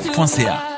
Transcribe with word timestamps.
Frenchradio.ca 0.00 0.77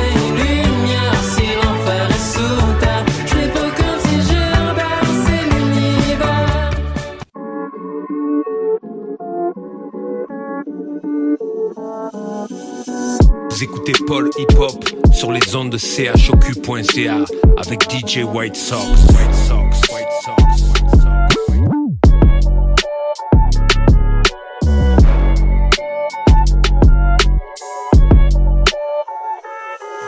écoutez 13.81 14.05
Paul 14.05 14.29
Hip 14.37 14.59
Hop 14.59 14.89
sur 15.11 15.31
les 15.31 15.55
ondes 15.55 15.71
de 15.71 15.77
chocu.ca 15.77 17.25
avec 17.57 17.89
DJ 17.89 18.23
White 18.23 18.55
Sox. 18.55 18.79
White 18.79 19.35
Sox, 19.47 19.81
White 19.91 20.07
Sox. 20.23 20.35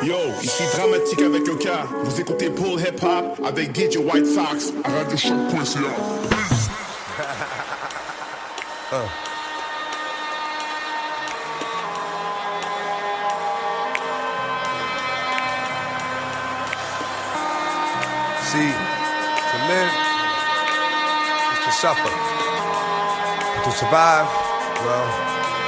Yo, 0.04 0.18
ici 0.44 0.64
Dramatique 0.76 1.22
avec 1.22 1.48
le 1.48 1.56
cas. 1.56 1.88
Vous 2.04 2.20
écoutez 2.22 2.50
Paul 2.50 2.80
Hip 2.80 3.04
Hop 3.04 3.40
avec 3.46 3.76
DJ 3.76 3.98
White 3.98 4.28
Sox 4.28 4.74
à 4.84 4.92
radiochoc.ca. 4.92 5.80
uh. 8.92 9.30
See, 18.54 18.70
to 18.70 19.58
live 19.66 19.94
is 21.50 21.66
to 21.66 21.72
suffer. 21.74 22.06
To 22.06 23.72
survive, 23.74 24.30
well, 24.86 25.10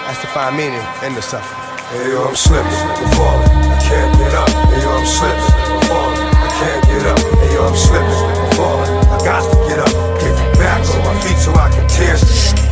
that's 0.06 0.22
to 0.22 0.28
find 0.30 0.54
meaning 0.54 0.86
in 1.02 1.18
the 1.18 1.22
suffering. 1.26 1.66
Hey 1.90 2.14
yo, 2.14 2.30
I'm 2.30 2.38
slipping, 2.38 2.70
I'm 2.70 3.10
falling, 3.18 3.50
I 3.74 3.82
can't 3.82 4.14
get 4.22 4.38
up. 4.38 4.50
Hey 4.70 4.86
yo, 4.86 5.02
I'm 5.02 5.02
slipping, 5.02 5.50
I'm 5.66 5.82
falling, 5.90 6.30
I 6.30 6.50
can't 6.62 6.86
get 6.86 7.06
up. 7.10 7.18
Hey 7.42 7.54
yo, 7.58 7.66
I'm 7.66 7.74
slipping, 7.74 8.22
I'm 8.22 8.54
falling, 8.54 8.94
I 9.02 9.18
got 9.26 9.42
to 9.42 9.56
get 9.66 9.80
up, 9.82 9.94
get 10.22 10.36
back 10.62 10.86
on 10.86 11.02
my 11.10 11.16
feet 11.26 11.42
so 11.42 11.58
I 11.58 11.74
can 11.74 11.90
tear. 11.90 12.14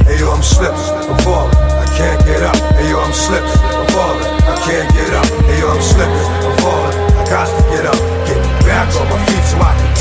Hey 0.06 0.22
yo, 0.22 0.30
I'm 0.30 0.45
slipping, 0.45 0.94
I'm 1.09 1.18
falling, 1.25 1.57
I 1.57 1.90
can't 1.97 2.22
get 2.22 2.45
up. 2.45 2.57
Hey 2.78 2.85
yo, 2.94 3.01
I'm 3.01 3.18
slipping, 3.18 3.50
I'm 3.50 3.90
falling, 3.90 4.30
I 4.45 4.62
can't 4.62 4.94
get 4.94 5.09
up. 5.09 5.25
Hey 5.50 5.57
yo, 5.57 5.74
I'm 5.74 5.81
slipping, 5.81 6.28
I'm 6.45 6.53
falling, 6.62 6.94
I 7.18 7.24
got 7.25 7.50
to 7.50 7.62
get 7.74 7.85
up, 7.90 7.97
back 8.73 8.89
on 8.97 9.07
my 9.07 9.22
feet 9.29 9.45
so 9.45 9.57
I 9.61 9.72
can 9.78 9.94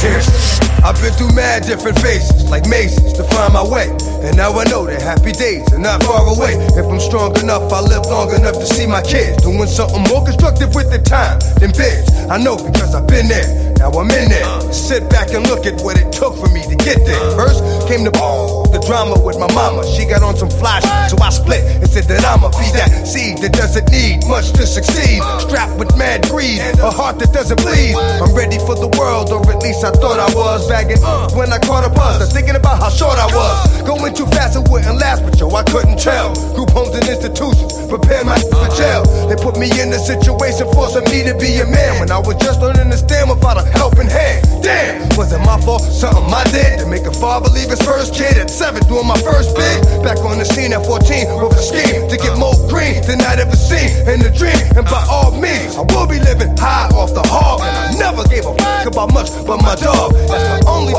I've 0.82 0.98
been 1.00 1.12
through 1.12 1.34
mad 1.36 1.62
different 1.62 1.98
phases, 2.00 2.48
like 2.50 2.66
mazes, 2.66 3.12
to 3.12 3.22
find 3.22 3.52
my 3.52 3.62
way. 3.62 3.86
And 4.24 4.36
now 4.36 4.50
I 4.58 4.64
know 4.64 4.84
that 4.86 5.00
happy 5.00 5.30
days 5.30 5.62
are 5.72 5.78
not 5.78 6.02
far 6.02 6.26
away. 6.26 6.54
If 6.74 6.86
I'm 6.86 6.98
strong 6.98 7.38
enough, 7.38 7.70
I 7.72 7.80
live 7.80 8.06
long 8.06 8.34
enough 8.34 8.54
to 8.54 8.66
see 8.66 8.86
my 8.86 9.02
kids 9.02 9.42
doing 9.42 9.68
something 9.68 10.02
more 10.08 10.24
constructive 10.24 10.74
with 10.74 10.90
the 10.90 10.98
time 10.98 11.38
than 11.60 11.70
bids. 11.70 12.10
I 12.26 12.38
know 12.42 12.56
because 12.56 12.96
I've 12.96 13.06
been 13.06 13.28
there. 13.28 13.71
Now 13.82 13.90
I'm 13.98 14.06
in 14.14 14.30
there. 14.30 14.46
Sit 14.70 15.10
back 15.10 15.34
and 15.34 15.42
look 15.50 15.66
at 15.66 15.82
what 15.82 15.98
it 15.98 16.12
took 16.14 16.38
for 16.38 16.46
me 16.54 16.62
to 16.70 16.76
get 16.78 17.02
there. 17.02 17.18
First 17.34 17.66
came 17.90 18.06
the 18.06 18.14
ball, 18.14 18.62
the 18.70 18.78
drama 18.86 19.18
with 19.18 19.42
my 19.42 19.50
mama. 19.50 19.82
She 19.82 20.06
got 20.06 20.22
on 20.22 20.36
some 20.38 20.50
flash, 20.50 20.86
so 21.10 21.18
I 21.18 21.30
split 21.34 21.66
and 21.82 21.90
said 21.90 22.06
that 22.06 22.22
I'ma 22.22 22.54
be 22.54 22.70
that 22.78 23.02
seed 23.02 23.42
that 23.42 23.50
doesn't 23.58 23.90
need 23.90 24.22
much 24.30 24.54
to 24.54 24.70
succeed. 24.70 25.18
Strapped 25.42 25.74
with 25.82 25.90
mad 25.98 26.30
greed, 26.30 26.62
a 26.78 26.94
heart 26.94 27.18
that 27.18 27.34
doesn't 27.34 27.58
bleed. 27.58 27.98
I'm 28.22 28.30
ready 28.38 28.62
for 28.62 28.78
the 28.78 28.86
world, 28.94 29.34
or 29.34 29.42
at 29.50 29.58
least 29.66 29.82
I 29.82 29.90
thought 29.90 30.22
I 30.22 30.30
was. 30.30 30.62
Bagging 30.70 31.02
when 31.34 31.50
I 31.50 31.58
caught 31.58 31.82
a 31.82 31.90
buzz, 31.90 32.22
I 32.22 32.30
was 32.30 32.32
thinking 32.32 32.54
about 32.54 32.78
how 32.78 32.88
short 32.88 33.18
I 33.18 33.26
was. 33.34 33.82
Going 33.82 34.14
too 34.14 34.30
fast, 34.30 34.54
it 34.54 34.62
wouldn't 34.70 34.94
last, 35.02 35.26
but 35.26 35.34
yo, 35.42 35.50
I 35.58 35.66
couldn't 35.66 35.98
tell. 35.98 36.30
Group 36.54 36.70
homes 36.70 36.94
and 36.94 37.02
institutions 37.02 37.82
prepare 37.90 38.22
my 38.22 38.38
for 38.38 38.70
jail. 38.78 39.02
They 39.26 39.34
put 39.34 39.58
me 39.58 39.74
in 39.82 39.90
a 39.90 39.98
situation 39.98 40.70
forcing 40.70 41.02
me 41.10 41.26
to 41.26 41.34
be 41.34 41.58
a 41.58 41.66
man 41.66 41.98
when 41.98 42.14
I 42.14 42.22
was 42.22 42.38
just 42.38 42.62
learning 42.62 42.94
to 42.94 42.96
stand 42.96 43.26
without 43.26 43.58
a 43.58 43.71
helping 43.72 44.08
hand. 44.08 44.46
Damn, 44.62 45.08
was 45.16 45.32
it 45.32 45.40
my 45.40 45.60
fault? 45.60 45.82
Something 45.82 46.24
I 46.32 46.44
did 46.50 46.78
to 46.80 46.86
make 46.86 47.04
a 47.06 47.12
father 47.12 47.50
leave 47.50 47.70
his 47.70 47.82
first 47.82 48.14
kid 48.14 48.36
at 48.38 48.50
seven, 48.50 48.82
doing 48.86 49.06
my 49.06 49.18
first 49.20 49.56
bid. 49.56 49.82
Back 50.02 50.18
on 50.22 50.38
the 50.38 50.44
scene 50.44 50.72
at 50.72 50.84
14 50.86 51.42
with 51.42 51.58
a 51.58 51.62
scheme 51.62 52.08
to 52.08 52.16
get 52.16 52.38
more 52.38 52.54
green 52.68 53.02
than 53.06 53.20
I'd 53.22 53.40
ever 53.40 53.56
seen 53.56 53.90
in 54.06 54.22
a 54.22 54.30
dream. 54.30 54.62
And 54.76 54.86
by 54.86 55.02
all 55.10 55.32
means, 55.32 55.76
I 55.76 55.82
will 55.90 56.06
be 56.06 56.20
living 56.20 56.56
high 56.56 56.88
off 56.94 57.14
the 57.14 57.24
hog. 57.26 57.60
And 57.60 57.74
I 57.74 57.86
never 57.98 58.22
gave 58.28 58.46
a 58.46 58.54
fuck 58.54 58.86
about 58.86 59.12
much 59.12 59.30
but 59.46 59.58
my 59.62 59.74
dog. 59.76 60.14
That's 60.30 60.46
the 60.46 60.70
only 60.70 60.94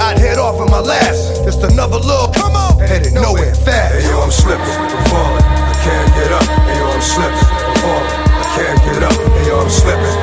I'd 0.00 0.18
head 0.18 0.38
off 0.38 0.60
in 0.60 0.70
my 0.70 0.80
last. 0.80 1.44
Just 1.44 1.62
another 1.62 1.98
little 1.98 2.28
come 2.32 2.56
on, 2.56 2.78
headed 2.80 3.14
nowhere 3.14 3.54
fast. 3.54 3.94
Hey 3.94 4.08
yo, 4.08 4.20
I'm 4.20 4.30
slipping, 4.30 4.64
I'm 4.64 5.04
falling. 5.08 5.44
I 5.44 5.74
can't 5.84 6.10
get 6.16 6.30
up. 6.32 6.44
Hey 6.44 6.78
yo, 6.80 6.86
I'm 6.88 7.00
slipping, 7.00 7.48
I'm 7.48 7.76
falling. 7.84 8.10
I 8.10 8.46
can't 8.56 8.78
get 8.84 9.02
up. 9.04 9.12
Hey 9.12 9.46
yo, 9.46 9.60
I'm 9.60 9.70
slipping, 9.70 10.16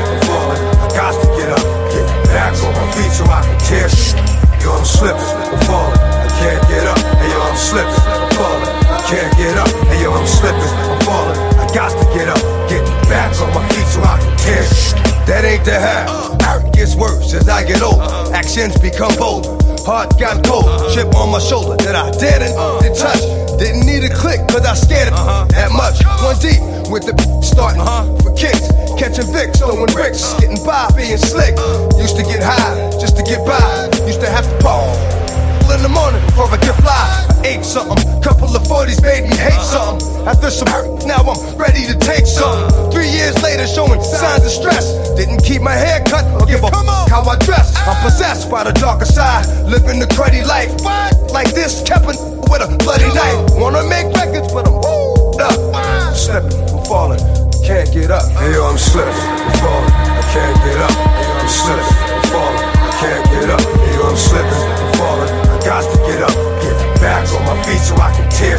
so 3.12 3.24
I 3.26 3.42
can 3.46 3.60
tear 3.66 3.90
shit. 3.90 4.18
Yo, 4.62 4.74
I'm 4.74 4.86
slipping, 4.86 5.22
I'm 5.22 5.62
falling. 5.70 6.00
I 6.00 6.30
can't 6.42 6.62
get 6.68 6.84
up. 6.88 6.98
Hey 6.98 7.30
yo, 7.30 7.40
I'm 7.42 7.58
slipping, 7.58 8.02
I'm 8.02 8.32
falling. 8.34 8.72
I 8.90 9.00
can't 9.06 9.34
get 9.38 9.58
up. 9.58 9.70
Hey 9.88 10.02
yo, 10.02 10.14
I'm 10.14 10.28
slipping, 10.28 10.72
I'm 10.90 11.00
falling. 11.06 11.40
I 11.58 11.66
got 11.74 11.92
to 11.94 12.06
get 12.18 12.28
up, 12.30 12.42
get 12.70 12.84
back 13.10 13.34
on 13.42 13.54
my 13.54 13.64
feet 13.70 13.88
so 13.88 14.02
I 14.02 14.18
can 14.20 14.38
tear 14.38 14.64
shit. 14.66 14.98
That 15.28 15.44
ain't 15.44 15.66
the 15.66 15.76
half. 15.76 16.08
Art 16.48 16.74
gets 16.74 16.96
worse 16.96 17.34
as 17.34 17.50
I 17.50 17.64
get 17.66 17.82
older. 17.82 18.04
Actions 18.34 18.78
become 18.80 19.14
bolder. 19.18 19.60
Heart 19.84 20.20
got 20.20 20.44
cold, 20.44 20.68
chip 20.94 21.14
on 21.16 21.32
my 21.32 21.40
shoulder 21.40 21.76
that 21.84 21.96
I 21.96 22.12
didn't, 22.12 22.56
didn't 22.82 22.98
touch. 22.98 23.24
Didn't 23.60 23.86
need 23.86 24.04
a 24.04 24.14
click, 24.14 24.48
cause 24.48 24.66
I 24.66 24.74
scared 24.76 25.08
it 25.08 25.14
uh-huh. 25.14 25.46
that 25.52 25.72
much. 25.72 26.04
One 26.24 26.38
deep 26.40 26.77
with 26.90 27.06
the 27.06 27.16
starting 27.42 27.82
huh, 27.84 28.08
for 28.24 28.32
kicks. 28.34 28.72
Catching 28.96 29.28
Vicks, 29.30 29.60
throwing 29.60 29.92
bricks, 29.94 30.34
getting 30.40 30.64
by, 30.64 30.88
being 30.96 31.18
slick. 31.18 31.56
Used 32.00 32.16
to 32.18 32.24
get 32.24 32.42
high 32.42 32.92
just 33.00 33.18
to 33.18 33.24
get 33.24 33.46
by. 33.46 33.60
Used 34.08 34.22
to 34.22 34.30
have 34.30 34.48
to 34.48 34.58
ball 34.64 34.96
in 35.76 35.84
the 35.84 35.90
morning 35.90 36.24
before 36.26 36.48
I 36.48 36.58
get 36.58 36.76
fly. 36.80 36.96
I 37.44 37.60
ate 37.60 37.66
something, 37.66 38.00
couple 38.24 38.50
of 38.56 38.64
40s 38.64 39.02
made 39.04 39.30
me 39.30 39.36
hate 39.36 39.60
something. 39.62 40.02
After 40.26 40.50
some 40.50 40.68
hurt, 40.68 41.06
now 41.06 41.22
I'm 41.28 41.40
ready 41.58 41.86
to 41.88 41.96
take 42.00 42.26
something. 42.26 42.92
Three 42.92 43.10
years 43.10 43.36
later, 43.44 43.68
showing 43.68 44.02
signs 44.02 44.46
of 44.46 44.52
stress. 44.52 44.88
Didn't 45.16 45.44
keep 45.44 45.62
my 45.62 45.76
hair 45.76 46.04
cut 46.06 46.26
or 46.40 46.46
give 46.48 46.64
a 46.64 46.72
fuck 46.72 47.10
how 47.10 47.24
I 47.24 47.38
dress. 47.40 47.76
I'm 47.88 48.02
possessed 48.04 48.50
by 48.50 48.64
the 48.64 48.74
darker 48.74 49.06
side, 49.06 49.46
living 49.68 50.00
the 50.00 50.08
cruddy 50.08 50.46
life. 50.46 50.72
Like 51.32 51.54
this, 51.54 51.84
kept 51.84 52.06
with 52.06 52.18
a 52.18 52.78
bloody 52.80 53.12
knife. 53.14 53.60
Wanna 53.60 53.84
make 53.88 54.08
records, 54.16 54.52
but 54.54 54.68
I'm 54.68 55.07
up. 55.42 56.16
Slipping, 56.16 56.54
I'm 56.70 56.84
falling. 56.86 57.20
can't 57.68 57.92
get 57.92 58.12
up. 58.12 58.24
Hey 58.40 58.56
yo, 58.56 58.64
I'm 58.64 58.78
slipping 58.78 59.12
and 59.12 59.60
falling. 59.60 59.92
I 59.92 60.24
can't 60.32 60.56
get 60.64 60.80
up. 60.80 60.92
Hey 60.96 61.28
yo, 61.28 61.36
I'm 61.36 61.52
slipping 61.52 61.92
and 62.16 62.28
falling. 62.32 62.64
I 62.80 62.92
can't 62.96 63.24
get 63.28 63.50
up. 63.52 63.60
Hey 63.60 63.92
yo, 63.92 64.04
I'm 64.08 64.16
slipping 64.16 64.64
and 64.72 64.92
falling. 64.96 65.32
I 65.52 65.58
got 65.68 65.84
to 65.84 65.98
get 66.08 66.22
up, 66.24 66.36
get 66.64 66.78
back 67.04 67.28
on 67.36 67.44
my 67.44 67.58
feet 67.68 67.84
so 67.84 67.96
I 68.00 68.16
can 68.16 68.28
tear. 68.32 68.56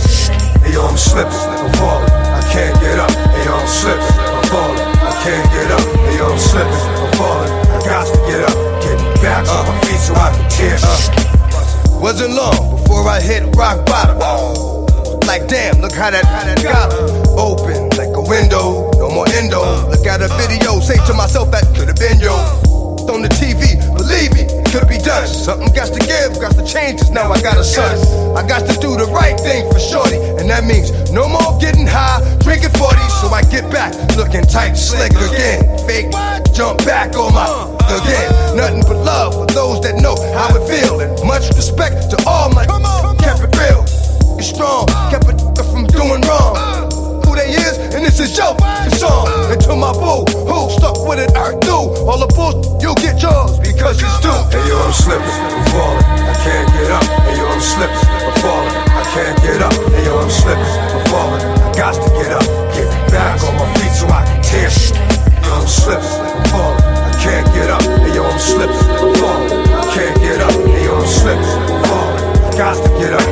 Hey 0.60 0.72
yo, 0.76 0.84
I'm 0.84 0.96
slipping 1.00 1.40
and 1.40 1.72
falling. 1.80 2.12
I 2.12 2.42
can't 2.52 2.76
get 2.84 3.00
up. 3.00 3.10
Hey 3.16 3.44
yo, 3.48 3.52
I'm 3.56 3.64
slipping 3.64 4.12
and 4.12 4.46
falling. 4.52 4.84
I 5.08 5.12
can't 5.24 5.46
get 5.48 5.68
up. 5.72 5.84
Hey 6.04 6.16
yo, 6.20 6.24
I'm 6.28 6.38
slipping 6.38 6.84
and 7.00 7.12
falling. 7.16 7.52
I 7.72 7.78
got 7.88 8.04
to 8.12 8.18
get 8.28 8.42
up, 8.44 8.56
get 8.84 8.98
back 9.24 9.48
on 9.48 9.64
my 9.64 9.76
feet 9.88 10.00
so 10.04 10.12
I 10.12 10.28
can 10.36 10.46
tear. 10.52 10.76
Wasn't 11.96 12.34
long 12.36 12.76
before 12.76 13.08
I 13.08 13.20
hit 13.20 13.42
rock 13.56 13.86
bottom. 13.86 14.87
Like 15.28 15.44
damn, 15.46 15.84
look 15.84 15.92
how 15.92 16.08
that, 16.08 16.24
got 16.64 16.88
open 17.36 17.92
like 18.00 18.16
a 18.16 18.24
window. 18.24 18.88
No 18.96 19.12
more 19.12 19.28
endo. 19.36 19.60
Look 19.92 20.08
at 20.08 20.24
a 20.24 20.28
video, 20.40 20.80
say 20.80 20.96
to 21.04 21.12
myself 21.12 21.52
that 21.52 21.68
could 21.76 21.92
have 21.92 22.00
been 22.00 22.16
yo. 22.16 22.32
On 23.12 23.20
the 23.20 23.28
TV, 23.36 23.76
believe 23.92 24.32
me, 24.32 24.48
could 24.72 24.88
be 24.88 24.96
done. 24.96 25.28
Something 25.28 25.68
got 25.76 25.92
to 25.92 26.00
give, 26.00 26.32
got 26.40 26.56
to 26.56 26.64
change. 26.64 27.04
now 27.12 27.28
I 27.28 27.44
got 27.44 27.60
a 27.60 27.64
son. 27.64 27.92
I 28.40 28.40
got 28.48 28.64
to 28.72 28.74
do 28.80 28.96
the 28.96 29.04
right 29.12 29.36
thing 29.36 29.68
for 29.68 29.76
shorty, 29.76 30.16
and 30.40 30.48
that 30.48 30.64
means 30.64 30.88
no 31.12 31.28
more 31.28 31.60
getting 31.60 31.84
high, 31.84 32.24
drinking 32.40 32.72
40. 32.80 32.96
So 33.20 33.28
I 33.28 33.44
get 33.52 33.68
back, 33.68 33.92
looking 34.16 34.48
tight, 34.48 34.80
slick 34.80 35.12
again. 35.12 35.60
Fake, 35.84 36.08
jump 36.56 36.80
back 36.88 37.12
on 37.20 37.36
my 37.36 37.44
again. 37.84 38.56
Nothing 38.56 38.80
but 38.80 39.04
love 39.04 39.36
for 39.36 39.48
those 39.52 39.84
that 39.84 40.00
know 40.00 40.16
how 40.32 40.56
it 40.56 40.64
feel, 40.64 41.04
and 41.04 41.12
much 41.28 41.52
respect 41.52 42.08
to 42.16 42.16
all 42.24 42.48
my. 42.48 42.77
It's 44.38 44.54
strong, 44.54 44.86
kept 45.10 45.26
it 45.26 45.66
from 45.66 45.82
doing 45.90 46.22
wrong. 46.30 46.54
Who 47.26 47.34
they 47.34 47.50
is, 47.58 47.74
and 47.90 48.06
this 48.06 48.20
is 48.22 48.38
your 48.38 48.54
song. 48.94 49.26
And 49.50 49.60
to 49.66 49.74
my 49.74 49.90
boo, 49.90 50.22
who 50.46 50.70
stuck 50.70 50.94
with 51.10 51.18
it, 51.18 51.34
I 51.34 51.58
do. 51.58 51.90
All 52.06 52.22
the 52.22 52.30
bull, 52.30 52.78
you'll 52.78 52.94
get 53.02 53.18
yours 53.18 53.58
because 53.58 53.98
it's 53.98 54.18
due. 54.22 54.30
Hey 54.54 54.62
yo, 54.70 54.78
I'm 54.78 54.94
slipping, 54.94 55.26
I'm 55.26 55.66
falling, 55.74 56.06
I 56.22 56.34
can't 56.38 56.70
get 56.70 56.86
up. 56.86 57.02
Hey 57.26 57.34
yo, 57.34 57.50
I'm 57.50 57.58
slipping, 57.58 57.98
I'm 57.98 58.34
falling, 58.38 58.74
I 58.78 59.02
can't 59.10 59.36
get 59.42 59.58
up. 59.58 59.74
Hey 59.74 60.04
yo, 60.06 60.14
I'm 60.22 60.30
slipping, 60.30 60.70
I'm 60.70 61.02
falling, 61.10 61.42
I 61.42 61.68
got 61.74 61.94
to 61.98 62.08
get 62.14 62.30
up, 62.30 62.46
get 62.78 62.88
back 63.10 63.42
on 63.42 63.58
my 63.58 63.66
feet 63.74 63.90
so 63.90 64.06
I 64.06 64.22
can 64.22 64.38
tear. 64.46 64.70
Yo, 65.42 65.50
I'm 65.50 65.66
slipping, 65.66 66.14
I'm 66.14 66.46
falling, 66.54 66.78
I 66.78 67.10
can't 67.18 67.46
get 67.58 67.74
up. 67.74 67.82
Hey 67.82 68.14
yo, 68.14 68.22
I'm 68.22 68.38
slipping, 68.38 68.86
I'm 69.02 69.14
falling, 69.18 69.50
can't 69.90 70.14
get 70.22 70.38
up. 70.46 70.54
Hey 70.54 70.86
yo, 70.86 70.94
I'm 70.94 71.10
slipping, 71.10 71.42
I'm 71.42 71.82
falling, 71.90 72.22
got 72.54 72.78
to 72.78 72.88
get 73.02 73.18
up, 73.18 73.26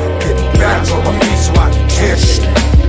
back 0.59 0.91
on 0.91 1.05
my 1.05 1.19
feet 1.21 1.39
so 1.39 1.53
I 1.53 1.71
can 1.71 1.89
tear. 1.89 2.17
Can't 2.17 2.86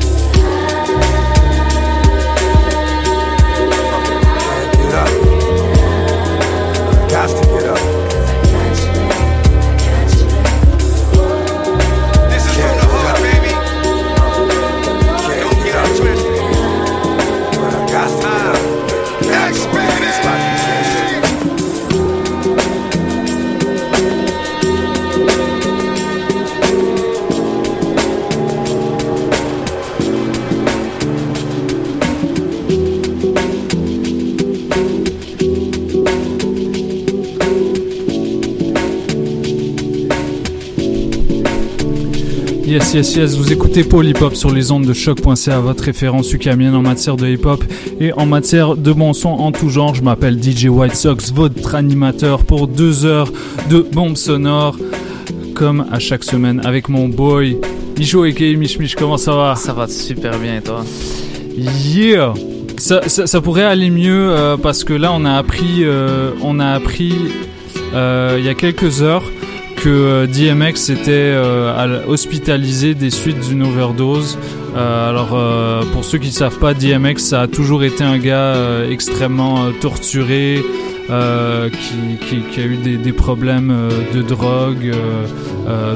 Yes, 42.68 42.94
yes, 42.94 43.16
yes, 43.16 43.38
vous 43.38 43.54
écoutez 43.54 43.86
Hop 44.20 44.36
sur 44.36 44.52
les 44.52 44.72
ondes 44.72 44.86
de 44.86 44.92
choc.ca, 44.92 45.62
votre 45.62 45.86
référence 45.86 46.34
ukamienne 46.34 46.76
en 46.76 46.82
matière 46.82 47.16
de 47.16 47.26
hip 47.26 47.46
hop 47.46 47.64
et 48.02 48.12
en 48.12 48.26
matière 48.26 48.76
de 48.76 48.92
bon 48.92 49.14
son 49.14 49.30
en 49.30 49.54
tout 49.54 49.70
genre. 49.70 49.96
Je 49.96 50.02
m'appelle 50.02 50.38
DJ 50.38 50.66
White 50.66 50.98
Sox, 50.98 51.32
votre 51.34 51.76
animateur 51.76 52.44
pour 52.44 52.68
deux 52.68 53.06
heures 53.06 53.32
de 53.70 53.80
bombes 53.80 54.18
sonores, 54.18 54.76
comme 55.56 55.86
à 55.94 56.00
chaque 56.00 56.26
semaine 56.26 56.62
avec 56.66 56.90
mon 56.90 57.08
boy 57.08 57.58
Ijo 57.98 58.26
et 58.26 58.34
Mich 58.58 58.78
Mich. 58.80 58.96
Comment 58.96 59.18
ça 59.18 59.34
va? 59.34 59.56
Ça 59.56 59.72
va 59.72 59.88
super 59.88 60.38
bien 60.38 60.58
et 60.58 60.62
toi? 60.62 60.84
Yeah! 61.56 62.34
Ça, 62.78 63.08
ça, 63.08 63.28
ça 63.28 63.40
pourrait 63.40 63.64
aller 63.64 63.90
mieux 63.90 64.30
euh, 64.32 64.58
parce 64.58 64.84
que 64.84 64.92
là 64.92 65.14
on 65.14 65.24
a 65.24 65.36
appris, 65.36 65.86
euh, 65.86 66.32
on 66.44 66.60
a 66.60 66.68
appris 66.68 67.14
euh, 67.94 68.36
il 68.38 68.44
y 68.46 68.50
a 68.50 68.54
quelques 68.56 69.02
heures 69.02 69.24
que 69.88 69.92
euh, 69.92 70.28
DMX 70.28 70.90
était 70.90 71.12
euh, 71.12 72.06
hospitalisé 72.08 72.94
des 72.94 73.10
suites 73.10 73.40
d'une 73.48 73.64
overdose. 73.64 74.38
Euh, 74.76 75.10
alors 75.10 75.30
pour 75.94 76.04
ceux 76.04 76.18
qui 76.18 76.28
ne 76.28 76.34
savent 76.34 76.60
pas, 76.60 76.74
DMX 76.74 77.32
a 77.32 77.48
toujours 77.48 77.86
été 77.86 78.04
un 78.04 78.18
gars 78.18 78.84
extrêmement 78.90 79.72
torturé. 79.80 80.62
qui, 81.08 82.60
a 82.60 82.66
eu 82.66 82.98
des, 82.98 83.14
problèmes 83.14 83.74
de 84.14 84.22
drogue 84.22 84.92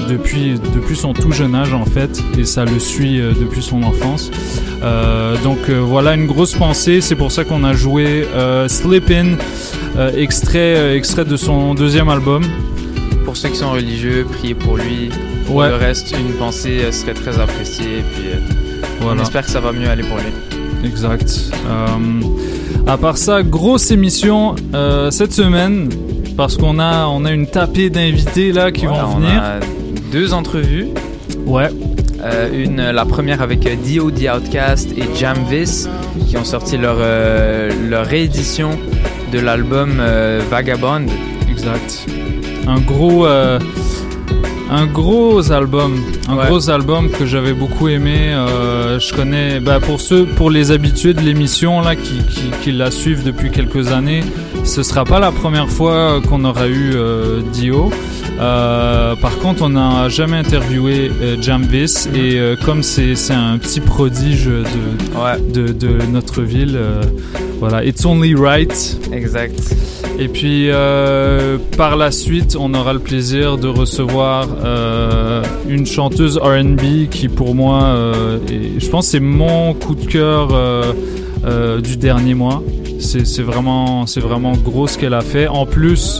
depuis, 0.09 0.53
depuis 0.73 0.95
son 0.95 1.11
tout 1.11 1.33
jeune 1.33 1.53
âge 1.53 1.73
en 1.73 1.83
fait 1.83 2.23
et 2.39 2.45
ça 2.45 2.63
le 2.63 2.79
suit 2.79 3.19
depuis 3.19 3.61
son 3.61 3.83
enfance. 3.83 4.31
Donc 5.43 5.69
voilà 5.69 6.13
une 6.15 6.27
grosse 6.27 6.53
pensée, 6.53 7.01
c'est 7.01 7.15
pour 7.15 7.33
ça 7.33 7.43
qu'on 7.43 7.65
a 7.65 7.73
joué 7.73 8.25
Slip 8.67 9.11
In, 9.11 9.35
extrait, 10.15 10.95
extrait 10.95 11.25
de 11.25 11.35
son 11.35 11.73
deuxième 11.73 12.07
album. 12.07 12.43
Pour 13.25 13.37
ceux 13.37 13.49
qui 13.49 13.55
sont 13.57 13.71
religieux, 13.71 14.25
priez 14.29 14.53
pour 14.55 14.77
lui. 14.77 15.09
Pour 15.45 15.55
Ouais. 15.57 15.69
le 15.69 15.75
reste, 15.75 16.11
une 16.17 16.33
pensée 16.33 16.79
euh, 16.83 16.91
serait 16.91 17.13
très 17.13 17.39
appréciée. 17.39 18.03
Puis, 18.13 18.27
euh, 18.27 18.37
Voilà. 19.01 19.19
on 19.19 19.23
espère 19.23 19.43
que 19.45 19.51
ça 19.51 19.59
va 19.59 19.71
mieux 19.71 19.89
aller 19.89 20.03
pour 20.03 20.17
lui. 20.17 20.87
Exact. 20.87 21.51
Euh, 21.69 22.87
à 22.87 22.97
part 22.97 23.17
ça, 23.17 23.43
grosse 23.43 23.91
émission 23.91 24.55
cette 25.11 25.31
semaine 25.33 25.89
parce 26.35 26.57
qu'on 26.57 26.79
a 26.79 27.05
on 27.07 27.23
a 27.25 27.31
une 27.31 27.45
tapée 27.47 27.89
d'invités 27.91 28.51
là 28.51 28.71
qui 28.71 28.85
vont 28.87 28.95
on 28.95 29.19
venir. 29.19 29.41
a 29.41 29.59
deux 30.11 30.33
entrevues. 30.33 30.87
Ouais. 31.45 31.69
Euh, 32.23 32.49
une, 32.53 32.77
la 32.91 33.05
première 33.05 33.41
avec 33.41 33.59
Dio, 33.83 34.09
The 34.11 34.27
Outcast 34.35 34.89
et 34.97 35.03
Jamvis 35.19 35.87
qui 36.27 36.37
ont 36.37 36.43
sorti 36.43 36.77
leur, 36.77 36.97
euh, 36.99 37.69
leur 37.89 38.05
réédition 38.05 38.71
de 39.31 39.39
l'album 39.39 39.97
euh, 39.99 40.41
Vagabond. 40.49 41.05
Exact. 41.49 42.05
Un 42.67 42.79
gros 42.79 43.25
euh, 43.25 43.59
un 44.69 44.85
gros 44.85 45.51
album, 45.51 45.99
un 46.29 46.37
Ouais. 46.37 46.45
gros 46.47 46.69
album 46.69 47.09
que 47.09 47.25
j'avais 47.25 47.53
beaucoup 47.53 47.89
aimé. 47.89 48.31
Euh, 48.31 48.99
je 48.99 49.13
connais, 49.13 49.59
bah 49.59 49.79
pour 49.81 49.99
ceux, 49.99 50.25
pour 50.25 50.49
les 50.49 50.71
habitués 50.71 51.13
de 51.13 51.19
l'émission 51.21 51.81
là 51.81 51.95
qui, 51.95 52.19
qui, 52.29 52.43
qui 52.63 52.71
la 52.71 52.89
suivent 52.89 53.23
depuis 53.23 53.51
quelques 53.51 53.91
années, 53.91 54.23
ce 54.63 54.81
sera 54.83 55.03
pas 55.03 55.19
la 55.19 55.31
première 55.31 55.67
fois 55.69 56.21
qu'on 56.27 56.45
aura 56.45 56.67
eu 56.67 56.91
euh, 56.95 57.41
Dio. 57.51 57.89
Euh, 58.41 59.15
par 59.17 59.37
contre, 59.37 59.61
on 59.61 59.69
n'a 59.69 60.09
jamais 60.09 60.37
interviewé 60.37 61.11
euh, 61.21 61.39
Jamvis 61.39 62.07
et 62.15 62.39
euh, 62.39 62.55
comme 62.65 62.81
c'est 62.81 63.13
un 63.31 63.57
petit 63.59 63.79
prodige 63.81 64.45
de, 64.45 64.63
Ouais, 65.15 65.39
de, 65.53 65.71
de 65.71 66.03
notre 66.11 66.41
ville, 66.41 66.75
euh, 66.75 67.01
voilà, 67.59 67.85
it's 67.85 68.03
only 68.03 68.33
right. 68.33 68.97
exact. 69.11 69.75
Et 70.17 70.27
puis 70.27 70.69
par 71.77 71.95
la 71.95 72.11
suite, 72.11 72.55
on 72.59 72.73
aura 72.73 72.93
le 72.93 72.99
plaisir 72.99 73.57
de 73.57 73.67
recevoir 73.67 74.47
une 75.67 75.85
chanteuse 75.85 76.37
R&B 76.37 77.07
qui 77.09 77.27
pour 77.27 77.55
moi, 77.55 77.95
est- 78.49 78.79
je 78.79 78.89
pense, 78.89 79.07
c'est 79.07 79.19
mon 79.19 79.73
coup 79.73 79.95
de 79.95 80.05
cœur 80.05 80.49
du 81.81 81.97
dernier 81.97 82.33
mois. 82.35 82.61
C'est 82.99 83.41
vraiment, 83.41 84.05
c'est 84.05 84.19
vraiment 84.19 84.51
gros 84.53 84.87
ce 84.87 84.97
qu'elle 84.97 85.15
a 85.15 85.21
fait. 85.21 85.47
En 85.47 85.65
plus, 85.65 86.19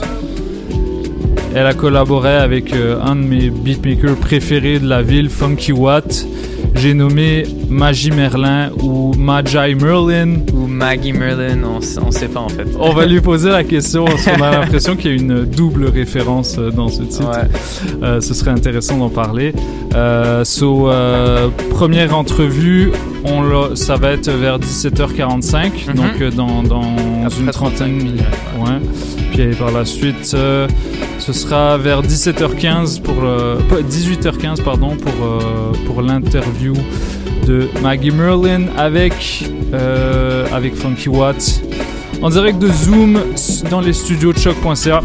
elle 1.54 1.66
a 1.66 1.74
collaboré 1.74 2.34
avec 2.34 2.72
euh, 2.72 3.00
un 3.02 3.16
de 3.16 3.22
mes 3.22 3.50
beatmakers 3.50 4.16
préférés 4.16 4.78
de 4.78 4.88
la 4.88 5.02
ville, 5.02 5.28
Funky 5.28 5.72
Watt. 5.72 6.26
J'ai 6.74 6.94
nommé 6.94 7.44
Magie 7.68 8.10
Merlin 8.10 8.70
ou 8.82 9.12
Magi 9.14 9.74
Merlin. 9.74 10.36
Ou 10.54 10.66
Maggie 10.66 11.12
Merlin, 11.12 11.58
on, 11.64 11.78
on 11.78 12.10
sait 12.10 12.28
pas 12.28 12.40
en 12.40 12.48
fait. 12.48 12.66
On 12.78 12.92
va 12.92 13.06
lui 13.06 13.20
poser 13.32 13.50
la 13.50 13.62
question 13.62 14.04
parce 14.04 14.24
qu'on 14.24 14.42
a 14.42 14.50
l'impression 14.50 14.96
qu'il 14.96 15.10
y 15.10 15.12
a 15.12 15.16
une 15.16 15.44
double 15.44 15.86
référence 15.86 16.56
euh, 16.58 16.70
dans 16.70 16.88
ce 16.88 17.02
titre. 17.02 17.30
Ouais. 17.30 17.48
Euh, 18.02 18.20
ce 18.20 18.34
serait 18.34 18.50
intéressant 18.50 18.96
d'en 18.96 19.10
parler. 19.10 19.52
Euh, 19.94 20.44
so, 20.44 20.90
première 21.70 22.16
entrevue, 22.16 22.90
on 23.24 23.42
l'a- 23.42 23.74
ça 23.76 23.96
va 23.96 24.12
être 24.12 24.30
vers 24.30 24.58
17h45, 24.58 25.86
Mhm. 25.88 25.94
donc 25.94 26.20
euh, 26.20 26.30
dans, 26.30 26.62
une 26.62 27.24
35 27.46 27.52
trentaine 27.52 27.92
minutes, 27.96 28.22
Ouais. 28.58 28.78
Puis 29.32 29.54
par 29.56 29.70
la 29.70 29.84
suite, 29.84 30.32
euh, 30.34 30.68
ce 31.18 31.32
sera 31.32 31.78
vers 31.78 32.02
17h15 32.02 33.00
pour 33.00 33.14
le, 33.22 33.58
pas, 33.68 33.80
18h15 33.82 34.60
pardon 34.62 34.96
pour 34.96 35.12
euh, 35.24 35.72
pour 35.86 36.02
l'interview 36.02 36.74
de 37.46 37.68
Maggie 37.82 38.10
Merlin 38.10 38.66
avec, 38.76 39.44
euh, 39.72 40.46
avec 40.52 40.76
Funky 40.76 41.08
Watt. 41.08 41.60
En 42.20 42.28
direct 42.30 42.58
de 42.60 42.68
Zoom 42.68 43.18
dans 43.70 43.80
les 43.80 43.92
studios 43.94 44.32
de 44.32 44.38
choc.ca. 44.38 45.00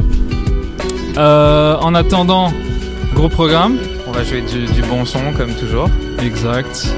Euh, 1.18 1.76
en 1.82 1.96
attendant, 1.96 2.52
gros 3.16 3.30
programme. 3.30 3.78
On 4.08 4.12
va 4.12 4.24
jouer 4.24 4.42
du, 4.42 4.66
du 4.72 4.82
bon 4.88 5.04
son 5.06 5.20
comme 5.36 5.52
toujours. 5.54 5.90
Exact. 6.24 6.94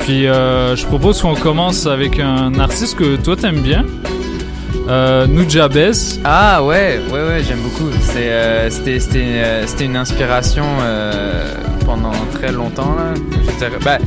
Puis 0.00 0.26
euh, 0.26 0.76
je 0.76 0.86
propose 0.86 1.20
qu'on 1.22 1.34
commence 1.34 1.86
avec 1.86 2.18
un 2.18 2.58
artiste 2.58 2.96
que 2.96 3.16
toi 3.16 3.36
t'aimes 3.36 3.60
bien. 3.60 3.84
Euh, 4.88 5.26
Nujabez. 5.26 5.92
Ah 6.24 6.62
ouais, 6.62 7.00
ouais, 7.10 7.26
ouais, 7.26 7.42
j'aime 7.46 7.60
beaucoup. 7.60 7.90
C'est, 8.00 8.30
euh, 8.30 8.68
c'était, 8.68 9.00
c'était, 9.00 9.18
euh, 9.18 9.66
c'était 9.66 9.86
une 9.86 9.96
inspiration 9.96 10.64
pendant 11.86 12.12
très 12.32 12.52
longtemps. 12.52 12.94
Là. 12.94 13.14
Bah, 13.82 13.98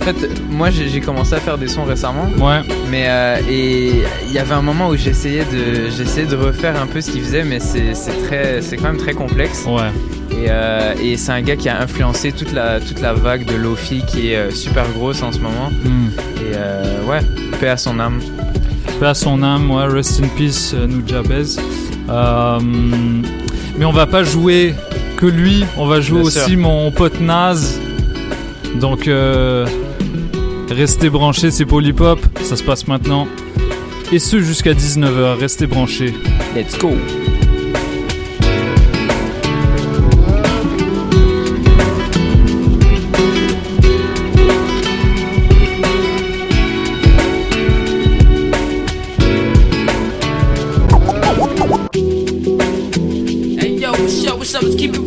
en 0.00 0.04
fait, 0.04 0.16
moi 0.50 0.70
j'ai, 0.70 1.00
commencé 1.00 1.34
à 1.34 1.38
faire 1.38 1.56
des 1.56 1.68
sons 1.68 1.84
récemment. 1.84 2.26
Ouais. 2.38 2.62
Mais 2.90 3.08
et 3.48 4.02
il 4.26 4.32
y 4.32 4.38
avait 4.38 4.54
un 4.54 4.62
moment 4.62 4.88
où 4.88 4.96
j'essayais 4.96 5.44
de, 5.44 5.88
j'essayais 5.96 6.26
de 6.26 6.36
refaire 6.36 6.80
un 6.80 6.86
peu 6.86 7.00
ce 7.00 7.12
qu'il 7.12 7.22
faisait, 7.22 7.44
mais 7.44 7.60
c'est, 7.60 7.94
c'est 7.94 8.26
très, 8.26 8.60
c'est 8.60 8.76
quand 8.76 8.88
même 8.88 8.96
très 8.96 9.14
complexe. 9.14 9.64
Ouais. 9.66 9.90
Et, 10.42 10.46
euh, 10.48 10.94
et 11.00 11.16
c'est 11.16 11.30
un 11.30 11.42
gars 11.42 11.54
qui 11.54 11.68
a 11.68 11.80
influencé 11.80 12.32
toute 12.32 12.52
la, 12.52 12.80
toute 12.80 13.00
la 13.00 13.12
vague 13.12 13.44
de 13.44 13.54
Lofi 13.54 14.02
qui 14.04 14.32
est 14.32 14.36
euh, 14.36 14.50
super 14.50 14.88
grosse 14.90 15.22
en 15.22 15.30
ce 15.30 15.38
moment. 15.38 15.70
Hmm. 15.84 16.08
Et 16.38 16.56
euh, 16.56 17.04
ouais, 17.04 17.20
paix 17.60 17.68
à 17.68 17.76
son 17.76 18.00
âme. 18.00 18.18
Paix 18.98 19.06
à 19.06 19.14
son 19.14 19.40
âme, 19.44 19.70
ouais, 19.70 19.86
rest 19.86 20.20
in 20.20 20.26
peace, 20.36 20.74
Nujabez. 20.74 21.58
Euh, 22.10 22.58
mais 23.78 23.84
on 23.84 23.92
va 23.92 24.06
pas 24.06 24.24
jouer 24.24 24.74
que 25.16 25.26
lui, 25.26 25.64
on 25.76 25.86
va 25.86 26.00
jouer 26.00 26.20
Bien 26.20 26.26
aussi 26.26 26.50
sûr. 26.50 26.58
mon 26.58 26.90
pote 26.90 27.20
Naz. 27.20 27.78
Donc, 28.80 29.08
restez 30.70 31.08
branchés, 31.10 31.52
c'est 31.52 31.66
Polypop, 31.66 32.18
ça 32.42 32.56
se 32.56 32.64
passe 32.64 32.88
maintenant. 32.88 33.28
Et 34.10 34.18
ce 34.18 34.40
jusqu'à 34.40 34.72
19h, 34.72 35.38
restez 35.38 35.66
branchés. 35.68 36.14
Let's 36.56 36.76
go. 36.78 36.90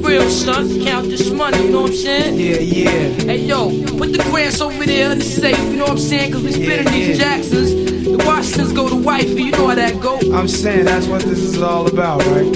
Real, 0.06 0.30
son. 0.30 0.84
Count 0.84 1.10
this 1.10 1.30
money, 1.32 1.64
you 1.64 1.72
know 1.72 1.82
what 1.82 1.92
I'm 1.92 1.98
saying? 1.98 2.40
Yeah, 2.40 2.60
yeah. 2.60 3.10
Hey 3.26 3.38
yo, 3.46 3.70
put 3.98 4.14
the 4.14 4.24
grants 4.30 4.62
over 4.62 4.86
there 4.86 5.12
in 5.12 5.20
the 5.20 5.26
safe, 5.26 5.58
you 5.72 5.78
know 5.78 5.86
what 5.86 5.92
I'm 5.92 5.98
saying? 5.98 6.32
Cause 6.32 6.44
we 6.44 6.52
spinning 6.52 6.92
these 6.94 7.18
Jacksons. 7.18 7.74
The 8.06 8.24
Washingtons 8.26 8.74
go 8.74 8.88
to 8.88 8.96
wifey, 8.96 9.44
you 9.44 9.52
know 9.52 9.68
how 9.68 9.76
that 9.76 10.00
go. 10.00 10.20
I'm 10.34 10.48
saying 10.48 10.86
that's 10.86 11.08
what 11.08 11.24
this 11.24 11.40
is 11.40 11.62
all 11.62 11.88
about, 11.88 12.24
right? 12.28 12.54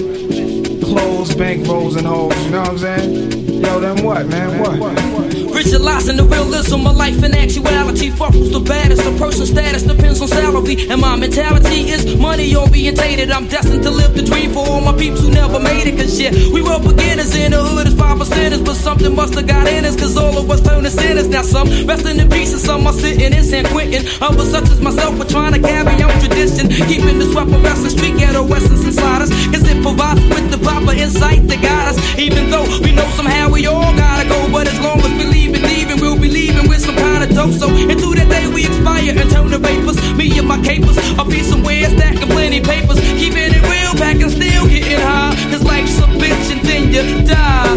Clothes, 0.83 1.35
bank 1.35 1.67
rolls, 1.67 1.95
and 1.95 2.05
hoes, 2.05 2.35
you 2.45 2.51
know 2.51 2.61
what 2.61 2.69
I'm 2.69 2.77
saying? 2.77 3.63
Yo, 3.63 3.79
then 3.79 4.03
what, 4.03 4.27
man? 4.27 4.59
what? 4.59 4.79
What? 4.79 5.28
Visualizing 5.47 6.17
the 6.17 6.25
realism 6.25 6.85
of 6.85 6.95
life 6.97 7.23
and 7.23 7.33
actuality. 7.33 8.09
Fuck 8.11 8.33
who's 8.33 8.51
the 8.51 8.59
baddest. 8.59 9.05
A 9.05 9.11
person's 9.17 9.49
status 9.49 9.83
depends 9.83 10.21
on 10.21 10.27
salary. 10.27 10.75
And 10.89 10.99
my 10.99 11.15
mentality 11.15 11.89
is 11.89 12.15
money 12.17 12.55
orientated. 12.55 13.31
I'm 13.31 13.47
destined 13.47 13.83
to 13.83 13.89
live 13.89 14.13
the 14.15 14.23
dream 14.23 14.51
for 14.51 14.67
all 14.67 14.81
my 14.81 14.95
peeps 14.97 15.21
who 15.21 15.31
never 15.31 15.59
made 15.59 15.87
it. 15.87 15.95
Cause 15.97 16.17
shit, 16.17 16.33
we 16.51 16.61
were 16.61 16.79
beginners 16.79 17.35
in 17.35 17.51
the 17.51 17.63
hood 17.63 17.87
as 17.87 17.95
five 17.95 18.17
percenters. 18.17 18.63
But 18.65 18.75
something 18.75 19.15
must 19.15 19.35
have 19.35 19.47
got 19.47 19.67
in 19.67 19.85
us. 19.85 19.95
Cause 19.95 20.17
all 20.17 20.37
of 20.37 20.51
us 20.51 20.61
turned 20.61 20.83
to 20.83 20.91
sinners. 20.91 21.27
Now 21.29 21.43
some 21.43 21.67
resting 21.87 22.19
in 22.19 22.29
peace 22.29 22.51
and 22.51 22.61
some 22.61 22.85
are 22.85 22.93
sitting 22.93 23.33
in 23.33 23.43
San 23.43 23.65
Quentin. 23.65 24.03
Others 24.21 24.51
such 24.51 24.69
as 24.69 24.81
myself 24.81 25.19
are 25.19 25.29
trying 25.29 25.53
to 25.53 25.59
carry 25.59 26.01
on 26.03 26.19
tradition. 26.19 26.67
Keeping 26.91 27.17
the 27.19 27.29
this 27.29 27.35
weapon 27.35 27.61
wrestling 27.61 27.91
street 27.91 28.17
ghetto 28.17 28.45
essence 28.53 28.83
inside 28.83 29.21
us. 29.21 29.29
Cause 29.51 29.67
it 29.69 29.81
provides 29.83 30.21
with 30.29 30.51
the 30.51 30.57
proper 30.57 30.93
insight 30.93 31.47
to 31.47 31.55
guide 31.55 31.89
us. 31.89 31.97
Even 32.17 32.49
though 32.49 32.65
we 32.81 32.91
know 32.91 33.07
somehow 33.15 33.49
we 33.49 33.65
all 33.67 33.93
gotta 33.95 34.27
go. 34.27 34.51
But 34.51 34.67
as 34.67 34.79
long 34.81 34.99
as 34.99 35.11
we 35.17 35.28
leave 35.29 35.53
it 35.53 35.61
leaving, 35.61 35.99
we'll 36.01 36.19
be 36.19 36.29
leaving 36.29 36.67
with 36.67 36.81
some 36.81 36.95
kind 36.95 37.23
of 37.23 37.29
dope. 37.35 37.53
So 37.53 37.67
until 37.69 38.13
that 38.13 38.29
day 38.29 38.47
we 38.47 38.65
expire 38.65 39.13
and 39.15 39.29
turn 39.29 39.49
to 39.51 39.59
vapors. 39.59 39.97
Me 40.17 40.25
and 40.37 40.47
my 40.47 40.59
capers, 40.61 40.97
I'll 41.17 41.29
be 41.29 41.41
somewhere 41.43 41.89
stacking 41.89 42.29
plenty 42.29 42.61
papers. 42.61 42.99
Keeping 43.19 43.51
it 43.51 43.63
real, 43.67 43.93
packing 43.95 44.29
still 44.29 44.67
getting 44.67 44.99
high. 44.99 45.35
Cause 45.51 45.63
life's 45.63 45.97
a 45.99 46.07
bitch 46.21 46.47
and 46.53 46.61
then 46.65 46.83
you 46.93 47.03
die. 47.27 47.75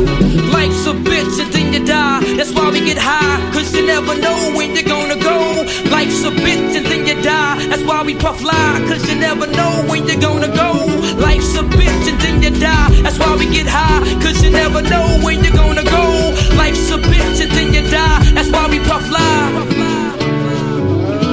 Life's 0.53 0.87
a 0.87 0.95
bitch 0.95 1.41
and 1.43 1.53
then 1.53 1.73
you 1.73 1.85
die. 1.85 2.21
That's 2.37 2.53
why 2.53 2.71
we 2.71 2.81
get 2.81 2.99
high. 2.99 3.39
Cause 3.53 3.75
you 3.75 3.87
never 3.87 4.15
know 4.19 4.53
when 4.57 4.75
you're 4.75 4.89
gonna 4.89 5.17
go. 5.17 5.67
Life's 5.91 6.23
a 6.25 6.31
bitch 6.31 6.77
and 6.77 6.87
then 6.87 7.01
you 7.01 7.02
die. 7.23 7.67
That's 7.69 7.83
why 7.83 8.03
we 8.03 8.15
puff 8.15 8.43
lie. 8.43 8.85
Cause 8.89 9.09
you 9.09 9.17
never 9.17 9.47
know 9.47 9.85
when 9.89 10.07
you're 10.07 10.21
gonna 10.21 10.49
go. 10.49 10.71
Life's 11.17 11.55
a 11.57 11.63
bitch 11.63 12.05
and 12.11 12.21
then 12.21 12.43
you 12.43 12.51
die. 12.61 12.91
That's 13.03 13.19
why 13.19 13.37
we 13.37 13.47
get 13.47 13.67
high. 13.67 14.01
Cause 14.23 14.43
you 14.43 14.51
never 14.51 14.83
know 14.83 15.07
when 15.23 15.43
you're 15.45 15.55
gonna 15.55 15.85
go. 15.85 16.05
Life's 16.57 16.91
a 16.91 16.99
bitch 16.99 17.41
and 17.43 17.51
then 17.53 17.73
you 17.73 17.83
die. 17.91 18.19
That's 18.35 18.51
why 18.51 18.69
we 18.69 18.79
puff 18.81 19.09
lie. 19.11 19.72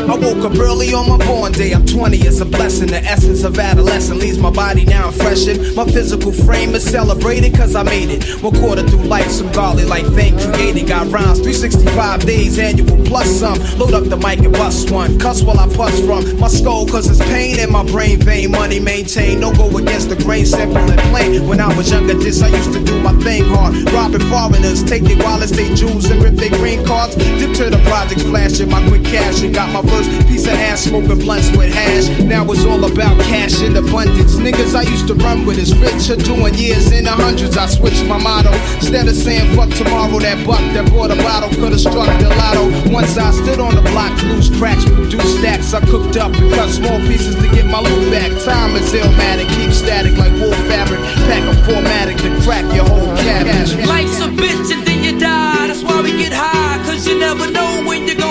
I 0.09 0.15
woke 0.15 0.43
up 0.43 0.57
early 0.57 0.91
on 0.91 1.07
my 1.07 1.23
born 1.23 1.51
day. 1.51 1.71
I'm 1.71 1.85
20, 1.85 2.17
it's 2.17 2.39
a 2.39 2.45
blessing. 2.45 2.87
The 2.87 2.97
essence 2.97 3.43
of 3.43 3.59
adolescence 3.59 4.19
leaves 4.19 4.39
my 4.39 4.49
body 4.49 4.83
now 4.83 5.07
I'm 5.07 5.13
freshened. 5.13 5.75
My 5.75 5.85
physical 5.85 6.31
frame 6.31 6.73
is 6.73 6.83
celebrated 6.83 7.53
cause 7.53 7.75
I 7.75 7.83
made 7.83 8.09
it. 8.09 8.41
One 8.41 8.55
quarter 8.55 8.81
through 8.81 9.03
life, 9.03 9.29
some 9.29 9.51
godly 9.51 9.85
like 9.85 10.07
thing 10.13 10.35
created. 10.39 10.87
Got 10.87 11.11
rhymes 11.11 11.39
365 11.41 12.25
days 12.25 12.57
annual 12.57 12.97
plus 13.05 13.29
some. 13.29 13.59
Load 13.77 13.93
up 13.93 14.05
the 14.05 14.17
mic 14.17 14.39
and 14.39 14.51
bust 14.51 14.89
one. 14.89 15.19
Cuss 15.19 15.43
while 15.43 15.59
I 15.59 15.67
bust 15.77 16.03
from 16.03 16.39
my 16.39 16.47
skull 16.47 16.87
cause 16.87 17.07
it's 17.07 17.19
pain 17.29 17.59
in 17.59 17.71
my 17.71 17.83
brain 17.83 18.19
vein. 18.19 18.49
Money 18.49 18.79
maintained, 18.79 19.41
no 19.41 19.53
go 19.53 19.69
against 19.77 20.09
the 20.09 20.15
grain, 20.15 20.45
simple 20.45 20.77
and 20.77 21.01
plain. 21.11 21.47
When 21.47 21.59
I 21.59 21.75
was 21.77 21.91
younger, 21.91 22.15
this 22.15 22.41
I 22.41 22.47
used 22.47 22.73
to 22.73 22.83
do 22.83 22.99
my 22.99 23.13
thing 23.21 23.45
hard. 23.45 23.75
Robbing 23.93 24.25
foreigners, 24.25 24.83
take 24.83 25.03
their 25.03 25.23
wallets, 25.23 25.51
they 25.51 25.71
jewels, 25.75 26.09
and 26.09 26.23
rip 26.23 26.33
their 26.33 26.49
green 26.49 26.83
cards. 26.83 27.15
Dip 27.15 27.55
to 27.57 27.69
the 27.69 27.77
projects, 27.85 28.23
flashing 28.23 28.71
my 28.71 28.81
quick 28.89 29.03
cash 29.03 29.43
and 29.43 29.53
got 29.53 29.69
my 29.71 29.81
piece 30.27 30.45
of 30.45 30.53
ass 30.53 30.81
smoking 30.83 31.19
blunts 31.19 31.49
with 31.57 31.73
hash. 31.73 32.07
Now 32.23 32.45
it's 32.51 32.65
all 32.65 32.83
about 32.83 33.19
cash 33.23 33.61
in 33.61 33.75
abundance. 33.75 34.35
Niggas 34.35 34.75
I 34.75 34.83
used 34.83 35.07
to 35.07 35.15
run 35.15 35.45
with 35.45 35.57
is 35.57 35.75
rich, 35.77 36.09
are 36.09 36.15
doing 36.15 36.53
years 36.53 36.91
in 36.91 37.05
the 37.05 37.11
hundreds. 37.11 37.57
I 37.57 37.65
switched 37.67 38.05
my 38.05 38.17
motto. 38.17 38.51
Instead 38.79 39.07
of 39.07 39.15
saying 39.15 39.55
fuck 39.55 39.69
tomorrow, 39.71 40.19
that 40.19 40.45
buck 40.45 40.61
that 40.73 40.89
bought 40.91 41.11
a 41.11 41.15
bottle 41.15 41.49
could've 41.49 41.79
struck 41.79 42.07
the 42.19 42.29
lotto. 42.29 42.69
Once 42.91 43.17
I 43.17 43.31
stood 43.31 43.59
on 43.59 43.75
the 43.75 43.81
block, 43.91 44.13
loose 44.23 44.49
cracks, 44.57 44.85
produce 44.85 45.39
stacks. 45.39 45.73
I 45.73 45.81
cooked 45.81 46.17
up 46.17 46.33
and 46.35 46.53
cut 46.53 46.69
small 46.69 46.99
pieces 47.07 47.35
to 47.35 47.47
get 47.51 47.65
my 47.65 47.81
loot 47.81 48.11
back. 48.11 48.31
Time 48.43 48.75
is 48.75 48.93
illmatic, 48.93 49.49
keep 49.57 49.71
static 49.71 50.17
like 50.17 50.33
wool 50.39 50.53
fabric. 50.69 50.99
Pack 51.27 51.43
a 51.43 51.55
formatic 51.65 52.17
to 52.23 52.29
crack 52.45 52.65
your 52.73 52.85
whole 52.85 53.15
cabbage. 53.17 53.75
Life's 53.87 54.19
a 54.21 54.29
bitch 54.29 54.71
and 54.71 54.85
then 54.85 55.03
you 55.03 55.19
die. 55.19 55.67
That's 55.67 55.83
why 55.83 56.01
we 56.01 56.11
get 56.11 56.33
high. 56.33 56.77
Cause 56.85 57.07
you 57.07 57.19
never 57.19 57.49
know 57.51 57.83
when 57.85 58.07
you're 58.07 58.15
gonna 58.15 58.28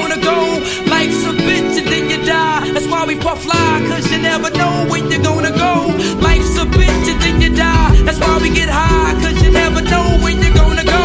fly. 3.38 3.84
Cause 3.88 4.10
you 4.10 4.18
never 4.18 4.50
know 4.50 4.86
when 4.90 5.10
you're 5.10 5.22
gonna 5.22 5.50
go. 5.52 5.72
Life's 6.20 6.56
a 6.58 6.64
bitch 6.66 7.06
and 7.12 7.20
then 7.22 7.40
you 7.40 7.50
die. 7.54 7.90
That's 8.04 8.18
why 8.18 8.38
we 8.42 8.50
get 8.50 8.68
high. 8.68 9.14
Cause 9.22 9.40
you 9.42 9.50
never 9.50 9.82
know 9.82 10.18
when 10.22 10.42
you're 10.42 10.54
gonna 10.54 10.84
go. 10.84 11.02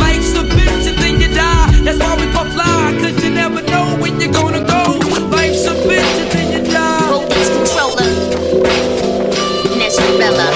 Life's 0.00 0.34
a 0.34 0.44
bitch 0.56 0.84
and 0.90 0.98
then 0.98 1.20
you 1.20 1.28
die. 1.34 1.70
That's 1.84 1.98
why 1.98 2.16
we 2.16 2.26
puff 2.32 2.48
fly. 2.52 2.96
Cause 3.00 3.16
you 3.22 3.30
never 3.30 3.62
know 3.62 3.96
when 4.00 4.20
you're 4.20 4.32
gonna 4.32 4.64
go. 4.64 4.82
Life's 5.30 5.66
a 5.66 5.74
bitch 5.88 6.14
and 6.22 6.30
then 6.32 6.46
you 6.54 6.72
die. 6.72 7.08
Focus 7.12 7.48
controller. 7.56 8.08
Nestorella. 9.78 10.48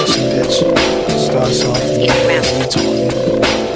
Starts 1.29 1.63
off 1.63 1.77
Let's 1.77 1.97
around. 2.25 2.45
we 2.57 2.65
talking. 2.73 3.09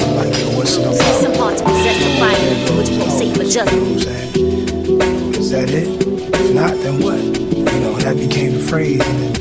I'm 0.04 0.16
like, 0.18 0.34
yo, 0.40 0.58
what's 0.58 0.76
it 0.78 0.86
about? 0.86 1.22
Some 1.22 1.34
parts 1.34 1.62
possess 1.62 2.00
a 2.02 2.20
fire, 2.20 2.78
which 2.78 2.90
pulsate 2.98 3.38
for 3.38 3.44
just. 3.44 3.72
know 3.72 3.80
what 3.80 3.92
I'm 3.92 4.00
saying? 4.00 5.34
Is 5.36 5.52
that 5.52 5.70
it? 5.70 5.88
If 6.34 6.56
not, 6.56 6.74
then 6.82 7.00
what? 7.02 7.33
You 8.04 8.10
know, 8.10 8.16
that 8.16 8.28
became 8.28 8.52
the 8.52 8.60
phrase. 8.60 9.00
And 9.00 9.20
then 9.20 9.34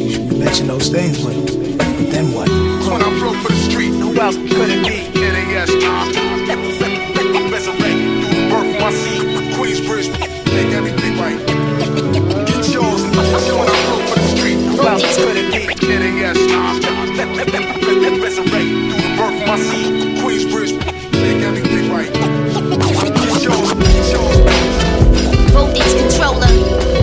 you 0.00 0.10
should 0.10 0.38
mention 0.38 0.68
those 0.68 0.88
things, 0.88 1.22
but, 1.22 1.36
but 1.36 2.08
then 2.08 2.32
what? 2.32 2.48
When 2.48 3.02
I'm 3.02 3.18
broke 3.20 3.36
for 3.44 3.52
the 3.52 3.60
street, 3.68 3.92
who 3.92 4.16
else 4.16 4.36
could 4.36 4.72
it 4.72 4.88
be? 4.88 5.04
NAS 5.20 5.68
Resurrect, 5.68 6.16
do 6.16 6.56
the 8.32 8.48
work 8.48 8.64
for 8.72 8.80
my 8.80 8.90
seat. 8.90 9.20
Queensbridge, 9.52 10.08
make 10.48 10.72
everything 10.72 11.18
right. 11.20 11.36
Get 12.48 12.72
yours. 12.72 13.04
When 13.04 13.68
I'm 13.68 13.84
broke 13.84 14.08
for 14.08 14.16
the 14.16 14.28
street, 14.32 14.64
who 14.64 14.80
else 14.80 15.04
could 15.16 15.36
it 15.36 15.52
be? 15.52 15.68
NAS 15.84 16.40
Resurrect, 16.40 16.88
do 16.88 18.00
the 18.96 19.12
work 19.20 19.36
for 19.36 19.46
my 19.46 19.60
seat. 19.60 19.92
Queensbridge, 20.24 20.72
make 21.20 21.44
everything 21.44 21.92
right. 21.92 22.08
Get 22.08 23.44
yours, 23.44 23.76
get 23.76 24.08
yours. 24.08 24.48
Voltage 25.52 25.92
controller. 26.00 26.95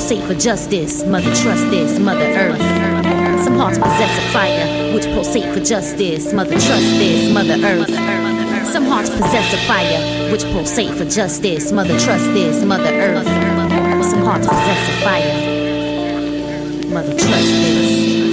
Pulsate 0.00 0.26
for 0.26 0.34
justice. 0.34 1.04
Mother, 1.04 1.30
trust 1.34 1.68
this, 1.70 1.98
Mother 1.98 2.24
Earth. 2.24 3.44
Some 3.44 3.56
hearts 3.58 3.76
possess 3.76 4.18
a 4.18 4.32
fire 4.32 4.94
which 4.94 5.04
pulsate 5.04 5.52
for 5.52 5.60
justice. 5.62 6.32
Mother, 6.32 6.52
trust 6.52 6.90
this, 6.98 7.30
Mother 7.30 7.58
Earth. 7.62 7.90
Some 8.72 8.86
hearts 8.86 9.10
possess 9.10 9.52
a 9.52 9.58
fire 9.66 10.32
which 10.32 10.44
pulsate 10.44 10.96
for 10.96 11.04
justice. 11.04 11.70
Mother, 11.70 12.00
trust 12.00 12.24
this, 12.32 12.64
Mother 12.64 12.94
Earth. 12.94 13.26
Some 14.06 14.22
hearts 14.24 14.46
possess 14.46 14.88
a 14.88 15.04
fire. 15.04 15.34
Mother, 16.88 17.12
trust 17.12 17.52
this. 17.62 18.29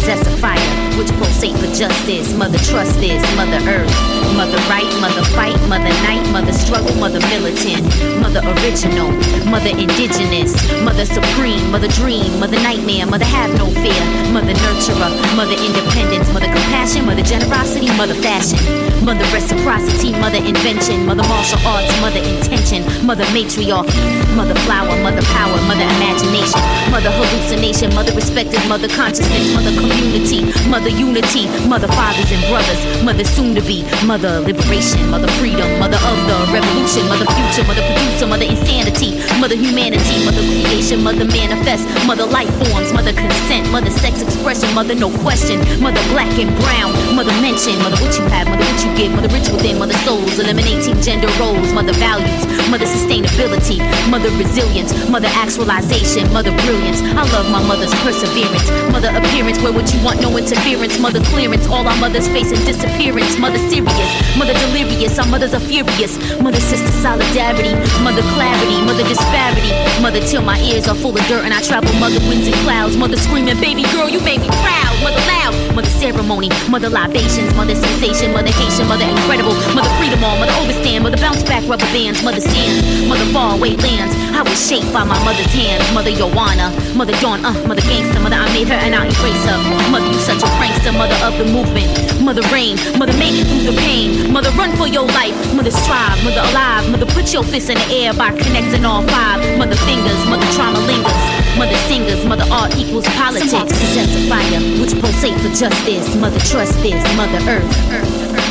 Possess 0.00 0.26
a 0.26 0.36
fire 0.38 0.80
which 0.96 1.12
pulsate 1.20 1.52
for 1.60 1.68
justice. 1.76 2.32
Mother, 2.32 2.56
trust 2.64 2.96
this, 2.96 3.20
Mother 3.36 3.60
Earth. 3.68 3.92
Mother 4.32 4.56
right, 4.72 4.88
mother 5.00 5.24
fight, 5.36 5.56
mother 5.68 5.92
night, 6.08 6.24
mother 6.32 6.52
struggle, 6.52 6.94
mother 6.96 7.20
militant, 7.28 7.84
mother 8.20 8.40
original, 8.56 9.12
mother 9.52 9.76
indigenous, 9.76 10.56
mother 10.80 11.04
supreme, 11.04 11.60
mother 11.70 11.88
dream, 12.00 12.28
mother 12.40 12.56
nightmare, 12.64 13.04
mother 13.04 13.26
have 13.26 13.52
no 13.58 13.66
fear, 13.84 14.00
mother 14.32 14.54
nurturer, 14.64 15.10
mother 15.36 15.58
independence, 15.60 16.32
mother 16.32 16.48
compassion, 16.48 17.04
mother 17.04 17.22
generosity, 17.22 17.88
mother 17.98 18.14
fashion, 18.14 18.56
mother 19.04 19.24
reciprocity, 19.34 20.12
mother 20.12 20.40
invention, 20.40 21.04
mother 21.04 21.26
martial 21.28 21.60
arts, 21.66 21.92
mother 22.00 22.22
intention, 22.24 22.80
mother 23.04 23.24
matriarch, 23.36 23.90
mother 24.36 24.54
flower, 24.64 24.96
mother 25.02 25.22
power, 25.36 25.56
mother 25.68 25.84
imagination, 26.00 26.62
mother 26.88 27.10
hallucination, 27.12 27.92
mother 27.94 28.14
respected, 28.14 28.60
mother 28.68 28.88
consciousness, 28.88 29.52
mother 29.52 29.72
community, 29.90 30.46
mother 30.70 30.88
unity, 30.88 31.50
mother 31.66 31.88
fathers 31.88 32.30
and 32.30 32.42
brothers, 32.46 32.80
mother 33.02 33.24
soon 33.24 33.54
to 33.54 33.62
be, 33.62 33.82
mother 34.06 34.40
liberation, 34.40 35.02
mother 35.10 35.28
freedom, 35.42 35.66
mother 35.78 35.98
of 35.98 36.16
the 36.30 36.36
revolution, 36.54 37.02
mother 37.10 37.26
future, 37.26 37.66
mother 37.66 37.82
producer, 37.82 38.26
mother 38.26 38.46
insanity, 38.46 39.18
mother 39.42 39.56
humanity, 39.56 40.24
mother 40.24 40.42
creation, 40.42 41.02
mother 41.02 41.24
manifest, 41.26 41.84
mother 42.06 42.26
life 42.26 42.50
forms, 42.62 42.92
mother 42.92 43.12
consent, 43.12 43.66
mother 43.70 43.90
sex 43.90 44.22
expression, 44.22 44.72
mother 44.74 44.94
no 44.94 45.10
question, 45.20 45.58
mother 45.82 46.02
black 46.14 46.30
and 46.38 46.50
brown, 46.62 46.94
mother 47.14 47.34
mention, 47.42 47.74
mother 47.82 47.98
what 47.98 48.14
you 48.16 48.24
have, 48.30 48.46
mother 48.46 48.64
what 48.64 48.80
you 48.84 48.90
give, 48.96 49.10
mother 49.12 49.28
rich 49.34 49.48
within, 49.50 49.78
mother 49.78 49.98
souls, 50.06 50.38
eliminating 50.38 50.94
gender 51.02 51.28
roles, 51.42 51.72
mother 51.72 51.92
values, 51.98 52.46
mother 52.70 52.86
sustainability, 52.86 53.82
mother 54.10 54.30
resilience, 54.38 54.94
mother 55.08 55.28
actualization, 55.34 56.30
mother 56.32 56.54
brilliance. 56.62 57.02
I 57.02 57.22
love 57.34 57.50
my 57.50 57.62
mother's 57.66 57.94
perseverance, 58.06 58.70
mother 58.92 59.10
appearance 59.10 59.58
where 59.62 59.72
what 59.80 59.94
you 59.94 60.04
want 60.04 60.20
no 60.20 60.36
interference, 60.36 60.98
mother 60.98 61.20
clearance, 61.32 61.66
all 61.66 61.86
our 61.88 61.96
mothers 61.96 62.28
facing 62.28 62.60
disappearance, 62.68 63.38
mother 63.38 63.56
serious, 63.72 64.10
mother 64.36 64.52
delirious, 64.52 65.18
our 65.18 65.26
mothers 65.26 65.54
are 65.54 65.60
furious, 65.60 66.20
mother 66.40 66.60
sister 66.60 66.92
solidarity, 67.00 67.72
mother 68.04 68.20
clarity, 68.36 68.76
mother 68.84 69.04
disparity, 69.08 69.72
mother 70.02 70.20
till 70.20 70.42
my 70.42 70.60
ears 70.60 70.86
are 70.86 70.94
full 70.94 71.16
of 71.16 71.24
dirt 71.28 71.44
and 71.44 71.54
I 71.54 71.62
travel 71.62 71.88
mother 71.96 72.20
winds 72.28 72.46
and 72.46 72.56
clouds, 72.60 72.96
mother 72.96 73.16
screaming, 73.16 73.58
baby 73.58 73.82
girl, 73.96 74.08
you 74.08 74.20
made 74.20 74.40
me 74.40 74.48
proud, 74.60 74.92
mother 75.00 75.24
loud, 75.32 75.54
ceremony, 76.00 76.48
mother 76.72 76.88
libations, 76.88 77.52
mother 77.54 77.76
sensation, 77.76 78.32
mother 78.32 78.48
Haitian, 78.48 78.88
mother 78.88 79.04
incredible, 79.04 79.52
mother 79.76 79.92
freedom 80.00 80.24
all, 80.24 80.40
mother 80.40 80.56
overstand, 80.56 81.04
mother 81.04 81.18
bounce 81.18 81.42
back 81.44 81.60
rubber 81.68 81.84
bands, 81.92 82.24
mother 82.24 82.40
sands, 82.40 82.80
mother 83.06 83.28
far 83.36 83.54
away 83.56 83.76
lands. 83.76 84.16
I 84.32 84.40
was 84.40 84.56
shaped 84.56 84.90
by 84.96 85.04
my 85.04 85.20
mother's 85.28 85.52
hands, 85.52 85.84
mother 85.92 86.10
Joanna, 86.16 86.72
mother 86.96 87.12
Dawn, 87.20 87.44
uh, 87.44 87.52
mother 87.68 87.84
gangster, 87.84 88.18
mother 88.18 88.40
I 88.40 88.48
made 88.56 88.68
her 88.68 88.80
and 88.80 88.94
I 88.96 89.04
embrace 89.12 89.44
her. 89.44 89.60
Mother, 89.92 90.08
you 90.08 90.18
such 90.24 90.40
a 90.40 90.48
prankster, 90.56 90.96
mother 90.96 91.20
of 91.20 91.36
the 91.36 91.44
movement, 91.44 91.92
mother 92.24 92.42
rain, 92.48 92.80
mother 92.96 93.12
make 93.20 93.36
it 93.36 93.44
through 93.44 93.68
the 93.68 93.76
pain, 93.84 94.32
mother 94.32 94.50
run 94.56 94.72
for 94.80 94.88
your 94.88 95.04
life, 95.04 95.36
mother 95.52 95.70
strive, 95.70 96.16
mother 96.24 96.40
alive, 96.48 96.88
mother 96.88 97.06
put 97.12 97.28
your 97.30 97.44
fists 97.44 97.68
in 97.68 97.76
the 97.76 97.88
air 97.92 98.14
by 98.14 98.32
connecting 98.40 98.86
all 98.86 99.04
five, 99.04 99.36
mother 99.58 99.76
fingers, 99.84 100.16
mother 100.24 100.48
trauma 100.56 100.80
lingers. 100.80 101.39
Mother 101.58 101.76
singers, 101.88 102.24
mother 102.24 102.46
art 102.50 102.76
equals 102.76 103.06
politics. 103.16 103.52
Possess 103.52 104.14
a 104.16 104.28
fire 104.28 104.60
which 104.80 104.94
pulsate 105.00 105.38
for 105.40 105.52
justice. 105.54 106.14
Mother 106.16 106.40
trust 106.40 106.74
this, 106.82 107.02
Mother 107.16 107.40
Earth. 107.48 107.70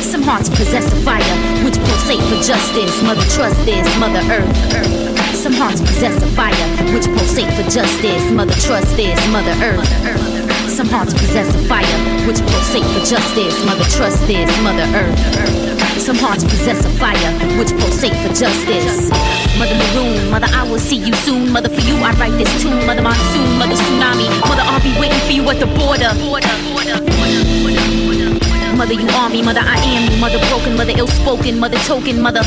Some 0.04 0.22
hearts 0.22 0.48
possess 0.48 0.92
a 0.92 0.96
fire 1.04 1.36
which 1.64 1.78
pulsate 1.78 2.22
for 2.28 2.40
justice. 2.42 3.02
Mother 3.02 3.26
trust 3.34 3.58
this, 3.64 3.86
Mother 3.98 4.22
Earth. 4.30 4.56
Some 5.34 5.54
hearts 5.54 5.80
possess 5.80 6.22
a 6.22 6.26
fire 6.36 6.66
which 6.92 7.06
pulsate 7.06 7.52
for 7.54 7.64
justice. 7.70 8.30
Mother 8.30 8.54
trust 8.54 8.96
this, 8.96 9.18
Mother 9.32 9.54
Earth. 9.62 9.88
Some 10.68 10.88
hearts 10.88 11.14
possess 11.14 11.48
a 11.54 11.58
fire 11.66 12.26
which 12.26 12.40
pulsate 12.40 12.84
for 12.84 13.04
justice. 13.04 13.64
Mother 13.64 13.84
trust 13.84 14.26
this, 14.26 14.50
Mother 14.62 14.86
Earth. 14.94 15.79
Some 16.00 16.16
hearts 16.16 16.42
possess 16.44 16.82
a 16.86 16.90
fire 16.98 17.30
which 17.58 17.70
pulsate 17.76 18.16
for 18.24 18.32
justice. 18.32 19.10
Mother 19.58 19.76
Maroon, 19.76 20.30
Mother, 20.30 20.48
I 20.50 20.66
will 20.68 20.78
see 20.78 20.96
you 20.96 21.12
soon. 21.12 21.52
Mother, 21.52 21.68
for 21.68 21.82
you, 21.82 21.94
I 21.96 22.12
write 22.18 22.32
this 22.38 22.50
tune. 22.62 22.86
Mother 22.86 23.02
Monsoon, 23.02 23.58
Mother 23.58 23.76
Tsunami. 23.76 24.28
Mother, 24.48 24.62
I'll 24.64 24.82
be 24.82 24.98
waiting 24.98 25.20
for 25.20 25.32
you 25.32 25.48
at 25.50 25.60
the 25.60 25.66
border. 25.66 26.10
Mother, 28.76 28.94
you 28.94 29.08
are 29.08 29.28
me. 29.28 29.42
Mother, 29.42 29.60
I 29.62 29.76
am 29.76 30.10
you. 30.10 30.18
Mother, 30.18 30.38
broken. 30.48 30.74
Mother, 30.74 30.94
ill 30.96 31.06
spoken. 31.06 31.60
Mother, 31.60 31.78
token. 31.80 32.22
Mother, 32.22 32.40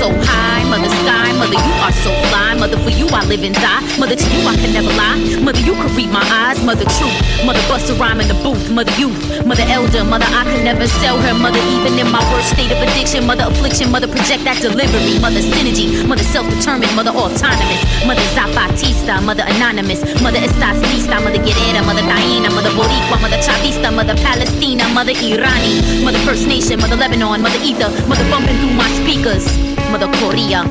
so 0.00 0.08
high. 0.24 0.64
Mother, 0.64 0.88
sky. 1.04 1.28
Mother, 1.36 1.60
you 1.60 1.74
are 1.84 1.92
so 1.92 2.10
fly. 2.32 2.56
Mother, 2.56 2.80
for 2.80 2.88
you, 2.88 3.06
I 3.12 3.20
live 3.28 3.44
and 3.44 3.54
die. 3.54 3.84
Mother, 4.00 4.16
to 4.16 4.26
you, 4.32 4.40
I 4.48 4.56
can 4.56 4.72
never 4.72 4.88
lie. 4.96 5.20
Mother, 5.44 5.60
you 5.60 5.76
could 5.76 5.92
read 5.92 6.08
my 6.08 6.24
eyes. 6.24 6.56
Mother, 6.64 6.88
truth. 6.96 7.16
Mother, 7.44 7.60
bust 7.68 7.92
a 7.92 7.94
rhyme 8.00 8.20
in 8.20 8.28
the 8.32 8.38
booth. 8.40 8.72
Mother, 8.72 8.94
youth. 8.96 9.20
Mother, 9.44 9.66
elder. 9.68 10.04
Mother, 10.04 10.24
I 10.32 10.48
could 10.48 10.64
never 10.64 10.88
sell 10.88 11.20
her. 11.20 11.34
Mother, 11.36 11.60
even 11.76 12.00
in 12.00 12.08
my 12.08 12.24
worst 12.32 12.56
state 12.56 12.72
of 12.72 12.80
addiction. 12.80 13.26
Mother, 13.28 13.44
affliction. 13.52 13.92
Mother, 13.92 14.08
project 14.08 14.44
that 14.48 14.56
delivery. 14.64 15.20
Mother, 15.20 15.44
synergy. 15.44 15.92
Mother, 16.08 16.24
self-determined. 16.24 16.96
Mother, 16.96 17.12
autonomous. 17.12 17.82
Mother, 18.08 18.24
Zapatista. 18.32 19.20
Mother, 19.20 19.44
anonymous. 19.52 20.00
Mother, 20.24 20.40
estás 20.40 20.80
lista. 20.88 21.20
Mother, 21.20 21.44
guerrera. 21.44 21.84
Mother, 21.84 22.08
Taina. 22.08 22.48
Mother, 22.56 22.72
Boricua. 22.72 23.20
Mother, 23.20 23.40
Chavista. 23.44 23.92
Mother, 23.92 24.16
Palestina. 24.24 24.88
Mother, 24.96 25.12
Irani. 25.12 26.00
Mother, 26.04 26.20
First 26.24 26.48
Nation. 26.48 26.80
Mother, 26.80 26.96
Lebanon. 26.96 27.44
Mother, 27.44 27.60
Ether. 27.60 27.92
Mother, 28.08 28.24
bumping 28.32 28.56
through 28.64 28.72
my 28.72 28.88
speakers. 28.96 29.44
Mother, 29.90 30.10
Korea. 30.18 30.62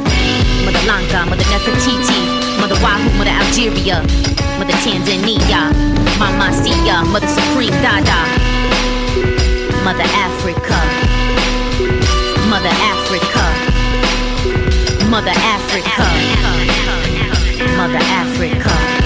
Mother, 0.65 0.83
Lanka. 0.87 1.25
Mother, 1.29 1.43
Nefertiti. 1.51 2.19
Mother, 2.59 2.79
Wahoo. 2.83 3.17
Mother, 3.17 3.31
Algeria. 3.31 4.01
Mother, 4.57 4.77
Tanzania. 4.83 5.71
Mama 6.17 6.51
Sia. 6.53 7.03
Mother, 7.11 7.27
Supreme 7.27 7.75
Dada. 7.83 8.19
Mother, 9.83 10.07
Africa. 10.27 10.79
Mother, 12.49 12.73
Africa. 12.93 13.43
Mother, 15.09 15.35
Africa. 15.55 16.05
Mother, 17.77 17.99
Africa. 17.99 18.69
Mother, 18.69 18.98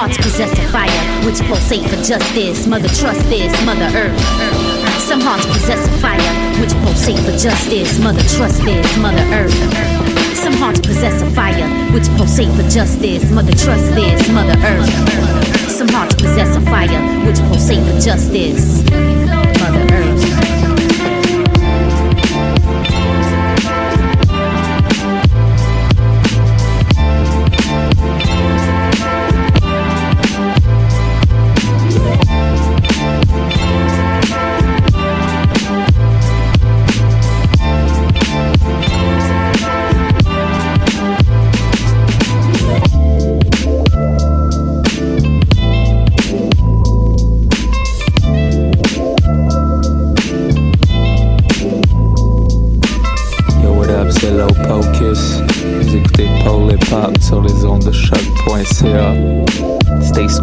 hearts 0.00 0.16
possess 0.16 0.50
a 0.58 0.68
fire 0.72 1.26
which 1.26 1.42
pulsate 1.42 1.84
for 1.84 1.96
justice. 2.02 2.66
Mother, 2.66 2.88
trust 2.88 3.20
this, 3.28 3.52
Mother 3.66 3.84
Earth. 3.92 4.18
Some 4.98 5.20
hearts 5.20 5.44
possess 5.44 5.86
a 5.86 5.92
fire 6.00 6.32
which 6.58 6.72
pulsate 6.80 7.18
for 7.18 7.36
justice. 7.36 7.98
Mother, 7.98 8.22
trust 8.22 8.64
this, 8.64 8.96
Mother 8.96 9.20
Earth. 9.28 9.52
Some 10.34 10.54
hearts 10.54 10.80
possess 10.80 11.20
a 11.20 11.30
fire 11.32 11.68
which 11.92 12.08
pulsate 12.16 12.48
for 12.56 12.66
justice. 12.70 13.30
Mother, 13.30 13.52
trust 13.52 13.92
this, 13.92 14.26
Mother 14.30 14.56
Earth. 14.64 14.88
Some 15.68 15.88
hearts 15.88 16.14
possess 16.14 16.56
a 16.56 16.62
fire 16.62 17.02
which 17.26 17.38
pulsate 17.50 17.84
for 17.84 18.00
justice. 18.00 18.82
Mother 19.60 19.84
Earth. 19.92 20.19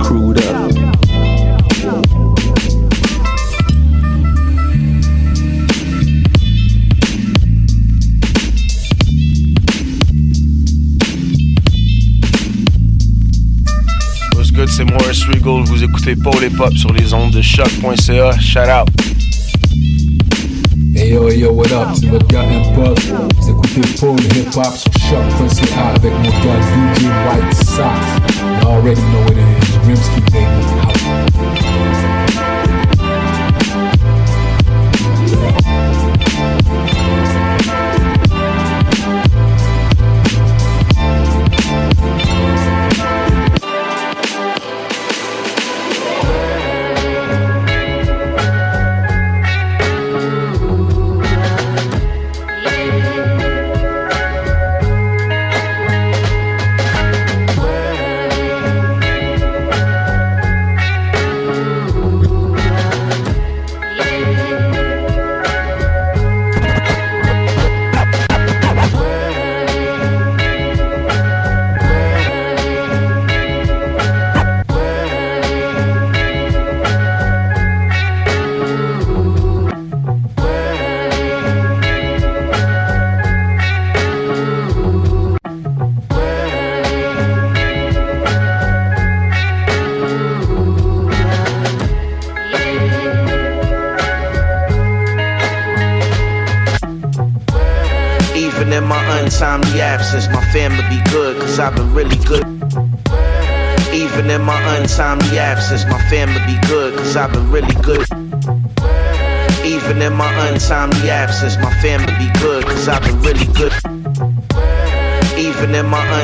Stay 0.07 0.15
screwed 0.15 0.41
up. 0.45 0.87
C'est 14.69 14.83
Morris 14.83 15.23
Regal. 15.27 15.63
Vous 15.63 15.83
écoutez 15.83 16.15
Paul 16.15 16.43
et 16.43 16.49
Pop 16.49 16.75
sur 16.75 16.93
les 16.93 17.13
ondes 17.13 17.31
de 17.31 17.41
choc.ca. 17.41 18.37
Shout 18.39 18.59
out. 18.59 19.16
Yo, 21.07 21.29
yo, 21.29 21.53
what 21.53 21.71
up? 21.71 21.87
C'est 21.95 22.07
votre 22.07 22.27
gars 22.27 22.43
Pop. 22.75 22.99
Vous 23.39 23.49
écoutez 23.49 23.79
Paul 23.97 24.19
Hip 24.35 24.49
Hop 24.57 24.75
sur 24.75 24.91
choq.ca 24.91 25.87
avec 25.95 26.11
mon 26.11 26.29
gars 26.43 26.59
DJ 26.59 27.05
White 27.05 27.53
Sox. 27.63 27.87
You 28.41 28.67
already 28.67 29.01
know 29.13 29.23
it 29.31 29.37
is. 29.37 29.77
Rimsky 29.87 30.19
baby 30.33 30.66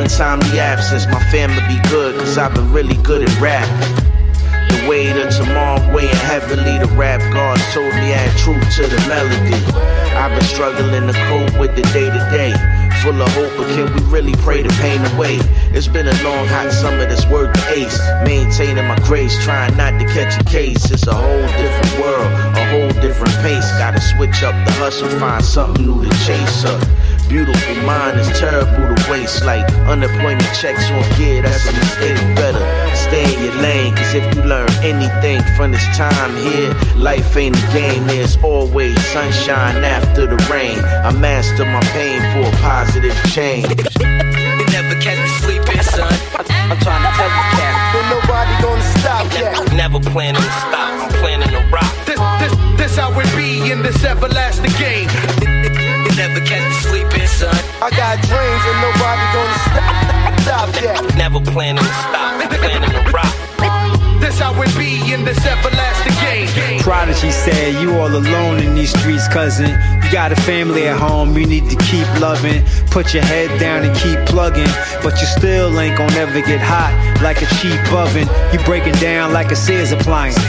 untimely 0.03 0.59
absence, 0.59 1.05
my 1.07 1.23
family 1.31 1.61
be 1.71 1.79
good, 1.87 2.19
cause 2.19 2.37
I've 2.37 2.53
been 2.53 2.71
really 2.73 2.97
good 3.03 3.23
at 3.23 3.39
rap. 3.39 3.67
The 4.67 4.89
weight 4.89 5.15
of 5.15 5.31
tomorrow 5.33 5.79
weighing 5.95 6.13
heavily, 6.27 6.77
the 6.77 6.91
rap 6.97 7.21
gods 7.31 7.63
told 7.73 7.93
me 7.95 8.11
add 8.11 8.37
truth 8.37 8.59
to 8.75 8.83
the 8.83 8.99
melody. 9.07 9.63
I've 10.11 10.37
been 10.37 10.43
struggling 10.43 11.07
to 11.07 11.13
cope 11.31 11.57
with 11.57 11.75
the 11.77 11.83
day 11.93 12.11
to 12.11 12.21
day. 12.35 12.51
Full 13.01 13.21
of 13.21 13.31
hope, 13.31 13.55
but 13.55 13.67
can 13.75 13.93
we 13.95 14.01
really 14.11 14.33
pray 14.43 14.61
the 14.61 14.73
pain 14.81 14.99
away? 15.15 15.39
It's 15.71 15.87
been 15.87 16.07
a 16.07 16.23
long, 16.23 16.47
hot 16.47 16.71
summer 16.71 17.05
that's 17.05 17.25
worth 17.27 17.53
the 17.53 17.63
ace. 17.71 17.99
Maintaining 18.25 18.85
my 18.85 18.99
grace, 19.07 19.41
trying 19.43 19.75
not 19.77 19.99
to 19.99 20.05
catch 20.07 20.39
a 20.39 20.43
case. 20.43 20.91
It's 20.91 21.07
a 21.07 21.13
whole 21.13 21.47
different 21.47 21.99
world, 21.99 22.31
a 22.57 22.65
whole 22.71 23.01
different 23.01 23.35
pace. 23.39 23.71
Gotta 23.79 24.01
switch 24.01 24.43
up 24.43 24.55
the 24.65 24.71
hustle, 24.73 25.07
find 25.19 25.43
something 25.43 25.85
new 25.85 26.03
to 26.03 26.11
chase 26.25 26.65
up. 26.65 26.81
Beautiful 27.33 27.75
mind 27.81 28.19
is 28.19 28.29
terrible 28.37 28.93
to 28.93 29.11
waste. 29.11 29.43
Like 29.43 29.65
unemployment 29.89 30.53
checks 30.53 30.85
on 30.91 31.01
gear, 31.17 31.41
that's 31.41 31.65
a 31.67 31.73
mistake. 31.73 32.21
Better 32.35 32.61
stay 32.95 33.25
in 33.25 33.45
your 33.45 33.55
lane, 33.55 33.95
cause 33.95 34.13
if 34.13 34.35
you 34.35 34.43
learn 34.43 34.69
anything 34.83 35.41
from 35.57 35.71
this 35.71 35.83
time 35.97 36.37
here, 36.37 36.69
life 36.95 37.35
ain't 37.35 37.57
a 37.57 37.73
game. 37.73 38.05
There's 38.05 38.37
always 38.43 38.93
sunshine 39.07 39.83
after 39.83 40.27
the 40.27 40.37
rain. 40.45 40.77
I 40.77 41.11
master 41.11 41.65
my 41.65 41.81
pain 41.89 42.21
for 42.33 42.55
a 42.55 42.61
positive 42.61 43.17
change. 43.33 43.65
You 43.65 44.65
never 44.69 44.93
catch 45.01 45.17
me 45.17 45.29
sleeping, 45.41 45.81
son. 45.81 46.13
I'm 46.37 46.77
trying 46.85 47.01
to 47.01 47.11
tell 47.17 47.33
you, 47.33 47.45
cat. 47.57 47.95
Ain't 47.97 48.09
nobody 48.13 48.53
gonna 48.61 48.99
stop 49.01 49.25
yet. 49.33 49.73
Never 49.73 49.99
planning 49.99 50.39
to 50.39 50.53
stop. 50.69 51.01
I'm 51.01 51.09
planning 51.17 51.49
to 51.49 51.65
rock. 51.73 51.91
This, 52.05 52.19
this, 52.37 52.77
this 52.77 52.95
how 52.95 53.09
it 53.19 53.25
be 53.35 53.71
in 53.71 53.81
this 53.81 54.03
everlasting 54.03 54.69
game. 54.77 55.09
I 57.83 57.89
got 57.89 58.15
dreams 58.23 58.63
and 58.63 58.79
nobody 58.79 59.25
gonna 59.35 59.59
stop, 59.67 60.71
stop 60.71 60.81
yet. 60.81 61.17
Never 61.17 61.41
planning 61.41 61.83
to 61.83 61.93
stop. 62.07 62.39
I'm 62.39 62.47
planning 62.47 62.89
to 62.89 63.11
rock. 63.11 64.21
This 64.21 64.39
how 64.39 64.55
it 64.61 64.71
be 64.77 65.11
in 65.11 65.25
this 65.25 65.45
everlasting 65.45 66.15
game. 66.23 66.79
Prodigy 66.79 67.29
said, 67.29 67.81
You 67.81 67.95
all 67.95 68.07
alone 68.07 68.59
in 68.59 68.73
these 68.75 68.97
streets, 68.97 69.27
cousin. 69.27 69.71
You 70.01 70.11
got 70.13 70.31
a 70.31 70.37
family 70.47 70.87
at 70.87 70.97
home, 70.97 71.37
you 71.37 71.45
need 71.45 71.69
to 71.71 71.75
keep 71.83 72.07
loving. 72.21 72.63
Put 72.89 73.13
your 73.13 73.23
head 73.23 73.59
down 73.59 73.83
and 73.83 73.93
keep 73.97 74.17
plugging. 74.27 74.71
But 75.03 75.19
you 75.19 75.27
still 75.27 75.77
ain't 75.77 75.97
gonna 75.97 76.15
ever 76.15 76.39
get 76.39 76.61
hot 76.61 76.95
like 77.21 77.41
a 77.41 77.47
cheap 77.59 77.83
oven. 77.91 78.29
You 78.53 78.63
breaking 78.63 78.95
down 79.03 79.33
like 79.33 79.51
a 79.51 79.57
Sears 79.57 79.91
appliance. 79.91 80.39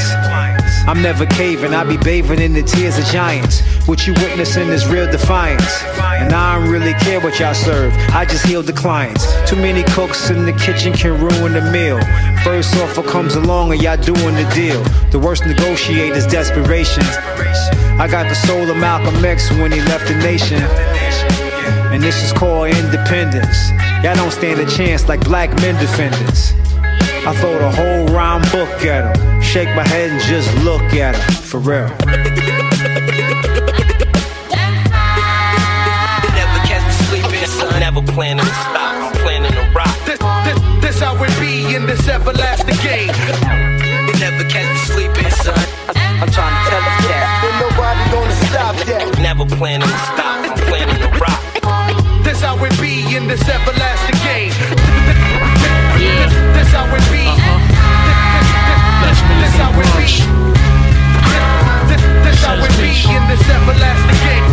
I'm 0.86 1.00
never 1.00 1.24
caving, 1.24 1.72
I 1.72 1.82
be 1.84 1.96
bathing 1.96 2.40
in 2.40 2.52
the 2.52 2.62
tears 2.62 2.98
of 2.98 3.04
giants. 3.06 3.62
What 3.88 4.06
you 4.06 4.12
witnessing 4.14 4.68
is 4.68 4.86
real 4.86 5.10
defiance. 5.10 5.82
And 5.98 6.32
I 6.32 6.58
don't 6.58 6.70
really 6.70 6.92
care 6.94 7.20
what 7.20 7.38
y'all 7.40 7.54
serve, 7.54 7.94
I 8.12 8.26
just 8.26 8.44
heal 8.44 8.62
the 8.62 8.74
clients. 8.74 9.24
Too 9.48 9.56
many 9.56 9.82
cooks 9.94 10.28
in 10.28 10.44
the 10.44 10.52
kitchen 10.52 10.92
can 10.92 11.18
ruin 11.18 11.54
the 11.54 11.62
meal. 11.72 11.98
First 12.44 12.76
offer 12.76 13.02
comes 13.02 13.34
along 13.34 13.72
and 13.72 13.82
y'all 13.82 13.96
doing 13.96 14.34
the 14.34 14.50
deal. 14.54 14.82
The 15.10 15.18
worst 15.18 15.46
negotiators, 15.46 16.26
desperation. 16.26 17.02
I 17.96 18.06
got 18.10 18.28
the 18.28 18.34
soul 18.34 18.70
of 18.70 18.76
Malcolm 18.76 19.24
X 19.24 19.50
when 19.52 19.72
he 19.72 19.80
left 19.80 20.06
the 20.06 20.16
nation. 20.16 20.60
And 21.92 22.02
this 22.02 22.22
is 22.22 22.32
called 22.32 22.68
independence. 22.68 23.70
Y'all 24.02 24.16
don't 24.16 24.32
stand 24.32 24.60
a 24.60 24.70
chance 24.70 25.08
like 25.08 25.24
black 25.24 25.48
men 25.62 25.80
defendants. 25.80 26.52
I 27.26 27.32
throw 27.40 27.58
the 27.58 27.70
whole 27.70 28.04
rhyme 28.14 28.42
book 28.52 28.84
at 28.84 29.16
him. 29.16 29.40
Shake 29.40 29.74
my 29.74 29.86
head 29.88 30.10
and 30.10 30.20
just 30.20 30.52
look 30.62 30.82
at 30.92 31.16
him. 31.16 31.34
For 31.40 31.56
real. 31.56 31.88
Never 36.36 36.58
catch 36.68 36.84
me 36.84 36.92
sleeping, 37.08 37.48
son. 37.48 37.80
Never 37.80 38.02
planning 38.12 38.44
to 38.44 38.54
stop. 38.68 38.92
I'm 39.08 39.16
planning 39.24 39.52
to 39.56 39.64
rock. 39.72 39.96
This, 40.04 40.20
this, 40.44 40.60
this 40.84 41.00
how 41.00 41.16
it 41.24 41.32
be 41.40 41.74
in 41.74 41.86
this 41.86 42.06
everlasting 42.06 42.76
game. 42.84 43.08
Never 44.20 44.44
catch 44.44 44.68
me 44.68 44.80
sleeping, 44.92 45.30
son. 45.40 45.56
I'm 45.96 46.28
trying 46.28 46.52
to 46.52 46.60
tell 46.68 46.84
you, 46.84 47.08
cat. 47.08 47.24
Ain't 47.40 47.56
nobody 47.56 48.04
gonna 48.12 48.36
stop 48.52 48.76
yet. 48.86 49.00
Never 49.24 49.46
planning 49.56 49.88
to 49.88 49.98
stop. 50.12 50.44
I'm 50.44 50.60
planning 50.68 51.00
to 51.00 51.08
rock. 51.16 51.40
This 52.22 52.42
how 52.42 52.62
it 52.62 52.76
be 52.78 53.16
in 53.16 53.28
this 53.28 53.48
everlasting 53.48 54.20
game. 54.20 54.52
This 56.52 56.68
how 56.68 56.84
it 56.84 57.00
be. 57.00 57.04
This 57.04 57.04
this 57.04 57.13
how 59.56 59.70
it 59.70 59.86
be. 59.96 60.06
This 62.24 62.40
how 62.44 62.56
it 62.56 62.72
be 62.78 62.90
in 63.14 63.22
this 63.28 63.42
everlasting 63.48 64.20
game. 64.24 64.44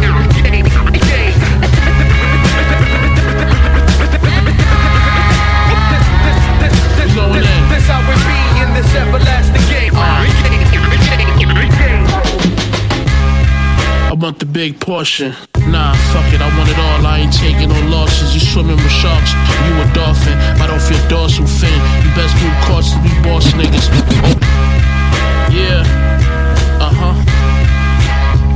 This 7.70 7.88
how 7.88 8.02
it 8.02 8.20
be 8.28 8.38
in 8.62 8.70
this 8.74 8.92
everlasting 8.96 9.66
game. 9.70 9.94
I 14.12 14.14
want 14.14 14.40
the 14.40 14.46
big 14.46 14.80
portion. 14.80 15.34
Nah, 15.68 15.94
fuck 16.12 16.34
it, 16.34 16.42
I 16.42 16.50
want 16.58 16.70
it 16.70 16.78
all. 16.78 17.06
I 17.08 17.20
ain't 17.20 17.34
taking 17.34 17.70
no 17.70 17.80
losses. 17.90 18.34
You 18.34 18.42
swimming 18.42 18.76
with 18.76 18.92
sharks, 18.92 19.32
you 19.34 19.74
a 19.82 19.86
dolphin. 19.94 20.38
Bite 20.60 20.70
off 20.70 20.90
your 20.92 21.00
dorsal 21.08 21.48
fin. 21.48 21.80
You 22.04 22.12
best 22.14 22.36
move 22.44 22.54
to 22.92 23.00
be 23.02 23.10
boss 23.24 23.46
niggas. 23.54 24.81
Yeah, 25.52 25.84
uh 26.80 26.92
huh. 26.94 27.16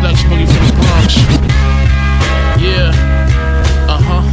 Lex 0.04 0.22
Boogie 0.24 0.48
from 0.48 0.66
the 0.68 0.74
Bronx. 0.82 1.16
Yeah, 2.62 2.92
uh 3.88 4.00
huh. 4.08 4.24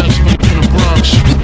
Lex 0.00 0.14
Boogie 0.18 0.46
from 0.48 0.60
the 0.62 0.68
Bronx. 0.78 1.35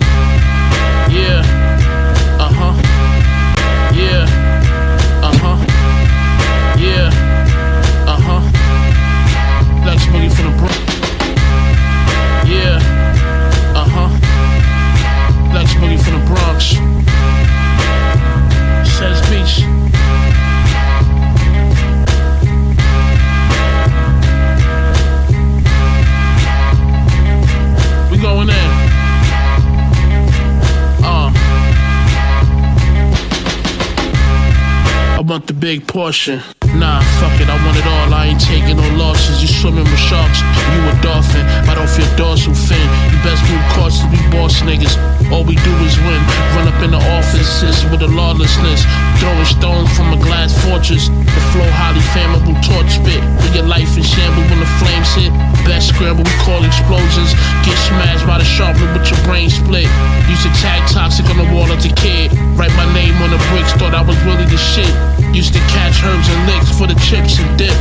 Big 35.63 35.87
portion. 35.87 36.43
Nah, 36.75 36.99
fuck 37.23 37.39
it, 37.39 37.47
I 37.47 37.55
want 37.63 37.79
it 37.79 37.87
all. 37.87 38.11
I 38.11 38.35
ain't 38.35 38.43
taking 38.43 38.83
no 38.83 38.89
losses. 38.99 39.39
You 39.39 39.47
swimming 39.47 39.87
with 39.87 40.03
sharks, 40.11 40.43
you 40.43 40.83
a 40.91 40.95
dolphin. 40.99 41.47
I 41.71 41.79
don't 41.79 41.87
feel 41.87 42.11
dorsal 42.19 42.51
fin. 42.51 42.83
You 43.15 43.19
best 43.23 43.47
move 43.47 43.63
course 43.79 44.03
to 44.03 44.11
be 44.11 44.19
boss 44.35 44.59
niggas. 44.67 44.99
All 45.31 45.47
we 45.47 45.55
do 45.55 45.75
is 45.87 45.95
win. 46.03 46.19
Run 46.59 46.67
up 46.67 46.83
in 46.83 46.91
the 46.91 46.99
offices 47.15 47.87
with 47.95 48.03
a 48.03 48.11
lawlessness. 48.11 48.83
Throwing 49.23 49.47
stones 49.47 49.87
from 49.95 50.11
a 50.11 50.19
glass 50.19 50.51
fortress. 50.67 51.07
The 51.07 51.43
flow 51.55 51.71
highly 51.79 52.03
flammable 52.11 52.59
torch 52.67 52.99
spit. 52.99 53.23
With 53.47 53.55
your 53.55 53.71
life 53.71 53.95
in 53.95 54.03
shambles 54.03 54.51
when 54.51 54.59
the 54.59 54.73
flames 54.83 55.15
hit. 55.15 55.31
Best 55.63 55.95
scramble, 55.95 56.27
we 56.27 56.35
call 56.43 56.59
explosions. 56.67 57.39
Get 57.63 57.79
smashed 57.87 58.27
by 58.27 58.43
the 58.43 58.49
sharpener 58.49 58.91
with 58.99 59.07
your 59.07 59.23
brain 59.23 59.47
split. 59.47 59.87
Used 60.27 60.43
to 60.43 60.51
tag 60.59 60.83
toxic 60.91 61.31
on 61.31 61.39
the 61.39 61.47
wall 61.55 61.71
as 61.71 61.87
a 61.87 61.95
kid. 61.95 62.35
Write 62.59 62.75
my 62.75 62.89
name 62.99 63.15
on 63.23 63.31
the 63.31 63.39
bricks, 63.55 63.71
thought 63.79 63.95
I 63.95 64.03
was 64.03 64.19
really 64.27 64.51
the 64.51 64.59
shit. 64.59 64.91
Used 65.35 65.55
to 65.55 65.61
catch 65.61 66.05
herbs 66.05 66.29
and 66.29 66.47
licks 66.47 66.71
for 66.79 66.87
the 66.87 66.95
chips 67.01 67.39
and 67.39 67.59
dip. 67.59 67.73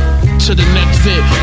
To 0.46 0.54
the 0.54 0.64
next 0.72 0.92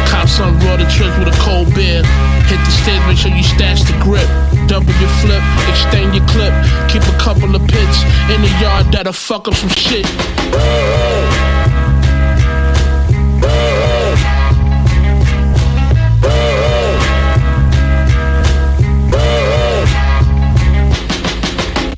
cops 0.09 0.39
on 0.39 0.57
the 0.59 0.87
trips 0.89 1.17
with 1.19 1.27
a 1.27 1.37
cold 1.39 1.73
beer. 1.75 2.03
Hit 2.49 2.59
the 2.65 2.71
stairs, 2.71 3.05
make 3.07 3.17
sure 3.17 3.31
you 3.31 3.43
stash 3.43 3.83
the 3.83 3.97
grip. 4.01 4.27
Double 4.67 4.91
your 4.99 5.09
flip, 5.21 5.43
extend 5.69 6.15
your 6.15 6.25
clip. 6.27 6.53
Keep 6.89 7.03
a 7.03 7.17
couple 7.19 7.55
of 7.55 7.61
pits 7.67 8.03
in 8.33 8.41
the 8.41 8.49
yard 8.59 8.87
that'll 8.91 9.13
fuck 9.13 9.47
up 9.47 9.53
some 9.53 9.69
shit. 9.69 10.05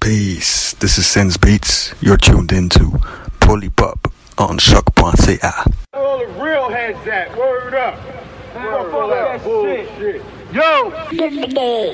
Peace. 0.01 0.73
This 0.73 0.97
is 0.97 1.07
Sense 1.07 1.37
Beats. 1.37 1.93
You're 2.01 2.17
tuned 2.17 2.51
into 2.51 2.99
Polypop 3.41 4.11
on 4.37 4.57
choq.ca. 4.57 5.65
All 5.93 6.19
the 6.19 6.27
real 6.41 6.69
heads 6.69 7.05
at, 7.07 7.35
word 7.37 7.73
up. 7.73 7.99
Word 8.55 9.11
up, 9.11 9.43
bullshit. 9.43 10.21
Yo, 10.53 10.91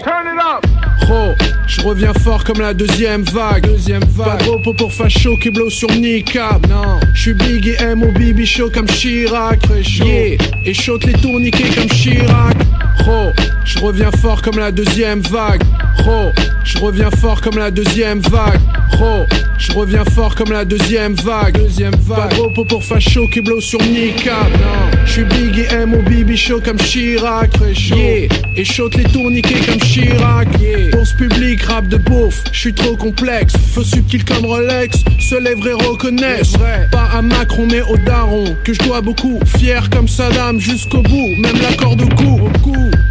turn 0.04 0.28
it 0.28 0.40
up. 0.40 0.64
Gros, 1.02 1.36
je 1.68 1.82
reviens 1.82 2.14
fort 2.14 2.44
comme 2.44 2.60
la 2.60 2.74
deuxième 2.74 3.24
vague. 3.24 3.66
Deuxième 3.68 4.04
vague. 4.04 4.38
Pas 4.40 4.44
de 4.44 4.50
repos 4.50 4.74
pour 4.74 4.92
facho 4.92 5.38
qui 5.38 5.50
blow 5.50 5.70
sur 5.70 5.90
niqab. 5.92 6.68
Non, 6.68 7.00
je 7.14 7.22
suis 7.22 7.34
big 7.34 7.68
et 7.68 7.82
M 7.82 8.04
au 8.04 8.12
bibi 8.12 8.46
chaud 8.46 8.70
comme 8.74 8.88
Chirac. 8.88 9.60
Yeah, 10.00 10.38
et 10.66 10.74
shot 10.74 11.00
les 11.06 11.14
tourniquets 11.14 11.70
comme 11.76 11.90
Chirac. 11.90 12.58
Gros, 13.00 13.32
je 13.64 13.80
reviens 13.80 14.12
fort 14.12 14.42
comme 14.42 14.58
la 14.58 14.72
deuxième 14.72 15.22
vague. 15.22 15.62
Gros, 16.00 16.32
je 16.64 16.78
reviens 16.80 17.12
fort 17.12 17.42
comme 17.42 17.58
la 17.58 17.72
deuxième 17.72 18.20
vague. 18.20 18.60
Gros, 18.92 19.26
je 19.58 19.72
reviens 19.74 20.04
fort 20.06 20.36
comme 20.36 20.52
la 20.52 20.66
deuxième 20.66 21.14
vague. 21.16 21.58
Deuxième 21.58 21.96
vague. 21.96 22.30
Pas 22.30 22.36
de 22.36 22.42
repos 22.42 22.66
pour 22.66 22.84
facho 22.84 23.28
qui 23.28 23.42
blow 23.42 23.62
sur 23.62 23.82
niqab. 23.82 24.52
Non, 24.54 24.98
je 25.06 25.12
suis 25.12 25.24
big 25.24 25.60
et 25.60 25.74
M 25.74 25.94
au 25.94 26.02
bibi 26.02 26.36
chaud 26.36 26.62
comme 26.64 26.78
Chirac. 26.78 27.52
Yeah, 27.92 28.28
et 28.56 28.66
shot 28.66 28.90
les 28.98 29.04
tourniquets 29.04 29.60
comme 29.66 29.80
Chirac. 29.80 30.48
Yeah. 30.60 30.87
Pour 30.92 31.06
ce 31.06 31.14
public, 31.16 31.62
rap 31.64 31.88
de 31.88 31.98
beauf, 31.98 32.44
je 32.52 32.60
suis 32.60 32.74
trop 32.74 32.96
complexe. 32.96 33.54
Feu 33.74 33.84
subtil 33.84 34.24
comme 34.24 34.46
Rolex, 34.46 35.04
se 35.20 35.36
lèvent 35.36 35.68
et 35.68 35.74
reconnaissent. 35.74 36.58
Pas 36.92 37.10
à 37.14 37.22
Macron 37.22 37.68
mais 37.70 37.82
au 37.82 37.98
daron, 37.98 38.56
que 38.64 38.74
je 38.74 38.80
dois 38.80 39.02
beaucoup. 39.02 39.40
Fier 39.58 39.90
comme 39.90 40.08
Saddam 40.08 40.60
jusqu'au 40.60 41.02
bout, 41.02 41.36
même 41.40 41.60
l'accord 41.62 41.96
de 41.96 42.06
cou. 42.16 42.40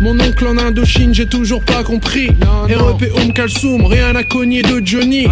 Mon 0.00 0.18
oncle 0.20 0.46
en 0.46 0.58
Indochine, 0.58 1.14
j'ai 1.14 1.26
toujours 1.26 1.62
pas 1.62 1.82
compris. 1.82 2.28
REP 2.68 3.10
Oum 3.16 3.32
Kalsoum, 3.32 3.86
rien 3.86 4.14
à 4.14 4.22
cogner 4.22 4.62
de 4.62 4.80
Johnny. 4.84 5.26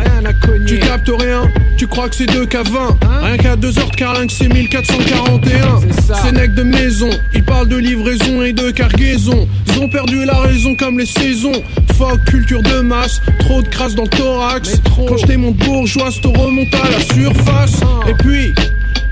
Tu 0.66 0.78
captes 0.78 1.10
rien, 1.18 1.42
tu 1.76 1.86
crois 1.86 2.08
que 2.08 2.16
c'est 2.16 2.26
2 2.26 2.46
k 2.46 2.56
20 2.56 2.98
Rien 3.22 3.36
qu'à 3.36 3.56
2 3.56 3.78
heures 3.78 3.90
de 3.90 3.96
carlingue, 3.96 4.30
c'est 4.30 4.52
1441. 4.52 5.80
C'est 6.22 6.32
nec 6.32 6.54
de 6.54 6.62
maison, 6.62 7.10
ils 7.34 7.44
parlent 7.44 7.68
de 7.68 7.76
livraison 7.76 8.42
et 8.42 8.52
de 8.52 8.70
cargaison. 8.70 9.48
Ils 9.68 9.80
ont 9.80 9.88
perdu 9.88 10.24
la 10.24 10.38
raison 10.38 10.74
comme 10.74 10.98
les 10.98 11.06
saisons. 11.06 11.62
Fuck, 11.96 12.20
culture 12.34 12.62
de 12.62 12.80
masse, 12.80 13.20
trop 13.38 13.62
de 13.62 13.68
crasse 13.68 13.94
dans 13.94 14.02
le 14.02 14.08
thorax. 14.08 14.80
Quand 14.96 15.16
je 15.16 15.36
mon 15.36 15.52
bourgeois, 15.52 16.10
te 16.20 16.26
remonte 16.26 16.74
à 16.74 16.90
la 16.90 17.00
surface. 17.00 17.80
Et 18.08 18.14
puis. 18.14 18.52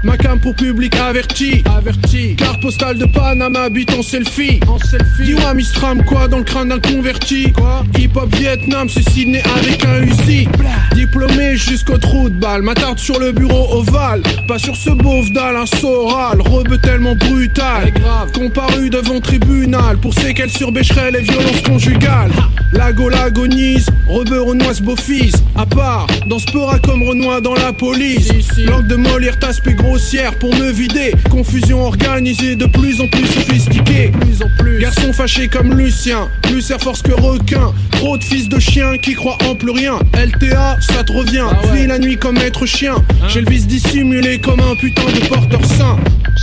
Ma 0.04 0.16
cam 0.16 0.40
pour 0.40 0.54
public 0.54 0.96
averti. 0.96 1.62
Averti. 1.76 2.34
Carte 2.34 2.60
postale 2.60 2.98
de 2.98 3.06
Panama, 3.06 3.62
habite 3.62 3.94
en 3.94 4.02
selfie. 4.02 4.58
En 4.66 4.78
selfie. 4.78 5.24
Dis-moi, 5.24 5.54
Mistram, 5.54 6.02
quoi 6.04 6.26
dans 6.26 6.38
le 6.38 6.44
crâne 6.44 6.70
d'un 6.70 6.80
converti? 6.80 7.52
Quoi? 7.52 7.84
Hip 7.96 8.10
hop 8.16 8.34
Vietnam, 8.34 8.88
c'est 8.88 9.08
Sydney 9.08 9.42
avec 9.56 9.84
un 9.84 10.02
Uzi. 10.02 10.48
Diplômé 10.94 11.56
jusqu'au 11.56 11.98
trou 11.98 12.28
de 12.28 12.34
balle. 12.34 12.62
Ma 12.62 12.74
tarte 12.74 12.98
sur 12.98 13.20
le 13.20 13.30
bureau 13.32 13.78
ovale. 13.78 14.22
Pas 14.48 14.58
sur 14.58 14.74
ce 14.74 14.90
beauf 14.90 15.30
d'Alain 15.30 15.66
Soral. 15.66 16.40
Rebeu 16.40 16.78
tellement 16.78 17.14
brutal. 17.14 17.92
Comparu 18.34 18.90
devant 18.90 19.20
tribunal. 19.20 19.98
Pour 19.98 20.14
séquelles 20.14 20.50
sur 20.50 20.72
Bécherel 20.72 21.14
et 21.14 21.22
violences 21.22 21.62
conjugales. 21.62 22.32
La 22.72 22.92
Gaule 22.92 23.14
agonise. 23.14 23.86
Rebeu 24.08 24.42
Renoise 24.42 24.80
beau 24.80 24.96
fils. 24.96 25.34
À 25.54 25.66
part, 25.66 26.06
dans 26.26 26.38
ce 26.38 26.46
comme 26.82 27.02
Renoir 27.02 27.40
dans 27.40 27.54
la 27.54 27.72
police. 27.72 28.30
Langue 28.58 28.86
de 28.86 28.96
Molière, 28.96 29.38
t'aspect 29.38 29.74
grossière 29.92 30.34
pour 30.36 30.54
me 30.54 30.70
vider. 30.70 31.12
Confusion 31.30 31.84
organisée 31.84 32.56
de 32.56 32.64
plus 32.64 33.02
en 33.02 33.08
plus 33.08 33.26
sophistiquée. 33.26 34.10
Plus 34.20 34.42
en 34.42 34.48
plus. 34.58 34.78
Garçon 34.80 35.12
fâché 35.12 35.48
comme 35.48 35.74
Lucien. 35.74 36.30
Plus 36.40 36.70
Air 36.70 36.80
Force 36.80 37.02
que 37.02 37.12
requin. 37.12 37.74
Trop 37.90 38.16
de 38.16 38.24
fils 38.24 38.48
de 38.48 38.58
chiens 38.58 38.96
qui 38.96 39.12
croient 39.12 39.36
en 39.46 39.54
plus 39.54 39.70
rien. 39.70 39.98
LTA, 40.14 40.78
ça 40.80 41.04
te 41.04 41.12
revient. 41.12 41.46
Vis 41.74 41.86
la 41.86 41.98
nuit 41.98 42.16
comme 42.16 42.38
être 42.38 42.64
chien. 42.64 42.94
J'ai 43.28 43.42
le 43.42 43.50
vice 43.50 43.66
dissimulé 43.66 44.40
comme 44.40 44.60
un 44.60 44.74
putain 44.76 45.04
de 45.12 45.26
porteur 45.26 45.64
sain. 45.66 45.98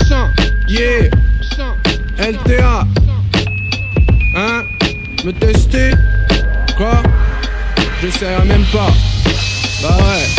Sain, 0.08 0.30
yeah. 0.68 1.10
LTA. 2.20 2.88
Hein 4.36 4.64
Me 5.26 5.32
tester? 5.32 5.90
Quoi? 6.78 7.02
J'essaierai 8.00 8.46
même 8.46 8.66
pas. 8.72 8.94
Bah 9.82 9.98
ouais. 9.98 10.39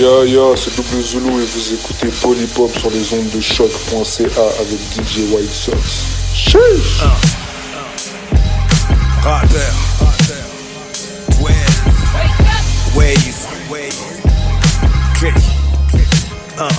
Yo 0.00 0.24
yo, 0.24 0.56
c'est 0.56 0.74
Double 0.76 1.02
Zulu 1.02 1.42
et 1.42 1.44
vous 1.44 1.74
écoutez 1.74 2.06
Polypop 2.22 2.74
sur 2.78 2.90
les 2.90 3.12
ondes 3.12 3.28
de 3.34 3.40
choc.ca 3.42 4.24
avec 4.58 4.80
DJ 4.94 5.30
White 5.30 5.52
Sox. 5.52 5.76
Sheesh! 6.34 7.02
Wave. 12.96 13.36
Wave. 13.68 13.92
Uh. 16.56 16.62
Uh. 16.62 16.72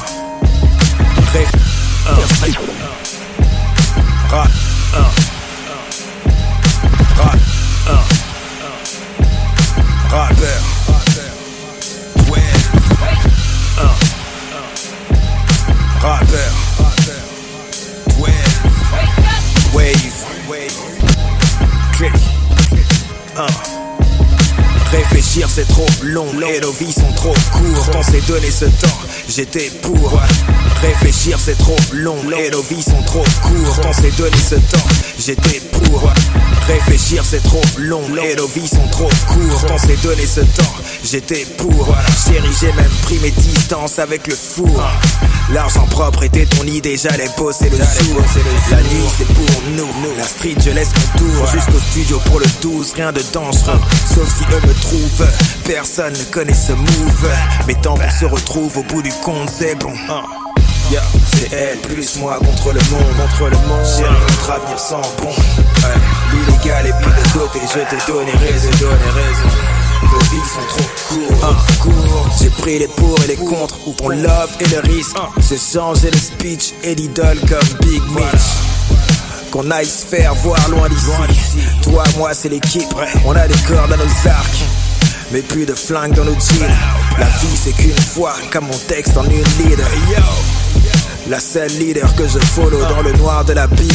Rap. 4.31 4.49
Uh. 4.95 5.13
Rap. 7.19 7.50
Wave. 19.73 20.25
Click. 21.93 22.11
Uh. 23.37 23.41
Réfléchir 24.91 25.49
c'est 25.49 25.67
trop 25.67 25.85
long 26.03 26.27
et 26.53 26.59
nos 26.59 26.73
vies 26.73 26.91
sont 26.91 27.11
trop 27.15 27.33
courtes 27.53 27.95
On 27.95 28.03
s'est 28.03 28.21
donné 28.27 28.51
ce 28.51 28.65
temps, 28.65 28.99
j'étais 29.31 29.71
pour 29.81 30.21
Réfléchir 30.81 31.37
c'est 31.39 31.57
trop 31.59 31.75
long 31.93 32.17
et 32.39 32.49
nos 32.49 32.63
vies 32.63 32.81
sont 32.81 33.01
trop 33.03 33.23
courtes. 33.43 33.85
On 33.87 33.93
s'est 33.93 34.11
donné 34.17 34.35
ce 34.37 34.55
temps, 34.55 34.87
j'étais 35.19 35.61
pour 35.71 36.11
Réfléchir 36.67 37.23
c'est 37.23 37.43
trop 37.43 37.61
long 37.77 38.01
et 38.23 38.35
nos 38.35 38.47
vies 38.47 38.67
sont 38.67 38.87
trop 38.91 39.09
courtes. 39.27 39.71
On 39.71 39.77
s'est 39.77 39.97
donné 40.01 40.25
ce 40.25 40.41
temps, 40.41 40.73
j'étais 41.03 41.45
pour 41.57 41.95
Chérie 42.25 42.49
j'ai 42.59 42.73
même 42.73 42.91
pris 43.03 43.19
mes 43.19 43.29
distances 43.29 43.99
avec 43.99 44.25
le 44.25 44.35
four. 44.35 44.83
L'argent 45.53 45.85
propre 45.85 46.23
était 46.23 46.45
ton 46.45 46.63
idée, 46.63 46.97
j'allais 46.97 47.29
bosser 47.37 47.69
le 47.69 47.77
jour 47.77 48.23
La 48.71 48.81
nuit 48.81 49.09
c'est 49.17 49.27
pour 49.27 49.61
nous, 49.75 50.17
la 50.17 50.23
street 50.23 50.55
je 50.65 50.71
laisse 50.71 50.89
mon 50.95 51.19
tour. 51.19 51.47
Jusqu'au 51.47 51.79
studio 51.91 52.19
pour 52.25 52.39
le 52.39 52.45
12, 52.61 52.93
rien 52.93 53.11
de 53.11 53.21
dangereux. 53.31 53.79
Sauf 54.15 54.27
si 54.35 54.43
eux 54.51 54.67
me 54.67 54.73
trouvent, 54.73 55.27
personne 55.65 56.13
ne 56.13 56.23
connaît 56.31 56.53
ce 56.53 56.71
move. 56.71 57.29
Mais 57.67 57.75
tant 57.75 57.95
qu'on 57.95 58.09
se 58.09 58.25
retrouve 58.25 58.77
au 58.77 58.83
bout 58.83 59.01
du 59.01 59.11
compte 59.21 59.49
c'est 59.49 59.75
bon 59.75 59.93
Yeah, 60.91 61.01
c'est 61.33 61.53
elle 61.53 61.77
plus 61.79 62.17
moi 62.19 62.37
contre 62.39 62.73
le 62.73 62.81
monde, 62.91 63.15
contre 63.15 63.49
le 63.49 63.57
monde. 63.67 63.85
J'ai 63.97 64.03
notre 64.03 64.51
avenir 64.51 64.77
sans 64.77 65.01
bon. 65.17 65.29
Ouais. 65.29 65.95
L'illégal 66.33 66.85
est 66.85 66.93
mis 66.99 67.05
de 67.05 67.29
côté, 67.31 67.59
je 67.61 67.79
t'ai 67.79 68.11
donné 68.11 68.31
raison, 68.31 68.69
donné 68.79 68.95
raison. 69.15 69.47
Nos 70.11 70.19
vies 70.19 70.49
sont 70.49 70.67
trop 70.67 71.39
courtes. 71.39 71.79
courtes. 71.79 72.33
J'ai 72.41 72.49
pris 72.49 72.79
les 72.79 72.87
pour 72.89 73.17
et 73.23 73.27
les 73.27 73.35
contre. 73.37 73.75
Ton 73.95 74.09
love 74.09 74.49
et 74.59 74.65
le 74.67 74.79
risque. 74.79 75.15
J'ai 75.49 75.57
changé 75.57 76.11
le 76.11 76.17
speech 76.17 76.73
et 76.83 76.95
l'idole 76.95 77.39
comme 77.41 77.87
Big 77.87 78.03
Mitch. 78.09 79.51
Qu'on 79.51 79.71
aille 79.71 79.85
se 79.85 80.05
faire 80.05 80.33
voir 80.35 80.59
loin 80.69 80.89
d'ici. 80.89 81.61
Toi, 81.83 82.03
moi, 82.17 82.33
c'est 82.33 82.49
l'équipe. 82.49 82.93
On 83.25 83.35
a 83.35 83.47
des 83.47 83.57
cordes 83.67 83.93
à 83.93 83.97
nos 83.97 84.29
arcs. 84.29 84.65
Mais 85.31 85.41
plus 85.41 85.65
de 85.65 85.73
flingues 85.73 86.13
dans 86.13 86.25
nos 86.25 86.33
jeans. 86.33 86.69
La 87.17 87.25
vie, 87.25 87.55
c'est 87.55 87.73
qu'une 87.73 87.97
fois, 87.97 88.33
comme 88.51 88.65
mon 88.65 88.77
texte 88.87 89.15
en 89.17 89.23
une 89.23 89.43
leader. 89.59 89.87
La 91.31 91.39
seule 91.39 91.71
leader 91.79 92.13
que 92.15 92.27
je 92.27 92.39
follow 92.39 92.81
dans 92.81 93.01
le 93.01 93.13
noir 93.13 93.45
de 93.45 93.53
l'abîme 93.53 93.87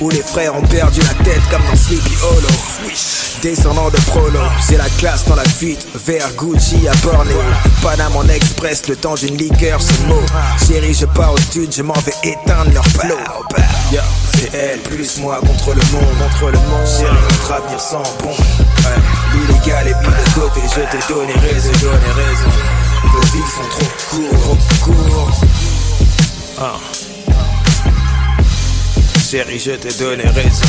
Où 0.00 0.10
les 0.10 0.22
frères 0.22 0.54
ont 0.54 0.62
perdu 0.62 1.00
la 1.00 1.24
tête 1.24 1.42
comme 1.50 1.62
dans 1.68 1.76
Sleepy 1.76 2.14
Hollow 2.22 2.92
Descendant 3.42 3.90
de 3.90 3.96
prolo, 4.06 4.38
j'ai 4.68 4.76
la 4.76 4.88
classe 5.00 5.24
dans 5.24 5.34
la 5.34 5.42
fuite 5.42 5.84
Vers 6.06 6.32
Gucci 6.34 6.86
à 6.86 6.94
Bornéo 7.04 7.36
Panama 7.82 8.18
en 8.18 8.28
express, 8.28 8.86
le 8.86 8.94
temps 8.94 9.16
d'une 9.16 9.36
liqueur 9.36 9.82
c'est 9.82 10.06
mot. 10.06 10.22
Chérie 10.68 10.94
je 10.94 11.06
pars 11.06 11.32
au 11.32 11.38
stud, 11.38 11.74
je 11.74 11.82
m'en 11.82 11.94
vais 11.94 12.14
éteindre 12.22 12.70
leur 12.72 12.86
flow. 12.86 13.18
C'est 14.36 14.54
elle 14.54 14.78
plus 14.78 15.18
moi 15.18 15.40
contre 15.40 15.70
le 15.70 15.82
monde 15.90 16.30
Contre 16.30 16.52
le 16.52 16.58
monde, 16.58 16.86
chérie 16.86 17.22
notre 17.28 17.52
avenir 17.54 17.80
sans 17.80 18.04
bon. 18.22 18.30
Ouais. 18.30 19.02
L'illégal 19.34 19.88
est 19.88 20.00
mis 20.00 20.14
de 20.14 20.40
côté, 20.40 20.60
je 20.68 20.96
t'ai 20.96 21.12
donné 21.12 21.32
raison, 21.32 21.72
donné 21.82 22.12
raison. 22.14 22.50
Nos 23.12 23.20
vies 23.20 23.50
sont 23.50 23.68
trop 23.68 23.90
courtes, 24.10 24.60
trop 24.78 24.92
courtes 24.92 25.44
ah. 26.58 26.78
Chérie, 29.20 29.58
je 29.58 29.72
t'ai 29.72 29.92
donné 29.94 30.24
raison. 30.24 30.66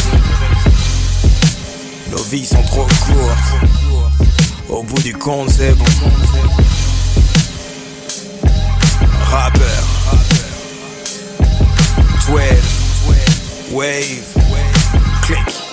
Nos 2.11 2.23
vies 2.23 2.45
sont 2.45 2.63
trop 2.63 2.87
courtes. 3.05 3.69
Au 4.69 4.83
bout 4.83 5.01
du 5.01 5.13
compte, 5.13 5.49
c'est 5.49 5.73
bon. 5.73 5.85
Rappeur. 9.29 9.83
12. 12.27 12.41
Wave. 13.71 14.23
Click. 15.21 15.64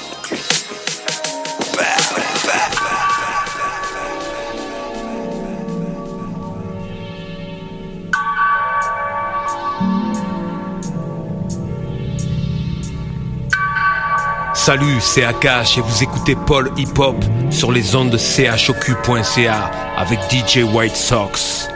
Salut, 14.65 15.01
c'est 15.01 15.25
Akash 15.25 15.77
et 15.77 15.81
vous 15.81 16.05
écoutez 16.05 16.37
Paul 16.37 16.71
Hip 16.77 16.97
Hop 17.01 17.17
sur 17.51 17.73
les 17.73 17.97
ondes 17.97 18.11
de 18.11 18.17
chocu.ca 18.17 19.71
avec 19.97 20.21
DJ 20.31 20.59
White 20.73 20.95
Sox. 20.95 21.69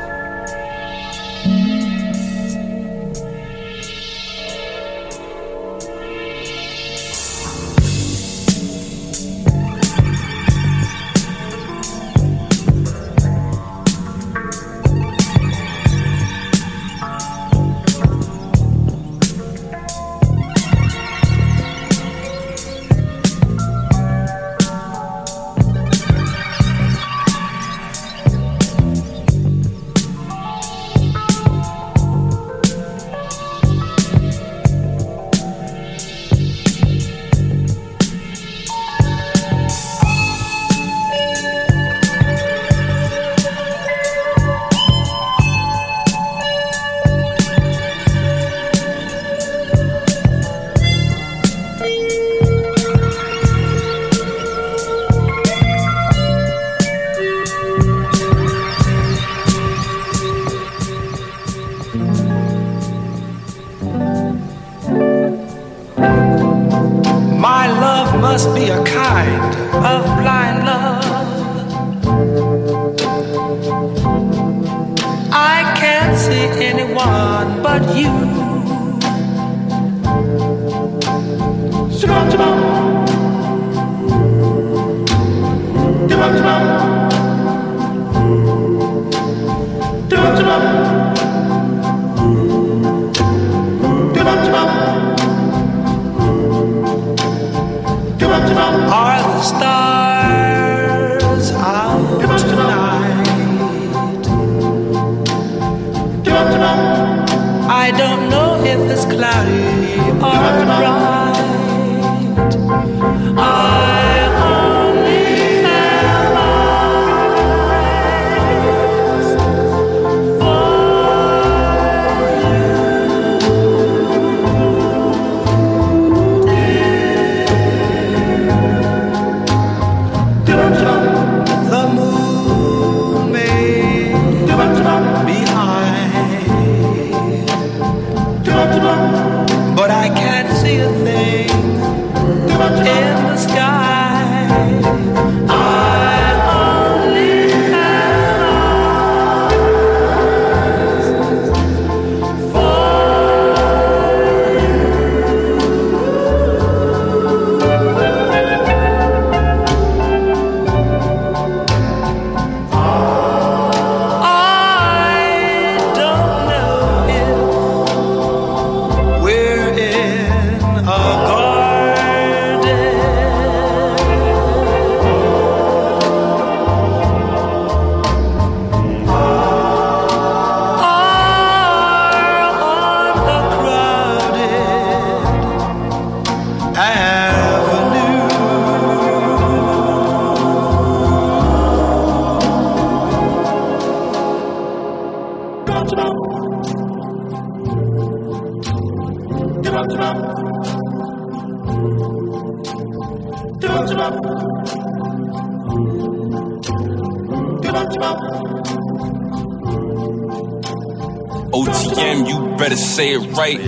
Right. 213.36 213.58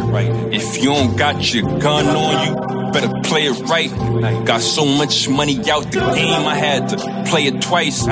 If 0.52 0.78
you 0.78 0.90
don't 0.90 1.16
got 1.16 1.54
your 1.54 1.78
gun 1.78 2.06
on 2.06 2.46
you, 2.46 2.92
better 2.92 3.12
play 3.22 3.46
it 3.46 3.58
right. 3.68 3.90
Got 4.44 4.60
so 4.60 4.84
much 4.84 5.28
money 5.28 5.58
out 5.70 5.84
the 5.84 6.00
game, 6.14 6.46
I 6.46 6.54
had 6.54 6.88
to 6.90 6.96
play 7.28 7.46
it 7.46 7.60
twice. 7.62 8.02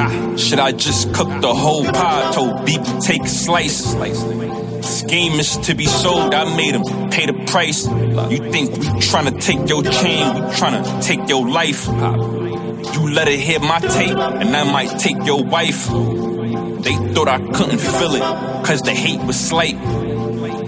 Should 0.40 0.58
I 0.58 0.72
just 0.72 1.12
cook 1.14 1.28
the 1.40 1.54
whole 1.54 1.84
pie? 1.84 2.32
Told 2.32 2.64
beep 2.66 2.82
take 3.00 3.22
a 3.24 3.28
slice. 3.28 3.94
This 3.94 5.02
game 5.02 5.40
is 5.40 5.56
to 5.58 5.74
be 5.74 5.86
sold, 5.86 6.32
I 6.34 6.56
made 6.56 6.74
him 6.74 7.10
pay 7.10 7.26
the 7.26 7.44
price. 7.46 7.86
You 7.86 8.50
think 8.52 8.70
we 8.72 8.86
tryna 9.00 9.40
take 9.40 9.68
your 9.68 9.82
chain, 9.82 10.34
we 10.34 10.40
tryna 10.52 11.02
take 11.02 11.28
your 11.28 11.48
life. 11.48 11.86
You 11.86 13.10
let 13.12 13.28
it 13.28 13.40
hit 13.40 13.62
my 13.62 13.80
tape, 13.80 14.16
and 14.16 14.54
I 14.54 14.64
might 14.70 14.98
take 14.98 15.24
your 15.26 15.42
wife. 15.42 15.88
They 15.88 16.94
thought 17.14 17.28
I 17.28 17.38
couldn't 17.52 17.78
feel 17.78 18.14
it, 18.14 18.22
cause 18.64 18.82
the 18.82 18.92
hate 18.92 19.20
was 19.22 19.38
slight. 19.38 19.76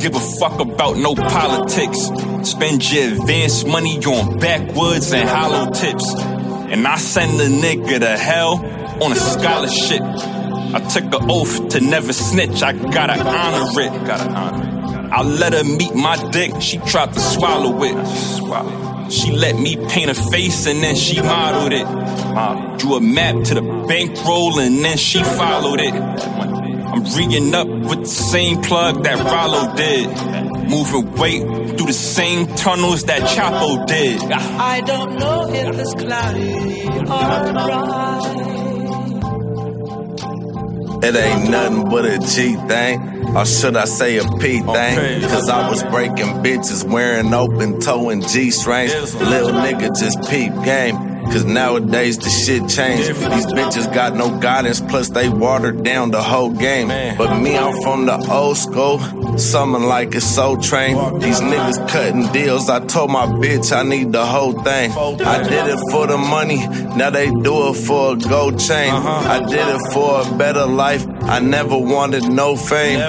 Give 0.01 0.15
a 0.15 0.21
fuck 0.21 0.61
about 0.61 0.97
no 0.97 1.15
politics. 1.15 2.11
Spend 2.49 2.91
your 2.91 3.13
advance 3.15 3.65
money 3.65 3.99
on 4.05 4.39
backwoods 4.39 5.13
and 5.13 5.29
hollow 5.29 5.71
tips. 5.73 6.15
And 6.15 6.87
I 6.87 6.97
send 6.97 7.41
a 7.41 7.49
nigga 7.49 8.01
to 8.01 8.17
hell 8.17 8.65
on 9.03 9.13
a 9.13 9.17
scholarship. 9.17 10.03
I 10.03 10.81
took 10.81 11.05
an 11.05 11.31
oath 11.31 11.71
to 11.71 11.81
never 11.81 12.13
snitch, 12.13 12.63
I 12.63 12.73
gotta 12.73 13.21
honor 13.21 13.81
it. 13.81 14.07
Gotta 14.07 14.31
honor 14.31 14.65
it. 14.65 15.13
I 15.13 15.23
let 15.23 15.55
her 15.55 15.65
meet 15.65 15.95
my 15.95 16.17
dick, 16.31 16.61
she 16.61 16.79
tried 16.79 17.15
to 17.15 17.21
swallow 17.21 17.83
it. 17.83 19.11
She 19.11 19.33
let 19.33 19.57
me 19.59 19.77
paint 19.89 20.11
a 20.11 20.15
face 20.15 20.67
and 20.67 20.83
then 20.83 20.95
she 20.95 21.21
modeled 21.23 21.73
it. 21.73 22.79
Drew 22.79 22.97
a 22.97 23.01
map 23.01 23.43
to 23.45 23.55
the 23.55 23.63
bankroll 23.89 24.61
and 24.61 24.85
then 24.85 24.99
she 24.99 25.23
followed 25.25 25.81
it. 25.81 25.95
I'm 27.11 27.55
up 27.55 27.69
with 27.69 28.01
the 28.01 28.07
same 28.07 28.61
plug 28.61 29.03
that 29.05 29.17
Rollo 29.19 29.75
did. 29.75 30.09
Moving 30.69 31.13
weight 31.15 31.43
through 31.43 31.87
the 31.87 31.93
same 31.93 32.47
tunnels 32.49 33.05
that 33.05 33.23
Chapo 33.23 33.87
did. 33.87 34.21
I 34.31 34.83
don't 34.83 35.19
know 35.19 35.49
if 35.49 35.79
it's 35.79 35.95
cloudy 35.95 36.53
or 36.99 37.53
bright. 37.55 38.45
It 41.01 41.17
ain't 41.17 41.51
nothing 41.51 41.89
but 41.89 42.05
a 42.05 42.19
G 42.19 42.57
thing. 42.69 43.35
Or 43.35 43.47
should 43.47 43.77
I 43.77 43.87
say 43.87 44.19
a 44.19 44.25
P 44.25 44.61
thing? 44.61 45.23
Cause 45.23 45.49
I 45.49 45.71
was 45.71 45.83
breaking 45.85 46.43
bitches 46.43 46.85
wearing 46.85 47.33
open 47.33 47.81
toe 47.81 48.11
and 48.11 48.27
G 48.29 48.51
strings. 48.51 49.15
Little 49.15 49.53
nigga 49.53 49.99
just 49.99 50.29
peep 50.29 50.53
game. 50.63 51.08
Cause 51.33 51.45
nowadays 51.45 52.19
the 52.19 52.31
shit 52.31 52.69
changed. 52.69 53.09
These 53.09 53.47
bitches 53.47 53.93
got 53.93 54.17
no 54.17 54.39
guidance, 54.39 54.81
plus 54.81 55.11
they 55.11 55.29
watered 55.29 55.83
down 55.83 56.11
the 56.11 56.23
whole 56.23 56.51
game. 56.51 56.89
But 57.17 57.39
me, 57.39 57.57
I'm 57.57 57.81
from 57.83 58.07
the 58.07 58.17
old 58.31 58.57
school. 58.57 58.99
Something 59.39 59.85
like 59.85 60.15
it's 60.15 60.27
so 60.27 60.57
trained. 60.57 61.23
These 61.23 61.41
niggas 61.41 61.89
cutting 61.89 62.27
deals. 62.33 62.69
I 62.69 62.81
told 62.87 63.11
my 63.11 63.27
bitch 63.27 63.77
I 63.77 63.83
need 63.83 64.13
the 64.13 64.25
whole 64.25 64.53
thing. 64.53 64.91
I 64.93 65.43
did 65.43 65.67
it 65.69 65.81
for 65.91 66.07
the 66.07 66.17
money, 66.17 66.67
now 66.97 67.11
they 67.11 67.31
do 67.31 67.69
it 67.69 67.75
for 67.75 68.15
a 68.15 68.17
gold 68.17 68.59
chain. 68.59 68.93
I 68.93 69.39
did 69.47 69.67
it 69.67 69.93
for 69.93 70.23
a 70.23 70.37
better 70.37 70.67
life. 70.67 71.07
I 71.23 71.41
never 71.41 71.77
wanted 71.79 72.25
no 72.31 72.57
fame. 72.57 73.01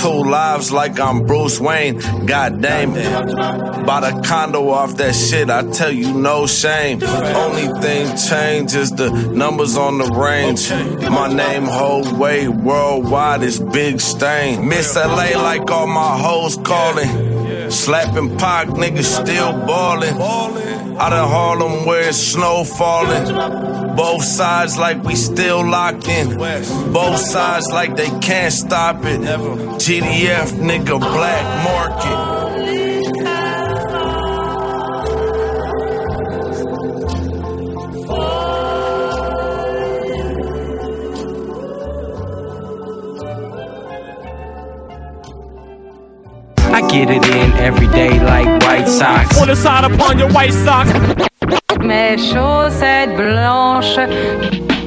Two 0.00 0.22
lives 0.24 0.70
like 0.72 0.98
I'm 1.00 1.26
Bruce 1.26 1.60
Wayne. 1.60 1.98
God 2.26 2.62
damn 2.62 2.94
it. 2.96 3.69
Bought 3.86 4.04
a 4.04 4.20
condo 4.28 4.68
off 4.70 4.96
that 4.96 5.14
shit, 5.14 5.50
I 5.50 5.62
tell 5.70 5.90
you 5.90 6.12
no 6.12 6.46
shame. 6.46 7.02
Only 7.02 7.68
thing 7.80 8.16
changed 8.16 8.74
is 8.74 8.90
the 8.90 9.10
numbers 9.10 9.76
on 9.76 9.98
the 9.98 10.04
range. 10.04 10.70
My 11.10 11.32
name 11.32 11.64
whole 11.64 12.16
way 12.16 12.48
worldwide 12.48 13.42
is 13.42 13.58
Big 13.58 14.00
Stain. 14.00 14.68
Miss 14.68 14.94
LA 14.94 15.32
like 15.34 15.70
all 15.70 15.86
my 15.86 16.18
hoes 16.18 16.56
calling. 16.56 17.70
Slapping 17.70 18.36
Pac, 18.36 18.68
niggas 18.68 19.04
still 19.04 19.52
ballin'. 19.66 20.20
Out 20.98 21.12
of 21.12 21.30
Harlem 21.30 21.86
where 21.86 22.08
it's 22.08 22.18
snow 22.18 22.64
falling. 22.64 23.96
Both 23.96 24.24
sides 24.24 24.76
like 24.76 25.02
we 25.02 25.14
still 25.14 25.64
locked 25.64 26.08
in. 26.08 26.36
Both 26.92 27.20
sides 27.20 27.68
like 27.70 27.96
they 27.96 28.10
can't 28.20 28.52
stop 28.52 29.04
it. 29.04 29.20
GDF 29.20 30.50
nigga 30.58 30.98
black 30.98 31.64
market. 31.64 32.39
Get 46.90 47.08
it 47.08 47.24
in 47.24 47.52
every 47.52 47.86
day 47.88 48.18
like 48.24 48.46
White 48.62 48.88
Sox. 48.88 49.40
On 49.40 49.46
the 49.46 49.54
side 49.54 49.84
upon 49.84 50.18
your 50.18 50.30
white 50.32 50.52
socks. 50.52 50.90
Mes 51.78 52.16
chaussettes 52.32 53.16
blanches. 53.16 54.79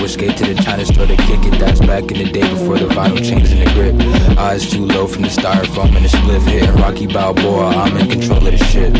Would 0.00 0.10
skate 0.10 0.36
to 0.38 0.44
the 0.44 0.54
China 0.62 0.84
store 0.84 1.06
to 1.06 1.16
kick 1.16 1.44
it. 1.44 1.58
That's 1.58 1.80
back 1.80 2.10
in 2.10 2.18
the 2.18 2.30
day 2.30 2.48
before 2.48 2.78
the 2.78 2.86
vinyl 2.86 3.22
changed 3.22 3.52
in 3.52 3.60
the 3.64 3.70
grip. 3.74 3.94
Eyes 4.38 4.70
too 4.70 4.84
low 4.84 5.06
from 5.06 5.22
the 5.22 5.28
styrofoam 5.28 5.94
and 5.96 6.04
the 6.04 6.08
split 6.08 6.42
hit. 6.42 6.68
Rocky 6.80 7.06
Balboa, 7.06 7.68
I'm 7.68 7.96
in 7.96 8.08
control 8.08 8.46
of 8.46 8.52
the 8.52 8.64
shit. 8.64 8.92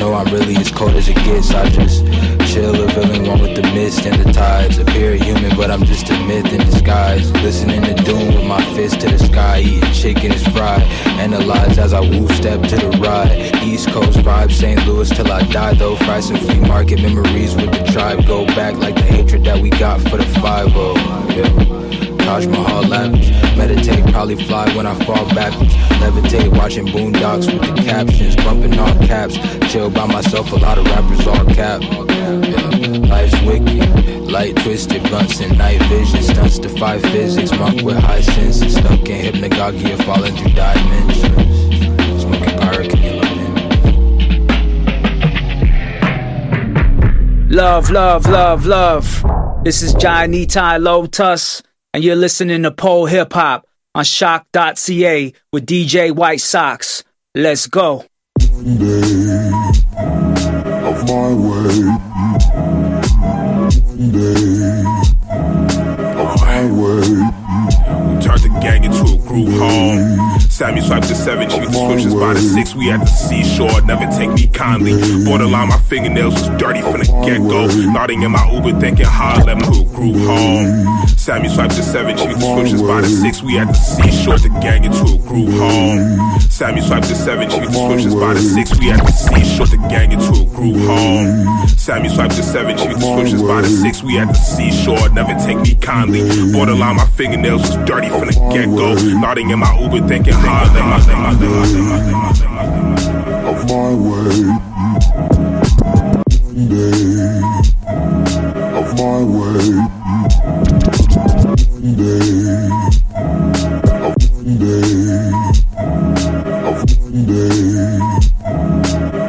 No, 0.00 0.14
I'm 0.14 0.32
really 0.32 0.56
as 0.56 0.70
cold 0.70 0.94
as 0.94 1.08
it 1.08 1.16
gets. 1.16 1.52
I 1.52 1.68
just 1.68 2.04
chill, 2.52 2.72
revealing 2.72 3.26
one 3.26 3.40
with 3.40 3.56
the 3.56 3.62
mist 3.74 4.04
and 4.04 4.22
the 4.22 4.30
tides. 4.32 4.78
Appear 4.78 5.16
human, 5.16 5.56
but 5.56 5.70
I'm 5.70 5.84
just 5.84 6.10
a 6.10 6.18
myth 6.26 6.52
in 6.52 6.60
disguise. 6.60 7.32
Listening 7.42 7.82
to 7.82 7.94
doom 7.94 8.34
with 8.34 8.46
my 8.46 8.62
fist 8.74 9.00
to 9.00 9.08
the 9.08 9.18
sky. 9.18 9.60
Eating 9.60 9.92
chicken 9.92 10.32
is 10.32 10.46
fried. 10.48 10.82
Analyze 11.26 11.78
as 11.78 11.92
I 11.92 12.00
woo 12.00 12.28
step 12.28 12.60
to 12.68 12.76
the 12.76 12.90
ride. 13.02 13.32
East 13.62 13.88
Coast 13.90 14.18
vibe, 14.18 14.52
St. 14.52 14.86
Louis 14.86 15.08
till 15.08 15.32
I 15.32 15.42
die 15.44 15.74
though. 15.74 15.96
Fry 15.96 16.20
some 16.20 16.36
flea 16.36 16.60
market 16.60 17.00
memories 17.00 17.54
with 17.54 17.72
the 17.72 17.90
tribe. 17.92 18.26
Go 18.26 18.44
back 18.46 18.74
like 18.76 18.96
the 18.96 19.02
hatred 19.02 19.44
that 19.44 19.58
we 19.60 19.70
got 19.70 20.00
for 20.02 20.18
the 20.18 20.26
5 20.40 20.68
yeah. 21.36 21.82
Taj 22.18 22.46
Mahal 22.46 22.82
lavish. 22.82 23.30
Meditate, 23.56 24.04
probably 24.12 24.36
fly 24.44 24.66
when 24.76 24.86
I 24.86 24.94
fall 25.04 25.26
backwards. 25.34 25.74
Levitate, 26.02 26.54
watching 26.56 26.86
boondocks 26.86 27.46
with 27.52 27.62
the 27.62 27.82
captions, 27.82 28.36
bumping 28.36 28.78
all 28.78 28.94
caps. 29.06 29.38
Chill 29.72 29.90
by 29.90 30.06
myself, 30.06 30.52
a 30.52 30.56
lot 30.56 30.78
of 30.78 30.84
rappers 30.86 31.26
all 31.26 31.44
cap. 31.54 32.11
Yeah. 32.40 33.08
Life's 33.08 33.38
wicked, 33.42 34.30
light 34.30 34.56
twisted, 34.56 35.02
blunts 35.02 35.40
and 35.40 35.58
night 35.58 35.82
vision. 35.82 36.22
Stunts 36.22 36.58
defy 36.58 36.98
physics, 36.98 37.50
monk 37.58 37.82
with 37.82 37.98
high 37.98 38.22
senses. 38.22 38.74
Stuck 38.74 39.06
in 39.06 39.34
hypnagogia, 39.34 40.02
falling 40.04 40.34
through 40.34 40.52
dimensions. 40.52 42.22
Smoking 42.22 42.58
pyro, 42.58 42.84
Love, 47.50 47.90
love, 47.90 48.24
love, 48.26 48.64
love. 48.64 49.26
This 49.62 49.82
is 49.82 49.92
Johnny 49.92 50.46
Ty 50.46 50.78
Lotus, 50.78 51.62
and 51.92 52.02
you're 52.02 52.16
listening 52.16 52.62
to 52.62 52.70
Pole 52.70 53.04
Hip 53.04 53.34
Hop 53.34 53.66
on 53.94 54.04
choq.ca 54.04 55.34
with 55.52 55.66
DJ 55.66 56.12
White 56.12 56.40
Sox. 56.40 57.04
Let's 57.34 57.66
go. 57.66 58.06
Of 58.38 58.48
my 61.08 61.34
way. 61.34 62.11
Of 63.92 64.00
my 66.40 66.64
way. 66.64 67.02
We 67.10 67.41
turned 68.22 68.40
the 68.40 68.48
gang 68.60 68.84
into 68.84 69.02
a 69.02 69.18
group 69.26 69.48
home. 69.58 70.40
Sammy 70.48 70.80
swipes 70.80 71.08
the 71.08 71.14
seven, 71.14 71.48
the 71.48 71.72
switches 71.72 72.14
by 72.14 72.34
the 72.34 72.40
six. 72.40 72.74
We 72.74 72.90
at 72.90 73.00
the 73.00 73.06
seashore, 73.06 73.80
never 73.82 74.06
take 74.16 74.30
me 74.30 74.46
kindly. 74.48 74.94
Borderline, 75.24 75.68
my 75.68 75.78
fingernails 75.78 76.34
was 76.34 76.48
dirty 76.60 76.82
from 76.82 77.00
the 77.00 77.08
get 77.24 77.40
go. 77.42 77.66
Nodding 77.92 78.22
in 78.22 78.32
my 78.32 78.44
Uber, 78.52 78.78
thinking 78.80 79.06
hard, 79.06 79.46
let 79.46 79.58
my 79.58 79.66
group 79.66 80.16
home. 80.22 81.06
Sammy 81.16 81.48
swipes 81.48 81.76
the 81.76 81.82
seven, 81.82 82.16
the 82.16 82.38
switches 82.40 82.82
by 82.82 83.00
the 83.00 83.08
six. 83.08 83.42
We 83.42 83.58
at 83.58 83.68
the 83.68 83.74
seashore, 83.74 84.38
the 84.38 84.50
gang 84.60 84.84
into 84.84 85.02
a 85.02 85.18
group 85.18 85.50
home. 85.50 86.40
Sammy 86.50 86.80
swipes 86.80 87.08
the 87.08 87.14
seven, 87.14 87.48
the 87.48 87.70
switches 87.70 88.14
by 88.14 88.34
the 88.34 88.40
six. 88.40 88.78
We 88.78 88.90
at 88.90 89.00
the 89.00 89.12
seashore, 89.12 89.66
the 89.66 89.78
gang 89.88 90.12
into 90.12 90.30
a 90.30 90.44
group 90.54 90.76
home. 90.86 91.68
Sammy 91.76 92.08
swipes 92.08 92.36
the 92.36 92.42
seven, 92.42 92.76
the 92.76 93.00
switches 93.00 93.42
by 93.42 93.62
the 93.62 93.68
six. 93.68 94.02
We 94.02 94.18
at 94.18 94.28
the 94.28 94.34
seashore, 94.34 95.08
never 95.10 95.34
take 95.44 95.58
me 95.58 95.74
kindly. 95.74 96.22
Borderline, 96.52 96.96
my 96.96 97.06
fingernails 97.06 97.62
was 97.62 97.76
dirty 97.88 98.11
from 98.18 98.28
the 98.28 98.34
get 98.52 98.66
go. 98.66 98.94
Nodding 99.20 99.50
in 99.50 99.58
my 99.58 99.78
Uber, 99.78 100.06
thinking 100.06 100.34
hard, 100.36 100.68
of 103.48 103.64
my 103.68 103.94
way. 103.94 104.52
one 106.42 106.68
Day 106.68 107.40
of 108.78 108.88
my 108.98 109.18
way. 109.32 109.58
Day 111.82 112.22
of 114.06 114.14
day 114.58 114.92
of 116.68 116.78
day 117.26 117.58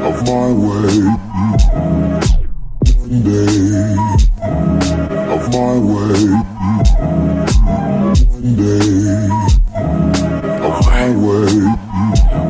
of 0.08 0.18
my 0.28 0.48
way. 0.64 0.96
one 3.00 3.18
Day 3.24 3.96
of 5.34 5.44
my 5.54 5.74
way. 5.80 6.44
Day 8.44 9.30
of 10.60 10.86
my 10.86 11.08
way. 11.16 11.48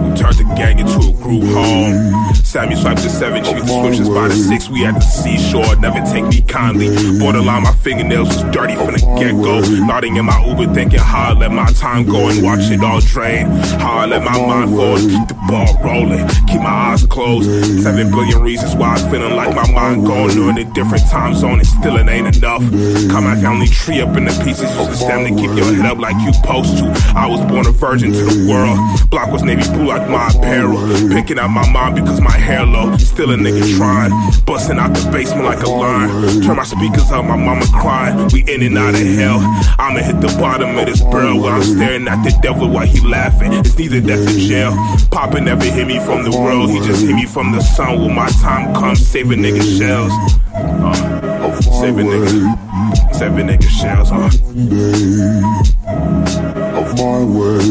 We 0.02 0.18
turned 0.18 0.39
the 0.39 0.54
gang 0.58 0.80
into 0.80 0.98
a 0.98 1.12
group 1.24 1.43
home. 1.55 2.34
Sammy 2.36 2.76
swipes 2.76 3.03
the 3.03 3.09
seven, 3.09 3.41
the 3.41 3.65
switches 3.65 4.09
by 4.09 4.28
the 4.28 4.36
six. 4.36 4.69
We 4.69 4.86
at 4.86 4.95
the 4.95 4.99
seashore, 4.99 5.76
never 5.78 6.01
take 6.11 6.26
me 6.26 6.41
kindly. 6.41 6.89
Borderline, 7.17 7.63
my 7.63 7.74
fingernails 7.82 8.28
was 8.28 8.43
dirty 8.53 8.76
from 8.76 8.93
the 8.93 9.01
get 9.17 9.32
go. 9.41 9.61
Nodding 9.88 10.17
in 10.17 10.26
my 10.26 10.45
Uber, 10.45 10.74
thinking 10.74 10.99
how 10.99 11.32
I 11.32 11.34
let 11.34 11.51
my 11.51 11.65
time 11.71 12.05
go 12.05 12.28
and 12.30 12.43
watch 12.43 12.69
it 12.69 12.84
all 12.84 12.99
drain. 12.99 13.47
How 13.80 14.03
I 14.03 14.05
let 14.05 14.24
my 14.24 14.38
mind 14.38 14.76
fall 14.76 14.97
and 14.97 15.09
keep 15.09 15.28
the 15.30 15.39
ball 15.47 15.71
rolling. 15.82 16.28
Keep 16.47 16.61
my 16.61 16.91
eyes 16.91 17.05
closed. 17.05 17.49
Seven 17.82 18.11
billion 18.11 18.41
reasons 18.41 18.76
why 18.76 18.95
I'm 18.95 19.09
feeling 19.09 19.36
like 19.36 19.55
my 19.55 19.71
mind 19.71 20.05
on 20.07 20.30
in 20.32 20.57
a 20.57 20.74
different 20.74 21.07
time 21.09 21.34
zone. 21.34 21.59
And 21.59 21.67
still 21.67 21.95
it 21.95 22.07
ain't 22.09 22.36
enough. 22.36 22.61
Cut 23.09 23.21
my 23.21 23.39
family 23.39 23.67
tree 23.67 24.01
up 24.01 24.15
in 24.17 24.26
the 24.26 24.36
pieces. 24.43 24.69
Use 24.76 24.89
the 24.89 24.95
stem 24.95 25.24
to 25.24 25.32
keep 25.41 25.55
your 25.55 25.74
head 25.74 25.86
up 25.86 25.97
like 25.97 26.19
you 26.21 26.34
supposed 26.34 26.78
to. 26.80 26.86
I 27.15 27.26
was 27.28 27.39
born 27.49 27.65
a 27.65 27.71
virgin 27.71 28.11
to 28.11 28.24
the 28.26 28.51
world. 28.51 28.78
Block 29.09 29.32
was 29.32 29.41
navy 29.41 29.63
blue 29.71 29.88
like 29.88 30.09
my 30.09 30.28
apparel. 30.28 30.78
Picking 31.14 31.38
out 31.38 31.49
my 31.49 31.70
mom 31.72 31.93
because 31.93 32.20
my 32.20 32.32
hair 32.32 32.66
low. 32.66 32.97
Still 32.97 33.30
a 33.30 33.36
nigga 33.36 33.78
trying. 33.78 34.09
Busting 34.45 34.80
out 34.80 34.95
the 34.95 35.11
basement 35.11 35.45
like 35.45 35.61
a 35.61 35.70
lion. 35.70 36.41
Turn 36.41 36.55
my 36.57 36.64
speakers 36.64 37.11
up, 37.11 37.24
my 37.26 37.36
mama 37.36 37.68
crying. 37.72 38.28
We 38.34 38.41
in 38.51 38.64
and 38.64 38.76
out 38.80 38.95
of 38.95 39.01
hell. 39.01 39.38
I'ma 39.78 39.99
hit 39.99 40.20
the 40.22 40.36
bottom 40.39 40.76
of 40.76 40.88
this 40.88 41.01
barrel 41.01 41.39
while 41.39 41.53
I'm 41.53 41.61
staring 41.61 42.07
at 42.07 42.24
the 42.24 42.32
devil 42.41 42.68
while 42.68 42.88
he 42.88 42.99
laughing. 43.07 43.53
It's 43.53 43.78
neither 43.78 44.01
death 44.01 44.28
or 44.28 44.39
jail. 44.39 44.74
Papa 45.11 45.39
never 45.39 45.66
hit 45.66 45.86
me 45.86 45.99
from 45.99 46.24
the 46.24 46.32
world. 46.32 46.72
He 46.72 46.80
just 46.80 47.05
hit 47.05 47.14
me 47.16 47.28
from 47.28 47.51
the 47.51 47.61
sun. 47.61 48.01
When 48.01 48.16
my 48.16 48.30
time 48.41 48.74
comes, 48.74 49.05
saving 49.05 49.39
nigga 49.39 49.61
shells. 49.78 50.11
Uh, 50.55 51.61
saving 51.61 52.07
nigga. 52.07 52.57
Saving 53.14 53.45
nigga 53.47 53.70
shells? 53.70 54.09
Day 54.49 55.43
of 56.74 56.97
my 56.97 57.22
way. 57.38 57.61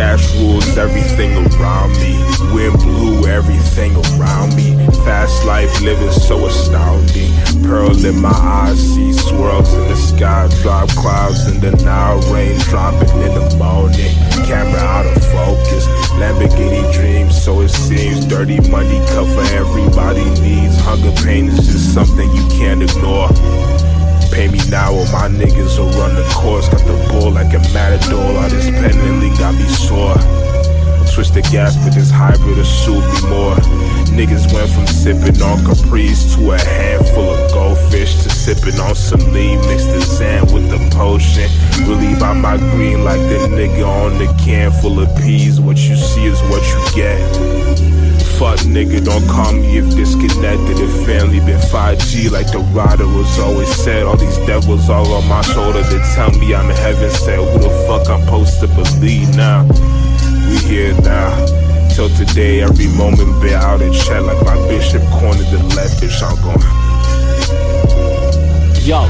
Cash 0.00 0.34
rules 0.36 0.78
everything 0.78 1.36
around 1.36 1.92
me. 2.00 2.16
Wind 2.54 2.78
blew 2.78 3.26
everything 3.26 3.94
around 4.16 4.56
me. 4.56 4.74
Fast 5.04 5.44
life 5.44 5.78
living 5.82 6.10
so 6.10 6.46
astounding. 6.46 7.30
Pearl 7.62 7.92
in 8.06 8.18
my 8.18 8.30
eyes, 8.30 8.78
see 8.80 9.12
swirls 9.12 9.70
in 9.74 9.88
the 9.88 9.96
sky. 9.96 10.48
Drop 10.62 10.88
clouds 10.92 11.46
in 11.48 11.60
the 11.60 11.72
now 11.84 12.16
rain 12.32 12.58
dropping 12.60 13.10
in 13.20 13.34
the 13.34 13.54
morning. 13.58 14.14
Camera 14.46 14.80
out 14.80 15.04
of 15.04 15.22
focus. 15.32 15.86
Lamborghini 16.16 16.90
dreams, 16.94 17.38
so 17.38 17.60
it 17.60 17.68
seems. 17.68 18.24
Dirty 18.24 18.58
money 18.70 19.04
cover 19.08 19.42
everybody 19.52 20.24
needs. 20.40 20.80
Hunger 20.80 21.12
pain 21.22 21.48
is 21.48 21.66
just 21.66 21.92
something 21.92 22.26
you 22.34 22.48
can't 22.48 22.82
ignore. 22.82 23.28
Pay 24.30 24.48
me 24.48 24.60
now 24.70 24.94
or 24.94 25.04
my 25.12 25.28
niggas 25.28 25.78
will 25.78 25.90
run 25.98 26.14
the 26.14 26.26
course. 26.34 26.68
Got 26.68 26.86
the 26.86 26.96
bull 27.10 27.32
like 27.32 27.52
a 27.54 27.58
matador. 27.74 28.20
All 28.20 28.48
this 28.48 28.70
pending 28.70 29.34
got 29.34 29.54
me 29.54 29.66
sore. 29.68 30.16
Switch 31.06 31.30
the 31.30 31.42
gas, 31.50 31.76
but 31.76 31.92
this 31.92 32.08
hybrid 32.08 32.56
will 32.56 32.64
suit 32.64 33.02
me 33.02 33.28
more. 33.28 33.56
Niggas 34.14 34.52
went 34.54 34.70
from 34.70 34.86
sipping 34.86 35.42
on 35.42 35.64
Caprice 35.64 36.36
to 36.36 36.52
a 36.52 36.58
handful 36.58 37.34
of 37.34 37.52
goldfish 37.52 38.22
to 38.22 38.30
sipping 38.30 38.78
on 38.78 38.94
some 38.94 39.32
lean. 39.32 39.58
Mixed 39.66 39.90
the 39.90 40.00
sand 40.00 40.52
with 40.52 40.70
the 40.70 40.78
potion. 40.96 41.50
Really 41.88 42.18
by 42.18 42.32
my 42.32 42.56
green 42.56 43.02
like 43.02 43.20
the 43.22 43.48
nigga 43.50 43.84
on 43.84 44.18
the 44.18 44.26
can 44.40 44.70
full 44.70 45.00
of 45.00 45.08
peas. 45.16 45.60
What 45.60 45.78
you 45.78 45.96
see 45.96 46.26
is 46.26 46.40
what 46.42 46.62
you 46.62 46.80
get. 46.94 48.09
Fuck 48.40 48.60
nigga, 48.60 49.04
don't 49.04 49.28
call 49.28 49.52
me 49.52 49.76
if 49.76 49.94
disconnected. 49.94 50.78
If 50.80 51.04
family 51.04 51.40
been 51.40 51.60
5G 51.60 52.30
like 52.30 52.50
the 52.50 52.60
rider 52.72 53.06
was 53.06 53.38
always 53.38 53.68
said. 53.68 54.06
All 54.06 54.16
these 54.16 54.38
devils 54.46 54.88
all 54.88 55.12
on 55.12 55.28
my 55.28 55.42
shoulder 55.42 55.82
to 55.82 55.98
tell 56.14 56.30
me 56.38 56.54
I'm 56.54 56.70
in 56.70 56.76
heaven. 56.76 57.10
Said, 57.10 57.36
who 57.36 57.58
the 57.58 57.68
fuck 57.86 58.08
I'm 58.08 58.24
supposed 58.24 58.60
to 58.60 58.68
believe 58.68 59.36
now? 59.36 59.68
We 60.48 60.56
here 60.56 60.98
now. 61.02 61.36
Till 61.90 62.08
today, 62.16 62.62
every 62.62 62.88
moment 62.96 63.42
been 63.42 63.52
out 63.52 63.82
in 63.82 63.92
check 63.92 64.22
like 64.22 64.42
my 64.42 64.56
bishop 64.68 65.02
cornered 65.10 65.44
the 65.52 65.60
left. 65.76 66.00
Bitch, 66.00 66.22
I'm 66.24 66.40
going. 66.40 66.64
Yo, 68.80 69.04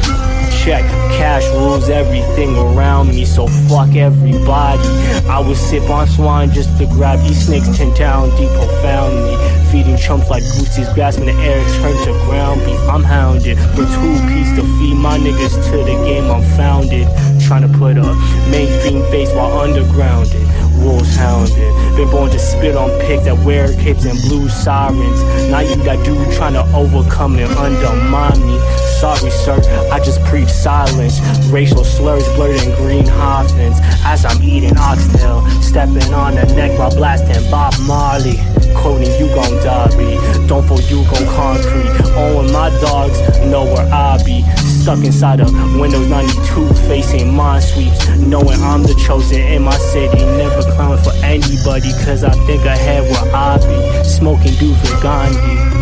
check. 0.65 0.85
Cash 1.17 1.47
rules 1.53 1.89
everything 1.89 2.57
around 2.57 3.09
me, 3.09 3.25
so 3.25 3.47
fuck 3.69 3.95
everybody. 3.95 4.83
I 5.29 5.41
would 5.41 5.57
sip 5.57 5.89
on 5.91 6.07
swine 6.07 6.51
just 6.51 6.77
to 6.79 6.87
grab 6.87 7.21
these 7.21 7.47
snakes 7.47 7.69
ten 7.77 7.95
down 7.95 8.31
deep 8.37 8.51
profoundly. 8.51 9.37
Feeding 9.71 9.97
chumps 9.97 10.29
like 10.29 10.43
goosies, 10.43 10.89
grasping 10.95 11.27
the 11.27 11.33
air, 11.33 11.63
turn 11.81 11.97
to 12.05 12.13
ground 12.27 12.61
beef. 12.65 12.81
I'm 12.89 13.05
hounded 13.05 13.59
for 13.75 13.85
two 13.87 14.15
piece 14.29 14.53
to 14.57 14.63
feed 14.79 14.97
my 14.97 15.17
niggas 15.19 15.55
to 15.71 15.77
the 15.79 15.97
game 16.05 16.31
I'm 16.31 16.43
founded. 16.57 17.07
Trying 17.41 17.63
to 17.63 17.79
put 17.79 17.97
a 17.97 18.15
mainstream 18.51 19.03
face 19.11 19.33
while 19.33 19.67
undergrounded. 19.67 20.45
Wolves 20.83 21.17
hounded. 21.17 21.90
Been 22.01 22.11
born 22.11 22.31
to 22.31 22.39
spit 22.39 22.77
on 22.77 22.89
pigs 23.01 23.25
that 23.25 23.37
wear 23.45 23.75
capes 23.75 24.07
and 24.07 24.19
blue 24.23 24.49
sirens. 24.49 25.23
Now 25.51 25.61
you 25.61 25.77
that 25.85 26.03
dude 26.03 26.33
trying 26.33 26.55
to 26.55 26.65
overcome 26.75 27.39
and 27.39 27.53
undermine 27.53 28.41
me. 28.47 28.59
Sorry, 29.01 29.31
sir, 29.31 29.61
I 29.93 30.01
just 30.01 30.25
preach 30.25 30.49
silence. 30.49 31.21
Racial 31.51 31.85
slurs 31.85 32.27
blurred 32.37 32.63
in 32.63 32.75
green 32.77 33.05
Hoffmans. 33.05 33.81
As 34.03 34.25
I'm 34.25 34.43
eating 34.43 34.79
oxtail, 34.79 35.47
stepping 35.61 36.15
on 36.15 36.37
the 36.37 36.47
neck 36.55 36.79
while 36.79 36.95
blasting 36.95 37.51
Bob 37.51 37.75
Marley. 37.83 38.39
Quoting 38.75 39.13
you 39.21 39.27
gon' 39.35 39.63
die, 39.63 39.89
be. 39.99 40.47
Don't 40.47 40.67
for 40.67 40.81
you 40.81 41.05
gon' 41.05 41.27
concrete. 41.37 42.01
Oh, 42.17 42.39
Owing 42.39 42.53
my 42.53 42.71
dogs 42.81 43.19
know 43.41 43.65
where 43.65 43.87
I 43.93 44.23
be. 44.25 44.43
Stuck 44.57 45.05
inside 45.05 45.41
of 45.41 45.53
Windows 45.79 46.09
92, 46.09 46.73
facing 46.89 47.35
mind 47.35 47.63
sweeps. 47.63 48.09
Knowing 48.19 48.61
I'm 48.63 48.83
the 48.83 48.95
chosen 49.07 49.41
in 49.41 49.63
my 49.63 49.77
city. 49.77 50.17
Never 50.17 50.63
clowning 50.63 51.03
for 51.03 51.13
anybody, 51.25 51.90
cause 52.05 52.25
I 52.25 52.31
think 52.47 52.65
ahead 52.65 53.03
where 53.03 53.35
I 53.35 53.59
be. 53.59 54.05
Smoking 54.05 54.55
dudes 54.59 54.81
with 54.83 55.03
Gandhi. 55.03 55.81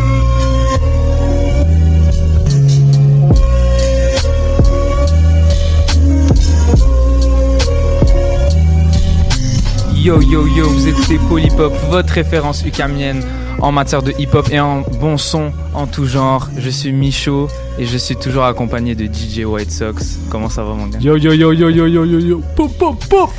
Yo 9.95 10.21
yo 10.23 10.47
yo, 10.47 10.69
vous 10.69 10.87
écoutez 10.89 11.19
Polypop, 11.29 11.73
votre 11.91 12.15
référence 12.15 12.65
ukamienne 12.65 13.23
en 13.61 13.73
matière 13.73 14.03
de 14.03 14.13
hip-hop 14.19 14.49
et 14.51 14.61
en 14.61 14.83
bon 15.01 15.19
son 15.19 15.53
en 15.75 15.87
tout 15.87 16.07
genre. 16.07 16.49
Je 16.57 16.71
suis 16.71 16.93
Micho 16.93 17.49
et 17.79 17.85
je 17.85 17.99
suis 17.99 18.17
toujours 18.17 18.45
accompagné 18.45 18.95
de 18.95 19.05
DJ 19.05 19.45
White 19.45 19.73
Sox. 19.73 20.19
Comment 20.31 20.49
ça 20.49 20.63
va 20.63 20.73
mon 20.73 20.87
gars? 20.87 20.99
Yo 21.01 21.17
yo 21.17 21.33
yo 21.33 21.53
yo 21.53 21.69
yo 21.69 21.87
yo 21.87 22.05
yo 22.05 22.19
yo, 22.21 22.43
pop 22.57 22.73
pop 22.79 23.05
pop. 23.07 23.31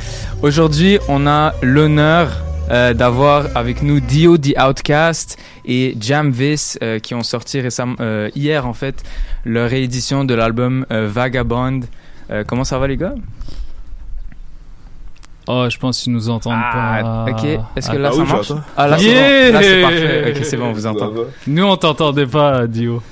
Aujourd'hui, 0.42 0.98
on 1.08 1.26
a 1.26 1.54
l'honneur 1.62 2.30
euh, 2.70 2.94
d'avoir 2.94 3.46
avec 3.54 3.82
nous 3.82 4.00
Dio 4.00 4.38
The 4.38 4.54
Outcast 4.60 5.38
et 5.64 5.96
Jamvis 6.00 6.76
euh, 6.82 6.98
qui 6.98 7.14
ont 7.14 7.22
sorti 7.22 7.60
récemment 7.60 7.96
euh, 8.00 8.30
hier 8.34 8.66
en 8.66 8.72
fait 8.74 9.02
leur 9.44 9.68
réédition 9.70 10.24
de 10.24 10.34
l'album 10.34 10.86
euh, 10.90 11.08
Vagabond. 11.10 11.80
Euh, 12.30 12.44
comment 12.46 12.64
ça 12.64 12.78
va 12.78 12.86
les 12.86 12.96
gars? 12.96 13.14
Oh, 15.48 15.66
je 15.68 15.78
pense 15.78 16.00
qu'ils 16.00 16.12
nous 16.12 16.28
entendent 16.28 16.52
Ah, 16.62 17.24
pas. 17.26 17.32
ok. 17.32 17.44
Est-ce 17.74 17.90
que 17.90 17.96
là, 17.96 18.10
Ah, 18.12 18.14
ça 18.14 18.22
oui, 18.22 18.28
marche? 18.28 18.52
Ah, 18.76 18.86
là, 18.86 18.98
c'est 18.98 19.06
bon. 19.06 19.52
Là, 19.52 19.62
c'est 19.62 19.80
parfait. 19.82 20.24
Ok, 20.36 20.44
c'est 20.44 20.56
bon, 20.56 20.66
on 20.66 20.72
vous 20.72 20.86
entend. 20.86 21.12
Nous, 21.46 21.64
on 21.64 21.76
t'entendait 21.76 22.26
pas, 22.26 22.66
Dio. 22.68 23.02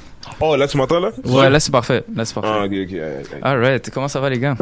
Oh, 0.40 0.54
là, 0.54 0.68
tu 0.68 0.76
m'entends, 0.76 1.00
là? 1.00 1.10
Ouais, 1.24 1.50
là, 1.50 1.58
c'est 1.58 1.72
parfait. 1.72 2.04
Là, 2.14 2.24
c'est 2.24 2.34
parfait. 2.34 2.50
Ah, 2.52 2.64
ok, 2.64 2.72
ok. 2.84 3.42
Alright, 3.42 3.90
comment 3.90 4.06
ça 4.08 4.20
va, 4.20 4.30
les 4.30 4.38
gars? 4.38 4.54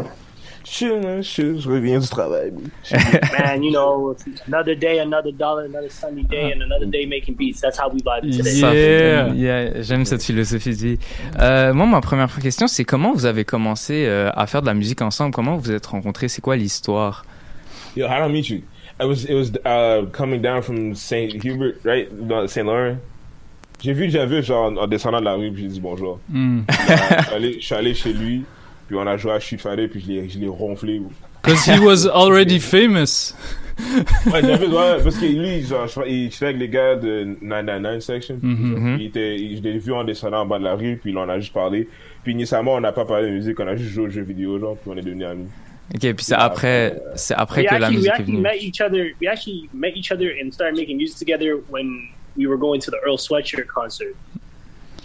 Man, 1.01 1.23
chill. 1.23 1.59
Je 1.59 1.69
reviens 1.69 1.99
du 1.99 2.07
travail. 2.07 2.51
Man, 2.91 3.63
you 3.63 3.71
know, 3.71 4.15
another 4.47 4.75
day, 4.75 4.99
another 4.99 5.31
dollar, 5.31 5.65
another 5.65 5.89
sunny 5.89 6.23
day, 6.23 6.51
and 6.51 6.61
another 6.61 6.85
day 6.85 7.05
making 7.05 7.35
beats. 7.35 7.61
That's 7.61 7.79
how 7.79 7.89
we 7.89 8.01
vibe 8.01 8.35
today. 8.35 8.59
Ça, 8.59 8.73
yeah, 8.73 9.81
J'aime 9.81 10.05
cette 10.05 10.23
philosophie 10.23 10.71
de 10.71 10.75
vie. 10.75 10.99
Euh, 11.39 11.73
moi, 11.73 11.85
ma 11.85 12.01
première 12.01 12.33
question, 12.39 12.67
c'est 12.67 12.85
comment 12.85 13.13
vous 13.13 13.25
avez 13.25 13.45
commencé 13.45 14.05
euh, 14.07 14.29
à 14.35 14.45
faire 14.47 14.61
de 14.61 14.67
la 14.67 14.73
musique 14.73 15.01
ensemble? 15.01 15.33
Comment 15.33 15.55
vous 15.55 15.63
vous 15.63 15.71
êtes 15.71 15.85
rencontrés? 15.85 16.27
C'est 16.27 16.41
quoi 16.41 16.55
l'histoire? 16.55 17.25
Yo, 17.95 18.05
how 18.05 18.21
did 18.21 18.29
I 18.29 18.33
meet 18.33 18.49
you? 18.49 18.61
It 18.99 19.05
was 19.05 19.25
it 19.25 19.35
was 19.35 19.51
uh, 19.65 20.07
coming 20.11 20.41
down 20.41 20.61
from 20.61 20.95
Saint 20.95 21.43
Hubert, 21.43 21.75
right? 21.83 22.09
Saint 22.49 22.63
Laurent. 22.65 22.97
J'ai 23.79 23.93
vu 23.93 24.09
Javis 24.09 24.41
genre 24.41 24.71
en, 24.71 24.77
en 24.77 24.87
descendant 24.87 25.19
de 25.19 25.25
la 25.25 25.33
rue, 25.33 25.51
puis 25.51 25.63
j'ai 25.63 25.69
dit 25.69 25.79
bonjour. 25.79 26.19
Mm. 26.29 26.61
Euh, 26.61 26.63
je, 27.19 27.23
suis 27.23 27.35
allé, 27.35 27.53
je 27.59 27.65
suis 27.65 27.75
allé 27.75 27.93
chez 27.93 28.13
lui, 28.13 28.43
puis 28.87 28.95
on 28.97 29.05
a 29.05 29.17
joué 29.17 29.33
à 29.33 29.39
Street 29.39 29.57
Fighter, 29.57 29.87
puis 29.87 30.01
je 30.01 30.07
l'ai 30.07 30.29
je 30.29 30.39
l'ai 30.39 30.47
ronflé. 30.47 31.01
Because 31.43 31.65
he 31.67 31.79
was 31.79 32.05
already 32.13 32.59
famous. 32.59 33.33
Ouais, 34.25 34.41
Javis, 34.41 34.67
ouais, 34.69 34.97
parce 35.03 35.17
que 35.17 35.25
lui, 35.25 35.61
genre, 35.63 35.87
je- 35.87 36.01
il 36.09 36.25
était 36.25 36.45
avec 36.45 36.57
les 36.57 36.67
gars 36.69 36.95
de 36.95 37.37
999 37.41 37.99
Section. 38.01 38.39
Mhm. 38.41 38.97
Il 38.99 39.05
était, 39.05 39.35
il- 39.37 39.57
je 39.57 39.61
l'ai 39.61 39.77
vu 39.77 39.93
en 39.93 40.03
descendant 40.03 40.41
en 40.41 40.45
bas 40.47 40.57
de 40.57 40.63
la 40.63 40.73
rue, 40.75 40.97
puis 41.01 41.13
là, 41.13 41.21
on 41.25 41.29
a 41.29 41.39
juste 41.39 41.53
parlé. 41.53 41.87
Puis 42.23 42.33
initialement, 42.33 42.73
on 42.73 42.81
n'a 42.81 42.91
pas 42.91 43.05
parlé 43.05 43.27
de 43.27 43.33
musique, 43.33 43.59
on 43.59 43.67
a 43.67 43.75
juste 43.75 43.91
joué 43.91 44.05
aux 44.05 44.09
jeux 44.09 44.23
vidéo, 44.23 44.59
genre, 44.59 44.77
puis 44.77 44.89
on 44.93 44.97
est 44.97 45.01
devenus 45.03 45.27
amis. 45.27 45.47
Ok, 45.93 46.01
puis 46.01 46.25
c'est 46.25 46.33
après, 46.35 46.99
c'est 47.15 47.35
après 47.35 47.61
we 47.61 47.69
que 47.69 47.75
la 47.75 47.87
we 47.87 47.95
musique 47.97 48.07
est 48.09 48.11
actually 48.13 48.31
venue. 48.33 48.41
met 48.41 48.57
each 48.59 48.81
other. 48.81 49.05
We 49.21 49.27
actually 49.29 49.69
met 49.73 49.91
each 49.95 50.11
other 50.11 50.31
and 50.43 50.51
started 50.51 50.75
making 50.75 50.97
music 50.97 51.17
together 51.17 51.57
when 51.69 51.87
we 52.35 52.45
were 52.47 52.57
going 52.57 52.79
to 52.79 52.91
the 52.91 52.97
Earl 53.05 53.17
Sweatshirt 53.17 53.67
concert. 53.67 54.13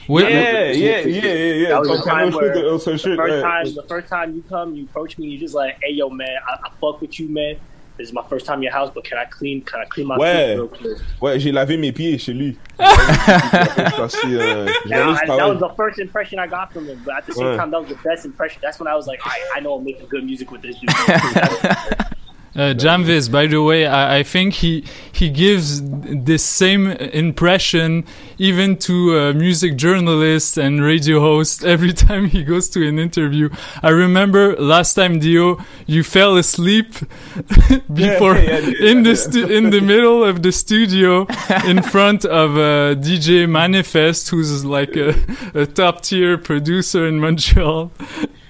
Oui, 0.08 0.22
Yeah, 0.22 0.72
yeah, 0.72 0.72
yeah, 0.72 1.00
yeah, 1.06 1.32
yeah. 1.54 1.68
That 1.68 1.80
was 1.80 1.88
the 1.88 2.02
time 2.04 2.32
where 2.32 2.52
shoot 2.52 2.60
the 2.60 2.66
Earl 2.66 2.78
the 2.78 2.90
Sweatshirt, 2.90 3.16
first 3.16 3.34
ouais. 3.34 3.42
time, 3.42 3.74
the 3.74 3.82
first 3.88 4.08
time 4.08 4.34
you 4.34 4.42
come, 4.48 4.74
you 4.74 4.84
approach 4.84 5.16
me, 5.18 5.26
you 5.28 5.38
just 5.38 5.54
like, 5.54 5.76
hey 5.82 5.92
yo 5.92 6.10
man, 6.10 6.28
I, 6.48 6.54
I 6.66 6.70
fuck 6.80 7.00
with 7.00 7.18
you 7.20 7.28
man. 7.28 7.56
This 7.98 8.08
is 8.08 8.14
my 8.14 8.24
first 8.28 8.46
time 8.46 8.58
in 8.58 8.62
your 8.64 8.72
house, 8.72 8.90
but 8.92 9.04
can 9.04 9.18
I 9.18 9.26
clean? 9.26 9.60
Can 9.62 9.80
I 9.80 9.84
clean 9.84 10.06
my 10.08 10.16
Ouais, 10.16 10.48
feet 10.48 10.54
real 10.56 10.68
quick? 10.68 10.98
ouais, 11.20 11.38
j'ai 11.38 11.52
lavé 11.52 11.76
mes 11.78 11.92
pieds 11.92 12.18
chez 12.18 12.32
lui. 12.32 12.56
Parce 12.78 14.16
que, 14.16 14.26
euh, 14.28 14.66
j'allais 14.86 15.12
I- 15.24 15.26
that 15.36 15.48
was 15.48 15.58
the 15.60 15.68
first 15.76 15.98
impression 15.98 16.38
I 16.40 16.46
got 16.48 16.72
from 16.72 16.86
him, 16.88 17.00
but 17.04 17.14
at 17.18 17.26
the 17.26 17.32
same 17.34 17.46
Ouais. 17.48 17.56
time, 17.56 17.70
that 17.70 17.80
was 17.80 17.88
the 17.90 17.98
best 18.02 18.24
impression. 18.24 18.60
That's 18.62 18.80
when 18.80 18.88
I 18.88 18.96
was 18.96 19.06
like, 19.06 19.20
I, 19.24 19.58
I 19.58 19.60
know 19.60 19.74
I'm 19.74 19.84
making 19.84 20.06
good 20.08 20.24
music 20.24 20.50
with 20.50 20.62
this 20.62 20.76
dude. 20.80 20.90
Uh, 22.54 22.74
Jamvis, 22.74 23.30
by 23.32 23.46
the 23.46 23.62
way, 23.62 23.86
I, 23.86 24.18
I 24.18 24.22
think 24.24 24.52
he 24.52 24.84
he 25.10 25.30
gives 25.30 25.80
the 25.80 26.36
same 26.36 26.86
impression 26.90 28.04
even 28.38 28.76
to 28.76 29.18
uh, 29.18 29.32
music 29.32 29.76
journalists 29.76 30.56
and 30.56 30.82
radio 30.82 31.20
hosts 31.20 31.64
every 31.74 31.92
time 31.92 32.26
he 32.26 32.42
goes 32.42 32.68
to 32.70 32.86
an 32.86 32.98
interview. 32.98 33.48
I 33.82 33.90
remember 33.90 34.56
last 34.56 34.94
time 34.94 35.18
Dio, 35.18 35.58
you 35.86 36.02
fell 36.02 36.36
asleep 36.36 36.94
before 37.92 38.36
yeah, 38.36 38.58
yeah, 38.58 38.90
in 38.90 39.02
the 39.02 39.10
yeah. 39.10 39.14
stu- 39.14 39.46
in 39.46 39.70
the 39.70 39.80
middle 39.80 40.24
of 40.24 40.42
the 40.42 40.52
studio 40.52 41.26
in 41.66 41.82
front 41.82 42.24
of 42.24 42.56
uh, 42.56 42.94
DJ 43.00 43.48
Manifest, 43.48 44.30
who's 44.30 44.64
like 44.64 44.96
a, 44.96 45.14
a 45.54 45.66
top 45.66 46.02
tier 46.02 46.38
producer 46.38 47.06
in 47.06 47.20
Montreal. 47.20 47.90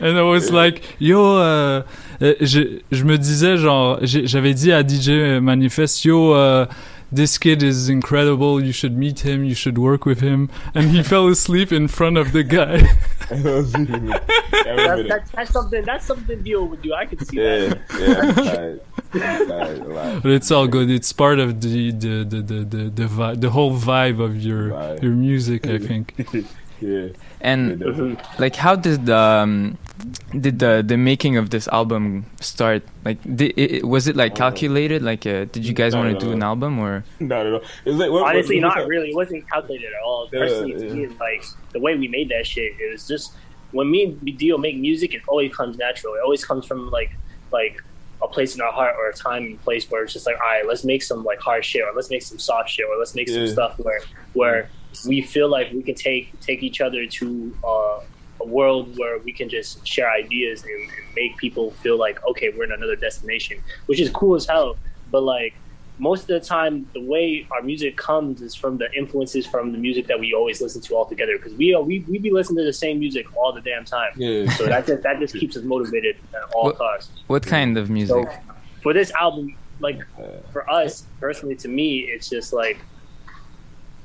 And 0.00 0.18
I 0.18 0.22
was 0.22 0.50
like, 0.50 0.82
yo, 0.98 1.38
euh, 1.38 1.82
euh, 2.20 2.34
je, 2.40 2.80
je 2.90 3.04
me 3.04 3.16
disais, 3.16 3.56
genre, 3.56 3.98
j'avais 4.02 4.52
dit 4.52 4.72
à 4.72 4.82
DJ 4.82 5.40
Manifest, 5.40 6.04
yo, 6.04 6.34
uh, 6.34 6.66
this 7.12 7.38
kid 7.38 7.62
is 7.62 7.88
incredible, 7.88 8.62
you 8.62 8.72
should 8.72 8.96
meet 8.96 9.20
him, 9.20 9.44
you 9.44 9.54
should 9.54 9.78
work 9.78 10.04
with 10.06 10.20
him. 10.20 10.48
And 10.74 10.90
he 10.90 11.02
fell 11.12 11.28
asleep 11.28 11.70
in 11.72 11.86
front 11.88 12.16
of 12.18 12.32
the 12.32 12.42
guy. 12.42 12.78
that's, 13.28 13.72
that's, 15.08 15.30
that's 15.36 15.50
something. 15.52 15.84
That's 15.84 16.06
something 16.06 16.42
Dio 16.42 16.64
would 16.64 16.82
do. 16.82 16.94
I 16.94 17.06
could 17.06 17.26
see 17.26 17.36
Yeah, 17.38 17.74
that. 17.88 18.80
yeah. 19.14 20.20
But 20.22 20.30
it's 20.32 20.50
all 20.50 20.66
good. 20.66 20.90
It's 20.90 21.12
part 21.12 21.38
of 21.38 21.60
the 21.60 21.90
the 21.92 22.24
the 22.24 22.40
the 22.42 22.64
the, 22.64 22.90
the, 22.90 23.06
vi- 23.06 23.34
the 23.34 23.50
whole 23.50 23.72
vibe 23.78 24.20
of 24.20 24.36
your 24.36 24.68
your 25.02 25.12
music, 25.12 25.66
I 25.66 25.78
think. 25.78 26.14
Yeah. 26.82 27.08
And 27.40 28.18
like, 28.38 28.56
how 28.56 28.76
did 28.76 29.08
um, 29.10 29.78
did 30.38 30.58
the 30.58 30.82
the 30.86 30.96
making 30.96 31.36
of 31.36 31.50
this 31.50 31.68
album 31.68 32.26
start? 32.40 32.82
Like, 33.04 33.18
did, 33.22 33.58
it, 33.58 33.84
was 33.86 34.08
it 34.08 34.16
like 34.16 34.34
calculated? 34.34 35.02
Like, 35.02 35.26
uh, 35.26 35.44
did 35.46 35.64
you 35.64 35.74
guys 35.74 35.94
want 35.94 36.18
to 36.18 36.24
do 36.24 36.32
an 36.32 36.42
album 36.42 36.78
or? 36.78 37.04
Not 37.20 37.46
at 37.46 37.52
all. 37.52 37.62
It's 37.84 37.96
like, 37.96 38.10
what, 38.10 38.28
Honestly, 38.28 38.60
what, 38.60 38.76
not 38.76 38.86
really. 38.88 39.10
It 39.10 39.16
wasn't 39.16 39.48
calculated 39.48 39.86
at 39.86 40.02
all. 40.04 40.28
Yeah, 40.32 40.40
Personally, 40.40 40.72
to 40.74 40.86
yeah. 40.86 41.08
me, 41.08 41.16
like 41.18 41.44
the 41.72 41.80
way 41.80 41.96
we 41.96 42.08
made 42.08 42.28
that 42.30 42.46
shit, 42.46 42.72
it 42.78 42.92
was 42.92 43.06
just 43.06 43.34
when 43.72 43.90
me 43.90 44.04
and 44.04 44.38
Dio 44.38 44.58
make 44.58 44.76
music, 44.76 45.14
it 45.14 45.22
always 45.28 45.54
comes 45.54 45.78
natural. 45.78 46.14
It 46.14 46.20
always 46.22 46.44
comes 46.44 46.66
from 46.66 46.90
like 46.90 47.10
like 47.52 47.82
a 48.22 48.28
place 48.28 48.54
in 48.54 48.60
our 48.60 48.72
heart 48.72 48.94
or 48.96 49.08
a 49.08 49.14
time 49.14 49.44
and 49.44 49.62
place 49.62 49.90
where 49.90 50.04
it's 50.04 50.12
just 50.12 50.26
like, 50.26 50.36
all 50.36 50.46
right, 50.46 50.66
let's 50.66 50.84
make 50.84 51.02
some 51.02 51.24
like 51.24 51.40
hard 51.40 51.64
shit, 51.64 51.82
or 51.82 51.92
let's 51.94 52.10
make 52.10 52.22
some 52.22 52.38
soft 52.38 52.70
shit, 52.70 52.86
or 52.88 52.96
let's 52.98 53.14
make 53.14 53.28
some 53.28 53.46
stuff 53.48 53.78
where 53.78 54.00
where 54.32 54.68
we 55.06 55.20
feel 55.22 55.48
like 55.48 55.72
we 55.72 55.82
can 55.82 55.94
take 55.94 56.38
take 56.40 56.62
each 56.62 56.80
other 56.80 57.06
to 57.06 57.56
uh, 57.64 58.00
a 58.40 58.46
world 58.46 58.96
where 58.98 59.18
we 59.18 59.32
can 59.32 59.48
just 59.48 59.86
share 59.86 60.10
ideas 60.10 60.62
and, 60.64 60.72
and 60.72 61.14
make 61.16 61.36
people 61.36 61.70
feel 61.82 61.98
like 61.98 62.24
okay, 62.26 62.50
we're 62.56 62.64
in 62.64 62.72
another 62.72 62.96
destination, 62.96 63.58
which 63.86 64.00
is 64.00 64.10
cool 64.10 64.34
as 64.34 64.46
hell. 64.46 64.76
But 65.10 65.22
like 65.22 65.54
most 65.98 66.22
of 66.22 66.28
the 66.28 66.40
time, 66.40 66.88
the 66.94 67.00
way 67.02 67.46
our 67.52 67.62
music 67.62 67.96
comes 67.96 68.42
is 68.42 68.54
from 68.54 68.78
the 68.78 68.90
influences 68.92 69.46
from 69.46 69.72
the 69.72 69.78
music 69.78 70.06
that 70.08 70.18
we 70.18 70.32
always 70.34 70.60
listen 70.60 70.80
to 70.80 70.94
all 70.94 71.04
together. 71.06 71.36
Because 71.36 71.54
we 71.54 71.74
are, 71.74 71.82
we 71.82 72.00
we 72.08 72.18
be 72.18 72.30
listening 72.30 72.58
to 72.58 72.64
the 72.64 72.72
same 72.72 72.98
music 72.98 73.26
all 73.36 73.52
the 73.52 73.60
damn 73.60 73.84
time. 73.84 74.12
Yeah. 74.16 74.50
So 74.56 74.66
that 74.66 74.86
just 74.86 75.02
that 75.02 75.18
just 75.20 75.34
keeps 75.34 75.56
us 75.56 75.62
motivated 75.64 76.16
at 76.34 76.42
all 76.54 76.64
What- 76.64 76.78
costs. 76.78 77.10
What 77.26 77.46
kind 77.46 77.76
of 77.78 77.90
music? 77.90 78.28
So 78.30 78.54
for 78.82 78.92
this 78.92 79.12
album, 79.12 79.54
like 79.80 80.00
for 80.52 80.68
us 80.70 81.06
personally, 81.20 81.56
to 81.56 81.68
me, 81.68 82.00
it's 82.00 82.28
just 82.28 82.52
like 82.52 82.78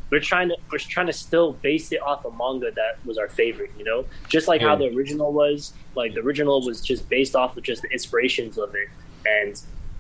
we're 0.10 0.20
trying 0.22 0.50
to 0.50 0.56
we're 0.72 0.78
trying 0.78 1.08
to 1.08 1.14
still 1.14 1.54
base 1.54 1.92
it 1.92 2.02
off 2.02 2.24
a 2.26 2.32
manga 2.32 2.72
that 2.72 2.98
was 3.06 3.18
our 3.18 3.28
favorite. 3.28 3.72
You 3.78 3.84
know, 3.84 4.06
just 4.30 4.48
like 4.48 4.62
how 4.62 4.76
the 4.76 4.88
original 4.96 5.34
was. 5.34 5.74
Like 5.96 6.14
the 6.14 6.22
original 6.22 6.64
was 6.66 6.82
just 6.82 7.10
based 7.10 7.36
off 7.36 7.58
of 7.58 7.64
just 7.64 7.82
the 7.82 7.90
inspirations 7.90 8.58
of 8.58 8.74
it, 8.76 8.88
and 9.26 9.60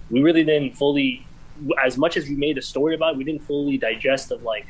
we 0.10 0.22
really 0.22 0.43
didn't 0.43 0.76
fully, 0.78 1.26
as 1.84 1.97
much 1.97 2.16
as 2.18 2.28
we 2.30 2.36
made 2.36 2.58
a 2.58 2.62
story 2.62 2.95
about 2.95 3.14
it, 3.14 3.18
we 3.18 3.24
didn't 3.24 3.43
fully 3.43 3.78
digest 3.78 4.32
of 4.32 4.43
like 4.43 4.68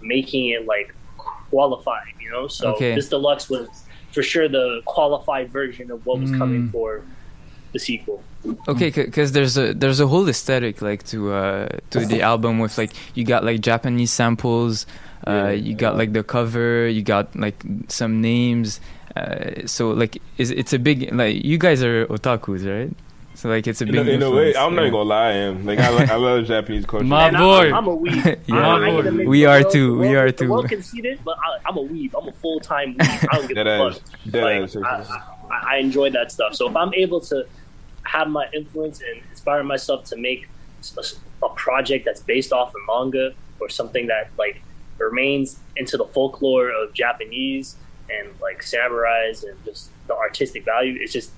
making 0.00 0.48
it 0.48 0.66
like 0.66 0.94
qualified. 1.50 2.12
You 2.20 2.30
know, 2.30 2.48
so 2.48 2.74
Okay. 2.74 2.94
this 2.94 3.08
deluxe 3.08 3.48
was 3.48 3.68
for 4.12 4.22
sure 4.22 4.48
the 4.48 4.80
qualified 4.86 5.50
version 5.52 5.90
of 5.90 6.04
what 6.06 6.20
was 6.20 6.30
coming 6.30 6.68
Mm. 6.68 6.72
for 6.72 7.02
the 7.72 7.78
sequel. 7.78 8.22
Okay, 8.68 8.90
because 8.90 9.32
there's 9.32 9.56
a 9.56 9.72
there's 9.74 10.00
a 10.00 10.06
whole 10.06 10.28
aesthetic 10.28 10.82
like 10.82 11.02
to 11.04 11.32
uh 11.32 11.68
to 11.90 12.04
the 12.06 12.22
album 12.22 12.58
with 12.58 12.76
like 12.78 12.92
you 13.14 13.24
got 13.24 13.44
like 13.44 13.60
Japanese 13.60 14.10
samples, 14.12 14.86
uh 15.26 15.48
you 15.48 15.74
got 15.74 15.96
like 15.96 16.12
the 16.12 16.22
cover, 16.22 16.86
you 16.88 17.02
got 17.02 17.34
like 17.36 17.62
some 17.88 18.20
names, 18.20 18.80
uh 19.16 19.66
so 19.66 19.90
like 19.90 20.20
is 20.38 20.50
it's 20.50 20.72
a 20.72 20.78
big 20.78 21.12
like 21.12 21.44
you 21.44 21.56
guys 21.58 21.82
are 21.82 22.06
otakus 22.06 22.66
right? 22.68 22.94
So 23.34 23.48
like 23.48 23.66
it's 23.66 23.80
a 23.82 23.84
In 23.84 23.92
big 23.92 24.08
a, 24.08 24.12
in 24.12 24.22
a 24.22 24.30
way, 24.30 24.54
I'm 24.56 24.74
not 24.74 24.82
yeah. 24.82 24.88
even 24.88 24.92
gonna 24.92 25.08
lie, 25.08 25.26
I 25.28 25.32
am. 25.32 25.66
Like, 25.66 25.78
I, 25.80 25.88
like, 25.90 26.08
I 26.08 26.14
love 26.14 26.46
Japanese 26.46 26.86
culture. 26.86 27.04
My 27.04 27.28
And 27.28 27.36
boy. 27.36 27.66
I'm, 27.66 27.74
I'm 27.74 27.88
a 27.88 27.96
weeb. 27.96 28.38
Yeah. 28.46 28.56
I, 28.56 28.78
I 28.78 28.86
ain't 28.88 29.04
gonna 29.04 29.24
We 29.28 29.44
are 29.44 29.60
world- 29.60 29.72
too, 29.72 29.98
we 29.98 30.08
world- 30.10 30.16
are 30.16 30.32
too. 30.32 30.48
world 30.50 30.68
conceited, 30.68 31.18
but 31.24 31.36
I, 31.38 31.68
I'm 31.68 31.76
a 31.76 31.82
weeb. 31.82 32.12
I'm 32.16 32.28
a 32.28 32.32
full 32.32 32.60
time 32.60 32.94
weeb. 32.94 33.28
I 33.28 33.36
don't 33.36 33.48
give 33.48 33.56
Dead 33.56 33.66
a 33.66 33.90
fuck. 33.90 34.02
Like. 34.32 34.76
I, 34.86 35.20
I, 35.50 35.74
I 35.74 35.76
enjoy 35.78 36.10
that 36.10 36.30
stuff. 36.30 36.54
So 36.54 36.70
if 36.70 36.76
I'm 36.76 36.94
able 36.94 37.20
to 37.22 37.44
have 38.04 38.28
my 38.28 38.46
influence 38.54 39.00
and 39.00 39.20
inspire 39.30 39.62
myself 39.62 40.04
to 40.06 40.16
make 40.16 40.48
a, 40.96 41.04
a 41.44 41.48
project 41.50 42.04
that's 42.04 42.20
based 42.20 42.52
off 42.52 42.74
of 42.74 42.80
manga 42.86 43.32
or 43.60 43.68
something 43.68 44.06
that 44.08 44.30
like 44.38 44.62
remains 44.98 45.58
into 45.76 45.96
the 45.96 46.04
folklore 46.04 46.70
of 46.70 46.92
Japanese 46.92 47.76
and 48.10 48.28
like 48.40 48.60
samurais 48.62 49.42
and 49.48 49.62
just 49.64 49.90
the 50.06 50.14
artistic 50.14 50.64
value, 50.64 50.96
it's 51.00 51.12
just 51.12 51.30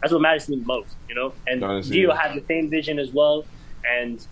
that's 0.00 0.12
what 0.12 0.20
matters 0.22 0.46
to 0.46 0.52
me 0.52 0.58
the 0.58 0.66
most, 0.66 0.94
you 1.08 1.14
know. 1.14 1.32
And 1.46 1.62
Honestly, 1.64 1.96
Dio 1.96 2.12
has 2.14 2.34
the 2.34 2.44
same 2.46 2.68
vision 2.70 2.98
as 2.98 3.10
well, 3.12 3.44
and 3.88 4.24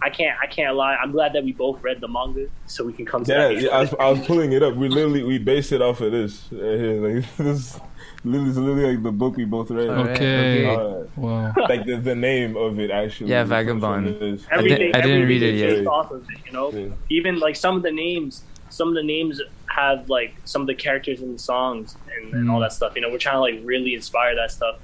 I 0.00 0.10
can't 0.10 0.36
I 0.40 0.46
can't 0.46 0.74
lie. 0.76 0.94
I'm 0.96 1.12
glad 1.12 1.32
that 1.34 1.44
we 1.44 1.52
both 1.52 1.82
read 1.82 2.00
the 2.00 2.08
manga 2.08 2.48
so 2.66 2.84
we 2.84 2.92
can 2.92 3.04
come 3.06 3.24
to 3.24 3.32
Yeah, 3.32 3.48
that. 3.48 3.60
yeah, 3.60 3.70
I 3.70 3.80
was, 3.80 3.94
I 3.98 4.10
was 4.10 4.20
pulling 4.26 4.52
it 4.52 4.62
up. 4.62 4.74
We 4.74 4.88
literally 4.88 5.22
we 5.22 5.38
based 5.38 5.72
it 5.72 5.82
off 5.82 6.00
of 6.00 6.12
this. 6.12 6.48
right 6.52 6.60
here. 6.80 6.92
Like 7.20 7.36
this, 7.36 7.78
literally, 8.24 8.50
is 8.50 8.58
literally 8.58 8.94
like 8.94 9.02
the 9.02 9.12
book 9.12 9.36
we 9.36 9.44
both 9.44 9.70
read. 9.70 9.88
Alright, 9.88 10.16
Okay. 10.16 10.66
Uh, 10.66 11.04
Wow. 11.16 11.52
like 11.68 11.84
the, 11.86 11.96
the 11.96 12.14
name 12.14 12.56
of 12.56 12.78
it 12.78 12.90
actually. 12.90 13.30
Yeah, 13.30 13.44
Vagabond. 13.44 14.06
this. 14.20 14.46
I 14.50 14.62
didn't- 14.62 14.96
I 14.96 15.00
didn't 15.00 15.28
read 15.28 15.42
it 15.42 15.54
yet. 15.56 15.70
based 15.76 15.86
off 15.88 16.10
of 16.10 16.22
it, 16.30 16.38
you 16.46 16.52
know. 16.52 16.70
Yeah. 16.72 16.88
Even 17.10 17.38
like 17.38 17.56
some 17.56 17.76
of 17.76 17.82
the 17.82 17.90
names, 17.92 18.42
some 18.70 18.88
of 18.88 18.94
the 18.94 19.02
names 19.02 19.40
have 19.66 20.08
like 20.08 20.34
some 20.44 20.60
of 20.62 20.66
the 20.66 20.74
characters 20.74 21.20
in 21.22 21.32
the 21.32 21.38
songs 21.38 21.96
and, 22.16 22.34
and 22.34 22.50
all 22.50 22.58
Mm. 22.60 22.64
that 22.64 22.72
stuff. 22.72 22.92
You 22.94 23.00
know, 23.02 23.10
we're 23.10 23.18
trying 23.18 23.36
to 23.36 23.40
like 23.40 23.60
really 23.64 23.94
inspire 23.94 24.34
that 24.36 24.50
stuff, 24.50 24.76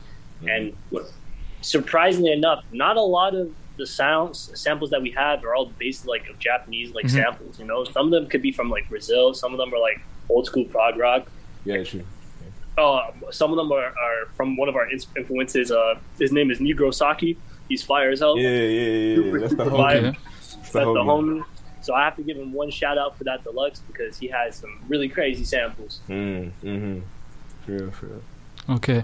and 0.49 0.73
surprisingly 1.61 2.33
enough, 2.33 2.65
not 2.73 2.97
a 2.97 3.03
lot 3.03 3.35
of 3.35 3.53
the 3.77 3.87
sounds 3.87 4.51
samples 4.61 4.91
that 4.91 5.01
we 5.01 5.11
have 5.13 5.45
are 5.45 5.55
all 5.55 5.67
based 5.79 6.07
like 6.07 6.29
of 6.29 6.39
Japanese 6.39 6.93
like 6.95 7.07
Mhm. 7.07 7.11
samples. 7.11 7.59
You 7.61 7.67
know, 7.67 7.85
some 7.85 8.07
of 8.07 8.11
them 8.13 8.27
could 8.29 8.43
be 8.43 8.51
from 8.53 8.71
like 8.71 8.89
Brazil. 8.89 9.35
Some 9.35 9.53
of 9.53 9.59
them 9.59 9.73
are 9.73 9.79
like 9.79 10.01
old 10.29 10.47
school 10.47 10.65
prog 10.65 10.97
rock. 10.97 11.29
Yeah, 11.65 11.83
true. 11.85 12.03
Uh, 12.79 13.11
some 13.31 13.51
of 13.51 13.57
them 13.57 13.73
are, 13.73 13.87
are 13.87 14.27
from 14.37 14.57
one 14.57 14.69
of 14.69 14.77
our 14.77 14.89
influences. 15.17 15.71
Uh, 15.73 15.95
his 16.19 16.33
name 16.33 16.51
is 16.51 16.61
Negro 16.61 16.95
Saki. 16.95 17.37
He's 17.69 17.83
fire 17.83 18.11
as 18.11 18.21
hell. 18.21 18.39
Yeah, 18.39 18.49
yeah, 18.49 18.57
yeah, 18.57 18.91
yeah. 18.91 19.17
Super, 19.17 19.41
That's 19.41 19.55
the 19.55 19.65
super 19.65 19.71
homie. 19.71 19.77
fire. 19.77 20.03
That's 20.03 20.55
That's 20.55 20.73
the 20.73 20.81
the 20.81 21.01
homie. 21.01 21.39
homie. 21.41 21.45
So 21.81 21.95
I 21.95 22.05
have 22.05 22.17
to 22.17 22.23
give 22.23 22.37
him 22.37 22.53
one 22.53 22.71
shout 22.71 22.99
out 22.99 23.17
for 23.17 23.25
that 23.25 23.45
deluxe 23.45 23.81
because 23.81 24.19
he 24.19 24.29
has 24.29 24.57
some 24.57 24.81
really 24.89 25.09
crazy 25.09 25.45
samples. 25.45 26.01
Mm, 26.09 26.51
mm-hmm. 26.63 27.01
For 27.65 27.73
real, 27.73 27.91
for 27.91 28.07
real. 28.07 28.23
Okay. 28.71 29.03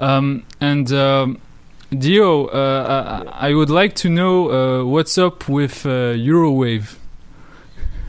Um, 0.00 0.44
and 0.60 0.92
um, 0.92 1.38
Dio, 1.90 2.46
uh, 2.46 3.24
I, 3.34 3.48
I 3.48 3.54
would 3.54 3.70
like 3.70 3.94
to 3.96 4.08
know 4.10 4.50
uh, 4.50 4.84
what's 4.84 5.16
up 5.16 5.48
with 5.48 5.86
uh, 5.86 6.14
Eurowave. 6.14 6.96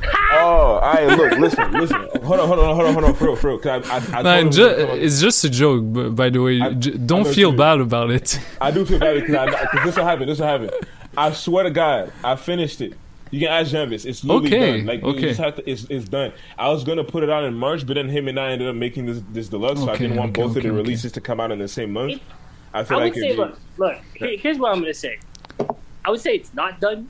Oh, 0.31 0.79
I 0.81 1.05
look, 1.15 1.31
listen, 1.39 1.71
listen. 1.73 1.97
Hold 2.23 2.39
on, 2.39 2.47
hold 2.47 2.59
on, 2.59 2.75
hold 2.75 2.87
on, 2.87 2.93
hold 2.93 3.03
on, 3.05 3.13
for 3.15 3.25
real, 3.25 3.35
for 3.35 3.47
real. 3.49 3.57
'cause 3.59 3.89
I, 3.89 4.17
I, 4.17 4.19
I 4.19 4.41
No, 4.43 4.49
ju- 4.49 4.69
to 4.69 4.75
come 4.75 4.89
on- 4.91 4.99
it's 4.99 5.19
just 5.19 5.43
a 5.43 5.49
joke, 5.49 6.15
by 6.15 6.29
the 6.29 6.39
way. 6.41 6.59
J- 6.75 6.91
don't 6.97 7.27
feel 7.27 7.51
too. 7.51 7.57
bad 7.57 7.81
about 7.81 8.11
it. 8.11 8.39
I 8.61 8.69
do 8.71 8.85
feel 8.85 8.99
bad 8.99 9.15
because 9.25 9.83
this 9.85 9.95
will 9.97 10.05
happen. 10.05 10.27
This 10.27 10.39
will 10.39 10.45
happen. 10.47 10.69
I 11.17 11.31
swear 11.33 11.63
to 11.63 11.71
God, 11.71 12.13
I 12.23 12.35
finished 12.35 12.79
it. 12.79 12.93
You 13.31 13.39
can 13.41 13.49
ask 13.49 13.71
Janvis. 13.73 14.05
It's 14.05 14.23
literally 14.23 14.47
Okay, 14.47 14.77
done. 14.77 14.85
Like 14.85 15.03
okay. 15.03 15.19
you 15.19 15.27
just 15.29 15.39
have 15.39 15.55
to. 15.57 15.69
It's, 15.69 15.83
it's 15.85 16.07
done. 16.07 16.31
I 16.57 16.69
was 16.69 16.83
gonna 16.83 17.03
put 17.03 17.23
it 17.23 17.29
out 17.29 17.43
in 17.43 17.53
March, 17.55 17.85
but 17.85 17.95
then 17.95 18.07
him 18.07 18.27
and 18.27 18.39
I 18.39 18.51
ended 18.51 18.67
up 18.69 18.75
making 18.75 19.07
this 19.07 19.21
this 19.31 19.49
deluxe. 19.49 19.81
so 19.81 19.89
I 19.89 19.97
didn't 19.97 20.15
want 20.15 20.29
okay, 20.31 20.41
both 20.41 20.51
okay, 20.51 20.59
of 20.59 20.63
the 20.63 20.69
okay. 20.69 20.77
releases 20.77 21.11
to 21.13 21.21
come 21.21 21.39
out 21.39 21.51
in 21.51 21.59
the 21.59 21.67
same 21.67 21.91
month. 21.91 22.21
I 22.73 22.79
I 22.79 22.83
feel 22.83 22.97
would 22.97 23.03
like 23.05 23.13
say, 23.15 23.25
it'd 23.29 23.35
be- 23.37 23.41
look, 23.41 23.59
look. 23.77 23.97
here- 24.15 24.37
here's 24.37 24.57
what 24.59 24.71
I'm 24.73 24.79
gonna 24.79 24.93
say. 24.93 25.17
I 26.05 26.11
would 26.11 26.21
say 26.21 26.35
it's 26.35 26.53
not 26.53 26.79
done, 26.79 27.09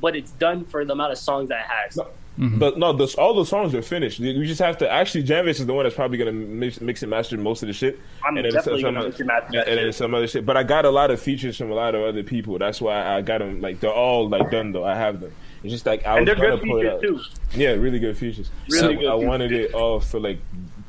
but 0.00 0.14
it's 0.16 0.30
done 0.32 0.64
for 0.64 0.84
the 0.84 0.92
amount 0.92 1.12
of 1.12 1.18
songs 1.18 1.48
that 1.50 1.60
it 1.64 1.66
has. 1.68 1.98
Mm-hmm. 2.40 2.58
But 2.58 2.78
no, 2.78 2.94
the, 2.94 3.14
all 3.18 3.34
the 3.34 3.44
songs 3.44 3.74
are 3.74 3.82
finished. 3.82 4.18
We 4.18 4.46
just 4.46 4.60
have 4.60 4.78
to. 4.78 4.90
Actually, 4.90 5.24
Janvis 5.24 5.60
is 5.60 5.66
the 5.66 5.74
one 5.74 5.84
that's 5.84 5.94
probably 5.94 6.16
gonna 6.16 6.32
mix, 6.32 6.80
mix 6.80 7.02
and 7.02 7.10
master 7.10 7.36
most 7.36 7.62
of 7.62 7.66
the 7.66 7.74
shit. 7.74 8.00
I'm 8.26 8.34
and 8.36 8.50
definitely 8.50 8.80
some, 8.80 8.94
gonna 8.94 9.06
mix 9.08 9.18
and 9.20 9.26
master 9.26 9.58
and 9.58 9.78
then 9.78 9.92
some 9.92 10.14
other 10.14 10.26
shit. 10.26 10.46
But 10.46 10.56
I 10.56 10.62
got 10.62 10.86
a 10.86 10.90
lot 10.90 11.10
of 11.10 11.20
features 11.20 11.58
from 11.58 11.70
a 11.70 11.74
lot 11.74 11.94
of 11.94 12.02
other 12.02 12.22
people. 12.22 12.58
That's 12.58 12.80
why 12.80 13.04
I 13.14 13.20
got 13.20 13.38
them. 13.38 13.60
Like 13.60 13.80
they're 13.80 13.92
all 13.92 14.26
like 14.28 14.50
done 14.50 14.72
though. 14.72 14.84
I 14.84 14.94
have 14.94 15.20
them. 15.20 15.34
It's 15.62 15.70
just 15.72 15.84
like 15.84 16.06
I 16.06 16.16
And 16.16 16.26
was 16.26 16.34
they're 16.38 16.50
gonna 16.50 16.62
good 16.64 17.00
features, 17.00 17.30
out. 17.52 17.58
Yeah, 17.58 17.70
really 17.72 17.98
good 17.98 18.16
features. 18.16 18.50
Really 18.70 18.80
So 18.80 18.88
good 18.88 19.06
I 19.06 19.12
features. 19.16 19.28
wanted 19.28 19.52
it 19.52 19.74
all 19.74 20.00
for 20.00 20.18
like 20.18 20.38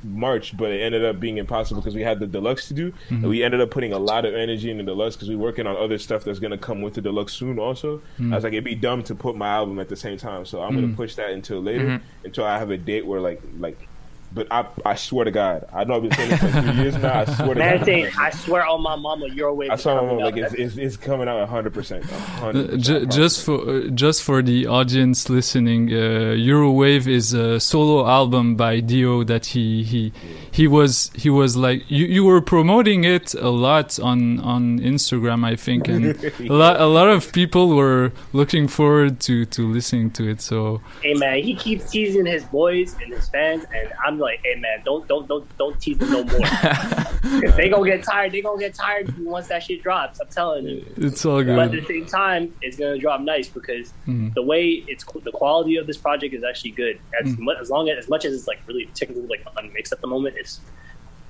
March, 0.04 0.56
but 0.58 0.72
it 0.72 0.82
ended 0.82 1.04
up 1.06 1.20
being 1.20 1.38
impossible 1.38 1.82
because 1.82 1.96
we 1.96 2.02
had 2.02 2.20
the 2.20 2.28
deluxe 2.28 2.68
to 2.70 2.74
do. 2.74 2.92
Mm-hmm. 2.92 3.16
And 3.16 3.30
we 3.30 3.44
ended 3.44 3.62
up 3.62 3.70
putting 3.72 3.94
a 3.94 4.00
lot 4.00 4.26
of 4.26 4.34
energy 4.34 4.72
in 4.72 4.78
the 4.78 4.84
deluxe 4.84 5.16
because 5.16 5.30
we're 5.30 5.38
working 5.38 5.68
on 5.68 5.76
other 5.78 5.98
stuff 5.98 6.24
that's 6.24 6.40
gonna 6.40 6.58
come 6.58 6.82
with 6.82 6.94
the 6.96 7.02
deluxe 7.02 7.34
soon. 7.34 7.60
Also, 7.60 8.02
Mm. 8.20 8.32
I 8.32 8.36
was 8.36 8.44
like, 8.44 8.54
it'd 8.54 8.64
be 8.64 8.76
dumb 8.76 9.04
to 9.04 9.16
put 9.16 9.36
my 9.36 9.50
album 9.50 9.80
at 9.80 9.90
the 9.90 9.96
same 9.96 10.18
time, 10.18 10.46
so 10.46 10.62
I'm 10.62 10.74
Mm. 10.74 10.82
gonna 10.82 10.96
push 10.96 11.16
that 11.16 11.30
until 11.32 11.62
later, 11.62 11.86
Mhm. 11.86 12.02
until 12.26 12.44
I 12.46 12.58
have 12.58 12.72
a 12.72 12.78
date 12.78 13.06
where 13.06 13.20
like 13.22 13.42
like. 13.60 13.88
But 14.34 14.48
I 14.52 14.66
I 14.86 14.96
swear 14.96 15.26
to 15.26 15.32
God, 15.32 15.68
I 15.74 15.84
know 15.84 15.96
I've 15.96 16.04
been 16.04 16.12
saying 16.14 16.30
this 16.30 16.40
for 16.40 16.62
three 16.62 16.72
years 16.82 16.96
now. 16.98 17.20
I 17.22 17.26
swear 17.26 17.54
to 17.54 17.56
Man, 17.56 17.78
God. 17.78 17.86
saying, 17.86 18.12
I 18.18 18.30
swear 18.30 18.66
on 18.66 18.82
my 18.82 18.96
mama, 18.96 19.28
your 19.28 19.54
way. 19.54 19.70
I 19.70 19.76
saw 19.76 20.02
my 20.02 20.08
mom 20.08 20.18
like 20.20 20.38
it's, 20.38 20.54
it's, 20.54 20.78
it's 20.78 20.98
coming 20.98 21.28
out 21.28 21.40
100. 21.40 21.74
percent 21.74 22.06
Uh, 22.42 22.54
ju- 22.78 23.06
just 23.08 23.44
for 23.46 23.60
uh, 23.70 23.88
just 23.90 24.24
for 24.24 24.42
the 24.42 24.68
audience 24.68 25.30
listening, 25.30 25.90
uh, 25.90 26.34
Eurowave 26.50 27.08
is 27.08 27.34
a 27.34 27.60
solo 27.60 28.08
album 28.08 28.56
by 28.56 28.80
Dio 28.80 29.24
that 29.26 29.48
he 29.48 29.84
he 29.84 30.14
he 30.52 30.68
was 30.68 31.12
he 31.16 31.30
was 31.30 31.58
like 31.58 31.84
you, 31.90 32.06
you 32.06 32.24
were 32.24 32.42
promoting 32.42 33.04
it 33.04 33.34
a 33.34 33.50
lot 33.50 34.00
on 34.00 34.40
on 34.40 34.80
Instagram 34.80 35.46
I 35.46 35.56
think 35.56 35.88
and 35.88 36.16
a 36.40 36.54
lot 36.54 36.80
a 36.80 36.86
lot 36.88 37.10
of 37.10 37.32
people 37.34 37.76
were 37.76 38.12
looking 38.34 38.68
forward 38.68 39.20
to 39.22 39.46
to 39.46 39.68
listening 39.72 40.12
to 40.12 40.30
it 40.30 40.40
so 40.42 40.82
Hey 41.02 41.14
man, 41.16 41.40
he 41.44 41.56
keeps 41.56 41.92
teasing 41.92 42.26
his 42.26 42.44
boys 42.46 42.96
and 43.02 43.14
his 43.14 43.28
fans, 43.30 43.66
and 43.76 43.92
I'm 44.06 44.20
like, 44.22 44.40
hey 44.44 44.56
man, 44.60 44.82
don't 44.86 45.08
don't 45.08 45.28
don't 45.28 45.58
don't 45.58 45.80
tease 45.82 45.98
them 45.98 46.12
no 46.12 46.24
more. 46.24 46.40
if 47.44 47.56
they 47.56 47.70
gonna 47.70 47.90
get 47.90 48.04
tired, 48.04 48.32
they 48.32 48.42
gonna 48.42 48.60
get 48.60 48.74
tired 48.74 49.14
once 49.20 49.48
that 49.50 49.64
shit 49.64 49.82
drops. 49.84 50.20
I'm 50.20 50.28
telling 50.28 50.66
you. 50.66 50.86
it's 50.98 51.26
all 51.26 51.44
good. 51.44 51.56
But 51.56 51.66
at 51.66 51.72
the 51.72 51.86
same 51.86 52.06
time, 52.06 52.54
it's 52.62 52.78
gonna 52.78 52.98
drop 52.98 53.22
nice 53.22 53.50
because 53.50 53.94
Mhm. 54.08 54.34
the 54.34 54.42
way 54.42 54.84
it's 54.88 55.04
the 55.24 55.32
quality 55.32 55.76
of 55.78 55.88
this 55.88 55.98
project 55.98 56.34
is 56.34 56.44
actually 56.44 56.72
good. 56.72 57.00
As, 57.22 57.34
Mm. 57.34 57.40
mu- 57.40 57.52
as 57.60 57.70
long 57.70 57.90
as 57.90 57.98
as 57.98 58.10
much 58.10 58.24
as 58.26 58.34
it's 58.34 58.48
like 58.48 58.60
really 58.68 58.86
technically 58.94 59.28
like 59.28 59.44
unmixed 59.58 59.92
at 59.94 60.02
the 60.02 60.08
moment, 60.08 60.36
it's 60.38 60.60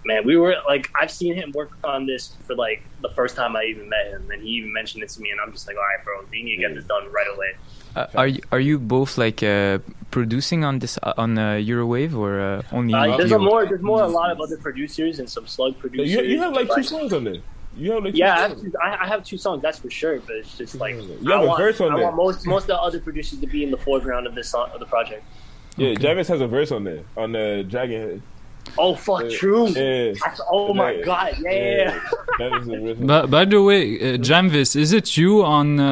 man. 0.05 0.25
We 0.25 0.37
were 0.37 0.55
like 0.67 0.89
I've 0.99 1.11
seen 1.11 1.35
him 1.35 1.51
work 1.53 1.71
on 1.83 2.05
this 2.05 2.35
for 2.47 2.55
like 2.55 2.83
the 3.01 3.09
first 3.09 3.35
time 3.35 3.55
I 3.55 3.63
even 3.65 3.89
met 3.89 4.07
him, 4.07 4.29
and 4.31 4.41
he 4.41 4.49
even 4.49 4.71
mentioned 4.73 5.03
it 5.03 5.09
to 5.09 5.21
me, 5.21 5.29
and 5.31 5.39
I'm 5.39 5.51
just 5.51 5.67
like, 5.67 5.75
all 5.77 5.83
right, 5.83 6.03
bro, 6.03 6.23
we 6.31 6.43
need 6.43 6.55
to 6.57 6.61
get 6.61 6.75
this 6.75 6.85
done 6.85 7.05
right 7.11 7.27
away. 7.35 7.53
Uh, 7.95 8.07
are 8.15 8.27
you 8.27 8.41
are 8.51 8.59
you 8.59 8.79
both 8.79 9.17
like 9.17 9.43
uh, 9.43 9.79
producing 10.11 10.63
on 10.63 10.79
this 10.79 10.99
uh, 11.03 11.13
on 11.17 11.37
uh, 11.37 11.53
Eurowave 11.53 12.13
or 12.15 12.39
uh, 12.39 12.61
only? 12.71 12.93
Uh, 12.93 13.17
there's 13.17 13.31
a 13.31 13.39
more 13.39 13.65
there's 13.65 13.81
more 13.81 14.01
a 14.03 14.07
lot 14.07 14.29
of 14.31 14.39
other 14.39 14.57
producers 14.57 15.19
and 15.19 15.29
some 15.29 15.47
slug 15.47 15.77
producers. 15.79 16.11
You, 16.11 16.21
you 16.23 16.39
have 16.39 16.53
like 16.53 16.67
two 16.67 16.73
Like- 16.75 16.85
songs 16.85 17.13
on 17.13 17.23
there. 17.23 17.41
You 17.77 17.93
have 17.93 18.03
like 18.03 18.13
two 18.13 18.19
Yeah, 18.19 18.35
I 18.35 18.39
have, 18.49 18.59
two, 18.61 18.73
I, 18.83 18.97
I 19.05 19.07
have 19.07 19.23
two 19.23 19.37
songs, 19.37 19.61
that's 19.61 19.79
for 19.79 19.89
sure. 19.89 20.19
But 20.19 20.35
it's 20.41 20.57
just 20.57 20.75
like 20.75 20.95
You 20.95 21.31
I 21.31 21.35
have 21.37 21.43
a 21.43 21.47
want, 21.47 21.57
verse 21.63 21.79
on 21.79 21.93
I 21.93 21.95
there. 21.95 22.03
want 22.05 22.15
most 22.17 22.45
most 22.45 22.63
of 22.63 22.67
the 22.75 22.81
other 22.81 22.99
producers 22.99 23.39
to 23.39 23.47
be 23.47 23.63
in 23.63 23.71
the 23.71 23.77
foreground 23.77 24.27
of 24.27 24.35
this 24.35 24.49
song, 24.49 24.69
of 24.73 24.79
the 24.81 24.85
project. 24.85 25.23
Yeah, 25.77 25.93
Javis 25.95 26.27
has 26.27 26.41
a 26.41 26.47
verse 26.47 26.71
on 26.73 26.83
there 26.83 27.03
on 27.15 27.31
the 27.31 27.65
Dragon 27.67 28.01
Head. 28.01 28.21
Oh 28.77 28.93
fuck, 28.93 29.29
true. 29.31 29.67
Yeah. 29.69 30.11
That's- 30.21 30.41
oh 30.51 30.73
my 30.73 30.91
Yeah. 30.91 31.05
god, 31.05 31.31
yeah. 31.39 31.99
Javis 32.37 32.67
has 32.67 32.99
a 32.99 33.05
But 33.11 33.31
by 33.31 33.45
the 33.45 33.61
way, 33.63 33.83
uh, 33.99 34.17
Jamvis, 34.17 34.75
is 34.75 34.91
it 34.91 35.15
you 35.17 35.41
on? 35.43 35.79
Uh, 35.79 35.87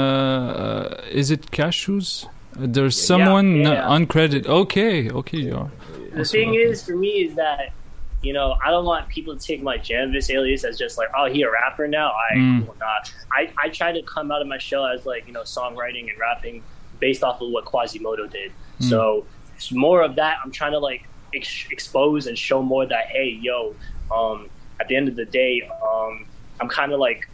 uh, 1.02 1.02
is 1.22 1.32
it 1.32 1.50
Cashews? 1.52 2.28
There's 2.60 3.00
someone 3.02 3.58
yeah. 3.58 3.84
uncredited. 3.88 4.46
Okay, 4.48 5.10
okay, 5.10 5.52
are. 5.52 5.72
The 6.14 6.26
thing 6.26 6.56
is, 6.56 6.84
for 6.84 6.96
me, 6.96 7.10
is 7.26 7.36
that 7.36 7.74
you 8.22 8.34
know 8.34 8.56
I 8.64 8.70
don't 8.70 8.86
want 8.86 9.08
people 9.08 9.36
to 9.38 9.46
take 9.46 9.62
my 9.64 9.78
Janvis 9.78 10.30
alias 10.30 10.64
as 10.64 10.78
just 10.78 10.98
like, 10.98 11.10
oh, 11.18 11.26
he 11.26 11.44
a 11.44 11.52
rapper 11.52 11.88
now. 11.88 12.12
I 12.12 12.36
Mm. 12.36 12.68
will 12.68 12.76
not. 12.80 13.12
I 13.32 13.52
I 13.58 13.70
try 13.70 13.92
to 13.92 14.02
come 14.04 14.32
out 14.32 14.42
of 14.42 14.48
my 14.48 14.58
shell 14.58 14.86
as 14.86 15.06
like 15.06 15.26
you 15.28 15.34
know 15.34 15.44
songwriting 15.44 16.10
and 16.10 16.20
rapping 16.20 16.64
based 17.00 17.24
off 17.24 17.42
of 17.42 17.50
what 17.50 17.66
Quasimoto 17.66 18.30
did. 18.30 18.52
Mm. 18.82 18.90
So 18.90 19.26
it's 19.56 19.72
more 19.72 20.02
of 20.02 20.16
that. 20.16 20.38
I'm 20.44 20.52
trying 20.52 20.74
to 20.74 20.80
like 20.80 21.04
ex- 21.34 21.68
expose 21.72 22.28
and 22.28 22.38
show 22.38 22.62
more 22.62 22.86
that 22.86 23.08
hey, 23.08 23.38
yo, 23.42 23.76
um, 24.14 24.50
at 24.80 24.88
the 24.88 24.96
end 24.96 25.08
of 25.08 25.16
the 25.16 25.26
day, 25.26 25.70
um, 25.88 26.26
I'm 26.60 26.68
kind 26.70 26.92
of 26.92 27.00
like 27.00 27.28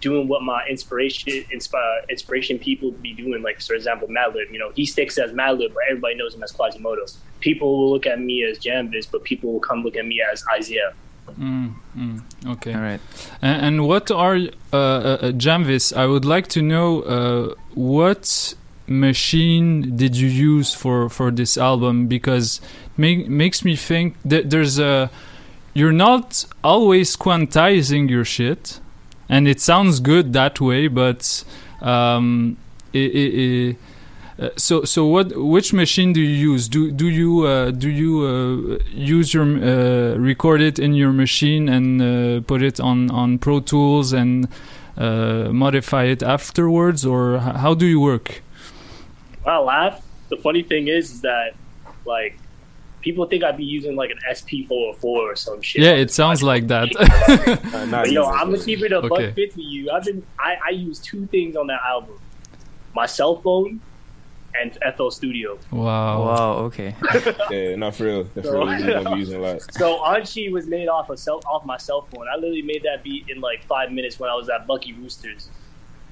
doing 0.00 0.28
what 0.28 0.42
my 0.42 0.66
inspiration 0.68 1.44
insp- 1.52 2.08
inspiration 2.08 2.58
people 2.58 2.90
be 2.92 3.12
doing. 3.12 3.42
Like 3.42 3.60
for 3.60 3.74
example, 3.74 4.08
Madlib. 4.08 4.50
You 4.50 4.58
know, 4.58 4.70
he 4.70 4.86
sticks 4.86 5.18
as 5.18 5.32
Madlib, 5.32 5.74
but 5.74 5.82
everybody 5.88 6.14
knows 6.14 6.34
him 6.34 6.42
as 6.42 6.52
Quasimoto. 6.52 7.16
People 7.40 7.78
will 7.78 7.90
look 7.90 8.06
at 8.06 8.20
me 8.20 8.44
as 8.44 8.58
Janvis, 8.58 9.08
but 9.10 9.24
people 9.24 9.52
will 9.52 9.60
come 9.60 9.82
look 9.82 9.96
at 9.96 10.06
me 10.06 10.22
as 10.22 10.44
Isaiah. 10.54 10.94
Mm, 11.38 11.74
mm, 11.96 12.22
okay. 12.46 12.74
All 12.74 12.80
right. 12.80 13.00
And, 13.40 13.66
and 13.66 13.88
what 13.88 14.10
are 14.10 14.36
uh, 14.36 14.76
uh, 14.76 14.76
uh, 14.76 15.32
Jamvis? 15.32 15.96
I 15.96 16.06
would 16.06 16.24
like 16.24 16.48
to 16.48 16.62
know 16.62 17.02
uh, 17.02 17.54
what 17.74 18.54
machine 18.86 19.96
did 19.96 20.16
you 20.16 20.28
use 20.28 20.74
for 20.74 21.08
for 21.08 21.30
this 21.30 21.56
album 21.56 22.08
because 22.08 22.60
make, 22.96 23.28
makes 23.28 23.64
me 23.64 23.76
think 23.76 24.16
that 24.24 24.50
there's 24.50 24.78
a 24.78 25.10
you're 25.74 25.92
not 25.92 26.44
always 26.62 27.16
quantizing 27.16 28.10
your 28.10 28.24
shit, 28.24 28.80
and 29.32 29.48
it 29.48 29.60
sounds 29.60 29.98
good 29.98 30.34
that 30.34 30.60
way, 30.60 30.88
but 30.88 31.44
um, 31.80 32.56
i 32.94 32.98
i 33.22 33.24
i 33.44 33.76
uh, 34.38 34.48
so 34.56 34.84
so 34.84 35.06
what 35.06 35.26
which 35.36 35.72
machine 35.72 36.12
do 36.12 36.20
you 36.20 36.52
use 36.52 36.68
do 36.68 36.90
do 36.90 37.08
you 37.08 37.30
uh, 37.46 37.70
do 37.70 37.88
you 37.88 38.12
uh, 38.24 38.78
use 39.16 39.32
your 39.34 39.44
uh, 39.44 40.16
record 40.16 40.60
it 40.60 40.78
in 40.78 40.94
your 40.94 41.12
machine 41.12 41.68
and 41.68 42.02
uh, 42.02 42.40
put 42.46 42.62
it 42.62 42.80
on 42.80 43.10
on 43.10 43.38
pro 43.38 43.60
tools 43.60 44.12
and 44.12 44.48
uh, 44.96 45.48
modify 45.64 46.04
it 46.04 46.22
afterwards 46.22 47.04
or 47.04 47.38
how 47.38 47.74
do 47.74 47.86
you 47.86 48.00
work 48.00 48.42
I 49.44 49.58
laugh. 49.58 50.02
The 50.28 50.36
funny 50.36 50.62
thing 50.62 50.88
is, 50.88 51.10
is 51.12 51.20
that 51.22 51.54
like 52.04 52.38
people 53.02 53.26
think 53.26 53.44
I'd 53.44 53.56
be 53.56 53.64
using 53.64 53.94
like 53.96 54.10
an 54.10 54.18
SP 54.32 54.64
404 54.66 55.30
or 55.32 55.36
some 55.36 55.60
shit. 55.60 55.82
yeah 55.82 55.90
it 55.92 56.10
sounds 56.10 56.42
like 56.42 56.66
that 56.68 56.88
uh, 57.74 57.86
But, 57.90 58.10
yo, 58.12 58.24
I'm 58.24 58.50
gonna 58.52 58.64
keep 58.64 58.80
it 58.82 58.92
a 58.92 59.00
buck 59.02 59.12
Okay. 59.12 59.32
fifty. 59.32 59.62
You, 59.62 59.90
I've 59.90 60.04
been, 60.04 60.22
I, 60.38 60.56
I 60.68 60.70
use 60.70 60.98
two 61.00 61.26
things 61.26 61.56
on 61.56 61.66
that 61.66 61.80
album: 61.86 62.18
my 62.94 63.06
cell 63.06 63.36
phone 63.42 63.80
and 64.60 64.76
FL 64.96 65.08
Studio. 65.08 65.58
wow 65.70 66.24
Wow. 66.26 66.52
Okay. 66.66 66.94
yeah, 67.50 67.74
not 67.76 67.94
for 67.94 68.04
real. 68.04 68.24
That's 68.34 68.46
So- 68.48 68.58
really 68.58 68.82
really 68.84 68.92
gonna 69.04 69.14
be 69.14 69.20
using 69.20 69.38
a 69.38 69.42
lot. 69.46 69.62
So 69.72 69.98
Anchi 70.00 70.52
was 70.52 70.66
made 70.66 70.88
off 70.88 71.08
of 71.10 71.18
cell, 71.18 71.40
off 71.46 71.64
my 71.64 71.78
cell 71.78 72.02
phone. 72.10 72.26
I 72.32 72.36
literally 72.36 72.62
made 72.62 72.82
that 72.84 73.02
beat 73.02 73.28
in 73.30 73.40
like 73.40 73.64
five 73.64 73.90
minutes 73.92 74.18
when 74.20 74.28
I 74.30 74.34
was 74.34 74.48
at 74.48 74.66
Bucky 74.66 74.92
Roosters. 74.92 75.48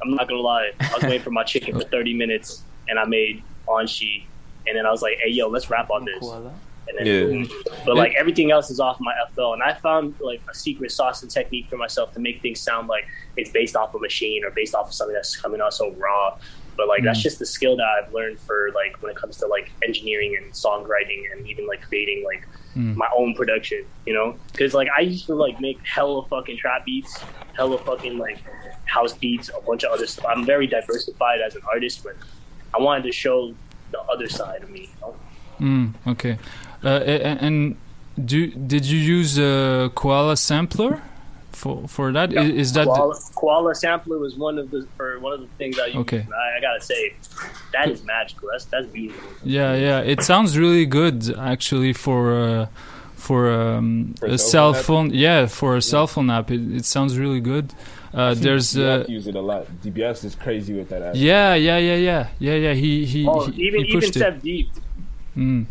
I'm 0.03 0.15
not 0.15 0.27
gonna 0.29 0.41
lie. 0.41 0.71
I 0.81 0.95
was 0.95 1.03
waiting 1.03 1.21
for 1.23 1.31
my 1.31 1.45
chicken 1.45 1.79
for 1.79 1.85
30 1.87 2.15
minutes, 2.15 2.63
and 2.89 2.99
I 2.99 3.05
made 3.05 3.43
Anchi, 3.69 4.25
and 4.67 4.75
then 4.77 4.87
I 4.87 4.91
was 4.91 5.03
like, 5.03 5.19
"Hey, 5.23 5.31
yo, 5.31 5.49
let's 5.49 5.69
rap 5.69 5.91
on 5.91 6.07
this." 6.07 6.25
And 6.99 7.07
then 7.07 7.45
Yeah. 7.45 7.73
But 7.87 7.97
like 7.97 8.15
everything 8.15 8.51
else 8.51 8.71
is 8.71 8.81
off 8.81 8.99
my 9.01 9.13
FL, 9.35 9.53
and 9.55 9.63
I 9.63 9.75
found 9.75 10.15
like 10.21 10.41
a 10.51 10.55
secret 10.55 10.91
sauce 10.93 11.23
and 11.23 11.31
technique 11.31 11.69
for 11.69 11.77
myself 11.77 12.13
to 12.15 12.21
make 12.21 12.43
things 12.43 12.61
sound 12.61 12.89
like 12.89 13.07
it's 13.37 13.51
based 13.51 13.77
off 13.77 13.95
a 13.95 13.99
machine 13.99 14.45
or 14.45 14.51
based 14.51 14.75
off 14.75 14.89
of 14.89 14.95
something 14.95 15.15
that's 15.15 15.37
coming 15.37 15.61
out 15.61 15.73
so 15.75 15.93
raw. 15.93 16.37
But 16.77 16.89
like 16.89 17.03
that's 17.03 17.19
Mm. 17.21 17.23
just 17.23 17.39
the 17.39 17.47
skill 17.47 17.77
that 17.77 17.87
I've 17.87 18.13
learned 18.13 18.39
for 18.41 18.71
like 18.75 19.01
when 19.03 19.11
it 19.11 19.17
comes 19.17 19.37
to 19.39 19.47
like 19.47 19.71
engineering 19.85 20.37
and 20.41 20.53
songwriting 20.53 21.31
and 21.33 21.47
even 21.47 21.67
like 21.67 21.83
creating 21.83 22.25
like 22.25 22.47
Mm. 22.77 22.95
my 22.95 23.09
own 23.17 23.35
production, 23.35 23.85
you 24.07 24.15
know? 24.15 24.37
Because 24.53 24.75
like 24.75 24.89
I 24.97 25.01
used 25.01 25.27
to 25.27 25.35
like 25.35 25.61
make 25.61 25.79
hella 25.85 26.25
fucking 26.27 26.57
trap 26.59 26.85
beats, 26.85 27.19
hella 27.57 27.79
fucking 27.79 28.17
like 28.17 28.39
house 28.85 29.13
beats, 29.13 29.51
a 29.57 29.61
bunch 29.63 29.83
of 29.85 29.91
other 29.93 30.07
stuff. 30.07 30.25
I'm 30.29 30.45
very 30.47 30.67
diversified 30.69 31.41
as 31.41 31.57
an 31.57 31.63
artist, 31.71 32.05
but 32.05 32.15
I 32.73 32.81
wanted 32.81 33.03
to 33.05 33.13
show 33.13 33.53
the 33.91 34.01
other 34.03 34.29
side 34.29 34.63
of 34.63 34.71
me. 34.71 34.83
You 34.83 35.01
know? 35.01 35.17
Mm, 35.61 35.93
okay. 36.13 36.39
Uh, 36.85 36.89
a- 37.05 37.21
a- 37.21 37.39
and 37.47 37.77
do 38.25 38.47
did 38.49 38.85
you 38.87 38.99
use 38.99 39.39
a 39.39 39.91
koala 39.95 40.37
sampler 40.37 41.03
for 41.53 41.87
for 41.89 42.13
that? 42.13 42.31
I- 42.37 42.43
Is 42.63 42.73
that 42.73 42.87
koala, 42.87 43.15
koala 43.35 43.75
sampler 43.75 44.19
was 44.19 44.37
one 44.37 44.59
of 44.59 44.71
the 44.71 44.87
or 44.99 45.19
one 45.21 45.33
of 45.35 45.41
the 45.41 45.47
things 45.59 45.79
I 45.79 45.87
used. 45.87 45.99
Okay. 45.99 46.27
I, 46.45 46.59
I 46.59 46.61
gotta 46.61 46.81
say, 46.81 47.15
that 47.73 47.89
is 47.91 48.03
magical. 48.05 48.49
That's 48.53 48.65
that's 48.67 48.87
beautiful. 48.89 49.29
Yeah, 49.45 49.75
yeah. 49.75 50.01
It 50.13 50.23
sounds 50.23 50.57
really 50.59 50.87
good 50.87 51.19
actually 51.39 51.93
for 51.93 52.21
uh, 52.35 52.67
for, 53.17 53.53
um, 53.53 54.15
For 54.19 54.27
a 54.27 54.33
a 54.33 54.39
cell 54.39 54.73
cell 54.73 54.83
phone 54.83 55.11
phone. 55.11 55.19
Yeah, 55.19 55.47
for 55.47 55.77
a 55.77 55.83
cell 55.83 56.07
phone 56.07 56.31
app. 56.31 56.51
It, 56.51 56.63
it 56.79 56.85
sounds 56.87 57.19
really 57.19 57.41
good. 57.41 57.75
Uh, 58.15 58.33
there's 58.35 58.77
uh, 58.79 59.05
use 59.07 59.27
it 59.29 59.37
a 59.37 59.41
lot. 59.41 59.67
DBS 59.85 60.25
is 60.25 60.35
crazy 60.35 60.73
with 60.73 60.89
that 60.89 61.03
app. 61.03 61.15
yeah, 61.15 61.55
yeah, 61.55 61.77
yeah, 61.79 61.95
yeah, 61.97 62.29
yeah, 62.39 62.55
yeah. 62.55 62.73
He 62.75 63.05
he, 63.05 63.27
Oh, 63.29 63.45
he, 63.47 63.67
even 63.67 63.81
he 63.85 63.89
even 63.91 64.01
pushed 64.01 64.17
it. 64.17 64.21
Seb 64.21 64.43
Deep. 64.43 64.69
Mm. 65.37 65.67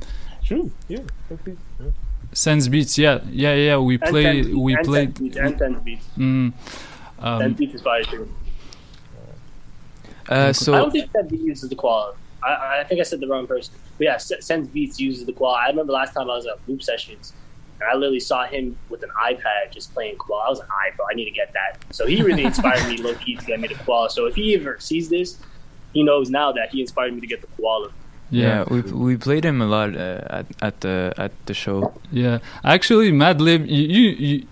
True. 0.50 0.72
Yeah. 0.88 1.00
okay. 1.32 1.56
Yeah. 1.80 1.92
Sense 2.34 2.68
beats. 2.68 2.98
Yeah, 2.98 3.20
yeah, 3.30 3.54
yeah. 3.54 3.78
We 3.78 4.00
And 4.02 4.02
play. 4.02 4.24
Sense 4.24 4.48
Beats, 4.48 4.58
We 4.58 4.74
and 4.74 4.86
played. 4.86 5.08
Sense 5.10 5.20
Beats, 5.20 5.38
and 5.38 5.60
Sense 5.60 5.80
Beats. 5.84 6.06
Mm. 6.18 6.54
Sense 6.58 6.84
Um, 7.20 7.54
Beats 7.54 7.76
is 7.76 7.82
fire 7.82 8.04
too. 8.04 8.28
Uh, 10.28 10.34
I 10.34 10.62
don't 10.72 10.92
think 10.92 11.12
Sense 11.12 11.30
Beats 11.30 11.44
uses 11.44 11.70
the 11.70 11.76
koala. 11.76 12.16
I, 12.44 12.80
I 12.80 12.84
think 12.84 13.00
I 13.00 13.04
said 13.04 13.20
the 13.20 13.28
wrong 13.28 13.46
person. 13.46 13.76
But 14.00 14.06
yeah, 14.06 14.18
Sense 14.18 14.68
Beats 14.70 15.00
uses 15.00 15.28
the 15.28 15.34
koala. 15.34 15.58
I 15.58 15.68
remember 15.68 15.94
last 15.94 16.14
time 16.14 16.32
I 16.32 16.36
was 16.36 16.48
at 16.48 16.58
Loop 16.68 16.82
Sessions, 16.82 17.34
and 17.80 17.88
I 17.88 17.94
literally 17.94 18.20
saw 18.20 18.46
him 18.48 18.76
with 18.90 19.04
an 19.04 19.12
iPad 19.24 19.72
just 19.72 19.94
playing 19.94 20.18
koala. 20.18 20.46
I 20.46 20.50
was 20.50 20.58
like, 20.60 20.70
"I 20.72 20.96
bro, 20.96 21.06
I 21.12 21.14
need 21.14 21.26
to 21.26 21.32
get 21.32 21.54
that." 21.54 21.78
So 21.94 22.08
he 22.08 22.24
really 22.24 22.44
inspired 22.44 22.88
me 22.88 22.98
low 23.04 23.14
key 23.14 23.36
to 23.36 23.46
get 23.46 23.60
me 23.60 23.68
the 23.68 23.76
koala. 23.76 24.10
So 24.10 24.26
if 24.26 24.34
he 24.34 24.56
ever 24.56 24.80
sees 24.80 25.10
this, 25.10 25.38
he 25.94 26.02
knows 26.02 26.32
now 26.32 26.52
that 26.54 26.72
he 26.72 26.82
inspired 26.82 27.14
me 27.14 27.22
to 27.22 27.28
get 27.28 27.42
the 27.42 27.48
koala. 27.56 27.92
Yeah, 28.32 28.64
we 28.70 28.82
we 28.82 29.18
played 29.18 29.44
him 29.46 29.62
a 29.62 29.66
lot 29.66 29.96
uh, 29.96 30.22
at 30.40 30.46
at 30.62 30.82
the 30.82 31.14
at 31.18 31.32
the 31.46 31.54
show. 31.54 31.94
Yeah, 32.12 32.40
actually, 32.64 33.12
Madlib, 33.12 33.68
you, 33.68 33.84
you, 33.98 34.10
you 34.28 34.48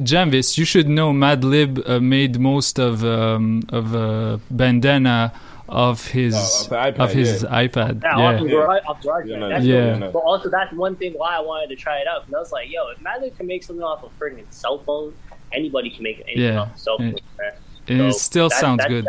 Janvis, 0.00 0.58
you 0.58 0.64
should 0.64 0.88
know 0.88 1.12
Madlib 1.12 1.82
uh, 1.88 2.00
made 2.00 2.38
most 2.40 2.78
of 2.78 3.04
um, 3.04 3.62
of 3.68 3.94
uh, 3.94 4.38
bandana 4.50 5.32
of 5.68 6.06
his 6.08 6.34
Oh, 6.34 6.66
of 6.76 6.94
iPad, 6.94 6.98
of 6.98 7.12
his 7.12 7.42
yeah. 7.42 7.48
iPad. 7.64 8.02
Yeah, 8.02 8.18
Yeah, 8.18 8.24
off 8.36 8.42
the 8.42 8.48
garage, 8.48 8.82
off 8.86 9.00
the 9.02 9.08
garage, 9.08 9.26
Yeah, 9.28 9.38
no, 9.38 9.48
That's 9.48 9.64
yeah. 9.64 9.98
what- 9.98 10.12
But 10.12 10.18
also, 10.18 10.50
that's 10.50 10.72
one 10.74 10.94
thing 10.96 11.14
why 11.14 11.36
I 11.36 11.40
wanted 11.40 11.68
to 11.70 11.76
try 11.76 11.98
it 12.00 12.06
out. 12.06 12.26
And 12.26 12.36
I 12.36 12.38
was 12.38 12.52
like, 12.52 12.70
yo, 12.70 12.88
if 12.90 12.98
Madlib 13.00 13.34
can 13.38 13.46
make 13.46 13.62
something 13.64 13.82
off 13.82 14.04
a 14.04 14.08
friggin' 14.22 14.44
cell 14.50 14.78
phone, 14.84 15.14
anybody 15.52 15.88
can 15.88 16.02
make 16.02 16.20
anything 16.26 16.42
Yeah. 16.42 16.60
off 16.60 16.76
a 16.76 16.78
cell 16.78 16.98
phone. 16.98 17.06
And- 17.08 17.20
man. 17.38 17.52
and 17.88 18.00
it 18.08 18.14
still 18.16 18.50
sounds 18.50 18.84
good. 18.86 19.06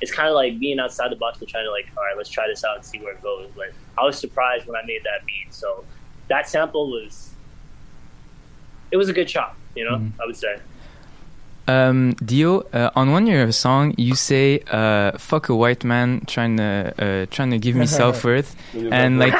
It's 0.00 0.12
kind 0.12 0.28
of 0.28 0.34
like 0.34 0.58
being 0.58 0.78
outside 0.78 1.10
the 1.10 1.16
box 1.16 1.38
and 1.40 1.48
trying 1.48 1.64
to 1.64 1.70
like, 1.70 1.88
all 1.96 2.02
right, 2.04 2.16
let's 2.16 2.30
try 2.30 2.46
this 2.48 2.64
out 2.64 2.76
and 2.76 2.84
see 2.84 2.98
where 2.98 3.12
it 3.12 3.22
goes. 3.22 3.50
But 3.54 3.72
I 3.98 4.04
was 4.04 4.18
surprised 4.18 4.66
when 4.66 4.76
I 4.76 4.84
made 4.86 5.02
that 5.04 5.24
beat. 5.26 5.52
So 5.52 5.84
that 6.28 6.48
sample 6.48 6.90
was, 6.90 7.30
it 8.90 8.96
was 8.96 9.08
a 9.08 9.12
good 9.12 9.28
chop. 9.28 9.56
You 9.74 9.84
know, 9.84 9.96
Mm-hmm. 9.96 10.20
I 10.20 10.26
would 10.26 10.36
say. 10.36 10.56
Um, 11.68 12.14
Dio, 12.14 12.62
uh, 12.72 12.90
on 12.96 13.12
one 13.12 13.22
of 13.24 13.28
your 13.28 13.52
song, 13.52 13.94
you 13.96 14.16
say 14.16 14.60
uh, 14.72 15.16
"fuck 15.18 15.48
a 15.50 15.54
white 15.54 15.84
man 15.84 16.24
trying 16.26 16.56
to 16.56 16.92
uh, 16.98 17.26
trying 17.30 17.50
to 17.52 17.58
give 17.58 17.76
me 17.76 17.86
self 18.00 18.24
worth," 18.24 18.56
and 18.74 19.20
like 19.20 19.34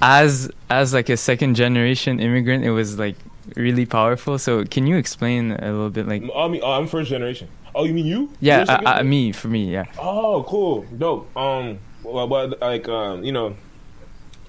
as 0.00 0.48
as 0.70 0.94
like 0.94 1.08
a 1.08 1.16
second 1.16 1.56
generation 1.56 2.20
immigrant, 2.20 2.62
it 2.64 2.70
was 2.70 2.96
like 2.96 3.16
really 3.56 3.86
powerful. 3.86 4.38
So 4.38 4.64
can 4.64 4.86
you 4.86 4.96
explain 4.96 5.50
a 5.50 5.72
little 5.72 5.90
bit, 5.90 6.06
like 6.06 6.22
me, 6.22 6.30
oh, 6.32 6.72
I'm 6.72 6.86
first 6.86 7.10
generation. 7.10 7.48
Oh, 7.74 7.84
you 7.84 7.92
mean 7.92 8.06
you? 8.06 8.30
yeah, 8.40 8.64
uh, 8.68 9.00
uh, 9.00 9.02
me 9.02 9.32
for 9.32 9.48
me, 9.48 9.70
yeah. 9.72 9.84
Oh, 9.98 10.44
cool, 10.48 10.86
dope. 10.96 11.34
Um, 11.36 11.78
well, 12.02 12.26
but 12.28 12.60
like, 12.60 12.88
um, 12.88 13.24
you 13.24 13.32
know, 13.32 13.56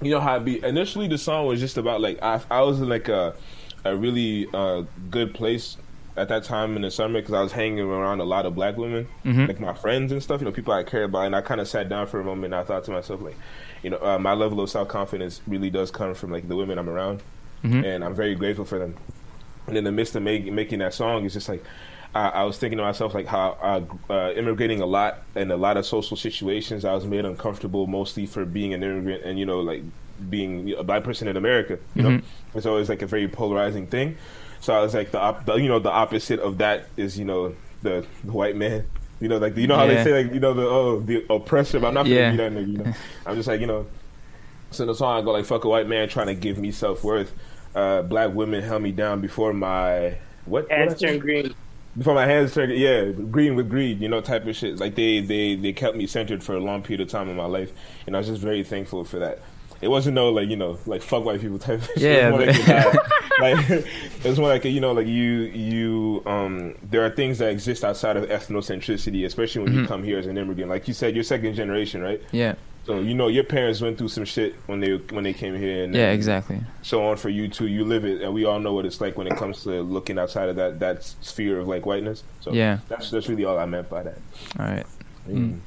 you 0.02 0.12
know 0.12 0.20
how 0.20 0.36
I 0.36 0.40
be. 0.40 0.64
Initially, 0.64 1.08
the 1.08 1.18
song 1.18 1.48
was 1.48 1.60
just 1.60 1.78
about 1.78 2.02
like 2.02 2.22
I, 2.22 2.40
I 2.52 2.62
was 2.62 2.82
in 2.82 2.90
like 2.90 3.08
a 3.08 3.34
a 3.84 3.96
really 3.96 4.48
uh, 4.54 4.84
good 5.10 5.34
place 5.34 5.78
at 6.18 6.30
that 6.30 6.44
time 6.44 6.76
in 6.76 6.82
the 6.82 6.90
summer 6.92 7.20
because 7.20 7.34
I 7.34 7.42
was 7.42 7.52
hanging 7.52 7.80
around 7.82 8.20
a 8.20 8.24
lot 8.26 8.46
of 8.46 8.56
black 8.56 8.78
women, 8.78 9.08
Mhm. 9.26 9.48
like 9.48 9.60
my 9.60 9.74
friends 9.74 10.12
and 10.12 10.22
stuff. 10.24 10.40
You 10.42 10.46
know, 10.46 10.52
people 10.52 10.74
I 10.74 10.84
care 10.84 11.04
about, 11.04 11.26
and 11.26 11.36
I 11.36 11.42
kind 11.42 11.60
of 11.62 11.68
sat 11.68 11.90
down 11.90 12.08
for 12.08 12.20
a 12.20 12.24
moment. 12.24 12.54
and 12.54 12.56
I 12.56 12.64
thought 12.64 12.84
to 12.86 12.92
myself, 12.92 13.22
like, 13.22 13.36
you 13.84 13.90
know, 13.90 13.98
uh, 14.02 14.18
my 14.20 14.34
level 14.34 14.60
of 14.62 14.70
self 14.70 14.88
confidence 14.88 15.42
really 15.48 15.70
does 15.70 15.92
come 15.92 16.14
from 16.14 16.32
like 16.32 16.48
the 16.48 16.56
women 16.56 16.78
I'm 16.78 16.90
around, 16.90 17.22
Mhm. 17.64 17.84
and 17.84 18.04
I'm 18.04 18.14
very 18.16 18.36
grateful 18.36 18.66
for 18.66 18.78
them. 18.80 18.96
And 19.68 19.76
in 19.78 19.84
the 19.84 19.92
midst 19.92 20.16
of 20.16 20.22
make, 20.24 20.46
making 20.52 20.80
that 20.80 20.94
song, 20.94 21.26
it's 21.26 21.34
just 21.34 21.50
like 21.50 21.64
I, 22.16 22.30
I 22.30 22.44
was 22.44 22.58
thinking 22.58 22.78
to 22.78 22.84
myself 22.84 23.14
like 23.14 23.28
how 23.28 23.58
uh, 23.62 23.82
uh, 24.14 24.32
immigrating 24.36 24.80
a 24.82 24.86
lot 24.86 25.20
in 25.36 25.52
a 25.52 25.58
lot 25.58 25.76
of 25.78 25.86
social 25.86 26.16
situations, 26.18 26.86
I 26.86 26.94
was 26.94 27.06
made 27.06 27.26
uncomfortable 27.26 27.86
mostly 27.88 28.26
for 28.26 28.46
being 28.46 28.74
an 28.74 28.82
immigrant 28.84 29.24
and 29.26 29.38
you 29.38 29.46
know 29.46 29.60
like 29.60 29.84
being 30.30 30.74
a 30.78 30.84
black 30.84 31.04
person 31.04 31.28
in 31.28 31.36
America. 31.36 31.78
You 31.94 32.02
know, 32.04 32.10
Mhm. 32.10 32.24
it's 32.56 32.66
always 32.66 32.88
like 32.88 33.02
a 33.02 33.06
very 33.06 33.28
polarizing 33.28 33.86
thing. 33.88 34.16
So 34.62 34.74
I 34.74 34.82
was 34.82 34.94
like 34.94 35.12
the, 35.12 35.20
op- 35.20 35.46
the 35.46 35.56
you 35.56 35.68
know 35.68 35.80
the 35.80 35.92
opposite 35.92 36.40
of 36.40 36.58
that 36.60 36.88
is 36.96 37.20
you 37.20 37.26
know 37.26 37.54
the, 37.84 38.06
the 38.24 38.32
white 38.32 38.56
man. 38.56 38.86
You 39.20 39.28
know, 39.28 39.38
like 39.38 39.56
you 39.58 39.68
know 39.68 39.76
how 39.76 39.84
Yeah. 39.86 39.96
they 39.96 40.04
say 40.10 40.24
like 40.24 40.34
you 40.34 40.40
know 40.40 40.54
the 40.54 40.64
oh 40.68 41.00
the 41.02 41.26
oppressor. 41.30 41.80
But 41.82 41.88
I'm 41.90 41.94
not 41.96 42.04
gonna 42.04 42.16
Yeah. 42.16 42.32
be 42.32 42.38
that 42.38 42.52
nigga. 42.54 42.68
You 42.72 42.78
know, 42.78 42.94
I'm 43.26 43.36
just 43.36 43.48
like 43.50 43.60
you 43.60 43.68
know. 43.68 43.86
So 44.72 44.84
in 44.84 44.88
the 44.88 44.96
song 44.96 45.18
I 45.18 45.22
go 45.22 45.32
like 45.32 45.46
fuck 45.46 45.66
a 45.66 45.70
white 45.70 45.88
man 45.88 46.08
trying 46.08 46.28
to 46.28 46.34
give 46.36 46.58
me 46.58 46.72
self 46.72 47.04
worth. 47.04 47.34
Uh, 47.76 48.02
black 48.04 48.34
women 48.34 48.64
held 48.64 48.82
me 48.82 48.92
down 48.94 49.20
before 49.20 49.52
my 49.54 50.18
what? 50.46 50.72
Hands 50.72 50.92
what 50.94 50.96
I 50.96 50.98
say? 51.00 51.08
turn 51.08 51.20
green. 51.20 51.56
Before 51.98 52.14
my 52.14 52.26
hands 52.26 52.54
turned, 52.54 52.74
yeah, 52.74 53.06
green 53.12 53.56
with 53.56 53.70
greed, 53.70 54.02
you 54.02 54.10
know, 54.10 54.20
type 54.20 54.46
of 54.46 54.56
shit. 54.56 54.78
Like 54.80 54.96
they, 54.96 55.22
they, 55.22 55.56
they 55.56 55.72
kept 55.72 55.96
me 55.96 56.08
centered 56.08 56.44
for 56.44 56.54
a 56.56 56.60
long 56.60 56.82
period 56.82 57.02
of 57.02 57.08
time 57.08 57.30
in 57.30 57.36
my 57.38 57.46
life, 57.46 57.72
and 58.06 58.16
I 58.16 58.20
was 58.20 58.28
just 58.28 58.42
very 58.42 58.64
thankful 58.64 59.06
for 59.06 59.20
that. 59.20 59.40
It 59.82 59.90
wasn't 59.90 60.16
no 60.16 60.30
like 60.30 60.50
you 60.50 60.56
know 60.56 60.80
like 60.86 61.02
fuck 61.02 61.24
white 61.26 61.42
people 61.42 61.60
type. 61.60 61.80
Of 61.82 61.86
shit. 61.98 62.02
Yeah, 62.02 62.30
it 62.30 62.32
was 62.32 62.68
more 62.68 62.92
but- 62.94 63.40
like, 63.40 63.70
like 63.70 63.70
it 63.70 64.26
was 64.30 64.40
more 64.40 64.50
like 64.50 64.64
you 64.66 64.80
know 64.80 64.94
like 64.94 65.06
you 65.08 65.32
you 65.54 66.24
um 66.26 66.76
there 66.84 67.06
are 67.06 67.10
things 67.10 67.38
that 67.40 67.50
exist 67.50 67.84
outside 67.84 68.16
of 68.18 68.28
ethnocentricity, 68.30 69.26
especially 69.26 69.64
when 69.64 69.74
you 69.74 69.82
Mhm. 69.82 69.88
come 69.88 70.04
here 70.04 70.18
as 70.18 70.28
an 70.28 70.38
immigrant. 70.38 70.70
Like 70.70 70.88
you 70.88 70.94
said, 70.94 71.14
you're 71.14 71.24
second 71.26 71.56
generation, 71.56 72.02
right? 72.02 72.22
Yeah. 72.32 72.56
So 72.86 73.00
you 73.00 73.16
know 73.16 73.28
your 73.30 73.44
parents 73.44 73.82
went 73.82 73.98
through 73.98 74.10
some 74.10 74.26
shit 74.26 74.54
when 74.68 74.80
they 74.80 74.98
when 75.10 75.24
they 75.24 75.34
came 75.34 75.58
here, 75.58 75.84
and 75.84 75.96
Yeah, 75.96 76.12
exactly. 76.12 76.62
So 76.84 77.04
on 77.08 77.18
for 77.18 77.30
you 77.30 77.48
too. 77.48 77.66
You 77.68 77.84
live 77.84 78.06
it, 78.06 78.22
and 78.22 78.34
we 78.34 78.46
all 78.46 78.60
know 78.60 78.74
what 78.74 78.86
it's 78.86 79.02
like 79.02 79.18
when 79.18 79.26
it 79.28 79.36
comes 79.38 79.64
to 79.64 79.82
looking 79.82 80.20
outside 80.20 80.50
of 80.50 80.56
that 80.58 80.80
that 80.80 81.04
sphere 81.04 81.60
of 81.60 81.68
like 81.68 81.86
whiteness. 81.86 82.24
So 82.42 82.54
Yeah. 82.54 82.80
that's 82.88 83.10
that's 83.10 83.28
really 83.28 83.44
all 83.46 83.58
I 83.58 83.66
meant 83.66 83.90
by 83.90 84.04
that. 84.04 84.18
All 84.60 84.66
right. 84.68 84.86
Mm. 85.28 85.60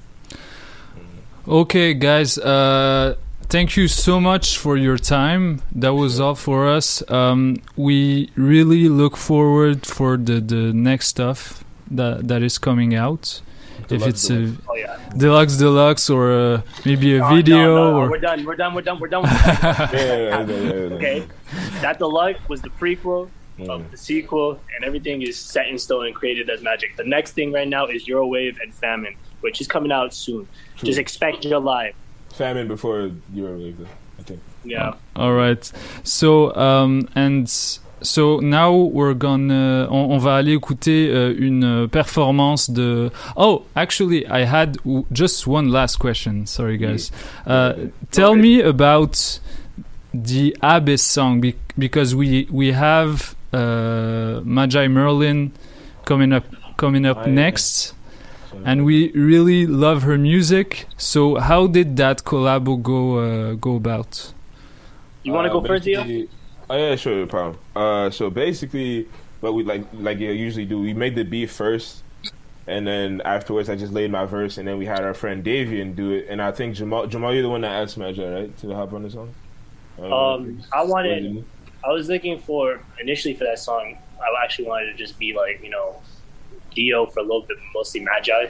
Okay, 1.46 1.94
guys. 1.94 2.38
Uh, 2.38 3.16
thank 3.48 3.76
you 3.76 3.88
so 3.88 4.20
much 4.20 4.56
for 4.58 4.76
your 4.76 4.98
time. 4.98 5.62
That 5.74 5.94
was 5.94 6.20
all 6.20 6.34
for 6.34 6.68
us. 6.68 7.02
Um, 7.10 7.56
we 7.76 8.30
really 8.36 8.88
look 8.88 9.16
forward 9.16 9.86
for 9.86 10.16
the, 10.16 10.40
the 10.40 10.72
next 10.72 11.08
stuff 11.08 11.64
that 11.90 12.28
that 12.28 12.42
is 12.42 12.58
coming 12.58 12.94
out. 12.94 13.40
If 13.90 13.98
Deluxe 14.00 14.08
it's 14.08 14.30
a 14.30 14.34
Deluxe. 14.36 14.62
Oh, 14.68 14.74
yeah. 14.74 14.98
deluxe 15.16 15.56
deluxe 15.56 16.10
or 16.10 16.32
uh, 16.32 16.60
maybe 16.84 17.16
a 17.16 17.24
Oh, 17.24 17.34
video 17.34 17.56
no, 17.56 17.90
no, 17.92 17.96
or 18.00 18.10
we're 18.10 18.18
done. 18.18 18.44
We're 18.44 18.56
done. 18.56 18.74
We're 18.74 18.82
done. 18.82 18.98
We're 19.00 19.08
done. 19.08 19.22
With 19.22 19.30
that. 19.30 19.90
Yeah. 19.92 20.94
Okay, 20.96 21.26
that 21.80 21.98
deluxe 21.98 22.40
was 22.48 22.60
the 22.62 22.70
prequel 22.70 23.28
Mm. 23.58 23.68
of 23.70 23.90
the 23.90 23.96
sequel, 23.96 24.60
and 24.76 24.84
everything 24.84 25.20
is 25.22 25.36
set 25.36 25.66
in 25.66 25.76
stone 25.80 26.06
and 26.06 26.14
created 26.14 26.48
as 26.48 26.62
magic. 26.62 26.94
The 26.96 27.02
next 27.02 27.32
thing 27.32 27.50
right 27.50 27.66
now 27.66 27.86
is 27.86 28.06
Eurowave 28.06 28.56
and 28.62 28.72
Famine, 28.72 29.16
which 29.40 29.60
is 29.60 29.66
coming 29.66 29.90
out 29.90 30.14
soon. 30.14 30.46
True. 30.76 30.86
Just 30.86 31.00
expect 31.00 31.42
your 31.44 31.58
July. 31.58 31.92
Famine 32.34 32.68
before 32.68 33.10
Eurowave, 33.34 33.78
though, 33.78 33.86
I 34.20 34.22
think. 34.22 34.40
Yeah. 34.62 34.94
All 35.16 35.32
right. 35.32 35.64
So 36.04 36.54
um, 36.54 37.08
and 37.16 37.48
so 38.02 38.40
now 38.40 38.72
we're 38.74 39.14
gonna 39.14 39.86
on, 39.90 40.12
on 40.12 40.18
va 40.18 40.36
aller 40.36 40.54
écouter 40.54 41.10
euh, 41.10 41.34
une 41.38 41.64
euh, 41.64 41.86
performance 41.88 42.70
de. 42.70 43.10
Oh, 43.36 43.64
actually, 43.74 44.26
I 44.26 44.44
had 44.44 44.76
just 45.12 45.46
one 45.46 45.68
last 45.70 45.98
question. 45.98 46.46
Sorry, 46.46 46.78
guys. 46.78 47.10
Uh, 47.46 47.72
tell 48.10 48.34
me 48.34 48.60
about 48.60 49.40
the 50.12 50.56
Abyss 50.62 51.02
song 51.02 51.40
be- 51.40 51.56
because 51.76 52.14
we 52.14 52.46
we 52.50 52.72
have 52.72 53.34
uh, 53.52 54.40
Magi 54.44 54.88
Merlin 54.88 55.50
coming 56.04 56.32
up 56.32 56.44
coming 56.76 57.06
up 57.06 57.26
yeah. 57.26 57.32
next. 57.32 57.94
And 58.64 58.84
we 58.84 59.12
really 59.12 59.66
love 59.66 60.02
her 60.02 60.18
music. 60.18 60.86
So 60.96 61.36
how 61.36 61.68
did 61.68 61.96
that 61.98 62.24
collabo 62.24 62.82
go 62.82 63.18
uh, 63.18 63.54
go 63.54 63.76
about? 63.76 64.32
You 65.22 65.32
want 65.32 65.46
to 65.46 65.50
Uh, 65.52 65.60
go 65.60 65.66
first, 65.66 65.84
Dio? 65.84 66.02
Oh 66.70 66.76
yeah, 66.76 66.96
sure, 66.96 67.16
no 67.16 67.26
problem. 67.26 67.58
Uh, 67.74 68.10
so 68.10 68.30
basically, 68.30 69.08
what 69.40 69.54
we 69.54 69.62
like, 69.62 69.86
like 69.94 70.18
you 70.18 70.30
usually 70.32 70.66
do, 70.66 70.80
we 70.80 70.92
made 70.92 71.14
the 71.14 71.24
beat 71.24 71.50
first, 71.50 72.02
and 72.66 72.86
then 72.86 73.22
afterwards, 73.24 73.70
I 73.70 73.76
just 73.76 73.92
laid 73.92 74.10
my 74.10 74.26
verse, 74.26 74.58
and 74.58 74.68
then 74.68 74.78
we 74.78 74.86
had 74.86 75.02
our 75.02 75.14
friend 75.14 75.44
Davian 75.44 75.96
do 75.96 76.12
it, 76.12 76.26
and 76.28 76.42
I 76.42 76.52
think 76.52 76.74
Jamal, 76.74 77.06
Jamal, 77.06 77.32
you're 77.32 77.42
the 77.42 77.48
one 77.48 77.62
that 77.62 77.72
asked 77.72 77.96
Magi, 77.96 78.22
right, 78.22 78.58
to 78.58 78.74
hop 78.74 78.92
on 78.92 79.02
the 79.02 79.10
song. 79.10 79.34
Um, 79.98 80.62
I 80.72 80.82
wanted. 80.84 81.44
I 81.84 81.92
was 81.92 82.08
looking 82.08 82.38
for 82.38 82.80
initially 83.00 83.34
for 83.34 83.44
that 83.44 83.58
song. 83.58 83.96
I 84.20 84.44
actually 84.44 84.66
wanted 84.66 84.86
to 84.86 84.94
just 84.94 85.18
be 85.18 85.32
like 85.32 85.62
you 85.62 85.70
know, 85.70 86.02
Dio 86.74 87.06
for 87.06 87.20
a 87.20 87.22
little 87.22 87.42
bit, 87.42 87.56
mostly 87.74 88.00
Magi. 88.00 88.48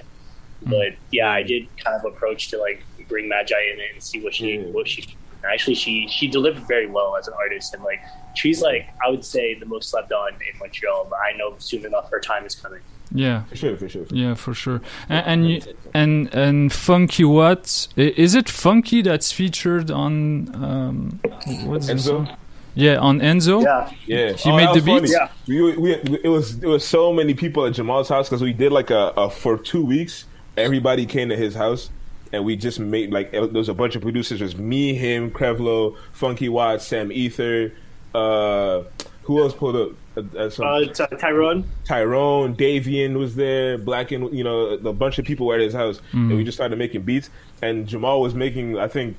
But 0.62 0.94
yeah, 1.12 1.30
I 1.30 1.42
did 1.42 1.68
kind 1.76 1.96
of 1.96 2.04
approach 2.04 2.48
to 2.48 2.58
like 2.58 2.82
bring 3.08 3.28
Magi 3.28 3.54
in 3.72 3.80
and 3.92 4.02
see 4.02 4.20
what 4.20 4.34
she 4.34 4.58
what 4.58 4.88
she. 4.88 5.14
Actually, 5.44 5.74
she 5.76 6.08
she 6.08 6.26
delivered 6.28 6.66
very 6.66 6.86
well 6.86 7.16
as 7.16 7.28
an 7.28 7.34
artist, 7.38 7.74
and 7.74 7.82
like 7.84 8.00
she's 8.34 8.60
like 8.60 8.88
I 9.04 9.10
would 9.10 9.24
say 9.24 9.54
the 9.54 9.66
most 9.66 9.90
slept 9.90 10.12
on 10.12 10.32
in 10.34 10.58
Montreal. 10.58 11.06
But 11.10 11.18
I 11.20 11.36
know 11.36 11.54
soon 11.58 11.84
enough 11.86 12.10
her 12.10 12.20
time 12.20 12.44
is 12.44 12.54
coming. 12.54 12.80
Yeah. 13.12 13.44
For 13.44 13.56
sure, 13.56 13.76
for 13.76 13.88
sure. 13.88 14.04
Yeah, 14.10 14.34
for 14.34 14.52
sure. 14.52 14.80
And 15.08 15.26
and 15.26 15.50
you- 15.50 15.62
and, 15.94 16.34
and 16.34 16.70
Funkywhat 16.70 17.88
i- 17.96 18.14
is 18.20 18.34
it? 18.34 18.48
Funky 18.48 19.00
that's 19.02 19.32
featured 19.32 19.90
on 19.90 20.54
um, 20.62 21.20
what's 21.66 21.86
the 21.86 21.94
Enzo? 21.94 22.00
song? 22.00 22.36
Yeah, 22.74 22.98
on 22.98 23.20
Enzo. 23.20 23.62
Yeah, 24.06 24.32
he 24.34 24.50
Oh, 24.50 24.56
made 24.56 24.74
the 24.74 24.82
beat 24.82 25.10
yeah. 25.10 25.28
We, 25.48 25.62
we, 25.62 25.76
we, 25.76 26.18
it 26.22 26.28
was 26.28 26.62
it 26.62 26.66
was 26.66 26.84
so 26.86 27.12
many 27.12 27.34
people 27.34 27.64
at 27.64 27.72
Jamal's 27.72 28.08
house 28.08 28.28
because 28.28 28.42
we 28.42 28.52
did 28.52 28.72
like 28.72 28.90
a, 28.90 29.12
a 29.16 29.30
for 29.30 29.56
two 29.56 29.84
weeks. 29.84 30.26
Everybody 30.56 31.06
came 31.06 31.28
to 31.30 31.36
his 31.36 31.54
house, 31.54 31.90
and 32.32 32.44
we 32.44 32.56
just 32.56 32.78
made 32.80 33.12
like 33.12 33.32
there 33.32 33.46
was 33.46 33.68
a 33.68 33.74
bunch 33.74 33.96
of 33.96 34.02
producers. 34.02 34.40
It 34.40 34.44
was 34.44 34.56
me, 34.56 34.94
him, 34.94 35.30
Krevlo, 35.30 35.96
Funky 36.12 36.48
Watts, 36.48 36.86
Sam 36.86 37.10
Ether. 37.12 37.72
Uh, 38.14 38.82
who 39.22 39.40
else 39.42 39.54
pulled 39.54 39.76
up? 39.76 39.90
Uh, 40.16 40.22
uh, 40.38 40.64
Uh, 40.64 40.84
Ty- 40.86 41.06
Tyrone. 41.18 41.64
Tyrone, 41.84 42.54
Davian 42.56 43.18
was 43.18 43.36
there, 43.36 43.76
Black 43.78 44.10
and 44.12 44.32
you 44.36 44.42
know 44.44 44.68
a 44.70 44.92
bunch 44.92 45.18
of 45.18 45.24
people 45.24 45.46
were 45.46 45.54
at 45.54 45.60
his 45.60 45.74
house, 45.74 46.00
Mhm. 46.12 46.28
and 46.30 46.36
we 46.36 46.44
just 46.44 46.56
started 46.56 46.78
making 46.78 47.02
beats. 47.02 47.30
And 47.62 47.86
Jamal 47.86 48.20
was 48.22 48.34
making, 48.34 48.78
I 48.78 48.88
think, 48.88 49.16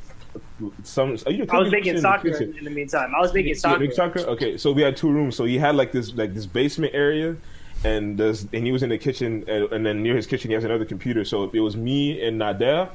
some. 0.83 1.17
Are 1.25 1.31
you 1.31 1.45
I 1.49 1.57
was 1.59 1.71
making 1.71 1.85
shit 1.85 1.89
in 1.89 1.95
the 1.97 2.01
soccer 2.01 2.31
kitchen? 2.31 2.55
in 2.57 2.63
the 2.65 2.69
meantime. 2.71 3.13
I 3.15 3.19
was 3.21 3.33
making 3.33 3.49
Yeah, 3.49 3.59
soccer. 3.59 3.79
big 3.79 3.93
soccer. 3.93 4.19
Okay, 4.21 4.57
so 4.57 4.71
we 4.71 4.81
had 4.81 4.97
two 4.97 5.09
rooms. 5.09 5.35
So 5.35 5.45
he 5.45 5.57
had 5.57 5.75
like 5.75 5.91
this 5.91 6.13
like 6.15 6.33
this 6.33 6.45
basement 6.45 6.93
area, 6.95 7.35
and 7.83 8.17
there's 8.17 8.43
and 8.53 8.65
he 8.65 8.71
was 8.71 8.83
in 8.83 8.89
the 8.89 8.97
kitchen, 8.97 9.43
and, 9.47 9.71
and 9.71 9.85
then 9.85 10.03
near 10.03 10.15
his 10.15 10.27
kitchen 10.27 10.49
he 10.49 10.55
has 10.55 10.63
another 10.63 10.85
computer. 10.85 11.23
So 11.25 11.49
it 11.53 11.59
was 11.59 11.75
me 11.77 12.21
and 12.21 12.39
Nader, 12.39 12.89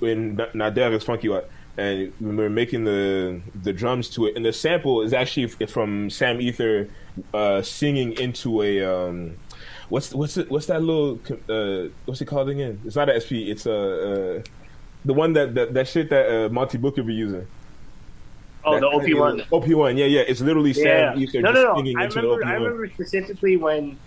and 0.00 0.36
Na- 0.36 0.46
Nader 0.70 0.92
is 0.94 1.04
Funkywhat. 1.04 1.44
And 1.76 2.12
we 2.20 2.36
were 2.36 2.48
making 2.50 2.84
the 2.84 3.40
the 3.62 3.72
drums 3.72 4.08
to 4.10 4.26
it, 4.26 4.36
and 4.36 4.44
the 4.44 4.52
sample 4.52 5.02
is 5.02 5.12
actually 5.12 5.48
from 5.66 6.08
Sam 6.08 6.40
Ether 6.40 6.88
uh, 7.32 7.62
singing 7.62 8.12
into 8.12 8.62
a 8.62 8.84
um, 8.84 9.36
what's 9.88 10.14
what's 10.14 10.36
it, 10.36 10.48
what's 10.50 10.66
that 10.66 10.82
little 10.82 11.18
uh, 11.48 11.88
what's 12.04 12.20
it 12.20 12.26
called 12.26 12.48
again? 12.48 12.80
It's 12.84 12.94
not 12.94 13.08
a 13.08 13.20
SP. 13.20 13.50
It's 13.50 13.66
a 13.66 13.72
uh, 14.38 14.42
the 15.04 15.12
one 15.14 15.32
that 15.32 15.54
that, 15.56 15.74
that 15.74 15.88
shit 15.88 16.10
that 16.10 16.30
uh, 16.46 16.48
Monte 16.48 16.78
Booker 16.78 17.02
be 17.02 17.12
using. 17.14 17.44
Oh, 18.66 18.74
That 18.74 18.80
the 18.80 18.86
OP1. 19.12 19.46
OP1, 19.48 19.98
yeah, 19.98 20.06
yeah. 20.06 20.20
It's 20.22 20.40
literally 20.40 20.70
Yeah. 20.70 21.12
Sam 21.12 21.18
Ether 21.22 21.40
No, 21.42 21.52
just 21.52 21.62
no, 21.64 21.72
no. 21.72 21.76
singing 21.76 21.98
I 21.98 22.04
into 22.04 22.22
remember. 22.22 22.44
I 22.46 22.52
OP1. 22.52 22.54
remember 22.62 22.88
specifically 22.88 23.56
when 23.58 23.98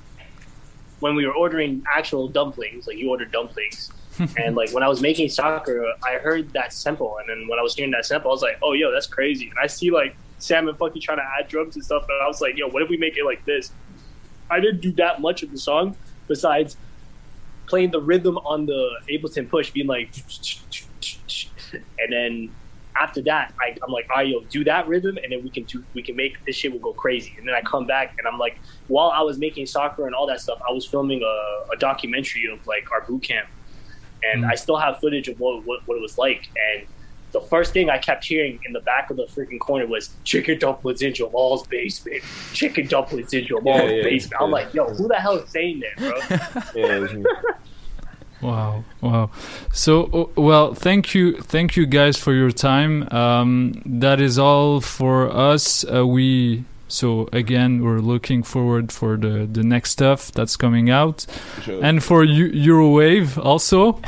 when 0.99 1.15
we 1.15 1.25
were 1.25 1.33
ordering 1.33 1.83
actual 1.91 2.27
dumplings. 2.27 2.87
Like 2.87 2.97
you 2.97 3.09
ordered 3.09 3.31
dumplings, 3.31 3.91
and 4.37 4.55
like 4.55 4.71
when 4.71 4.83
I 4.83 4.87
was 4.87 5.01
making 5.01 5.29
soccer, 5.29 5.85
I 6.03 6.15
heard 6.15 6.51
that 6.53 6.73
sample, 6.73 7.17
and 7.19 7.29
then 7.29 7.47
when 7.47 7.59
I 7.59 7.61
was 7.61 7.75
hearing 7.75 7.91
that 7.91 8.05
sample, 8.05 8.31
I 8.31 8.33
was 8.33 8.41
like, 8.41 8.57
"Oh, 8.61 8.73
yo, 8.73 8.91
that's 8.91 9.07
crazy!" 9.07 9.49
And 9.49 9.59
I 9.61 9.67
see 9.67 9.91
like 9.91 10.15
Sam 10.39 10.67
and 10.67 10.77
Funky 10.77 10.99
trying 10.99 11.17
to 11.17 11.29
add 11.39 11.47
drums 11.47 11.75
and 11.75 11.83
stuff, 11.83 12.03
and 12.03 12.21
I 12.23 12.27
was 12.27 12.41
like, 12.41 12.57
"Yo, 12.57 12.67
what 12.69 12.81
if 12.81 12.89
we 12.89 12.97
make 12.97 13.17
it 13.17 13.25
like 13.25 13.43
this?" 13.45 13.71
I 14.49 14.59
didn't 14.59 14.81
do 14.81 14.91
that 14.93 15.19
much 15.21 15.43
of 15.43 15.51
the 15.51 15.57
song 15.57 15.97
besides 16.27 16.77
playing 17.67 17.91
the 17.91 18.01
rhythm 18.01 18.37
on 18.39 18.65
the 18.65 18.89
Ableton 19.09 19.49
push, 19.49 19.71
being 19.71 19.87
like, 19.87 20.09
and 21.99 22.13
then 22.13 22.49
after 22.99 23.21
that, 23.23 23.53
I, 23.59 23.75
I'm 23.83 23.91
like, 23.91 24.07
all 24.09 24.17
right, 24.17 24.27
yo, 24.27 24.41
do 24.41 24.63
that 24.63 24.87
rhythm, 24.87 25.17
and 25.21 25.31
then 25.31 25.43
we 25.43 25.49
can 25.49 25.63
do, 25.63 25.83
we 25.93 26.01
can 26.01 26.15
make 26.15 26.43
this 26.45 26.55
shit 26.55 26.71
will 26.71 26.79
go 26.79 26.93
crazy. 26.93 27.33
And 27.37 27.47
then 27.47 27.55
I 27.55 27.61
come 27.61 27.85
back, 27.85 28.15
and 28.17 28.27
I'm 28.27 28.37
like, 28.37 28.59
while 28.87 29.09
I 29.09 29.21
was 29.21 29.37
making 29.37 29.65
soccer 29.65 30.05
and 30.05 30.15
all 30.15 30.27
that 30.27 30.41
stuff, 30.41 30.59
I 30.67 30.71
was 30.71 30.85
filming 30.85 31.21
a, 31.23 31.73
a 31.73 31.77
documentary 31.77 32.49
of 32.51 32.65
like 32.67 32.91
our 32.91 33.01
boot 33.01 33.23
camp, 33.23 33.47
and 34.23 34.43
mm. 34.43 34.51
I 34.51 34.55
still 34.55 34.77
have 34.77 34.99
footage 34.99 35.27
of 35.27 35.39
what, 35.39 35.65
what 35.65 35.87
what 35.87 35.97
it 35.97 36.01
was 36.01 36.17
like. 36.17 36.49
And 36.73 36.87
the 37.31 37.41
first 37.41 37.73
thing 37.73 37.89
I 37.89 37.97
kept 37.97 38.25
hearing 38.25 38.59
in 38.65 38.73
the 38.73 38.79
back 38.79 39.09
of 39.09 39.17
the 39.17 39.25
freaking 39.25 39.59
corner 39.59 39.85
was 39.85 40.09
chicken 40.23 40.57
dumplings 40.59 41.01
in 41.01 41.13
Jamal's 41.13 41.67
basement, 41.67 42.23
chicken 42.53 42.87
dumplings 42.87 43.33
in 43.33 43.45
Jamal's 43.45 43.83
Yeah, 43.83 43.89
yeah, 43.89 44.03
basement. 44.03 44.41
I'm 44.41 44.51
like, 44.51 44.73
yo, 44.73 44.87
who 44.93 45.07
the 45.07 45.15
hell 45.15 45.37
is 45.37 45.49
saying 45.49 45.81
that, 45.81 46.71
bro? 46.73 47.51
Yeah, 48.41 48.47
it 48.47 48.51
was- 48.51 48.83
Wow, 49.01 49.11
wow. 49.11 49.29
So, 49.73 50.03
uh, 50.35 50.41
well, 50.41 50.73
thank 50.73 51.13
you, 51.15 51.37
thank 51.41 51.75
you 51.75 51.85
guys 51.85 52.17
for 52.17 52.33
your 52.33 52.51
time. 52.51 53.07
Um, 53.11 53.81
that 53.85 54.19
is 54.21 54.37
all 54.37 54.79
for 54.81 55.29
us. 55.29 55.83
Uh, 55.85 56.05
we 56.05 56.63
so 56.89 57.27
again, 57.33 57.83
we're 57.83 57.99
looking 57.99 58.43
forward 58.43 58.91
for 58.93 59.17
the 59.17 59.45
the 59.51 59.63
next 59.63 59.89
stuff 59.91 60.31
that's 60.31 60.55
coming 60.55 60.89
out, 60.89 61.25
Sure. 61.63 61.83
and 61.83 62.01
for 62.01 62.23
Eu- 62.23 62.53
Eurowave 62.53 63.37
also, 63.43 63.99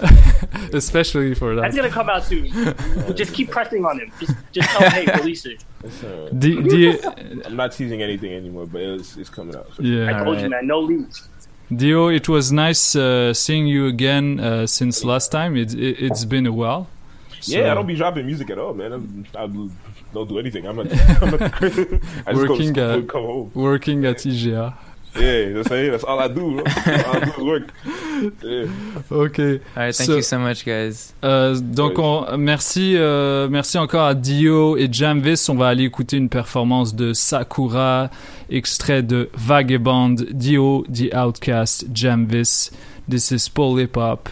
especially 0.72 1.34
for 1.34 1.54
that. 1.54 1.62
That's 1.62 1.76
gonna 1.76 1.90
come 1.90 2.08
out 2.08 2.24
soon. 2.24 2.46
just 3.14 3.34
keep 3.34 3.50
pressing 3.50 3.84
on 3.84 3.98
him. 4.00 4.12
Just 4.20 4.34
just 4.52 4.68
tell 4.70 4.88
him, 4.88 4.92
hey, 4.92 5.18
release 5.20 5.44
it. 5.46 5.64
It's 5.84 6.02
alright. 6.04 6.38
Do- 6.38 6.62
do 6.62 6.98
I'm 7.44 7.56
not 7.56 7.72
teasing 7.72 8.02
anything 8.02 8.32
anymore, 8.32 8.66
but 8.66 8.80
it's, 8.82 9.16
it's 9.16 9.28
coming 9.30 9.54
out. 9.56 9.68
Yeah. 9.78 10.08
I 10.20 10.24
told 10.24 10.40
you, 10.40 10.48
man, 10.48 10.66
no 10.66 10.80
leaks. 10.80 11.28
Dio, 11.74 12.08
it 12.08 12.28
was 12.28 12.52
nice 12.52 12.94
uh, 12.94 13.34
seeing 13.34 13.66
you 13.66 13.86
again 13.86 14.38
uh, 14.38 14.66
since 14.66 15.04
last 15.04 15.32
time. 15.32 15.56
It, 15.56 15.74
it, 15.74 16.00
it's 16.00 16.24
been 16.24 16.46
a 16.46 16.52
while. 16.52 16.88
Yeah, 17.42 17.70
I 17.70 17.74
don't 17.74 17.86
be 17.86 17.96
dropping 17.96 18.26
music 18.26 18.50
at 18.50 18.58
all, 18.58 18.72
man. 18.74 18.92
I'm, 18.92 19.26
I 19.34 19.46
don't 20.14 20.28
do 20.28 20.38
anything. 20.38 20.66
I'm 20.66 20.78
a, 20.78 20.82
I'm 21.22 21.34
a 21.34 21.44
I 22.26 22.32
just 22.32 22.48
working 22.48 22.72
school 22.74 22.90
at 23.02 23.08
come 23.08 23.22
home. 23.22 23.50
working 23.54 24.04
at 24.04 24.16
IGA. 24.18 24.74
Yeah, 25.18 25.54
that's, 25.54 25.70
it. 25.70 25.90
that's 25.92 26.04
all 26.04 26.18
I 26.20 26.28
do. 26.28 26.56
Bro. 26.56 26.64
all 26.64 27.16
I 27.16 27.20
do 27.20 27.30
is 27.30 27.38
work. 27.38 27.72
Yeah. 28.42 28.66
Ok. 29.10 29.38
All 29.40 29.46
right, 29.76 29.94
thank 29.94 30.08
So- 30.10 30.16
you 30.16 30.22
so 30.22 30.38
much, 30.38 30.64
guys. 30.64 31.14
Euh, 31.24 31.58
donc 31.60 31.98
on, 31.98 32.36
merci, 32.38 32.94
euh, 32.96 33.48
merci 33.50 33.78
encore 33.78 34.06
à 34.06 34.14
Dio 34.14 34.76
et 34.76 34.88
Jamvis. 34.90 35.46
On 35.48 35.54
va 35.54 35.68
aller 35.68 35.84
écouter 35.84 36.16
une 36.16 36.28
performance 36.28 36.94
de 36.94 37.12
Sakura, 37.12 38.10
extrait 38.50 39.02
de 39.02 39.28
Vagabond, 39.34 40.16
Dio, 40.30 40.84
The 40.92 41.14
Outcast, 41.14 41.86
Jamvis. 41.94 42.70
This 43.08 43.30
is 43.30 43.48
Paul 43.52 43.80
Hip 43.80 43.96
Hop. 43.96 44.28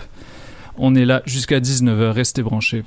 On 0.76 0.95
est 0.97 1.05
là 1.05 1.22
jusqu'à 1.24 1.61
19h. 1.61 2.11
Restez 2.12 2.43
branchés. 2.43 2.82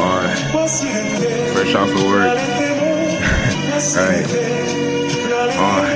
Alright. 0.00 0.38
Fresh 1.52 1.74
off 1.74 1.94
of 1.94 2.04
work. 2.04 2.55
Right. 3.76 4.24
On. 5.58 5.95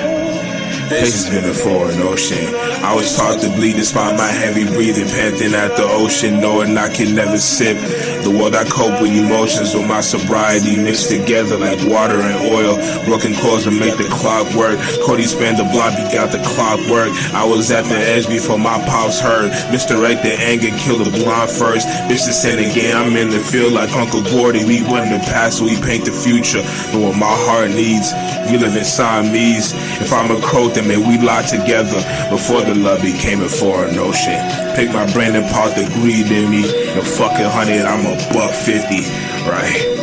Patience 0.90 1.30
been 1.30 1.44
a 1.44 1.54
foreign 1.54 2.02
ocean. 2.02 2.52
I 2.82 2.92
was 2.96 3.14
taught 3.16 3.38
to 3.42 3.48
bleed 3.54 3.76
despite 3.76 4.18
my 4.18 4.26
heavy 4.26 4.66
breathing, 4.66 5.06
panting 5.06 5.54
at 5.54 5.76
the 5.76 5.86
ocean, 5.86 6.40
knowing 6.40 6.76
I 6.76 6.92
can 6.92 7.14
never 7.14 7.38
sip. 7.38 7.78
The 8.26 8.30
world 8.34 8.56
I 8.58 8.64
cope 8.66 9.00
with 9.00 9.14
emotions 9.14 9.72
with 9.72 9.86
my 9.86 10.00
sobriety 10.00 10.74
mixed 10.74 11.08
together 11.08 11.56
like 11.58 11.78
water 11.86 12.18
and 12.18 12.42
oil. 12.50 12.74
Broken 13.06 13.38
chords 13.38 13.64
to 13.64 13.70
make 13.70 14.02
the 14.02 14.10
clock 14.10 14.50
work. 14.58 14.82
Cody 15.06 15.30
spanned 15.30 15.62
the 15.62 15.68
block, 15.70 15.94
he 15.94 16.02
got 16.10 16.34
the 16.34 16.42
clock 16.42 16.82
work. 16.90 17.14
I 17.38 17.46
was 17.46 17.70
at 17.70 17.86
the 17.86 17.94
edge 17.94 18.26
before 18.26 18.58
my 18.58 18.82
pops 18.90 19.20
heard. 19.20 19.54
Misdirected 19.70 20.42
anger 20.42 20.74
killed 20.82 21.06
the 21.06 21.14
blonde 21.22 21.54
first. 21.54 21.86
Bitch 22.10 22.26
to 22.26 22.34
sin 22.34 22.58
again, 22.58 22.98
I'm 22.98 23.14
in 23.14 23.30
the 23.30 23.38
field 23.38 23.78
like 23.78 23.94
Uncle 23.94 24.26
Gordy. 24.26 24.66
We 24.66 24.82
win 24.82 25.06
the 25.14 25.22
past, 25.30 25.62
so 25.62 25.70
we 25.70 25.78
paint 25.86 26.02
the 26.02 26.10
future. 26.10 26.66
But 26.90 26.98
what 26.98 27.14
my 27.14 27.30
heart 27.46 27.70
needs, 27.70 28.10
we 28.50 28.58
live 28.58 28.74
in 28.74 28.82
Siamese. 28.82 29.70
If 30.02 30.10
I'm 30.12 30.34
a 30.34 30.40
crow, 30.42 30.66
then 30.80 30.88
may 30.88 30.96
we 30.96 31.18
lied 31.24 31.46
together. 31.46 32.00
Before 32.30 32.62
the 32.62 32.74
love 32.74 33.02
became 33.02 33.42
a 33.42 33.48
foreign 33.48 33.94
notion. 33.94 34.34
Pick 34.74 34.92
my 34.92 35.10
brain 35.12 35.34
and 35.34 35.46
part 35.50 35.74
the 35.74 35.84
greed 35.94 36.30
in 36.30 36.50
me. 36.50 36.62
The 36.62 37.02
fucking 37.04 37.46
hundred, 37.46 37.82
I'm 37.82 38.06
a 38.06 38.16
buck 38.32 38.52
fifty. 38.54 39.02
Right. 39.48 39.96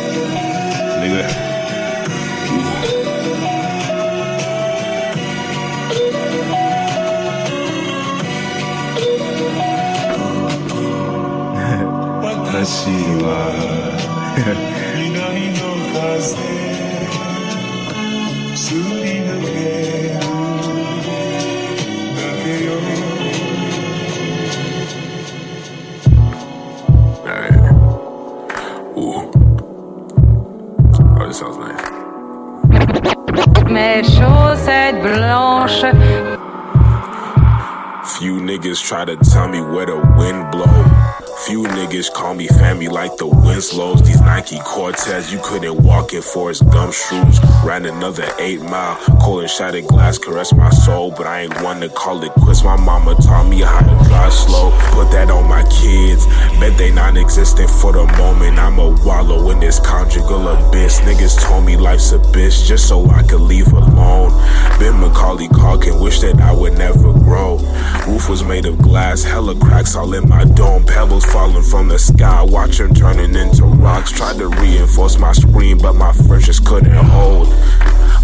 Nigga. 1.00 1.46
said, 34.04 34.14
chaussettes 34.14 35.02
blanches. 35.02 36.38
Few 38.18 38.34
niggas 38.34 38.82
try 38.82 39.04
to 39.04 39.16
tell 39.16 39.48
me 39.48 39.60
where 39.60 39.86
the 39.86 39.96
wind 40.16 40.50
blows. 40.50 40.87
Few 41.48 41.62
niggas 41.62 42.12
call 42.12 42.34
me 42.34 42.46
family 42.46 42.88
like 42.88 43.16
the 43.16 43.26
Winslows. 43.26 44.02
These 44.02 44.20
Nike 44.20 44.58
Cortez, 44.58 45.32
you 45.32 45.40
couldn't 45.42 45.82
walk 45.82 46.12
in 46.12 46.20
Forrest 46.20 46.68
Gump 46.68 46.92
shoes. 46.92 47.40
Ran 47.64 47.86
another 47.86 48.28
eight 48.38 48.60
mile, 48.60 48.96
cold 49.22 49.40
and 49.40 49.50
shattered 49.50 49.86
glass 49.86 50.18
caress 50.18 50.52
my 50.52 50.68
soul, 50.68 51.10
but 51.10 51.26
I 51.26 51.44
ain't 51.44 51.62
one 51.62 51.80
to 51.80 51.88
call 51.88 52.22
it 52.22 52.32
quits. 52.32 52.62
My 52.62 52.76
mama 52.76 53.14
taught 53.14 53.48
me 53.48 53.62
how 53.62 53.80
to 53.80 54.08
drive 54.10 54.34
slow. 54.34 54.72
Put 54.92 55.10
that 55.12 55.30
on 55.30 55.48
my 55.48 55.62
kids, 55.70 56.26
bet 56.60 56.76
they 56.76 56.92
non-existent 56.92 57.70
for 57.70 57.94
the 57.94 58.04
moment. 58.18 58.58
I'ma 58.58 59.02
wallow 59.02 59.48
in 59.48 59.58
this 59.58 59.80
conjugal 59.80 60.48
abyss. 60.48 61.00
Niggas 61.00 61.42
told 61.42 61.64
me 61.64 61.78
life's 61.78 62.12
a 62.12 62.18
bitch 62.18 62.66
just 62.66 62.86
so 62.86 63.08
I 63.08 63.22
could 63.22 63.40
leave 63.40 63.72
alone. 63.72 64.32
Been 64.78 65.00
Macaulay 65.00 65.48
Culkin, 65.48 65.98
wish 65.98 66.20
that 66.20 66.38
I 66.42 66.52
would 66.52 66.76
never 66.76 67.14
grow. 67.14 67.56
Roof 68.06 68.28
was 68.28 68.44
made 68.44 68.66
of 68.66 68.76
glass, 68.82 69.22
hella 69.22 69.58
cracks 69.58 69.96
all 69.96 70.12
in 70.12 70.28
my 70.28 70.44
dome. 70.44 70.84
Pebbles 70.84 71.24
falling 71.38 71.62
from 71.62 71.86
the 71.86 71.98
sky, 71.98 72.42
watch 72.42 72.78
them 72.78 72.92
turning 72.92 73.36
into 73.36 73.62
rocks. 73.64 74.10
Tried 74.10 74.38
to 74.38 74.48
reinforce 74.48 75.18
my 75.20 75.32
screen, 75.32 75.78
but 75.78 75.92
my 75.92 76.12
French 76.12 76.46
just 76.46 76.64
couldn't 76.64 76.90
hold. 76.90 77.46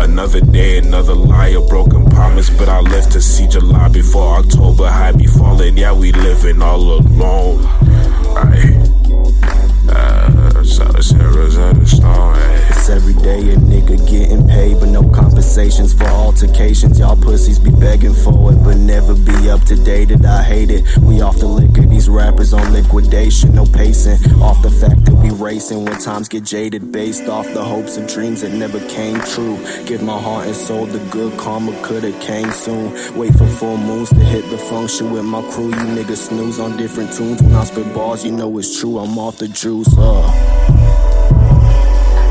Another 0.00 0.40
day, 0.40 0.78
another 0.78 1.14
lie, 1.14 1.50
a 1.50 1.60
broken 1.68 2.04
promise, 2.10 2.50
but 2.50 2.68
I 2.68 2.80
live 2.80 3.08
to 3.10 3.20
see 3.20 3.46
July 3.46 3.86
before 3.88 4.38
October. 4.38 4.90
High 4.90 5.12
be 5.12 5.26
falling, 5.26 5.76
yeah, 5.76 5.92
we 5.92 6.10
living 6.10 6.60
all 6.60 6.98
alone. 6.98 7.62
Right. 8.34 8.74
Uh, 9.88 10.43
in 10.64 11.78
the 11.78 11.86
stone. 11.86 12.34
It's 12.68 12.88
every 12.88 13.14
day 13.14 13.52
a 13.52 13.56
nigga 13.56 13.96
getting 14.08 14.46
paid, 14.48 14.80
but 14.80 14.88
no 14.88 15.08
compensations 15.08 15.92
for 15.92 16.04
altercations. 16.04 16.98
Y'all 16.98 17.16
pussies 17.16 17.58
be 17.58 17.70
begging 17.70 18.14
for 18.14 18.52
it, 18.52 18.56
but 18.64 18.76
never 18.76 19.14
be 19.14 19.50
up 19.50 19.62
to 19.64 19.76
date. 19.76 20.10
It 20.10 20.24
I 20.24 20.42
hate 20.42 20.70
it. 20.70 20.84
We 20.98 21.20
off 21.20 21.38
the 21.38 21.46
liquor, 21.46 21.82
these 21.82 22.08
rappers 22.08 22.52
on 22.52 22.72
liquidation, 22.72 23.54
no 23.54 23.64
pacing. 23.64 24.18
Off 24.42 24.62
the 24.62 24.70
fact 24.70 25.04
that 25.04 25.14
we 25.14 25.30
racing 25.30 25.84
when 25.84 25.98
times 25.98 26.28
get 26.28 26.44
jaded, 26.44 26.92
based 26.92 27.28
off 27.28 27.46
the 27.52 27.62
hopes 27.62 27.96
and 27.96 28.08
dreams 28.08 28.40
that 28.42 28.52
never 28.52 28.80
came 28.88 29.20
true. 29.20 29.58
Give 29.84 30.02
my 30.02 30.18
heart 30.18 30.46
and 30.46 30.56
soul 30.56 30.86
the 30.86 30.98
good 31.10 31.38
karma 31.38 31.72
coulda 31.82 32.12
came 32.20 32.50
soon. 32.52 32.92
Wait 33.16 33.32
for 33.32 33.46
full 33.46 33.76
moons 33.76 34.08
to 34.10 34.20
hit 34.20 34.48
the 34.50 34.58
function 34.58 35.10
with 35.12 35.24
my 35.24 35.42
crew. 35.50 35.68
You 35.68 35.86
niggas 35.96 36.28
snooze 36.28 36.58
on 36.58 36.76
different 36.76 37.12
tunes. 37.12 37.42
When 37.42 37.54
I 37.54 37.64
spit 37.64 37.92
bars, 37.94 38.24
you 38.24 38.32
know 38.32 38.58
it's 38.58 38.80
true. 38.80 38.98
I'm 38.98 39.18
off 39.18 39.38
the 39.38 39.48
juice. 39.48 39.88
Uh. 39.96 40.53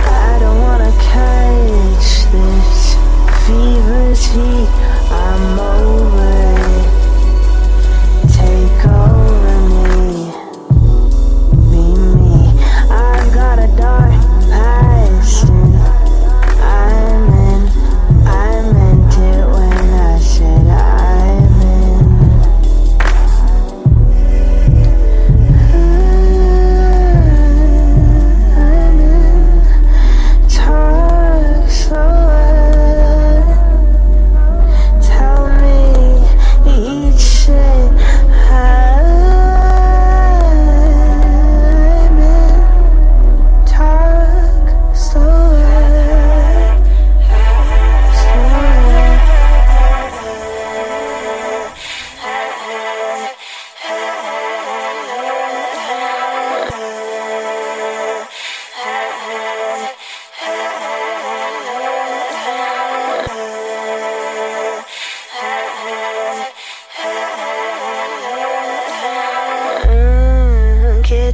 I 0.05 0.37
don't 0.39 0.59
wanna 0.59 0.91
catch 1.13 2.25
this 2.31 2.95
fever's 3.45 4.25
heat. 4.25 4.69
I'm 5.11 5.59
over 5.59 6.52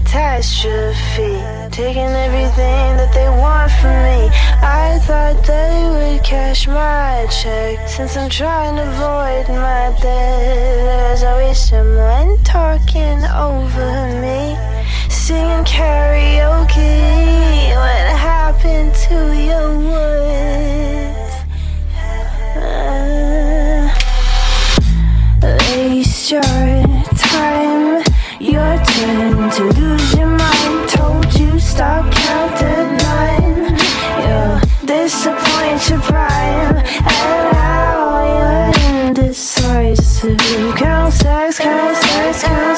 catastrophe. 0.09 1.37
Taking 1.69 2.09
everything 2.25 2.97
that 2.97 3.13
they 3.13 3.29
want 3.29 3.71
from 3.73 3.93
me. 4.09 4.31
I 4.61 4.97
thought 5.03 5.45
they 5.45 5.85
would 5.93 6.23
cash 6.23 6.67
my 6.67 7.27
check. 7.29 7.87
Since 7.87 8.17
I'm 8.17 8.29
trying 8.29 8.75
to 8.77 8.83
avoid 8.83 9.47
my 9.49 9.91
debt, 10.01 10.85
there's 10.87 11.23
always 11.23 11.59
someone 11.59 12.37
talking 12.43 13.23
over 13.37 14.07
me. 14.19 14.57
Singing 15.09 15.63
karaoke. 15.63 17.69
What 17.75 18.17
happened 18.17 18.95
to 19.05 19.15
your 19.47 19.77
words? 19.77 21.33
Uh, 22.57 23.89
to 28.99 29.63
lose 29.63 30.13
your 30.15 30.27
mind. 30.27 30.89
Told 30.89 31.33
you 31.39 31.57
stop, 31.57 32.11
count 32.11 32.57
to 32.57 32.71
nine. 33.05 33.77
Disappoint 34.85 35.89
your 35.89 36.01
prime, 36.01 36.83
indecisive. 39.07 40.37
Count 40.75 41.13
stacks, 41.13 41.59
count 41.59 41.95
stacks, 41.97 42.43
count 42.43 42.68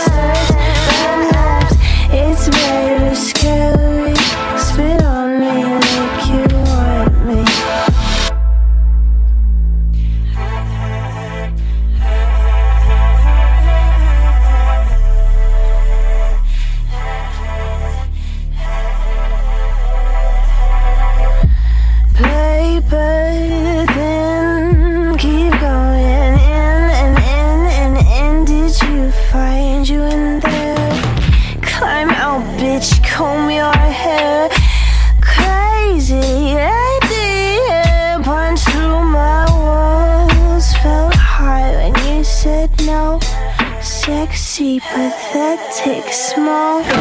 small. 46.42 47.01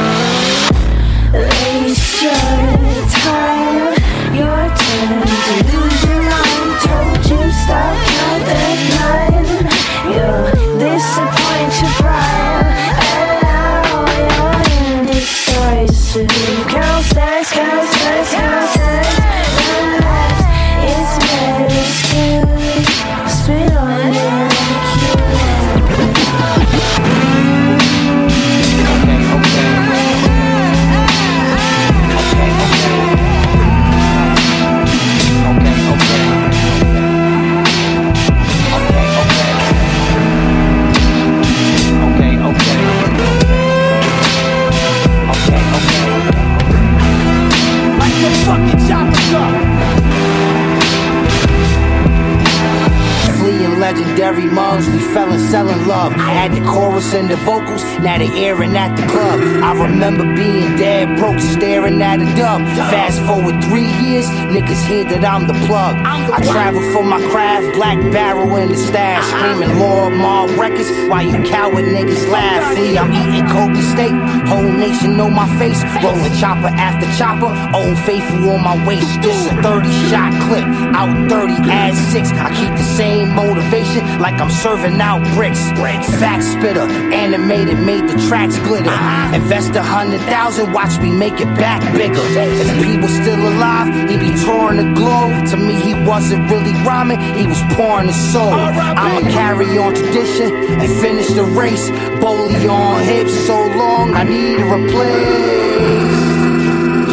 Selling 55.51 55.85
love. 55.87 56.13
had 56.13 56.53
the 56.53 56.65
chorus 56.65 57.13
and 57.13 57.29
the 57.29 57.37
vocals, 57.43 57.83
now 57.99 58.19
they 58.19 58.31
airing 58.47 58.77
at 58.77 58.95
the 58.95 59.03
club. 59.11 59.41
I 59.63 59.75
remember 59.83 60.25
being 60.37 60.77
dead 60.77 61.19
broke, 61.19 61.41
staring 61.41 62.01
at 62.01 62.23
a 62.23 62.29
dub. 62.37 62.63
Fast 62.89 63.21
forward 63.27 63.59
three 63.65 63.91
years, 64.07 64.27
niggas 64.55 64.87
hear 64.87 65.05
that 65.11 65.25
I'm 65.25 65.49
the 65.49 65.59
plug. 65.67 65.97
I 66.07 66.39
travel 66.47 66.81
for 66.93 67.03
my 67.03 67.21
craft, 67.31 67.75
black 67.75 67.99
barrel 68.13 68.55
in 68.57 68.69
the 68.69 68.77
stash, 68.77 69.27
screaming 69.27 69.77
Lord 69.79 70.15
Mar 70.15 70.47
records 70.55 70.89
while 71.11 71.27
you 71.27 71.43
coward 71.51 71.85
niggas 71.85 72.31
laugh. 72.31 72.63
See, 72.77 72.97
I'm 72.97 73.11
eating 73.11 73.47
Kobe 73.51 73.83
steak, 73.91 74.15
whole 74.47 74.71
nation 74.71 75.17
know 75.17 75.31
my 75.31 75.51
face, 75.59 75.83
rolling 76.05 76.35
chopper 76.39 76.71
after 76.79 77.11
chopper, 77.19 77.51
old 77.75 77.99
faithful 78.07 78.51
on 78.51 78.63
my 78.63 78.79
waist. 78.87 79.21
This 79.21 79.51
a 79.51 79.63
30 79.63 79.91
shot 80.11 80.31
clip, 80.47 80.65
out 80.95 81.11
30, 81.29 81.55
add 81.71 81.95
six. 81.95 82.31
I 82.31 82.55
keep 82.55 82.71
the 82.79 82.87
same 82.87 83.35
motivation 83.35 84.07
like 84.21 84.41
I'm 84.41 84.51
serving 84.51 85.01
out 85.01 85.27
bricks. 85.41 85.73
Fact 86.21 86.45
spitter, 86.45 86.87
animated, 87.25 87.79
made 87.81 88.07
the 88.09 88.17
tracks 88.29 88.59
glitter. 88.59 88.93
Invest 89.35 89.75
a 89.75 89.83
hundred 89.83 90.21
thousand, 90.29 90.73
watch 90.73 91.01
me 91.01 91.11
make 91.11 91.41
it 91.41 91.49
back 91.57 91.81
bigger. 91.97 92.21
If 92.21 92.69
P 92.85 92.99
was 92.99 93.11
still 93.11 93.41
alive, 93.41 93.89
he'd 94.11 94.21
be 94.21 94.33
touring 94.45 94.77
the 94.77 94.93
globe. 94.93 95.47
To 95.49 95.57
me, 95.57 95.75
he 95.81 95.95
wasn't 96.05 96.51
really 96.51 96.75
rhyming, 96.85 97.21
he 97.41 97.47
was 97.47 97.61
pouring 97.75 98.09
his 98.09 98.33
soul. 98.33 98.53
I'ma 98.53 99.21
carry 99.31 99.79
on 99.79 99.95
tradition 99.95 100.53
and 100.83 100.91
finish 101.01 101.29
the 101.29 101.45
race. 101.45 101.89
Bowley 102.21 102.69
on 102.69 103.03
hips 103.03 103.35
so 103.47 103.57
long, 103.81 104.15
I 104.15 104.25
need 104.25 104.61
a 104.61 104.67
replace. 104.77 106.21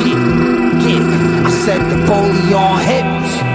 Yeah, 0.03 0.87
yeah. 0.87 1.47
I 1.47 1.51
said 1.63 1.81
the 1.91 2.05
bowley 2.05 2.53
on 2.53 2.81
hips. 2.81 3.46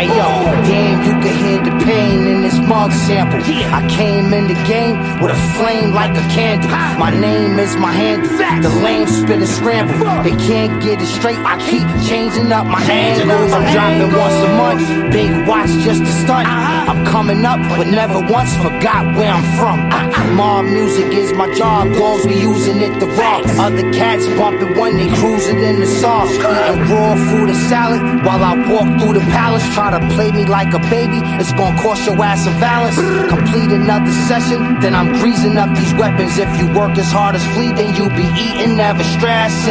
Hey 0.00 0.08
yo, 0.16 0.32
damn, 0.64 1.04
you 1.04 1.12
can 1.20 1.36
hear 1.44 1.60
the 1.62 1.84
pain 1.84 2.26
in 2.26 2.40
this 2.40 2.56
mug 2.56 2.90
sample. 2.90 3.38
I 3.44 3.86
came 3.90 4.32
in 4.32 4.48
the 4.48 4.56
game 4.64 4.96
with 5.20 5.30
a 5.30 5.40
flame 5.60 5.92
like 5.92 6.16
a 6.16 6.24
candle. 6.32 6.70
My 6.98 7.10
name 7.10 7.58
is 7.58 7.76
my 7.76 7.92
handle. 7.92 8.32
The 8.62 8.74
lame 8.80 9.06
spit 9.06 9.44
and 9.44 9.46
scramble. 9.46 10.00
They 10.24 10.34
can't 10.48 10.82
get 10.82 11.02
it 11.02 11.06
straight. 11.06 11.36
I 11.44 11.60
keep 11.68 11.84
changing 12.08 12.50
up 12.50 12.64
my 12.64 12.80
angles. 12.80 13.52
I'm 13.52 13.66
dropping 13.74 14.16
once 14.16 14.40
a 14.40 14.48
month. 14.56 15.12
Big 15.12 15.46
watch 15.46 15.68
just 15.84 16.00
to 16.00 16.12
stunt. 16.24 16.48
I'm 16.48 17.04
coming 17.04 17.44
up, 17.44 17.60
but 17.76 17.86
never 17.86 18.20
once 18.20 18.56
forgot 18.56 19.04
where 19.16 19.30
I'm 19.30 19.44
from. 19.60 20.00
Mob 20.34 20.64
music 20.64 21.12
is 21.12 21.34
my 21.34 21.52
job. 21.54 21.92
Dogs 21.92 22.24
be 22.24 22.36
using 22.36 22.80
it 22.80 22.98
to 23.00 23.06
rock. 23.20 23.44
Other 23.58 23.92
cats 23.92 24.26
bumping 24.38 24.78
when 24.78 24.96
they 24.96 25.08
cruising 25.16 25.58
in 25.58 25.80
the 25.80 25.86
sauce. 25.86 26.32
Eating 26.32 26.88
raw 26.88 27.16
food 27.28 27.50
and 27.50 27.58
salad 27.68 28.00
while 28.24 28.42
I 28.42 28.56
walk 28.70 28.88
through 28.98 29.14
the 29.14 29.26
palace. 29.32 29.66
Try 29.74 29.89
to 29.90 30.00
play 30.14 30.30
me 30.32 30.44
like 30.44 30.72
a 30.74 30.78
baby, 30.90 31.20
it's 31.40 31.52
gonna 31.52 31.80
cost 31.80 32.06
your 32.06 32.22
ass 32.22 32.46
a 32.46 32.50
balance. 32.60 32.96
Complete 33.28 33.70
another 33.70 34.12
session, 34.28 34.80
then 34.80 34.94
I'm 34.94 35.12
greasing 35.20 35.56
up 35.56 35.70
these 35.76 35.94
weapons. 35.94 36.38
If 36.38 36.50
you 36.58 36.66
work 36.72 36.96
as 36.98 37.10
hard 37.10 37.34
as 37.34 37.44
Flea, 37.54 37.72
then 37.72 37.94
you 37.96 38.08
be 38.10 38.26
eating, 38.38 38.76
never 38.76 39.04
stressing. 39.04 39.70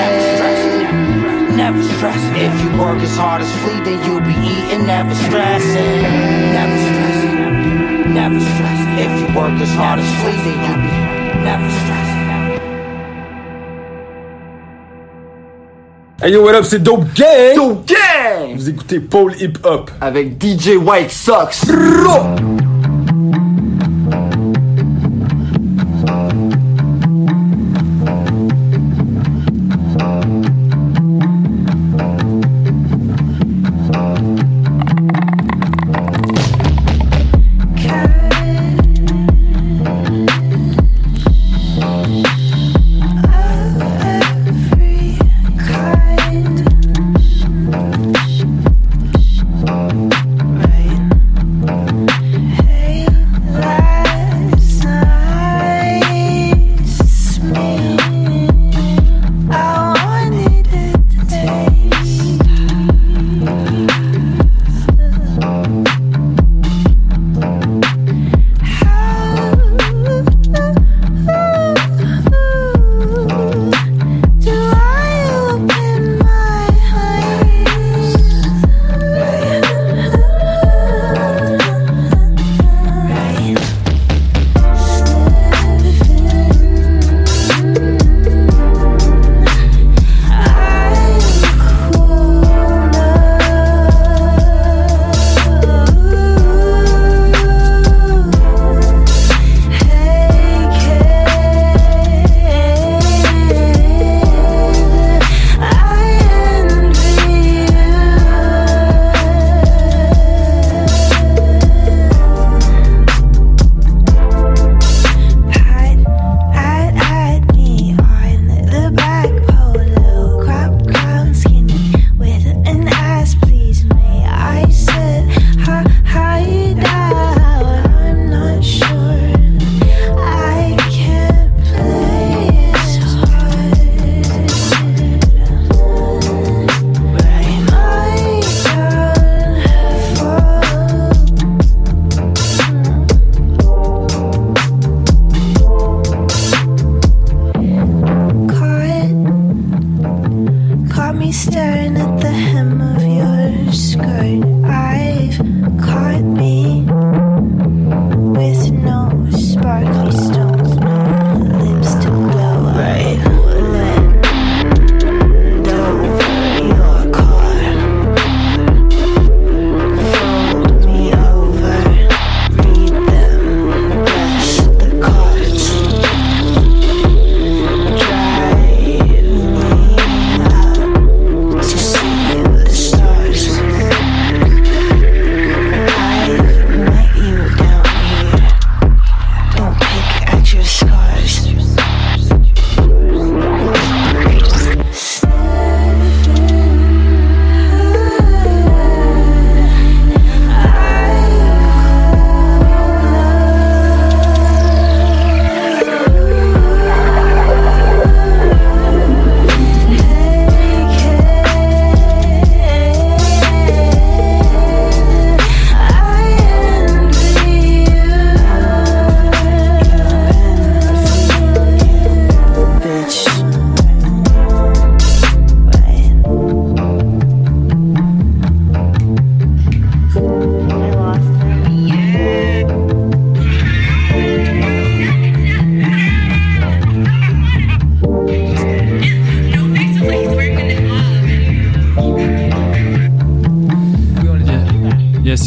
Never 0.00 0.20
stressing. 0.34 1.56
Never 1.56 1.82
stressing. 1.82 2.36
If 2.36 2.54
you 2.62 2.70
work 2.78 3.00
as 3.00 3.16
hard 3.16 3.40
as 3.42 3.50
Flea, 3.62 3.80
then 3.80 3.98
you 4.04 4.20
be 4.20 4.36
eating, 4.54 4.86
never 4.86 5.14
stressing. 5.14 6.02
Never 6.56 6.78
stressing. 6.88 8.14
Never 8.14 8.40
stressing. 8.40 8.92
If 8.98 9.12
you 9.20 9.26
work 9.36 9.56
as 9.60 9.72
hard 9.74 9.98
as 10.00 10.10
Flea, 10.20 10.38
then 10.46 10.58
you 10.66 10.74
be 10.84 10.92
never 11.44 11.70
stressing. 11.70 11.95
Hey 16.26 16.32
yo, 16.32 16.42
what 16.42 16.56
up, 16.56 16.64
c'est 16.64 16.80
Dope 16.80 17.04
Gang! 17.14 17.54
Dope 17.54 17.86
Gang! 17.86 18.56
Vous 18.56 18.68
écoutez 18.68 18.98
Paul 18.98 19.32
Hip 19.40 19.58
Hop. 19.62 19.92
Avec 20.00 20.42
DJ 20.42 20.70
White 20.70 21.12
Sox. 21.12 21.64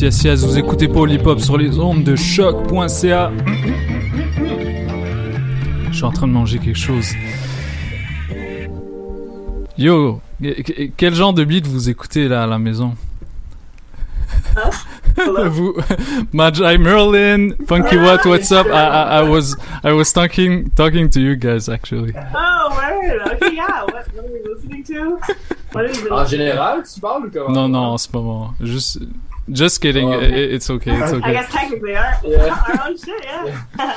Yes, 0.09 0.23
yes, 0.23 0.43
vous 0.43 0.57
écoutez 0.57 0.87
Hop 0.87 1.39
sur 1.39 1.55
les 1.55 1.77
ondes 1.77 2.03
de 2.03 2.15
choc.ca. 2.15 3.31
Je 5.91 5.95
suis 5.95 6.03
en 6.03 6.11
train 6.11 6.25
de 6.25 6.31
manger 6.31 6.57
quelque 6.57 6.79
chose. 6.79 7.05
Yo, 9.77 10.19
quel 10.97 11.13
genre 11.13 11.33
de 11.33 11.43
beat 11.43 11.67
vous 11.67 11.89
écoutez 11.91 12.27
là 12.27 12.41
à 12.41 12.47
la 12.47 12.57
maison? 12.57 12.95
Vous, 15.15 15.75
Magi 16.33 16.77
Merlin, 16.79 17.49
Funky 17.67 17.97
What, 17.97 18.25
what's 18.25 18.51
up? 18.51 18.65
I, 18.65 18.71
I, 18.71 19.19
I 19.19 19.29
was 19.29 19.55
I 19.83 19.91
was 19.91 20.11
talking 20.11 20.71
talking 20.71 21.09
to 21.09 21.19
you 21.19 21.35
guys 21.35 21.69
actually. 21.69 22.13
Oh, 22.15 22.69
word. 22.75 23.33
Okay, 23.33 23.55
yeah. 23.55 23.83
What, 23.83 24.07
what 24.15 24.25
are 24.25 24.31
we 24.31 24.41
listening 24.43 24.83
to? 24.85 25.19
What 25.73 25.85
have 25.85 25.95
you 26.01 26.09
En 26.09 26.25
général, 26.25 26.83
tu 26.83 26.99
parles 26.99 27.25
ou 27.25 27.29
comment? 27.29 27.51
Non, 27.51 27.69
non, 27.69 27.93
en 27.93 27.97
ce 27.97 28.07
moment. 28.13 28.53
Just, 28.61 28.99
just 29.51 29.79
kidding. 29.81 30.09
I- 30.11 30.53
It's 30.55 30.69
okay. 30.69 30.91
It's 30.91 31.11
I 31.11 31.15
okay. 31.15 31.31
guess 31.33 31.49
technically 31.51 31.95
our, 31.95 32.13
Yeah. 32.23 32.55
our 32.67 32.89
own 32.89 32.97
shit, 32.97 33.25
yeah. 33.25 33.95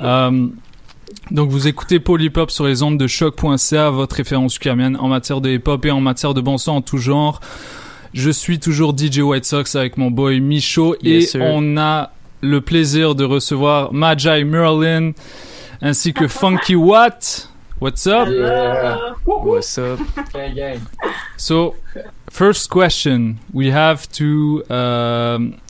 Euh, 0.00 0.48
donc 1.30 1.50
vous 1.50 1.66
écoutez 1.68 2.00
Hop 2.36 2.50
sur 2.50 2.66
les 2.66 2.82
ondes 2.82 2.98
de 2.98 3.06
choc.ca, 3.06 3.90
votre 3.90 4.16
référence 4.16 4.56
ukamienne 4.56 4.96
en 4.96 5.08
matière 5.08 5.40
de 5.40 5.50
hip 5.50 5.62
hop 5.66 5.84
et 5.84 5.90
en 5.90 6.00
matière 6.00 6.34
de 6.34 6.40
bon 6.40 6.58
son 6.58 6.72
en 6.72 6.82
tout 6.82 6.98
genre. 6.98 7.40
Je 8.12 8.30
suis 8.30 8.58
toujours 8.58 8.94
DJ 8.96 9.18
White 9.20 9.44
Sox 9.44 9.76
avec 9.76 9.96
mon 9.96 10.10
boy 10.10 10.40
Micho 10.40 10.96
et 11.04 11.20
sir. 11.20 11.40
on 11.44 11.76
a 11.76 12.10
le 12.42 12.60
plaisir 12.60 13.14
de 13.14 13.24
recevoir 13.24 13.92
Magi 13.92 14.44
Merlin 14.44 15.12
ainsi 15.82 16.12
que 16.12 16.26
Funky 16.28 16.74
Watt. 16.74 17.48
What's 17.80 18.06
up? 18.06 18.28
Yeah. 18.28 18.98
What's 19.24 19.78
up? 19.78 20.00
Gang, 20.34 20.54
gang. 20.54 20.78
So, 21.38 21.74
first 22.30 22.70
question, 22.70 23.40
we 23.52 23.70
have 23.70 24.08
to 24.12 24.64
um, 24.70 25.60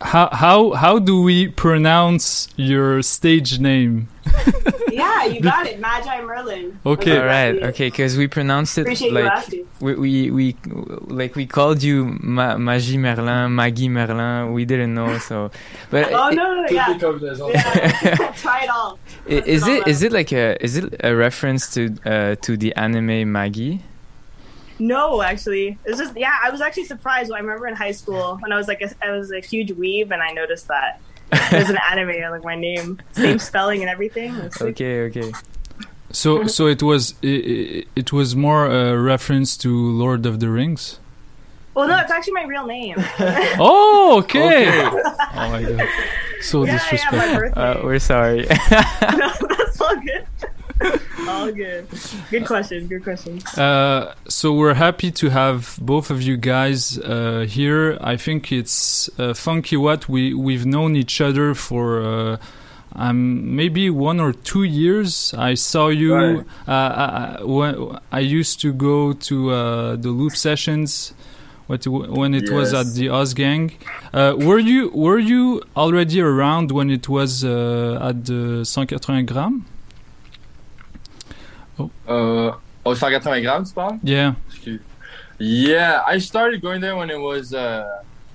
how 0.00 0.28
how 0.32 0.72
how 0.72 0.98
do 0.98 1.22
we 1.22 1.48
pronounce 1.48 2.48
your 2.56 3.02
stage 3.02 3.58
name? 3.60 4.08
yeah, 4.90 5.24
you 5.24 5.40
got 5.40 5.66
it. 5.66 5.78
Magi 5.80 6.20
Merlin. 6.22 6.78
Okay. 6.84 7.16
All 7.18 7.24
right. 7.24 7.62
Okay, 7.70 7.86
because 7.88 8.16
we 8.16 8.26
pronounced 8.26 8.76
it 8.76 8.82
Appreciate 8.82 9.12
like 9.12 9.24
asking. 9.24 9.66
we, 9.80 9.94
we 9.94 10.30
we 10.30 10.56
like 11.06 11.36
we 11.36 11.46
called 11.46 11.82
you 11.82 12.04
Ma- 12.20 12.58
Magie 12.58 12.98
Merlin, 12.98 13.54
Maggie 13.54 13.88
Merlin. 13.88 14.52
We 14.52 14.64
didn't 14.64 14.94
know, 14.94 15.16
so. 15.18 15.50
But 15.90 16.12
Oh, 16.12 16.30
no, 16.30 16.54
no, 16.60 16.66
Toutes 16.66 16.72
yeah. 16.72 16.88
les 16.88 16.98
combinaisons. 16.98 17.52
Yeah. 17.54 18.32
Try 18.36 18.64
it 18.64 18.70
all. 18.70 18.98
i- 19.28 19.42
is 19.46 19.66
it 19.68 19.86
is 19.86 20.02
it 20.02 20.12
like 20.12 20.32
a 20.32 20.56
is 20.62 20.76
it 20.76 20.94
a 21.04 21.14
reference 21.14 21.72
to 21.74 21.94
uh 22.04 22.34
to 22.42 22.56
the 22.56 22.74
anime 22.74 23.30
Maggie? 23.30 23.80
No, 24.78 25.22
actually, 25.22 25.78
it's 25.84 25.98
just 25.98 26.16
yeah. 26.16 26.34
I 26.42 26.50
was 26.50 26.60
actually 26.60 26.84
surprised. 26.84 27.32
I 27.32 27.38
remember 27.38 27.66
in 27.66 27.74
high 27.74 27.92
school 27.92 28.36
when 28.40 28.52
I 28.52 28.56
was 28.56 28.68
like 28.68 28.82
a, 28.82 28.90
I 29.06 29.10
was 29.12 29.32
a 29.32 29.40
huge 29.40 29.70
weeb, 29.70 30.10
and 30.10 30.22
I 30.22 30.30
noticed 30.32 30.68
that 30.68 31.00
there's 31.50 31.70
an 31.70 31.78
anime 31.90 32.30
like 32.30 32.44
my 32.44 32.56
name, 32.56 33.00
same 33.12 33.38
spelling 33.38 33.80
and 33.80 33.90
everything. 33.90 34.36
Like- 34.38 34.60
Okay, 34.60 35.00
okay. 35.08 35.32
So 36.10 36.46
so 36.46 36.66
it 36.66 36.82
was 36.82 37.14
it, 37.22 37.88
it 37.96 38.12
was 38.12 38.36
more 38.36 38.66
a 38.66 38.98
reference 38.98 39.56
to 39.58 39.70
Lord 39.90 40.24
of 40.26 40.40
the 40.40 40.48
Rings. 40.48 40.98
Well, 41.74 41.88
no, 41.88 41.98
it's 41.98 42.10
actually 42.10 42.32
my 42.34 42.44
real 42.44 42.66
name. 42.66 42.96
Oh, 43.58 44.20
okay. 44.24 44.68
Okay. 44.68 45.02
oh 45.34 45.50
my 45.50 45.62
god. 45.62 45.88
So 46.40 46.64
Yeah, 46.64 46.72
yeah, 46.72 46.78
disrespectful. 46.78 47.38
birthday. 47.40 47.60
Uh, 47.60 47.82
we're 47.84 47.98
sorry. 47.98 48.38
no, 49.18 49.32
that's 49.58 49.80
all 49.80 49.96
good. 49.96 50.26
All 51.28 51.50
good. 51.50 51.86
Good 52.30 52.44
question. 52.46 52.86
Good 52.86 53.02
question. 53.02 53.40
Uh, 53.56 54.14
so 54.28 54.52
we're 54.52 54.74
happy 54.74 55.10
to 55.12 55.30
have 55.30 55.78
both 55.80 56.10
of 56.10 56.20
you 56.22 56.36
guys 56.36 56.98
uh, 56.98 57.46
here. 57.48 57.96
I 58.00 58.16
think 58.16 58.52
it's 58.52 59.08
uh, 59.18 59.34
funky. 59.34 59.76
What 59.76 60.08
we 60.08 60.34
we've 60.34 60.66
known 60.66 60.94
each 60.96 61.20
other 61.20 61.54
for 61.54 62.02
uh, 62.02 62.36
um, 62.94 63.56
maybe 63.56 63.90
one 63.90 64.20
or 64.20 64.32
two 64.32 64.62
years. 64.64 65.34
I 65.36 65.54
saw 65.54 65.88
you. 65.88 66.14
Right. 66.14 66.38
Uh, 66.68 66.72
I, 66.72 67.38
I- 67.42 67.98
I 68.12 68.20
used 68.20 68.60
to 68.62 68.72
go 68.72 69.12
to 69.12 69.50
uh, 69.50 69.96
the 69.96 70.10
loop 70.10 70.36
sessions. 70.36 71.12
What, 71.66 71.84
when 71.88 72.32
it 72.34 72.48
was 72.50 72.72
at 72.72 72.94
the 72.94 73.06
Ausgang, 73.08 73.72
uh, 74.14 74.36
were 74.38 74.60
you 74.60 74.88
were 74.90 75.18
you 75.18 75.62
already 75.76 76.20
around 76.20 76.70
when 76.70 76.90
it 76.90 77.08
was 77.08 77.42
uh, 77.44 77.98
at 78.00 78.24
the 78.26 78.62
180 78.64 79.22
grammes? 79.24 79.64
Uh, 81.78 82.52
oh, 82.84 82.94
180 82.94 83.40
grammes, 83.42 83.64
tu 83.64 83.74
parles? 83.74 83.98
Yeah. 84.02 84.34
Excuse. 84.48 84.80
Yeah, 85.38 86.02
I 86.06 86.18
started 86.18 86.62
going 86.62 86.80
there 86.80 86.96
when 86.96 87.10
it 87.10 87.20
was 87.20 87.52
uh, 87.52 87.84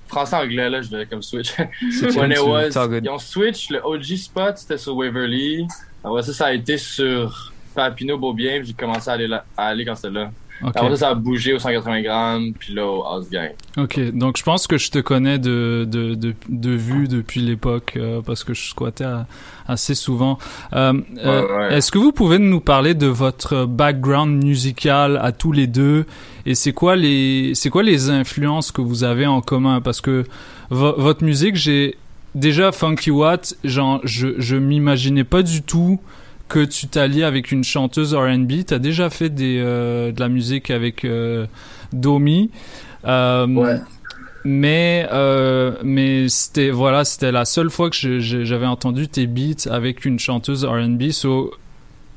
français-anglais, 0.06 0.70
là, 0.70 0.82
je 0.82 0.88
vais 0.88 1.06
comme 1.06 1.22
switch. 1.22 1.52
When 2.16 2.30
it 2.30 2.44
was, 2.44 2.76
ils 3.02 3.08
ont 3.08 3.18
switch, 3.18 3.70
le 3.70 3.84
OG 3.84 4.16
spot, 4.16 4.58
c'était 4.58 4.78
sur 4.78 4.96
Waverly. 4.96 5.66
Après 6.04 6.22
ça, 6.22 6.32
ça 6.32 6.46
a 6.46 6.52
été 6.52 6.78
sur 6.78 7.52
Papineau 7.74 8.18
Beaubien, 8.18 8.58
puis 8.58 8.68
j'ai 8.68 8.74
commencé 8.74 9.08
à 9.10 9.14
aller, 9.14 9.26
là, 9.26 9.44
à 9.56 9.68
aller 9.68 9.84
quand 9.84 9.96
c'était 9.96 10.10
là. 10.10 10.30
Ok. 10.62 10.72
Après 10.76 10.90
ça, 10.90 10.96
ça 10.96 11.08
a 11.10 11.14
bougé 11.14 11.54
au 11.54 11.58
180 11.58 12.02
grammes, 12.02 12.52
puis 12.56 12.72
là, 12.74 12.86
au 12.86 13.02
House 13.04 13.28
Gang. 13.30 13.50
Ok, 13.76 13.98
donc 14.12 14.36
je 14.36 14.42
pense 14.44 14.66
que 14.68 14.78
je 14.78 14.90
te 14.90 14.98
connais 15.00 15.38
de, 15.38 15.84
de, 15.90 16.14
de, 16.14 16.34
de 16.48 16.70
vue 16.70 17.08
depuis 17.08 17.40
l'époque 17.40 17.94
euh, 17.96 18.20
parce 18.24 18.44
que 18.44 18.54
je 18.54 18.68
squattais 18.68 19.04
à- 19.04 19.26
assez 19.66 19.94
souvent. 19.96 20.38
Euh, 20.72 20.92
euh, 21.18 21.68
ouais. 21.70 21.74
Est-ce 21.76 21.90
que 21.90 21.98
vous 21.98 22.12
pouvez 22.12 22.38
nous 22.38 22.60
parler 22.60 22.94
de 22.94 23.06
votre 23.08 23.64
background 23.66 24.44
musical 24.44 25.18
à 25.20 25.32
tous 25.32 25.50
les 25.52 25.66
deux? 25.66 26.04
Et 26.46 26.54
c'est 26.54 26.72
quoi 26.72 26.94
les 26.96 27.54
c'est 27.54 27.70
quoi 27.70 27.82
les 27.82 28.10
influences 28.10 28.70
que 28.72 28.80
vous 28.80 29.02
avez 29.04 29.26
en 29.26 29.40
commun? 29.40 29.80
Parce 29.80 30.00
que 30.00 30.24
vo- 30.70 30.94
votre 30.96 31.24
musique 31.24 31.56
j'ai 31.56 31.96
déjà 32.34 32.70
Funky 32.72 33.10
Watt 33.10 33.54
genre 33.64 34.00
je 34.04 34.28
je 34.38 34.56
m'imaginais 34.56 35.24
pas 35.24 35.42
du 35.42 35.62
tout 35.62 36.00
que 36.52 36.62
tu 36.66 36.86
t'allies 36.86 37.24
avec 37.24 37.50
une 37.50 37.64
chanteuse 37.64 38.14
R&B. 38.14 38.64
T'as 38.66 38.78
déjà 38.78 39.08
fait 39.08 39.30
des, 39.30 39.58
euh, 39.58 40.12
de 40.12 40.20
la 40.20 40.28
musique 40.28 40.70
avec 40.70 41.04
euh, 41.06 41.46
Domi. 41.94 42.50
Euh, 43.06 43.46
Mais, 44.44 45.08
mais 45.82 46.28
c'était, 46.28 46.70
voilà, 46.70 47.04
c'était 47.06 47.32
la 47.32 47.46
seule 47.46 47.70
fois 47.70 47.88
que 47.88 48.18
j'avais 48.20 48.66
entendu 48.66 49.08
tes 49.08 49.26
beats 49.26 49.66
avec 49.70 50.04
une 50.04 50.18
chanteuse 50.18 50.64
R&B. 50.66 51.10
So, 51.10 51.52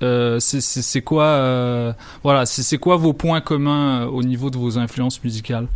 c'est- 0.02 1.02
quoi, 1.02 1.95
voilà, 2.24 2.45
c'est 2.45 2.78
quoi 2.78 2.98
vos 2.98 3.14
points 3.14 3.41
communs 3.41 4.06
au 4.07 4.22
niveau 4.22 4.49
de 4.49 4.57
vos 4.57 4.78
influences 4.78 5.24
musicales? 5.24 5.68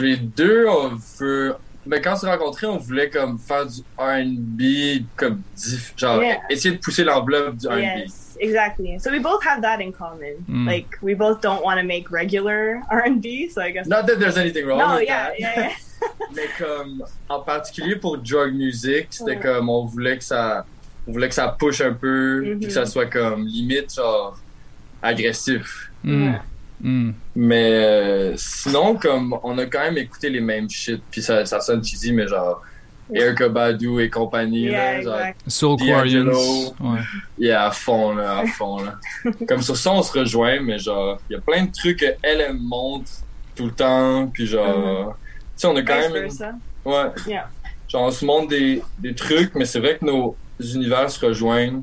Les 0.00 0.16
deux, 0.16 0.66
on 0.68 0.90
veut. 1.20 1.54
Mais 1.88 2.00
quand 2.02 2.12
on 2.12 2.16
s'est 2.16 2.30
rencontrés, 2.30 2.66
on 2.66 2.76
voulait 2.76 3.08
comme 3.08 3.38
faire 3.38 3.64
du 3.66 3.80
R&B, 3.96 5.04
comme 5.16 5.40
diff- 5.56 5.94
genre 5.96 6.22
Yeah. 6.22 6.38
essayer 6.50 6.74
de 6.74 6.80
pousser 6.80 7.02
l'enveloppe 7.02 7.56
du 7.56 7.66
R&B. 7.66 7.78
Yes, 7.80 8.36
exactly. 8.40 8.98
So 9.00 9.10
we 9.10 9.20
both 9.20 9.42
have 9.46 9.62
that 9.62 9.80
in 9.80 9.90
common. 9.92 10.36
Mm. 10.48 10.66
Like 10.66 10.86
we 11.02 11.14
both 11.14 11.40
don't 11.40 11.62
want 11.64 11.78
to 11.80 11.84
make 11.86 12.10
regular 12.10 12.82
R 12.90 13.02
and 13.06 13.20
B. 13.22 13.48
So 13.48 13.62
I 13.62 13.70
guess 13.72 13.86
Not 13.86 14.06
that 14.06 14.18
there's 14.18 14.36
anything 14.36 14.66
wrong 14.66 14.78
No, 14.78 14.96
with 14.96 15.04
yeah, 15.08 15.28
that. 15.30 15.40
yeah, 15.40 15.60
yeah. 15.60 15.72
Mais 16.34 16.48
comme 16.58 17.04
en 17.28 17.40
particulier 17.40 17.96
pour 17.96 18.18
drug 18.18 18.52
music, 18.54 19.08
c'était 19.10 19.36
Ouais. 19.36 19.40
comme 19.40 19.68
on 19.70 19.86
voulait 19.86 20.18
que 20.18 20.24
ça, 20.24 20.66
on 21.06 21.12
voulait 21.12 21.28
que 21.28 21.34
ça 21.34 21.48
push 21.58 21.80
un 21.80 21.94
peu, 21.94 22.42
Mhm. 22.44 22.58
puis 22.58 22.66
que 22.68 22.72
ça 22.74 22.84
soit 22.86 23.06
comme 23.06 23.46
limite 23.46 23.94
genre 23.94 24.38
agressif. 25.02 25.90
Mm. 26.04 26.34
Mm. 26.80 27.10
Mais 27.34 27.72
euh, 27.72 28.34
sinon, 28.36 28.96
comme 28.96 29.36
on 29.42 29.58
a 29.58 29.66
quand 29.66 29.80
même 29.80 29.98
écouté 29.98 30.30
les 30.30 30.40
mêmes 30.40 30.70
shit, 30.70 31.02
puis 31.10 31.22
ça, 31.22 31.44
ça 31.44 31.60
sonne 31.60 31.84
cheesy, 31.84 32.12
mais 32.12 32.26
genre 32.28 32.62
Erykah 33.12 33.48
Badu 33.48 34.00
et 34.02 34.10
compagnie, 34.10 34.66
Yeah, 34.66 34.98
là, 34.98 35.02
genre. 35.02 35.34
Soul 35.46 35.78
D'Angelo. 35.78 36.32
Quarrions. 36.32 36.74
Ouais. 36.80 37.00
Yeah, 37.38 37.66
à 37.66 37.70
fond, 37.70 38.14
là, 38.14 38.38
à 38.38 38.46
fond, 38.58 38.78
là. 38.84 38.94
Comme 39.48 39.62
sur 39.62 39.76
ça, 39.76 39.92
on 39.92 40.02
se 40.02 40.16
rejoint, 40.18 40.60
mais 40.60 40.78
genre, 40.78 41.18
il 41.28 41.34
y 41.34 41.36
a 41.36 41.40
plein 41.40 41.64
de 41.64 41.72
trucs 41.72 41.98
qu'elle, 42.00 42.18
elle 42.22 42.54
montre 42.54 43.10
tout 43.56 43.66
le 43.66 43.72
temps, 43.72 44.28
puis 44.28 44.46
genre, 44.46 45.16
tu 45.16 45.52
sais, 45.56 45.66
on 45.66 45.76
a 45.76 45.82
quand 45.82 45.98
Vice 46.00 46.40
même... 46.40 46.54
une-. 46.84 46.92
Ouais. 46.92 47.10
Yeah. 47.26 47.48
Genre, 47.88 48.02
on 48.02 48.10
se 48.10 48.24
montre 48.24 48.48
des, 48.48 48.82
des 48.98 49.14
trucs, 49.14 49.54
mais 49.54 49.64
c'est 49.64 49.80
vrai 49.80 49.96
que 49.98 50.04
nos 50.04 50.36
univers 50.60 51.10
se 51.10 51.24
rejoignent, 51.24 51.82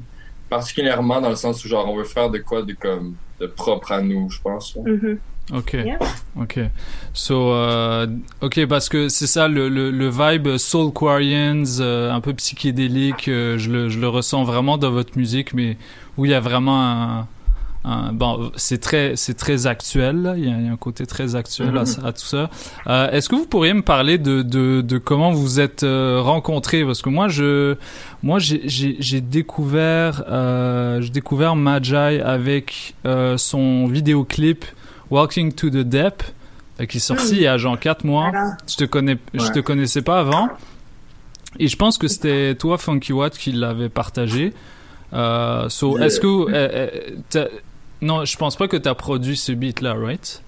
particulièrement 0.50 1.22
dans 1.22 1.30
le 1.30 1.36
sens 1.36 1.64
où, 1.64 1.68
genre, 1.68 1.90
on 1.90 1.96
veut 1.96 2.04
faire 2.04 2.30
de 2.30 2.40
quoi 2.40 2.62
de 2.62 2.74
comme 2.74 3.16
de 3.40 3.48
propre 3.48 3.92
à 3.92 4.02
nous, 4.02 4.30
je 4.30 4.40
pense. 4.42 4.76
Mhm. 4.86 5.18
Ok. 5.54 5.74
Yeah. 5.74 6.00
Ok. 6.40 6.60
So, 7.14 7.52
euh, 7.54 8.08
ok, 8.42 8.66
parce 8.66 8.90
que 8.90 9.10
c'est 9.10 9.28
ça 9.28 9.48
le, 9.48 9.70
le, 9.70 9.92
le 9.92 10.10
vibe 10.10 10.58
Soul 10.58 10.92
Quarians, 10.92 11.80
euh, 11.80 12.12
un 12.12 12.20
peu 12.20 12.34
psychédélique, 12.34 13.28
euh, 13.28 13.58
je, 13.60 13.70
le, 13.70 13.90
je 13.90 14.00
le 14.00 14.08
ressens 14.08 14.44
vraiment 14.44 14.78
dans 14.80 14.90
votre 14.90 15.18
musique, 15.18 15.54
mais 15.54 15.78
où 16.18 16.26
il 16.26 16.32
y 16.32 16.34
a 16.34 16.40
vraiment 16.40 16.82
un. 16.82 17.28
Un- 17.88 18.12
bon, 18.14 18.52
c'est 18.56 18.80
très, 18.82 19.16
c'est 19.16 19.36
très 19.36 19.68
actuel, 19.68 20.22
là. 20.24 20.34
Il, 20.38 20.44
y 20.44 20.52
a, 20.52 20.58
il 20.58 20.66
y 20.66 20.70
a 20.70 20.72
un 20.72 20.78
côté 20.78 21.06
très 21.06 21.36
actuel 21.36 21.78
à, 21.78 21.84
Mhm. 21.84 22.06
à 22.06 22.12
tout 22.14 22.26
ça. 22.26 22.50
Euh, 22.88 23.12
Est-ce 23.12 23.30
que 23.30 23.36
vous 23.36 23.46
pourriez 23.46 23.74
me 23.76 23.84
parler 23.84 24.18
de, 24.18 24.42
de, 24.42 24.82
de 24.82 24.98
comment 24.98 25.32
vous 25.32 25.60
êtes 25.60 25.84
euh, 25.84 26.20
rencontrés? 26.22 26.84
Parce 26.84 27.02
que 27.02 27.10
moi, 27.10 27.28
je, 27.28 27.76
moi, 28.24 28.40
j'ai- 28.40 29.22
découvert, 29.22 30.24
euh, 30.28 31.00
j'ai 31.02 31.10
découvert 31.12 31.56
Magi 31.56 31.96
avec 31.96 32.96
euh, 33.06 33.38
son 33.38 33.86
vidéoclip 33.88 34.66
Walking 35.12 35.54
to 35.54 35.70
the 35.70 35.78
Deep 35.84 36.24
euh, 36.82 36.86
qui 36.86 36.98
est 36.98 37.00
sorti 37.00 37.36
il 37.36 37.42
y 37.44 37.48
a 37.48 37.58
genre 37.58 37.80
4 37.80 38.04
mois. 38.04 38.32
Je 38.68 38.76
te 38.78 38.84
connais, 38.86 39.18
je 39.34 39.52
te 39.52 39.60
connaissais 39.60 40.02
pas 40.02 40.20
avant. 40.20 40.50
Et 41.60 41.68
je 41.68 41.76
pense 41.78 41.98
que 41.98 42.08
c'était 42.08 42.56
toi, 42.56 42.78
Funky 42.78 43.14
Watt, 43.14 43.38
qui 43.38 43.52
l'avait 43.52 43.90
partagé. 43.90 44.54
Euh, 45.14 45.70
so, 45.70 45.98
est-ce 46.00 46.20
que. 46.20 46.28
T'as- 48.06 48.14
non, 48.14 48.26
je 48.26 48.38
pense 48.38 48.56
pas 48.56 48.68
que 48.68 48.78
tu 48.78 48.88
as 48.90 48.96
produit 48.96 49.36
ce 49.38 49.52
beat-là, 49.52 49.94
right? 49.96 50.42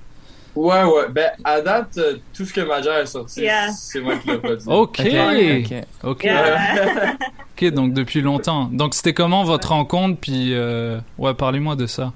Ouais, 0.55 0.83
ouais. 0.83 1.07
Ben, 1.11 1.29
à 1.43 1.61
date, 1.61 1.97
euh, 1.99 2.17
tout 2.35 2.43
ce 2.43 2.51
que 2.51 2.61
Major 2.61 2.95
a 2.95 3.05
sorti, 3.05 3.41
Yeah. 3.41 3.69
c'est 3.71 3.99
moi 3.99 4.15
qui 4.17 4.29
l'ai 4.31 4.37
produit. 4.39 4.63
Ok. 4.67 5.01
Ok. 5.01 5.73
Ok. 6.03 6.23
Yeah. 6.23 7.15
Ok, 7.59 7.71
donc 7.73 7.93
depuis 7.93 8.21
longtemps. 8.21 8.65
Donc 8.71 8.93
c'était 8.93 9.13
comment 9.13 9.43
votre 9.43 9.69
rencontre? 9.69 10.19
Puis, 10.19 10.53
euh, 10.53 10.99
ouais, 11.17 11.33
parlez-moi 11.33 11.75
de 11.75 11.87
ça. 11.87 12.13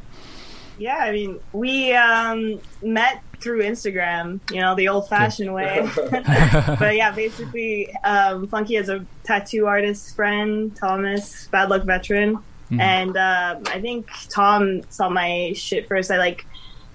Yeah, 0.79 1.07
I 1.07 1.11
mean, 1.11 1.35
we 1.53 1.93
um, 1.95 2.57
met 2.83 3.21
through 3.39 3.61
Instagram, 3.63 4.39
you 4.51 4.61
know, 4.61 4.75
the 4.75 4.87
old 4.87 5.07
fashioned 5.07 5.51
way. 5.51 5.81
but 6.79 6.95
yeah, 6.95 7.11
basically, 7.11 7.87
um, 8.03 8.47
Funky 8.47 8.75
is 8.75 8.89
a 8.89 8.99
tattoo 9.23 9.65
artist 9.67 10.15
friend, 10.15 10.71
Thomas, 10.79 11.47
Bad 11.51 11.69
Luck 11.69 11.85
veteran. 11.85 12.37
Mhm. 12.71 12.79
And 12.79 13.17
um, 13.17 13.63
I 13.67 13.81
think 13.81 14.07
Tom 14.29 14.81
saw 14.89 15.09
my 15.09 15.53
shit 15.55 15.87
first. 15.87 16.09
I 16.09 16.17
like 16.17 16.45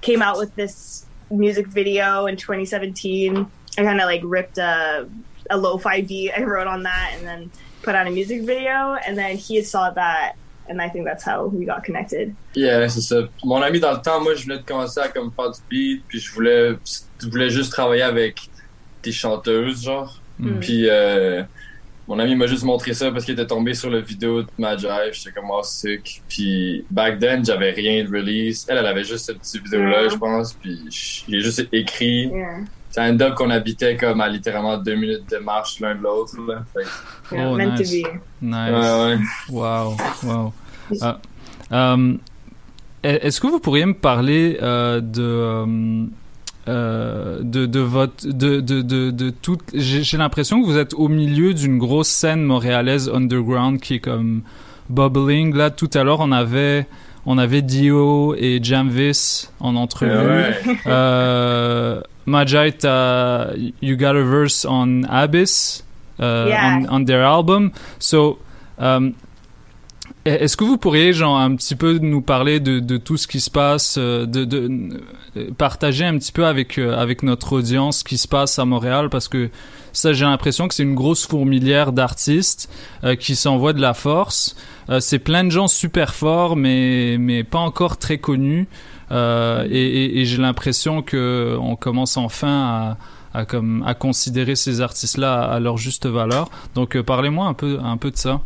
came 0.01 0.23
out 0.23 0.39
with 0.39 0.55
this 0.55 1.07
music 1.31 1.66
video 1.66 2.27
in 2.27 2.36
2017. 2.36 3.47
I 3.78 3.82
kind 3.82 4.01
of 4.01 4.07
like 4.07 4.23
ripped 4.24 4.59
a, 4.59 5.09
a 5.51 5.57
lo 5.57 5.78
fi 5.78 6.01
beat 6.01 6.32
I 6.36 6.43
wrote 6.43 6.66
on 6.66 6.85
that 6.85 7.12
and 7.15 7.27
then 7.27 7.51
put 7.82 7.94
out 7.94 8.07
a 8.07 8.11
music 8.11 8.43
video. 8.43 8.97
And 9.07 9.19
then 9.19 9.36
he 9.36 9.62
saw 9.62 9.90
that. 9.90 10.36
And 10.69 10.82
I 10.82 10.89
think 10.89 11.05
that's 11.05 11.23
how 11.23 11.47
we 11.47 11.65
got 11.65 11.85
connected. 11.85 12.35
Yeah, 12.55 12.89
c'est 12.89 13.03
ça. 13.03 13.28
Mon 13.44 13.62
ami, 13.62 13.78
dans 13.78 13.93
le 13.93 14.03
temps, 14.03 14.20
moi, 14.20 14.35
je 14.35 14.47
venais 14.47 14.59
de 14.59 14.65
commencer 14.65 14.98
à 14.98 15.09
comme 15.09 15.31
faire 15.31 15.53
du 15.53 15.61
beat, 15.70 16.05
puis 16.09 16.19
je 16.19 16.32
voulais, 16.32 16.77
je 17.20 17.28
voulais 17.28 17.51
juste 17.51 17.70
travailler 17.70 18.03
avec 18.03 18.51
des 19.05 19.12
chanteuses, 19.12 19.85
genre. 19.85 20.20
Mm. 20.40 20.59
Puis 20.59 20.90
euh, 20.90 21.44
mon 22.09 22.19
ami 22.19 22.35
m'a 22.37 22.47
juste 22.47 22.62
montré 22.65 22.95
ça 22.95 23.11
parce 23.11 23.24
qu'il 23.24 23.35
était 23.35 23.47
tombé 23.47 23.74
sur 23.74 23.91
la 23.91 24.01
vidéo 24.01 24.43
de 24.43 24.49
Magi. 24.59 24.87
J'étais 25.12 25.33
comme, 25.33 25.51
oh, 25.51 25.61
sick. 25.62 26.23
Puis 26.28 26.85
back 26.91 27.19
then, 27.19 27.45
j'avais 27.45 27.70
rien 27.73 28.05
de 28.05 28.09
release. 28.09 28.65
Elle, 28.69 28.78
elle 28.78 28.87
avait 28.87 29.05
juste 29.05 29.27
cette 29.27 29.39
petite 29.41 29.62
vidéo-là, 29.65 30.01
Yeah. 30.03 30.09
je 30.11 30.16
pense. 30.16 30.53
Puis 30.55 30.78
j'ai 31.28 31.41
juste 31.41 31.66
écrit. 31.73 32.27
Yeah. 32.28 32.59
Ça 32.91 33.03
end 33.11 33.20
up 33.20 33.35
qu'on 33.35 33.51
habitait 33.51 33.97
comme 33.97 34.20
à 34.23 34.28
littéralement 34.28 34.78
deux 34.78 34.95
minutes 34.95 35.28
de 35.31 35.37
marche 35.39 35.81
l'un 35.81 35.95
de 35.97 36.03
l'autre. 36.03 36.35
là. 36.49 36.65
Fait 36.73 36.87
Oh, 37.33 37.57
meant 37.57 37.74
nice. 37.74 37.91
to 37.91 38.09
be. 38.09 38.20
Nice. 38.41 38.73
Ouais, 38.73 39.05
ouais. 39.05 39.19
Wow, 39.51 39.97
wow. 40.23 40.53
Ah, 41.03 41.19
euh, 41.73 42.15
Est-ce 43.03 43.41
que 43.41 43.49
vous 43.49 43.61
pourriez 43.61 43.85
me 43.85 43.95
parler 43.95 44.59
euh, 44.62 45.01
de, 45.01 45.23
euh, 45.23 46.07
euh, 46.68 47.40
de 47.43 47.66
de 47.66 47.80
votre 47.80 48.26
de 48.26 48.60
de 48.60 48.82
de, 48.82 49.10
de 49.10 49.30
toute 49.30 49.60
j'ai 49.74 50.16
l'impression 50.16 50.60
que 50.60 50.66
vous 50.66 50.76
êtes 50.78 50.94
au 50.94 51.09
milieu 51.09 51.55
d'une 51.55 51.78
grosse 51.78 52.09
scène 52.09 52.43
montréalaise 52.43 53.09
underground 53.09 53.80
qui 53.80 53.94
est 53.94 54.01
comme 54.01 54.43
bubbling 54.90 55.55
là 55.55 55.70
tout 55.70 55.90
à 55.94 56.02
l'heure 56.05 56.20
on 56.20 56.32
avait 56.32 56.86
on 57.24 57.38
avait 57.38 57.62
Dio 57.62 58.34
et 58.36 58.60
Jamvis 58.62 59.48
en 59.60 59.74
entrevue 59.76 60.12
Ouais. 60.12 60.55
euh, 60.86 62.01
Majai 62.26 62.72
t'as- 62.72 63.51
you 63.82 63.97
got 63.97 64.16
a 64.16 64.22
verse 64.22 64.66
on 64.68 65.02
Abyss 65.05 65.84
uh, 66.18 66.22
Yeah. 66.48 66.80
on, 66.90 66.97
on 67.01 67.05
their 67.05 67.24
album 67.24 67.70
so 67.98 68.38
um, 68.78 69.12
est-ce 70.27 70.57
que 70.57 70.65
vous 70.65 70.77
pourriez 70.78 71.12
genre 71.12 71.39
un 71.39 71.55
petit 71.57 71.74
peu 71.77 71.98
nous 71.98 72.20
parler 72.20 72.61
de, 72.61 72.81
de 72.81 72.97
tout 72.97 73.16
ce 73.16 73.27
qui 73.27 73.40
se 73.40 73.51
passe, 73.51 73.97
euh, 73.98 74.27
de, 74.27 74.44
de 74.44 74.70
euh, 75.36 75.51
partager 75.57 76.05
un 76.05 76.19
petit 76.19 76.32
peu 76.32 76.44
avec 76.47 76.78
euh, 76.78 76.97
avec 76.97 77.23
notre 77.23 77.53
audience 77.53 77.98
ce 77.98 78.05
qui 78.05 78.19
se 78.19 78.28
passe 78.28 78.59
à 78.59 78.65
Montréal? 78.65 79.09
Parce 79.11 79.28
que 79.28 79.51
ça 79.93 80.12
j'ai 80.12 80.24
l'impression 80.24 80.69
que 80.69 80.74
c'est 80.74 80.82
une 80.82 80.94
grosse 80.94 81.27
fourmilière 81.27 81.93
d'artistes 81.93 82.69
euh, 83.05 83.15
qui 83.16 83.36
s'envoient 83.36 83.73
de 83.73 83.81
la 83.81 83.94
force. 83.94 84.57
Euh, 84.90 85.01
c'est 85.01 85.19
plein 85.19 85.44
de 85.44 85.51
gens 85.51 85.69
super 85.69 86.15
forts 86.15 86.57
mais 86.57 87.16
mais 87.19 87.44
pas 87.44 87.59
encore 87.61 87.97
très 87.97 88.19
connus 88.19 88.66
et, 89.11 89.15
et- 89.70 90.20
et 90.20 90.24
j'ai 90.24 90.39
l'impression 90.39 91.01
que 91.03 91.57
on 91.61 91.77
commence 91.77 92.16
enfin 92.16 92.97
à 93.35 93.39
à 93.40 93.44
comme 93.44 93.85
à 93.86 93.94
considérer 93.94 94.57
ces 94.57 94.81
artistes 94.81 95.19
là 95.19 95.43
à 95.43 95.61
leur 95.61 95.77
juste 95.77 96.07
valeur. 96.07 96.48
Donc 96.74 96.98
parlez-moi 97.03 97.47
un 97.47 97.55
peu 97.55 97.78
un 97.85 97.97
peu 97.98 98.11
de 98.11 98.16
ça. 98.16 98.40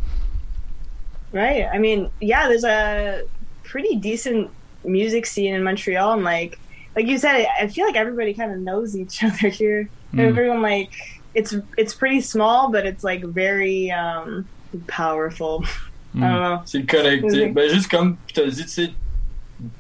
Right. 1.33 1.67
I 1.73 1.79
mean, 1.79 2.11
yeah, 2.21 2.49
there's 2.49 2.65
a 2.65 3.25
pretty 3.63 3.97
decent 3.97 4.51
music 4.85 5.27
scene 5.27 5.55
in 5.55 5.63
Montreal, 5.63 6.15
and 6.15 6.25
like, 6.25 6.59
like 6.97 7.07
you 7.07 7.19
said, 7.19 7.47
I 7.61 7.69
feel 7.69 7.87
like 7.87 7.97
everybody 7.97 8.35
kind 8.35 8.53
of 8.53 8.59
knows 8.59 8.97
each 8.97 9.23
other 9.29 9.49
here. 9.49 9.89
Mm. 10.13 10.21
Everyone 10.29 10.63
like, 10.63 10.91
it's 11.35 11.55
it's 11.77 11.95
pretty 11.95 12.21
small, 12.21 12.71
but 12.71 12.85
it's 12.85 13.05
like 13.05 13.23
very 13.25 13.91
um, 13.91 14.49
powerful. 14.89 15.65
I 16.17 16.21
don't 16.21 16.41
know. 16.41 16.63
C'est 16.65 16.83
connecté. 16.87 17.47
Mhm. 17.47 17.55
Ben, 17.55 17.69
juste 17.69 17.89
comme 17.89 18.17
tu 18.27 18.41
as 18.41 18.51
dit, 18.51 18.63
tu 18.65 18.69
sais, 18.69 18.91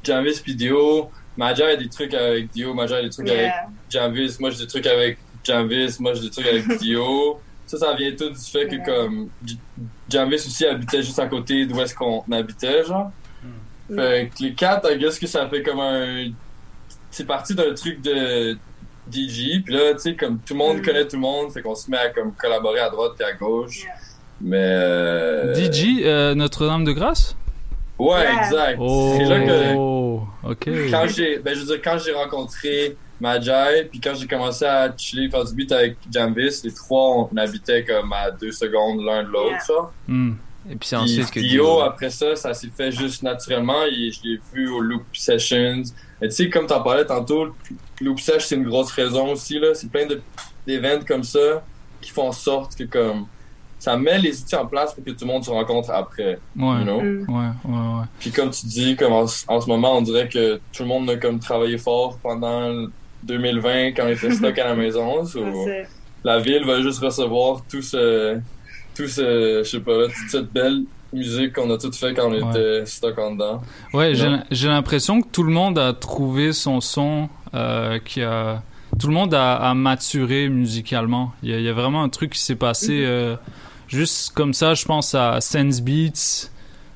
Javis 0.05 0.40
puis 0.40 0.55
Dio, 0.55 1.10
Magi 1.36 1.62
a 1.62 1.77
des 1.77 1.89
trucs 1.89 2.14
avec 2.14 2.52
Dio, 2.52 2.72
Magi 2.72 2.94
a 2.94 3.02
des 3.02 3.10
trucs 3.10 3.28
avec 3.28 3.40
Yeah. 3.40 3.68
Javis, 3.89 4.39
moi 4.39 4.51
j'ai 4.51 4.59
des 4.59 4.66
trucs 4.68 4.86
avec 4.86 5.18
Javis, 5.43 5.98
moi 5.98 6.14
j'ai 6.14 6.22
des 6.22 6.31
trucs 6.31 6.47
avec 6.47 6.78
Dio. 6.78 7.40
Ça, 7.70 7.78
ça 7.78 7.94
vient 7.94 8.10
tout 8.16 8.30
du 8.30 8.40
fait 8.40 8.66
que 8.66 8.84
comme 8.84 9.28
J- 9.47 9.59
Javis 10.09 10.44
aussi 10.47 10.66
habitait 10.66 11.02
juste 11.05 11.18
à 11.20 11.26
côté 11.28 11.66
d'où 11.66 11.80
est-ce 11.80 11.94
qu'on 11.94 12.24
habitait, 12.32 12.82
genre. 12.84 13.12
Fait 13.94 14.30
que 14.36 14.42
les 14.42 14.55
quatre, 14.55 14.90
I 14.92 14.98
guess 14.98 15.18
que 15.18 15.26
ça 15.28 15.48
fait 15.48 15.62
comme 15.62 15.78
un. 15.80 16.30
C'est 17.12 17.26
parti 17.26 17.55
d'un 17.55 17.72
truc 17.74 18.02
de 18.02 18.56
DJ, 19.10 19.62
puis 19.64 19.74
là, 19.74 19.94
tu 19.94 20.01
sais, 20.01 20.14
comme 20.16 20.38
tout 20.40 20.55
le 20.55 20.59
monde 20.59 20.82
connaît 20.82 21.06
tout 21.06 21.16
le 21.16 21.22
monde, 21.22 21.52
fait 21.52 21.62
qu'on 21.62 21.74
se 21.74 21.90
met 21.90 21.97
à 21.98 22.09
comme 22.10 22.32
collaborer 22.34 22.80
à 22.80 22.90
droite 22.90 23.12
et 23.20 23.24
à 23.24 23.32
gauche. 23.32 23.84
Mais. 24.40 24.56
euh, 24.60 25.55
DJ 25.55 26.02
euh, 26.05 26.34
Notre-Dame 26.34 26.84
de 26.84 26.92
Grâce? 26.92 27.36
Ouais, 27.98 28.22
Yeah. 28.22 28.44
exact. 28.47 28.78
Oh, 28.80 29.14
C'est 29.16 29.24
là 29.26 29.40
que 29.47 30.51
ok. 30.51 30.90
quand 30.90 31.06
j'ai 31.09 31.38
ben 31.38 31.55
je 31.55 31.60
veux 31.60 31.66
dire 31.66 31.80
quand 31.84 31.98
j'ai 31.98 32.12
rencontré 32.12 32.97
Majai 33.20 33.84
puis 33.90 34.01
quand 34.01 34.14
j'ai 34.14 34.26
commencé 34.26 34.64
à 34.64 34.92
chiller 34.97 35.28
faire 35.30 35.44
du 35.44 35.55
beat 35.55 35.72
avec 35.72 35.97
Jamvis 36.12 36.60
les 36.64 36.72
trois 36.74 37.28
on 37.32 37.36
habitait 37.36 37.84
comme 37.84 38.12
à 38.12 38.30
deux 38.30 38.52
secondes 38.52 39.05
l'un 39.05 39.22
de 39.24 39.28
l'autre 39.28 39.51
Yeah. 39.51 39.60
ça. 39.60 39.90
Hmm. 40.09 40.32
Et 40.70 40.76
puis 40.76 40.88
c'est 40.88 40.97
Puis 40.97 41.05
ensuite 41.20 41.30
que 41.30 41.40
Dio 41.40 41.80
après 41.80 42.10
ça 42.10 42.36
ça 42.36 42.52
s'est 42.55 42.70
fait 42.76 42.92
juste 42.92 43.22
naturellement 43.22 43.84
et 43.84 44.10
je 44.10 44.20
l'ai 44.24 44.40
vu 44.52 44.68
au 44.70 44.80
Loop 44.80 45.05
Sessions 45.14 45.82
et 46.22 46.28
tu 46.28 46.34
sais 46.34 46.51
comme 46.51 46.66
t'en 46.66 46.82
parlais 46.82 47.05
tantôt 47.06 47.55
Loop 48.01 48.20
Sessions 48.20 48.40
c'est 48.48 48.55
une 48.56 48.64
grosse 48.64 48.92
raison 48.92 49.32
aussi 49.32 49.59
là 49.59 49.74
c'est 49.74 49.90
plein 49.90 50.06
de 50.06 50.20
d'événements 50.66 51.05
comme 51.06 51.24
ça 51.24 51.62
qui 52.01 52.10
font 52.10 52.28
en 52.28 52.32
sorte 52.32 52.76
que 52.76 52.84
comme 52.84 53.26
ça 53.78 53.97
met 53.97 54.18
les 54.18 54.38
outils 54.42 54.55
en 54.56 54.66
place 54.66 54.92
pour 54.92 55.02
que 55.02 55.10
tout 55.12 55.24
le 55.24 55.28
monde 55.32 55.42
se 55.42 55.51
rencontre 55.51 55.90
après 55.90 56.38
Ouais. 56.55 56.78
you 56.80 56.82
know? 56.84 57.01
Mm. 57.01 57.24
Ouais, 57.30 57.48
ouais, 57.64 57.78
ouais. 58.01 58.05
Puis 58.18 58.30
comme 58.30 58.51
tu 58.51 58.66
dis, 58.66 58.94
comme 58.94 59.14
en, 59.14 59.26
ce- 59.26 59.47
en 59.48 59.59
ce 59.59 59.66
moment, 59.68 59.97
on 59.97 60.02
dirait 60.02 60.28
que 60.28 60.56
tout 60.70 60.82
le 60.82 60.88
monde 60.88 61.09
a 61.09 61.16
comme 61.16 61.38
travaillé 61.40 61.78
fort 61.78 62.18
pendant 62.22 62.88
2020 63.24 63.92
quand 63.92 64.05
on 64.05 64.09
était 64.09 64.30
stock 64.32 64.59
à 64.59 64.64
la 64.64 64.74
maison. 64.74 65.24
so, 65.24 65.40
la 66.24 66.38
ville 66.38 66.64
va 66.64 66.80
juste 66.82 67.01
recevoir 67.01 67.62
tout 67.70 67.82
ce, 67.82 68.38
tout 68.94 69.06
ce, 69.09 69.62
je 69.64 69.68
sais 69.68 69.80
pas, 69.80 70.05
toute 70.06 70.28
cette 70.30 70.52
belle 70.52 70.82
musique 71.12 71.55
qu'on 71.55 71.70
a 71.72 71.78
tout 71.78 71.90
fait 71.92 72.14
quand 72.14 72.30
on 72.30 72.51
était 72.51 72.86
stock 72.86 73.18
en 73.18 73.32
dedans. 73.32 73.62
Ouais, 73.92 74.14
j'ai 74.51 74.68
l'impression 74.68 75.20
que 75.22 75.28
tout 75.28 75.42
le 75.42 75.52
monde 75.52 75.78
a 75.78 75.92
trouvé 75.92 76.52
son 76.52 76.80
son, 76.80 77.28
euh, 77.55 77.98
qui 78.05 78.22
a, 78.22 78.62
tout 78.98 79.06
le 79.09 79.14
monde 79.14 79.34
a, 79.34 79.56
a 79.56 79.74
maturé 79.74 80.48
musicalement. 80.48 81.32
Il 81.42 81.51
y, 81.51 81.55
a, 81.55 81.59
il 81.59 81.64
y 81.64 81.68
a 81.68 81.72
vraiment 81.72 82.02
un 82.02 82.09
truc 82.09 82.32
qui 82.34 82.38
s'est 82.40 82.55
passé, 82.56 83.02
euh, 83.05 83.34
juste 83.88 84.32
comme 84.34 84.55
ça. 84.55 84.74
Je 84.74 84.84
pense 84.84 85.14
à 85.14 85.40
Sense 85.40 85.80
Beats, 85.80 86.48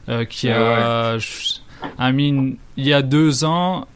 euh, 0.08 0.24
qui 0.24 0.48
a, 0.50 1.18
je- 1.18 1.54
I 1.98 2.12
mean, 2.12 2.52
il 2.76 2.86
y 2.86 2.92
a 2.92 3.02
deux 3.02 3.44
ans. 3.44 3.86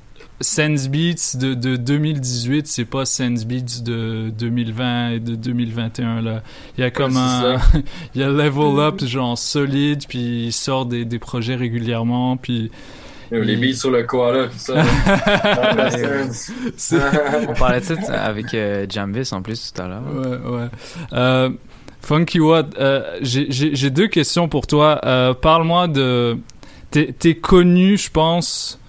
Sense 0.41 0.89
Beats 0.89 1.37
de, 1.37 1.55
de 1.55 1.77
2018, 1.77 2.67
c'est 2.69 2.85
pas 2.85 3.05
Sense 3.05 3.45
Beats 3.45 3.83
de 3.83 4.31
2020 4.31 5.11
et 5.11 5.21
de 5.21 5.35
2021 5.35 6.23
là. 6.23 6.43
Il 6.77 6.83
y 6.83 6.85
a 6.85 6.91
comme 6.91 7.17
un, 7.17 7.57
il 8.15 8.21
y 8.21 8.25
a 8.25 8.29
level 8.29 8.79
up 8.79 9.05
genre 9.05 9.37
solide, 9.37 10.05
puis 10.09 10.47
il 10.47 10.53
sort 10.53 10.87
des, 10.87 11.05
des 11.05 11.19
projets 11.19 11.57
régulièrement, 11.57 12.37
puis 12.37 12.71
Les 13.33 13.53
il- 13.55 13.61
billes 13.61 13.77
sur 13.77 13.91
le 13.91 14.05
koala, 14.05 14.45
tout 14.47 14.53
ça. 14.59 14.75
On 17.49 17.55
parlait 17.55 17.81
de 17.81 17.85
ça 17.85 18.23
avec 18.25 18.55
euh, 18.55 18.87
Jamvis 18.89 19.31
en 19.33 19.43
plus 19.43 19.73
tout 19.73 19.83
à 19.83 19.89
l'heure. 19.89 20.03
Ouais, 20.15 20.51
ouais. 20.61 20.69
Euh, 21.13 21.51
Funky 22.01 22.41
Watt, 22.41 22.75
euh, 22.79 23.19
j'ai- 23.23 23.91
deux 23.91 24.07
questions 24.09 24.49
pour 24.49 24.67
toi. 24.67 25.01
Euh, 25.05 25.35
Parle-moi 25.35 25.89
de. 25.89 26.39
T'es 26.91 27.13
t'es 27.19 27.35
connu, 27.35 27.99
je 27.99 28.11
pense, 28.11 28.81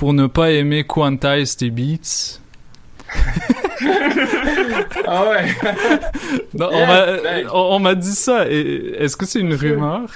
pour 0.00 0.14
ne 0.14 0.26
pas 0.26 0.50
aimer 0.50 0.82
quantize 0.84 1.58
tes 1.58 1.68
beats. 1.68 2.40
ah 5.06 5.28
ouais. 5.28 5.54
Non, 6.54 6.68
on 6.72 6.78
Yeah, 6.78 6.86
m'a 6.86 7.06
ben. 7.22 7.48
on, 7.52 7.78
m'a 7.80 7.94
dit 7.94 8.14
ça. 8.14 8.46
Est-ce 8.48 9.14
que 9.14 9.26
c'est 9.26 9.40
une 9.40 9.52
rumeur? 9.52 10.08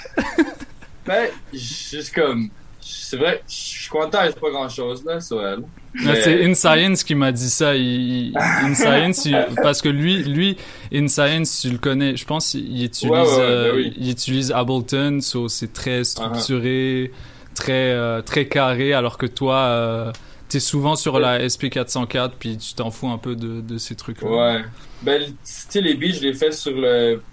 Ben, 1.04 1.28
juste 1.52 2.14
comme, 2.14 2.48
c'est 2.80 3.18
vrai, 3.18 3.42
je 3.46 3.88
c'est 3.90 4.40
pas 4.40 4.50
grand 4.50 4.70
chose 4.70 5.04
là 5.04 5.20
sur 5.20 5.46
elle. 5.46 5.60
Ah, 5.98 6.00
Mais- 6.02 6.22
C'est 6.22 6.44
InScience 6.46 7.04
qui 7.04 7.14
m'a 7.14 7.30
dit 7.30 7.50
ça. 7.50 7.76
Il, 7.76 7.82
il- 8.30 8.38
InScience, 8.64 9.26
il- 9.26 9.36
parce 9.62 9.82
que 9.82 9.90
lui, 9.90 10.22
lui, 10.24 10.56
InScience, 10.94 11.60
tu 11.60 11.68
le 11.68 11.76
connais. 11.78 12.16
Je 12.16 12.24
pense 12.24 12.54
il 12.54 12.84
utilise, 12.84 13.12
Ouais, 13.12 13.20
ouais, 13.20 13.26
ouais, 13.26 13.38
euh, 13.42 13.72
ben 13.72 13.76
oui. 13.76 13.92
il 13.98 14.10
utilise 14.12 14.50
Ableton, 14.50 15.18
so 15.20 15.48
c'est 15.48 15.74
très 15.74 16.04
structuré, 16.04 17.12
très 17.54 17.92
euh, 17.92 18.22
très 18.22 18.48
carré, 18.48 18.92
alors 18.92 19.18
que 19.18 19.26
toi, 19.26 19.56
euh, 19.68 20.12
t'es 20.48 20.60
souvent 20.60 20.96
sur 20.96 21.18
la 21.20 21.38
SP404, 21.40 22.38
puis 22.38 22.58
tu 22.58 22.74
t'en 22.74 22.90
fous 22.90 23.08
un 23.08 23.18
peu 23.18 23.36
de, 23.36 23.60
de 23.60 23.78
ces 23.78 23.96
trucs-là. 23.96 24.28
Ouais. 24.28 24.64
Ben, 25.00 25.22
tu 25.32 25.36
sais, 25.44 25.80
les 25.80 25.94
beats, 25.96 26.12
je 26.14 26.20
les 26.22 26.34
fais 26.34 26.52
sur 26.52 26.72
le, 26.74 27.26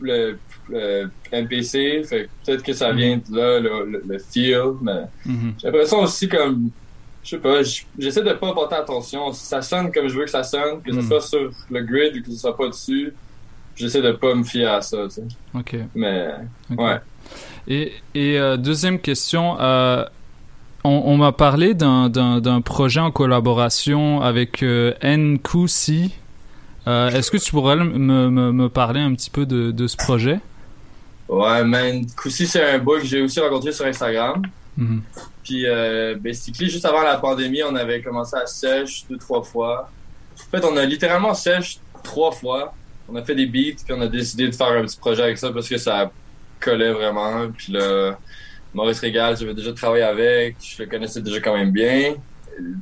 le, 0.00 0.42
le 0.68 1.12
MPC, 1.32 2.04
fait 2.04 2.30
peut-être 2.44 2.62
que 2.64 2.72
ça 2.72 2.92
vient 2.92 3.18
de 3.18 3.36
là, 3.36 3.60
le, 3.60 4.02
le, 4.06 4.18
feel, 4.18 4.74
mais 4.82 5.04
Mhm. 5.24 5.58
j'ai 5.58 5.68
l'impression 5.68 6.00
aussi 6.00 6.28
comme, 6.28 6.70
je 7.22 7.30
sais 7.36 7.40
pas, 7.40 7.62
j'essaie 7.98 8.22
de 8.22 8.32
pas 8.34 8.52
porter 8.54 8.76
attention. 8.76 9.32
Ça 9.32 9.62
sonne 9.62 9.92
comme 9.92 10.08
je 10.08 10.16
veux 10.18 10.24
que 10.24 10.30
ça 10.30 10.44
sonne, 10.44 10.82
que 10.82 10.92
ce 10.92 10.98
Mhm. 10.98 11.02
soit 11.02 11.20
sur 11.20 11.50
le 11.70 11.82
grid 11.84 12.16
ou 12.16 12.22
que 12.22 12.30
ce 12.32 12.38
soit 12.38 12.56
pas 12.56 12.68
dessus, 12.68 13.18
j'essaie 13.76 14.02
de 14.02 14.12
pas 14.12 14.34
me 14.34 14.44
fier 14.44 14.66
à 14.72 14.80
ça, 14.82 14.98
tu 15.04 15.10
sais. 15.10 15.24
Ok. 15.54 15.76
Mais, 15.94 16.28
ouais. 16.76 17.00
Et, 17.68 17.92
et 18.14 18.38
euh, 18.38 18.56
deuxième 18.56 18.98
question, 18.98 19.56
euh, 19.60 20.04
on, 20.84 21.02
on 21.06 21.16
m'a 21.16 21.32
parlé 21.32 21.74
d'un- 21.74 22.10
projet 22.64 23.00
en 23.00 23.10
collaboration 23.10 24.20
avec 24.20 24.62
euh, 24.62 24.92
NQC. 25.02 26.10
Euh, 26.88 27.10
Est-ce 27.10 27.30
que 27.30 27.36
tu 27.36 27.52
pourrais 27.52 27.76
me, 27.76 27.84
me, 28.28 28.52
me 28.52 28.68
parler 28.68 29.00
un 29.00 29.14
petit 29.14 29.30
peu 29.30 29.46
de, 29.46 29.70
de 29.70 29.86
ce 29.86 29.96
projet? 29.96 30.40
Ouais, 31.28 31.64
man. 31.64 32.04
C'est 32.28 32.62
un 32.74 32.78
boy 32.78 33.00
que 33.00 33.06
j'ai 33.06 33.22
aussi 33.22 33.38
rencontré 33.40 33.72
sur 33.72 33.86
Instagram. 33.86 34.42
Mhm. 34.76 35.02
Puis, 35.44 35.64
basically, 36.20 36.68
juste 36.68 36.84
avant 36.84 37.02
la 37.02 37.16
pandémie, 37.18 37.62
on 37.62 37.74
avait 37.76 38.02
commencé 38.02 38.36
à 38.36 38.46
sèche 38.46 39.04
deux, 39.08 39.18
trois 39.18 39.42
fois. 39.42 39.90
En 40.36 40.50
fait, 40.56 40.64
on 40.64 40.76
a 40.76 40.84
littéralement 40.84 41.34
sèche 41.34 41.78
trois 42.02 42.32
fois. 42.32 42.74
On 43.08 43.16
a 43.16 43.22
fait 43.22 43.34
des 43.34 43.46
beats, 43.46 43.82
puis 43.84 43.94
on 43.94 44.00
a 44.00 44.08
décidé 44.08 44.48
de 44.48 44.54
faire 44.54 44.72
un 44.72 44.82
petit 44.82 44.96
projet 44.96 45.22
avec 45.22 45.38
ça 45.38 45.50
parce 45.52 45.68
que 45.68 45.78
ça 45.78 46.10
collait 46.60 46.92
vraiment. 46.92 47.50
Puis 47.50 47.72
là, 47.72 48.18
Maurice 48.74 49.00
Régal, 49.00 49.36
j'avais 49.36 49.54
déjà 49.54 49.72
travaillé 49.72 50.04
avec, 50.04 50.56
je 50.62 50.82
le 50.82 50.88
connaissais 50.88 51.20
déjà 51.20 51.40
quand 51.40 51.56
même 51.56 51.70
bien. 51.70 52.14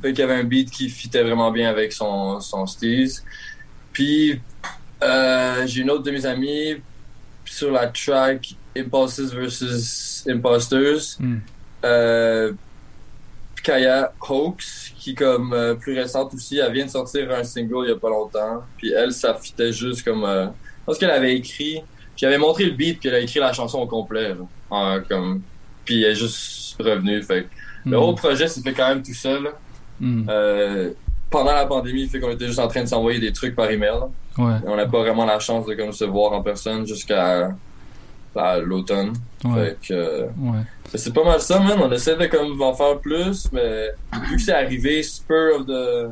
Fait 0.03 0.11
qu'il 0.13 0.21
y 0.21 0.23
avait 0.23 0.35
un 0.35 0.45
beat 0.45 0.71
qui 0.71 0.89
fitait 0.89 1.23
vraiment 1.23 1.51
bien 1.51 1.71
avec 1.71 1.93
son, 1.93 2.41
son 2.41 2.67
style. 2.67 3.11
Puis, 3.93 4.41
euh, 5.03 5.67
j'ai 5.67 5.83
une 5.83 5.91
autre 5.91 6.03
de 6.03 6.11
mes 6.11 6.27
amies 6.27 6.77
sur 7.45 7.73
la 7.73 7.89
track 7.89 8.55
Impulses 8.77 9.33
versus 9.33 10.25
Imposters. 10.29 11.17
Hmm. 11.19 11.39
Euh, 11.85 12.53
Kaya 13.63 14.13
Hoax, 14.29 14.93
qui 14.99 15.15
comme 15.15 15.53
euh, 15.53 15.75
plus 15.75 15.99
récente 15.99 16.33
aussi, 16.35 16.59
elle 16.59 16.73
vient 16.73 16.87
de 16.87 16.91
sortir 16.91 17.31
un 17.31 17.45
single 17.45 17.85
il 17.87 17.91
y 17.91 17.93
a 17.93 17.97
pas 17.97 18.11
longtemps. 18.11 18.63
Puis 18.77 18.93
elle, 18.93 19.13
ça 19.13 19.35
fitait 19.35 19.73
juste 19.73 20.05
comme. 20.05 20.25
Euh, 20.25 20.47
je 20.47 20.85
pense 20.87 20.99
qu'elle 20.99 21.11
avait 21.11 21.35
écrit. 21.37 21.83
J'avais 22.17 22.39
montré 22.39 22.65
le 22.65 22.73
beat, 22.73 23.01
puis 23.01 23.09
elle 23.09 23.15
a 23.17 23.21
écrit 23.21 23.41
la 23.41 23.53
chanson 23.53 23.79
au 23.81 23.87
complet. 23.87 24.35
comme, 25.09 25.43
puis 25.85 26.03
elle 26.05 26.13
est 26.13 26.15
juste 26.15 26.77
revenue. 26.81 27.23
Fait 27.23 27.47
le 27.87 27.97
Mhm. 27.97 28.03
whole 28.03 28.15
projet 28.15 28.47
s'est 28.47 28.61
fait 28.61 28.73
quand 28.75 28.89
même 28.89 29.03
tout 29.03 29.15
seul. 29.15 29.51
Mhm. 29.99 30.27
Euh, 30.29 30.91
pendant 31.31 31.53
la 31.55 31.65
pandémie, 31.67 32.07
fait 32.09 32.21
qu'on 32.21 32.31
était 32.31 32.47
juste 32.47 32.59
en 32.59 32.69
train 32.69 32.83
de 32.83 32.89
s'envoyer 32.89 33.19
des 33.21 33.33
trucs 33.33 33.55
par 33.57 33.71
email. 33.71 33.93
Ouais. 34.37 34.53
Et 34.65 34.69
on 34.69 34.77
n'a 34.77 34.87
pas 34.87 34.99
vraiment 35.01 35.25
la 35.25 35.39
chance 35.39 35.65
de 35.67 35.75
comme 35.75 35.93
se 35.93 36.05
voir 36.05 36.33
en 36.33 36.43
personne 36.43 36.87
jusqu'à 36.87 37.51
à 38.37 38.59
l'automne. 38.59 39.13
Ouais. 39.45 39.65
Fait 39.71 39.79
que 39.89 39.95
euh, 39.95 40.27
Ouais. 40.39 40.61
c'est 40.95 41.13
pas 41.15 41.25
mal 41.25 41.41
ça, 41.41 41.59
man. 41.59 41.79
On 41.83 41.91
essaie 41.91 42.17
de 42.17 42.27
comme 42.27 42.61
en 42.63 42.75
faire 42.75 42.99
plus, 42.99 43.49
mais 43.53 43.89
vu 44.29 44.37
que 44.37 44.43
c'est 44.43 44.53
arrivé 44.55 45.03
spur 45.03 45.57
of 45.61 45.67
the 45.67 46.11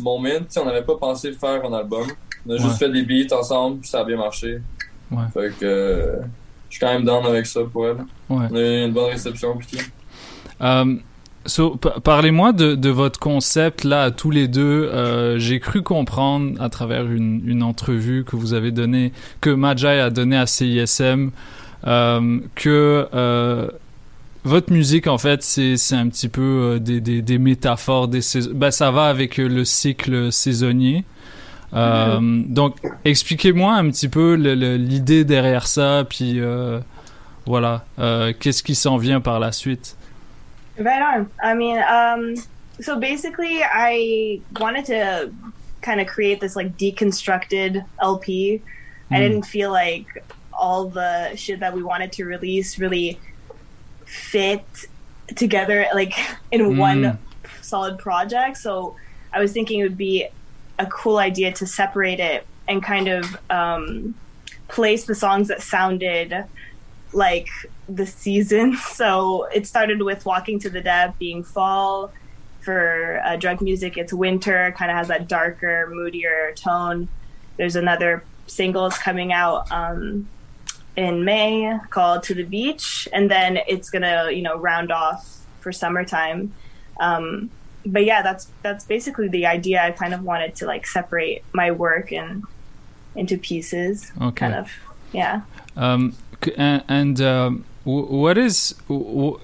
moment, 0.00 0.28
on 0.56 0.64
n'avait 0.64 0.82
pas 0.82 0.96
pensé 0.96 1.32
faire 1.32 1.64
un 1.64 1.72
album. 1.72 2.06
On 2.46 2.54
a 2.54 2.56
juste 2.56 2.78
fait 2.78 2.90
des 2.90 3.02
beats 3.02 3.34
ensemble, 3.36 3.80
puis 3.80 3.88
ça 3.90 4.00
a 4.00 4.04
bien 4.04 4.16
marché. 4.16 4.60
Ouais. 5.10 5.24
Fait 5.34 5.52
que 5.58 5.64
euh, 5.64 6.16
je 6.68 6.76
suis 6.76 6.80
quand 6.80 6.92
même 6.92 7.04
down 7.04 7.26
avec 7.26 7.44
ça 7.46 7.60
pour 7.70 7.86
elle. 7.86 7.96
Ouais. 8.28 8.46
On 8.50 8.54
a 8.56 8.60
eu 8.60 8.84
une 8.86 8.92
bonne 8.92 9.10
réception, 9.10 9.56
puis 9.58 9.78
so, 11.46 11.76
pa- 11.76 11.96
Parlez-moi 12.02 12.52
de, 12.52 12.74
de 12.74 12.88
votre 12.90 13.18
concept 13.18 13.84
là, 13.84 14.02
à 14.04 14.10
tous 14.10 14.30
les 14.30 14.46
deux. 14.48 14.88
Euh, 14.92 15.38
J'ai 15.38 15.58
cru 15.60 15.82
comprendre 15.82 16.60
à 16.62 16.68
travers 16.68 17.10
une, 17.10 17.42
une 17.46 17.62
entrevue 17.62 18.24
que 18.24 18.36
vous 18.36 18.54
avez 18.54 18.70
donnée, 18.72 19.12
que 19.40 19.50
Majai 19.50 20.00
a 20.00 20.10
donné 20.10 20.36
à 20.36 20.46
CISM, 20.46 21.30
que 21.84 23.08
euh, 23.14 23.68
votre 24.44 24.72
musique 24.72 25.06
en 25.06 25.18
fait 25.18 25.42
c'est 25.42 25.76
un 25.92 26.08
petit 26.08 26.28
peu 26.28 26.40
euh, 26.42 26.78
des, 26.78 27.00
des, 27.00 27.22
des 27.22 27.38
métaphores, 27.38 28.08
des 28.08 28.20
ben, 28.52 28.70
ça 28.70 28.90
va 28.90 29.06
avec 29.06 29.38
euh, 29.38 29.48
le 29.48 29.64
cycle 29.64 30.32
saisonnier. 30.32 31.04
Euh, 31.72 32.18
Donc 32.46 32.76
expliquez-moi 33.04 33.74
un 33.74 33.90
petit 33.90 34.08
peu 34.08 34.34
l'idée 34.34 35.24
derrière 35.24 35.66
ça, 35.66 36.04
puis 36.08 36.40
euh, 36.40 36.80
voilà, 37.46 37.84
euh, 37.98 38.32
qu'est-ce 38.38 38.62
qui 38.62 38.74
s'en 38.74 38.96
vient 38.96 39.20
par 39.20 39.38
la 39.40 39.52
suite? 39.52 39.96
Right 40.78 41.02
on. 41.02 41.26
I 41.42 41.54
mean, 41.54 41.78
um, 41.78 42.34
so 42.80 42.98
basically, 42.98 43.60
I 43.62 44.40
wanted 44.58 44.86
to 44.86 45.30
kind 45.82 46.00
of 46.00 46.06
create 46.06 46.40
this 46.40 46.56
like 46.56 46.76
deconstructed 46.78 47.82
LP. 48.02 48.60
I 49.12 49.16
Mm. 49.16 49.18
didn't 49.28 49.44
feel 49.46 49.70
like 49.72 50.06
all 50.60 50.82
the 50.88 51.32
shit 51.36 51.58
that 51.60 51.72
we 51.74 51.82
wanted 51.82 52.12
to 52.12 52.24
release 52.24 52.78
really 52.78 53.18
fit 54.04 54.64
together, 55.36 55.86
like 55.94 56.14
in 56.50 56.60
Mm. 56.60 56.76
one 56.78 57.18
solid 57.62 57.98
project. 57.98 58.56
So 58.58 58.96
I 59.32 59.38
was 59.40 59.52
thinking 59.52 59.80
it 59.80 59.84
would 59.84 59.96
be 59.98 60.26
a 60.78 60.86
cool 60.86 61.18
idea 61.18 61.52
to 61.52 61.66
separate 61.66 62.20
it 62.20 62.46
and 62.68 62.82
kind 62.82 63.08
of 63.08 63.36
um, 63.50 64.14
place 64.68 65.04
the 65.04 65.14
songs 65.14 65.48
that 65.48 65.62
sounded 65.62 66.44
like 67.12 67.48
the 67.88 68.06
season. 68.06 68.76
So 69.00 69.44
it 69.54 69.66
started 69.66 70.02
with 70.02 70.24
Walking 70.26 70.58
to 70.60 70.70
the 70.70 70.80
Dead 70.80 71.14
being 71.18 71.42
fall. 71.44 72.12
For 72.60 73.22
uh, 73.24 73.36
drug 73.36 73.62
music, 73.62 73.96
it's 73.96 74.12
winter, 74.12 74.74
kind 74.76 74.90
of 74.90 74.96
has 74.98 75.08
that 75.08 75.26
darker, 75.28 75.88
moodier 75.90 76.52
tone. 76.56 77.08
There's 77.56 77.74
another 77.74 78.22
singles 78.46 78.98
coming 78.98 79.32
out 79.32 79.70
um, 79.72 80.28
in 80.96 81.24
May 81.24 81.78
called 81.90 82.22
To 82.24 82.34
the 82.34 82.44
Beach, 82.44 83.08
and 83.12 83.30
then 83.30 83.58
it's 83.68 83.90
gonna, 83.90 84.30
you 84.30 84.42
know, 84.42 84.56
round 84.58 84.90
off 84.92 85.38
for 85.60 85.72
summertime. 85.72 86.52
Um, 86.98 87.50
but 87.86 88.04
yeah, 88.04 88.22
that's 88.22 88.48
that's 88.62 88.84
basically 88.84 89.28
the 89.28 89.46
idea. 89.46 89.82
I 89.82 89.90
kind 89.92 90.12
of 90.14 90.22
wanted 90.22 90.54
to 90.56 90.66
like 90.66 90.86
separate 90.86 91.44
my 91.52 91.70
work 91.70 92.12
and 92.12 92.44
into 93.14 93.38
pieces, 93.38 94.12
Okay. 94.20 94.36
kind 94.36 94.54
of, 94.54 94.70
yeah. 95.12 95.42
Um, 95.76 96.14
and 96.56 96.84
and 96.88 97.20
um, 97.20 97.64
what 97.84 98.36
is 98.38 98.74
what 98.88 99.40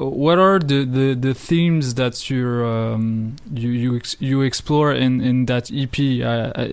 what 0.00 0.38
are 0.38 0.58
the, 0.60 0.84
the, 0.84 1.14
the 1.14 1.34
themes 1.34 1.94
that 1.94 2.30
you're 2.30 2.64
um, 2.64 3.36
you 3.52 3.70
you 3.70 3.96
ex- 3.96 4.16
you 4.20 4.40
explore 4.42 4.92
in, 4.92 5.20
in 5.20 5.46
that 5.46 5.70
EP? 5.72 5.98
Uh, 6.22 6.52
uh, 6.60 6.68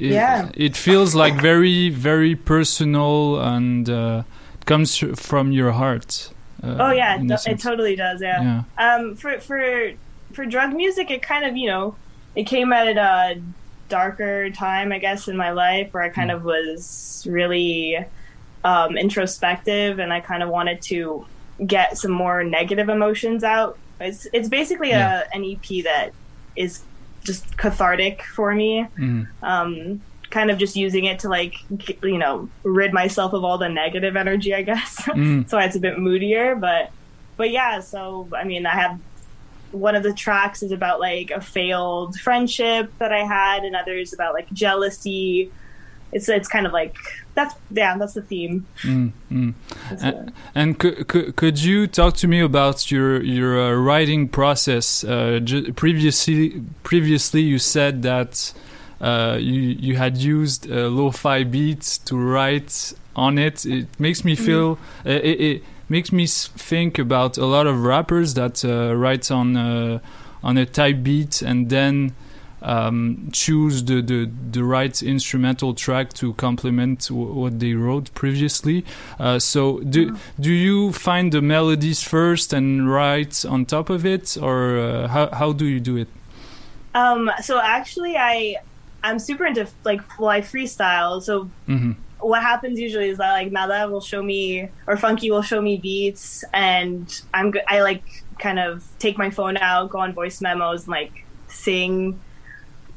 it, 0.00 0.12
Yeah. 0.12 0.48
it 0.54 0.76
feels 0.76 1.14
like 1.14 1.34
very 1.40 1.90
very 1.90 2.34
personal 2.34 3.38
and 3.40 3.88
uh, 3.88 4.22
comes 4.66 4.96
from 4.96 5.52
your 5.52 5.72
heart. 5.72 6.30
Uh, 6.62 6.76
oh 6.80 6.90
yeah, 6.92 7.18
it, 7.20 7.46
it 7.46 7.60
totally 7.60 7.96
does. 7.96 8.20
Yeah. 8.20 8.62
Um, 8.78 9.14
for 9.16 9.40
for 9.40 9.92
for 10.32 10.44
drug 10.46 10.74
music, 10.74 11.10
it 11.10 11.22
kind 11.22 11.44
of 11.44 11.56
you 11.56 11.68
know 11.68 11.94
it 12.36 12.44
came 12.44 12.72
at 12.72 12.96
a 12.96 13.40
darker 13.88 14.50
time, 14.50 14.92
I 14.92 14.98
guess, 14.98 15.26
in 15.28 15.36
my 15.36 15.50
life 15.50 15.92
where 15.92 16.02
I 16.02 16.10
kind 16.10 16.30
of 16.30 16.44
was 16.44 17.26
really 17.28 17.98
um, 18.62 18.96
introspective, 18.96 19.98
and 19.98 20.12
I 20.12 20.20
kind 20.20 20.42
of 20.42 20.48
wanted 20.48 20.80
to 20.82 21.26
get 21.66 21.98
some 21.98 22.12
more 22.12 22.44
negative 22.44 22.88
emotions 22.88 23.42
out. 23.42 23.78
It's 24.00 24.26
it's 24.32 24.48
basically 24.48 24.90
Yeah. 24.90 25.22
a 25.32 25.36
an 25.36 25.44
EP 25.44 25.82
that 25.84 26.12
is 26.56 26.82
just 27.24 27.56
cathartic 27.56 28.22
for 28.34 28.54
me 28.54 28.86
Mm. 28.98 29.26
um, 29.42 30.00
kind 30.30 30.50
of 30.50 30.58
just 30.58 30.76
using 30.76 31.04
it 31.06 31.18
to 31.20 31.28
like 31.28 31.54
you 32.02 32.18
know 32.18 32.48
rid 32.62 32.92
myself 32.92 33.32
of 33.32 33.42
all 33.44 33.58
the 33.58 33.68
negative 33.68 34.14
energy 34.16 34.54
i 34.54 34.62
guess 34.62 34.96
Mm. 35.06 35.48
so 35.48 35.58
it's 35.58 35.76
a 35.76 35.80
bit 35.80 35.98
moodier 35.98 36.54
but 36.54 36.90
but 37.36 37.50
yeah 37.50 37.80
so 37.80 38.28
i 38.36 38.44
mean 38.44 38.64
i 38.66 38.70
have 38.70 38.98
one 39.72 39.94
of 39.94 40.02
the 40.02 40.12
tracks 40.12 40.62
is 40.62 40.72
about 40.72 40.98
like 41.00 41.30
a 41.30 41.40
failed 41.40 42.18
friendship 42.18 42.92
that 42.98 43.12
i 43.12 43.24
had 43.24 43.64
and 43.64 43.74
others 43.76 44.12
about 44.12 44.34
like 44.34 44.50
jealousy 44.52 45.50
it's 46.12 46.28
it's 46.28 46.48
kind 46.48 46.66
of 46.66 46.72
like 46.72 46.96
that's 47.34 47.54
yeah 47.70 47.96
that's 47.96 48.14
the 48.14 48.22
theme 48.22 48.66
Mm, 48.82 49.12
mm. 49.30 49.54
And, 50.02 50.32
and 50.54 50.78
could, 50.78 51.06
could 51.08 51.36
could 51.36 51.62
you 51.62 51.86
talk 51.86 52.16
to 52.16 52.28
me 52.28 52.40
about 52.40 52.90
your 52.90 53.22
your 53.22 53.60
uh, 53.60 53.74
writing 53.74 54.28
process? 54.28 55.04
Uh, 55.04 55.40
previously, 55.76 56.62
previously 56.82 57.42
you 57.42 57.58
said 57.58 58.02
that 58.02 58.52
uh, 59.00 59.36
you 59.40 59.60
you 59.60 59.96
had 59.96 60.16
used 60.16 60.70
uh, 60.70 60.88
lo-fi 60.88 61.44
beats 61.44 61.98
to 61.98 62.16
write 62.16 62.94
on 63.14 63.38
it. 63.38 63.66
It 63.66 63.88
makes 63.98 64.24
me 64.24 64.34
feel. 64.34 64.78
Uh, 65.06 65.10
it, 65.10 65.40
it, 65.40 65.62
makes 65.88 66.12
me 66.12 66.24
think 66.24 67.00
about 67.00 67.36
a 67.36 67.44
lot 67.44 67.66
of 67.66 67.82
rappers 67.82 68.34
that 68.34 68.64
uh, 68.64 68.94
write 68.94 69.28
on 69.28 69.56
uh, 69.56 69.98
on 70.40 70.56
a 70.56 70.64
type 70.64 71.02
beat 71.02 71.42
and 71.42 71.68
then 71.68 72.14
um, 72.62 73.28
choose 73.32 73.84
the, 73.84 74.02
the 74.02 74.30
the 74.52 74.64
right 74.64 75.02
instrumental 75.02 75.74
track 75.74 76.12
to 76.14 76.34
complement 76.34 77.08
w- 77.08 77.32
what 77.32 77.58
they 77.60 77.74
wrote 77.74 78.12
previously. 78.14 78.84
Uh, 79.18 79.38
so 79.38 79.80
do 79.80 80.16
do 80.38 80.52
you 80.52 80.92
find 80.92 81.32
the 81.32 81.40
melodies 81.40 82.02
first 82.02 82.52
and 82.52 82.90
write 82.90 83.44
on 83.44 83.64
top 83.64 83.90
of 83.90 84.04
it, 84.04 84.36
or 84.40 84.78
uh, 84.78 85.08
how 85.08 85.28
how 85.30 85.52
do 85.52 85.66
you 85.66 85.80
do 85.80 85.96
it? 85.96 86.08
Um, 86.94 87.30
so 87.42 87.60
actually, 87.60 88.16
I 88.16 88.56
I'm 89.02 89.18
super 89.18 89.46
into 89.46 89.66
like 89.84 90.00
well, 90.18 90.30
I 90.30 90.40
freestyle. 90.40 91.22
So 91.22 91.50
hmm 91.66 91.92
what 92.22 92.42
happens 92.42 92.78
usually 92.78 93.08
is 93.08 93.18
that 93.18 93.32
like 93.32 93.50
Nada 93.50 93.88
will 93.88 94.00
show 94.02 94.22
me 94.22 94.68
or 94.86 94.96
Funky 94.96 95.30
will 95.30 95.42
show 95.42 95.60
me 95.60 95.78
beats, 95.78 96.44
and 96.52 97.22
I'm 97.32 97.52
I 97.66 97.80
like 97.80 98.04
kind 98.38 98.58
of 98.58 98.86
take 98.98 99.18
my 99.18 99.30
phone 99.30 99.56
out, 99.56 99.90
go 99.90 99.98
on 99.98 100.12
voice 100.12 100.40
memos, 100.40 100.82
and 100.82 100.90
like 100.90 101.24
sing 101.48 102.20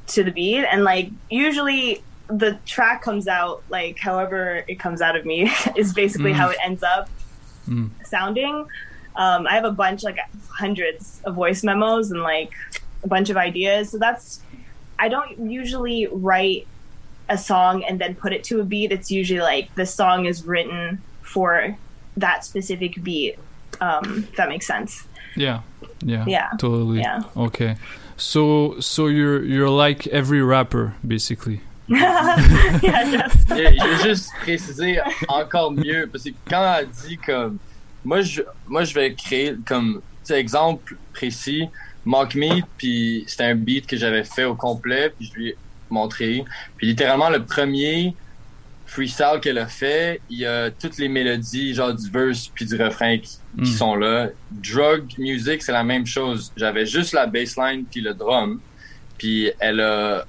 to 0.08 0.24
the 0.24 0.32
beat, 0.32 0.66
and 0.66 0.84
like 0.84 1.10
usually 1.30 2.04
the 2.28 2.58
track 2.66 3.02
comes 3.02 3.28
out 3.28 3.64
like 3.70 4.00
however 4.00 4.64
it 4.68 4.80
comes 4.80 5.02
out 5.02 5.16
of 5.16 5.26
me 5.26 5.52
is 5.76 5.94
basically 5.94 6.32
Mm. 6.32 6.36
how 6.36 6.50
it 6.50 6.58
ends 6.64 6.84
up 6.84 7.10
Mm. 7.70 7.90
sounding. 8.06 8.66
Um, 9.16 9.46
I 9.48 9.52
have 9.54 9.64
a 9.66 9.72
bunch, 9.72 10.04
like 10.04 10.18
hundreds 10.50 11.22
of 11.24 11.36
voice 11.36 11.64
memos 11.64 12.12
and 12.12 12.22
like 12.22 12.52
a 13.04 13.08
bunch 13.08 13.30
of 13.30 13.38
ideas. 13.38 13.92
So 13.92 13.98
that's, 14.00 14.42
I 15.00 15.08
don't 15.08 15.50
usually 15.52 16.08
write 16.12 16.68
a 17.30 17.38
song 17.38 17.84
and 17.84 18.00
then 18.02 18.16
put 18.16 18.34
it 18.34 18.44
to 18.46 18.60
a 18.60 18.64
beat. 18.66 18.92
It's 18.92 19.12
usually 19.12 19.40
like 19.40 19.74
the 19.76 19.86
song 19.86 20.26
is 20.26 20.44
written 20.46 21.02
for 21.22 21.78
that 22.18 22.44
specific 22.44 23.02
beat. 23.04 23.38
Um, 23.80 24.26
if 24.30 24.36
that 24.36 24.50
makes 24.50 24.66
sense. 24.68 25.08
Yeah, 25.36 25.62
yeah, 26.04 26.26
Yeah, 26.28 26.50
totally. 26.60 27.00
yeah. 27.00 27.22
Okay, 27.38 27.76
so 28.18 28.80
so 28.80 29.08
you're 29.08 29.44
you're 29.44 29.70
like 29.70 30.08
every 30.08 30.42
rapper 30.42 30.94
basically. 31.06 31.62
yeah, 31.88 32.38
just. 33.12 33.50
Yeah, 33.50 33.72
je 33.72 33.88
veux 33.88 34.04
juste 34.04 34.30
préciser 34.42 35.00
encore 35.28 35.72
mieux 35.72 36.08
parce 36.12 36.24
que 36.24 36.30
quand 36.50 36.76
elle 36.80 36.90
dit 36.90 37.18
comme 37.18 37.58
moi 38.06 38.22
je 38.22 38.42
moi 38.68 38.84
je 38.84 38.94
vais 38.94 39.14
créer 39.14 39.56
comme 39.66 40.02
exemple 40.30 40.96
précis 41.14 41.68
Mock 42.06 42.36
Me 42.36 42.62
puis 42.78 43.26
c'était 43.28 43.44
un 43.44 43.56
beat 43.56 43.86
que 43.86 43.98
j'avais 43.98 44.24
fait 44.24 44.46
au 44.46 44.56
complet 44.56 45.12
puis 45.16 45.30
je 45.32 45.40
lui 45.40 45.50
ai 45.50 45.58
montré 45.90 46.46
puis 46.78 46.88
littéralement 46.88 47.30
le 47.30 47.44
premier 47.44 48.16
freestyle 48.94 49.40
qu'elle 49.42 49.58
a 49.58 49.68
fait 49.68 50.22
il 50.30 50.40
y 50.40 50.46
a 50.46 50.70
toutes 50.72 50.98
les 50.98 51.08
mélodies 51.10 51.74
genre 51.74 51.94
du 51.94 52.10
verse 52.10 52.48
puis 52.54 52.66
du 52.66 52.76
refrain 52.82 53.18
qui, 53.18 53.38
qui 53.64 53.72
Mm. 53.72 53.78
sont 53.82 53.96
là 53.96 54.30
drug 54.52 55.04
music 55.18 55.62
c'est 55.64 55.72
la 55.72 55.84
même 55.84 56.06
chose 56.06 56.52
j'avais 56.58 56.86
juste 56.86 57.14
la 57.14 57.26
bassline 57.28 57.86
puis 57.86 58.02
le 58.02 58.14
drum 58.14 58.60
puis 59.18 59.52
elle 59.60 59.80
a 59.82 60.26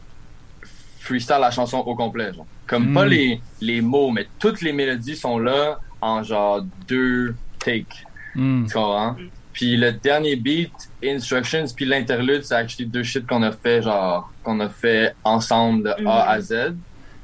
freestyle 1.01 1.39
la 1.41 1.51
chanson 1.51 1.79
au 1.79 1.95
complet. 1.95 2.33
Genre. 2.33 2.47
Comme 2.67 2.91
Mm. 2.91 2.95
pas 2.95 3.05
les, 3.07 3.41
les 3.61 3.81
mots, 3.81 4.11
mais 4.11 4.27
toutes 4.39 4.63
les 4.63 4.73
mélodies 4.73 5.17
sont 5.17 5.39
là 5.39 5.79
en 6.01 6.23
genre 6.23 6.63
deux 6.89 7.35
takes. 7.59 8.05
Mm. 8.35 8.67
Tu 8.67 8.73
comprends? 8.75 9.17
Puis 9.53 9.77
le 9.77 9.93
dernier 9.93 10.37
beat, 10.37 10.73
Instructions, 11.05 11.67
puis 11.77 11.85
l'interlude, 11.85 12.43
c'est 12.43 12.55
actually 12.57 12.87
deux 12.89 13.03
shit 13.03 13.27
qu'on 13.27 13.43
a 13.43 13.53
fait, 13.53 13.83
genre, 13.83 14.33
qu'on 14.43 14.59
a 14.61 14.69
fait 14.69 15.15
ensemble 15.23 15.85
de 15.85 16.07
A 16.07 16.31
à 16.31 16.41
Z. 16.41 16.75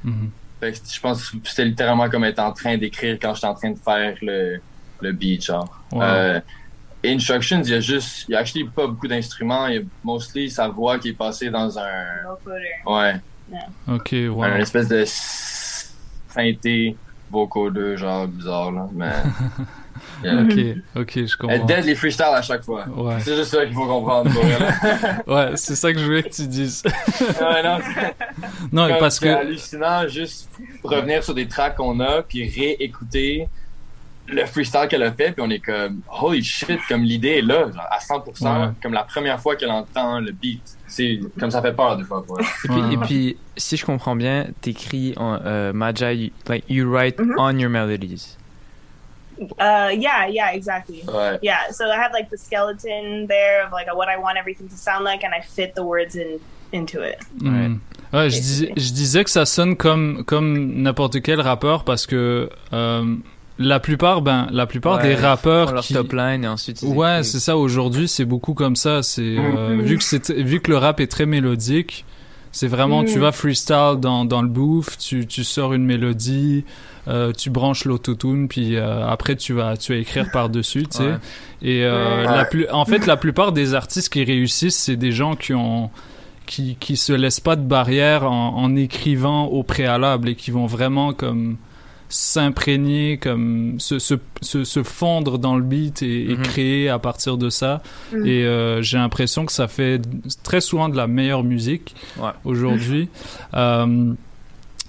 Mhm. 0.03 0.29
Fait 0.61 0.71
que 0.71 0.77
je 0.89 0.99
pense 1.01 1.31
que 1.31 1.37
c'était 1.43 1.65
littéralement 1.65 2.07
comme 2.09 2.23
être 2.23 2.39
en 2.39 2.53
train 2.53 2.77
d'écrire 2.77 3.17
quand 3.21 3.33
j'étais 3.33 3.47
en 3.47 3.55
train 3.55 3.71
de 3.71 3.79
faire 3.79 4.15
le, 4.21 4.61
le 5.01 5.11
beat, 5.11 5.43
genre. 5.43 5.81
Wow. 5.91 6.01
Euh, 6.03 6.39
Instructions, 7.03 7.63
il 7.63 7.71
y 7.71 7.73
a 7.73 7.79
juste, 7.79 8.25
il 8.29 8.33
y 8.33 8.35
a 8.35 8.39
actually 8.39 8.63
pas 8.65 8.85
beaucoup 8.85 9.07
d'instruments, 9.07 9.65
il 9.65 9.75
y 9.75 9.79
a 9.79 9.81
mostly 10.03 10.51
sa 10.51 10.67
voix 10.67 10.99
qui 10.99 11.09
est 11.09 11.13
passée 11.13 11.49
dans 11.49 11.79
un, 11.79 12.05
ouais, 12.85 13.15
Ok, 13.87 14.15
wow. 14.29 14.43
un 14.43 14.57
espèce 14.57 14.87
de 14.87 15.03
synthé 15.07 16.95
vocodeux, 17.31 17.95
genre 17.95 18.27
bizarre, 18.27 18.71
là, 18.71 18.87
mais. 18.93 19.11
Yeah. 20.23 20.41
Ok, 20.41 20.53
ok, 20.95 21.25
je 21.27 21.37
comprends. 21.37 21.55
Elle 21.55 21.65
dead 21.65 21.85
les 21.85 21.95
freestyles 21.95 22.25
à 22.25 22.41
chaque 22.41 22.63
fois. 22.63 22.85
Ouais. 22.89 23.15
C'est 23.19 23.35
juste 23.35 23.51
ça 23.51 23.65
qu'il 23.65 23.73
faut 23.73 23.85
comprendre 23.85 24.31
pour 24.31 24.43
elle. 24.43 25.23
Ouais, 25.27 25.51
c'est 25.55 25.75
ça 25.75 25.91
que 25.93 25.99
je 25.99 26.05
voulais 26.05 26.23
que 26.23 26.29
tu 26.29 26.47
dises. 26.47 26.81
ouais, 27.21 27.63
non, 27.63 27.77
Non, 28.71 28.87
Comme 28.87 28.97
parce 28.99 29.19
c'est 29.19 29.25
que 29.25 29.33
hallucinant 29.33 30.07
juste 30.07 30.49
revenir 30.83 31.23
sur 31.23 31.33
des 31.35 31.47
tracks 31.47 31.75
qu'on 31.75 31.99
a 31.99 32.21
puis 32.23 32.47
réécouter 32.49 33.47
le 34.31 34.45
freestyle 34.45 34.87
qu'elle 34.89 35.03
a 35.03 35.11
fait 35.11 35.31
puis 35.33 35.41
on 35.45 35.49
est 35.49 35.59
comme 35.59 36.01
holy 36.21 36.43
shit 36.43 36.79
comme 36.87 37.03
l'idée 37.03 37.37
est 37.39 37.41
là 37.41 37.65
genre, 37.71 37.87
à 37.91 37.99
100% 37.99 38.43
Ouais. 38.67 38.73
comme 38.81 38.93
la 38.93 39.03
première 39.03 39.39
fois 39.39 39.55
qu'elle 39.55 39.71
entend 39.71 40.19
le 40.19 40.31
beat 40.31 40.61
c'est 40.87 41.19
comme 41.39 41.51
ça 41.51 41.61
fait 41.61 41.71
peur 41.73 41.95
des 41.97 42.03
fois. 42.03 42.23
Et 42.65 42.67
puis, 42.67 42.93
et 42.93 42.97
puis, 42.97 43.37
si 43.55 43.77
je 43.77 43.85
comprends 43.85 44.13
bien, 44.15 44.47
t'écris 44.59 45.13
en 45.15 45.39
euh, 45.45 45.71
Maja, 45.71 46.11
you- 46.11 46.31
like 46.49 46.65
you 46.69 46.85
write 46.91 47.17
on 47.37 47.57
your 47.57 47.69
melodies. 47.69 48.35
Uh, 49.39 49.89
yeah, 49.97 50.27
yeah, 50.29 50.51
exactly. 50.53 51.01
Right. 51.07 51.39
Yeah, 51.41 51.71
so 51.71 51.85
I 51.85 51.95
have 51.95 52.11
like 52.13 52.29
the 52.29 52.37
skeleton 52.37 53.25
there 53.27 53.65
of 53.65 53.71
like 53.71 53.87
what 53.95 54.07
I 54.09 54.17
want 54.17 54.37
everything 54.37 54.67
to 54.69 54.75
sound 54.75 55.03
like, 55.05 55.23
and 55.23 55.33
I 55.33 55.39
fit 55.41 55.73
the 55.75 55.83
words 55.83 56.15
in 56.15 56.39
into 56.73 57.01
it. 57.01 57.17
Hmm. 57.39 57.77
Ouais, 58.13 58.29
je, 58.29 58.37
disais, 58.39 58.73
je 58.75 58.91
disais 58.91 59.23
que 59.23 59.29
ça 59.29 59.45
sonne 59.45 59.77
comme 59.77 60.23
comme 60.25 60.81
n'importe 60.83 61.21
quel 61.21 61.39
rappeur 61.41 61.85
parce 61.85 62.05
que 62.05 62.49
euh, 62.73 63.15
la 63.61 63.79
plupart 63.79 64.21
ben 64.21 64.47
la 64.51 64.65
plupart 64.67 64.97
Ouais, 64.97 65.09
des 65.09 65.15
rappeurs 65.15 65.69
font 65.69 65.75
leur 65.75 65.83
qui 65.83 65.93
top 65.93 66.13
line 66.13 66.43
et 66.43 66.47
ensuite 66.47 66.81
ouais 66.83 67.23
c'est 67.23 67.39
ça 67.39 67.55
aujourd'hui 67.57 68.07
c'est 68.07 68.25
beaucoup 68.25 68.53
comme 68.53 68.75
ça 68.75 69.03
c'est 69.03 69.35
euh, 69.37 69.77
vu 69.81 69.97
que 69.97 70.03
c'est 70.03 70.31
vu 70.31 70.59
que 70.59 70.71
le 70.71 70.77
rap 70.77 70.99
est 70.99 71.07
très 71.07 71.25
mélodique 71.25 72.05
c'est 72.51 72.67
vraiment 72.67 73.03
tu 73.05 73.15
Mhm. 73.15 73.21
vas 73.21 73.31
freestyle 73.31 73.95
dans 73.99 74.25
dans 74.25 74.41
le 74.41 74.47
booth 74.49 74.97
tu 74.99 75.25
tu 75.27 75.43
sors 75.43 75.73
une 75.73 75.85
mélodie 75.85 76.65
euh, 77.07 77.31
tu 77.31 77.49
branches 77.49 77.85
l'autotune 77.85 78.47
puis 78.47 78.75
euh, 78.75 79.07
après 79.07 79.35
tu 79.35 79.53
vas 79.53 79.77
tu 79.77 79.93
vas 79.93 79.99
écrire 79.99 80.29
par 80.31 80.49
dessus 80.49 80.83
tu 80.83 80.97
sais 80.97 81.03
Ouais. 81.03 81.17
et 81.61 81.85
euh, 81.85 82.25
Ouais. 82.27 82.37
la 82.37 82.45
plus 82.45 82.67
en 82.71 82.85
fait 82.85 83.05
la 83.07 83.17
plupart 83.17 83.51
des 83.53 83.73
artistes 83.73 84.09
qui 84.11 84.23
réussissent 84.23 84.77
c'est 84.77 84.97
des 84.97 85.11
gens 85.11 85.35
qui 85.35 85.53
ont 85.53 85.89
qui 86.45 86.75
qui 86.79 86.97
se 86.97 87.13
laissent 87.13 87.39
pas 87.39 87.55
de 87.55 87.61
barrière 87.63 88.29
en, 88.29 88.57
en 88.57 88.75
écrivant 88.75 89.45
au 89.45 89.63
préalable 89.63 90.27
et 90.29 90.35
qui 90.35 90.51
vont 90.51 90.65
vraiment 90.65 91.13
comme 91.13 91.55
s'imprégner 92.11 93.17
comme 93.17 93.79
se, 93.79 93.97
se, 93.99 94.15
se, 94.41 94.63
se 94.63 94.83
fondre 94.83 95.39
dans 95.39 95.55
le 95.55 95.63
beat 95.63 96.03
et, 96.03 96.31
et 96.31 96.35
Mhm. 96.35 96.43
créer 96.43 96.89
à 96.89 96.99
partir 96.99 97.37
de 97.37 97.49
ça 97.49 97.81
Mhm. 98.13 98.25
et 98.27 98.43
euh, 98.45 98.81
j'ai 98.81 98.97
l'impression 98.97 99.45
que 99.45 99.51
ça 99.51 99.67
fait 99.67 100.01
très 100.43 100.61
souvent 100.61 100.89
de 100.89 100.97
la 100.97 101.07
meilleure 101.07 101.43
musique 101.43 101.95
Ouais. 102.17 102.31
aujourd'hui 102.45 103.09
um, 103.53 104.15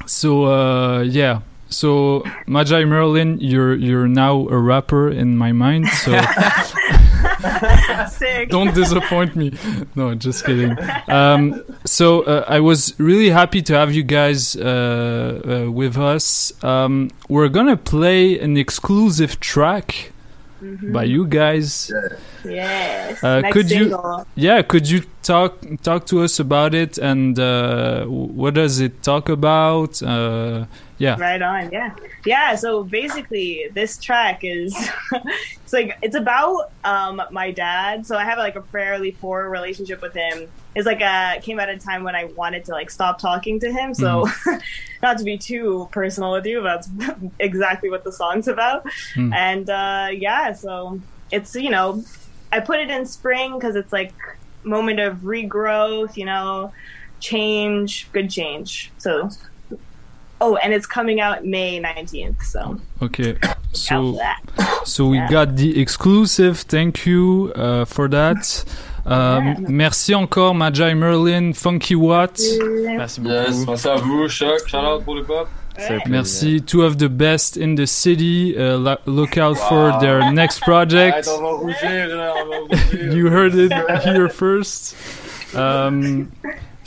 so 0.07 0.47
uh, 0.49 1.05
yeah 1.05 1.41
so 1.69 2.23
Majai 2.49 2.85
Merlin 2.85 3.37
you're 3.41 3.77
you're 3.79 4.09
now 4.09 4.49
a 4.51 4.59
rapper 4.59 5.11
in 5.13 5.37
my 5.37 5.53
mind 5.53 5.87
so 5.89 6.13
Sick. 8.11 8.51
don't 8.51 8.75
disappoint 8.75 9.37
me. 9.37 9.53
No, 9.95 10.15
just 10.15 10.45
kidding. 10.45 10.77
Um, 11.09 11.63
so 11.85 12.23
uh, 12.23 12.45
I 12.49 12.61
was 12.61 12.99
really 12.99 13.31
happy 13.31 13.63
to 13.63 13.75
have 13.75 13.93
you 13.93 14.03
guys 14.03 14.57
uh, 14.57 15.65
uh, 15.67 15.71
with 15.71 15.97
us. 15.97 16.53
Um, 16.65 17.11
we're 17.29 17.49
gonna 17.49 17.77
play 17.77 18.39
an 18.39 18.57
exclusive 18.57 19.41
track 19.41 20.13
by 20.93 21.05
you 21.05 21.27
guys. 21.27 21.91
Yes. 22.45 23.23
Uh, 23.23 23.43
could 23.53 23.69
single. 23.69 24.27
you, 24.37 24.43
yeah, 24.49 24.63
could 24.63 24.89
you 24.89 25.03
talk 25.23 25.59
talk 25.83 26.07
to 26.07 26.23
us 26.23 26.39
about 26.39 26.75
it 26.75 26.99
and 26.99 27.39
uh, 27.39 28.05
what 28.07 28.55
does 28.55 28.81
it 28.81 29.03
talk 29.03 29.29
about? 29.29 30.03
Uh, 30.03 30.67
yeah. 31.03 31.17
Right 31.19 31.43
on, 31.43 31.73
yeah. 31.73 31.95
Yeah, 32.25 32.55
so 32.55 32.85
basically 32.85 33.69
this 33.73 33.99
track 33.99 34.41
is 34.45 34.73
it's 35.13 35.73
like 35.73 35.99
it's 36.01 36.15
about 36.15 36.71
um 36.85 37.21
my 37.33 37.51
dad. 37.51 38.07
So 38.07 38.17
I 38.17 38.25
have 38.25 38.39
like 38.39 38.55
a 38.55 38.63
fairly 38.63 39.11
poor 39.11 39.49
relationship 39.51 40.01
with 40.01 40.15
him. 40.15 40.49
It's 40.77 40.87
like 40.87 41.03
uh 41.03 41.41
came 41.41 41.59
at 41.59 41.69
a 41.69 41.77
time 41.77 42.05
when 42.05 42.15
I 42.15 42.27
wanted 42.37 42.65
to 42.67 42.73
like 42.73 42.89
stop 42.89 43.19
talking 43.19 43.59
to 43.61 43.73
him. 43.73 43.95
So 43.95 44.29
not 45.03 45.19
to 45.19 45.25
be 45.25 45.37
too 45.37 45.89
personal 45.91 46.31
with 46.31 46.47
you, 46.47 46.63
but 46.63 46.87
that's 46.97 47.19
exactly 47.41 47.91
what 47.91 48.05
the 48.05 48.13
song's 48.13 48.47
about. 48.47 48.87
Hmm. 49.15 49.33
And 49.33 49.69
uh 49.69 50.09
yeah, 50.13 50.53
so 50.53 51.01
it's 51.33 51.55
you 51.57 51.71
know, 51.71 52.05
I 52.53 52.61
put 52.61 52.79
it 52.79 52.91
in 52.91 53.07
spring 53.07 53.59
cuz 53.59 53.75
it's 53.75 53.93
like 53.93 54.15
moment 54.63 55.01
of 55.01 55.19
regrowth, 55.19 56.17
you 56.17 56.27
know, 56.27 56.73
change, 57.19 58.09
good 58.13 58.31
change. 58.31 58.93
So 58.99 59.31
Oh, 60.45 60.57
and 60.57 60.73
it's 60.75 60.87
coming 60.87 61.21
out 61.21 61.45
May 61.45 61.81
19th. 61.81 62.43
So 62.43 62.77
Okay. 63.01 63.37
So 63.73 64.19
so 64.85 65.07
we 65.07 65.19
Yeah. 65.19 65.31
got 65.31 65.57
the 65.57 65.81
exclusive. 65.81 66.65
Thank 66.67 67.07
you 67.07 67.53
uh, 67.55 67.85
for 67.85 68.09
that. 68.09 68.65
Um, 69.07 69.67
Merci 69.69 70.15
encore, 70.15 70.55
Magi 70.55 70.95
Merlin, 70.95 71.53
Funkywhat. 71.53 72.39
Yes, 72.39 73.19
merci 73.19 73.89
à 73.89 73.97
vous, 73.97 74.29
Choc, 74.29 74.69
shout 74.69 74.85
out 74.85 75.05
pour 75.05 75.17
le 75.17 75.25
pop. 75.25 75.49
Merci. 76.07 76.61
Two 76.61 76.83
of 76.83 76.99
the 76.99 77.09
best 77.09 77.57
in 77.57 77.75
the 77.77 77.87
city. 77.87 78.55
Uh, 78.57 78.97
look 79.07 79.39
out 79.39 79.57
for 79.59 79.99
their 80.01 80.31
next 80.33 80.61
project. 80.61 81.27
Arrête, 81.27 81.41
rougir, 81.41 82.09
là, 82.09 82.35
on 82.37 82.49
va 82.49 82.57
rougir. 82.77 83.13
you 83.15 83.29
heard 83.31 83.55
it 83.55 83.73
here 84.05 84.29
first. 84.29 84.95
Um, 85.55 86.31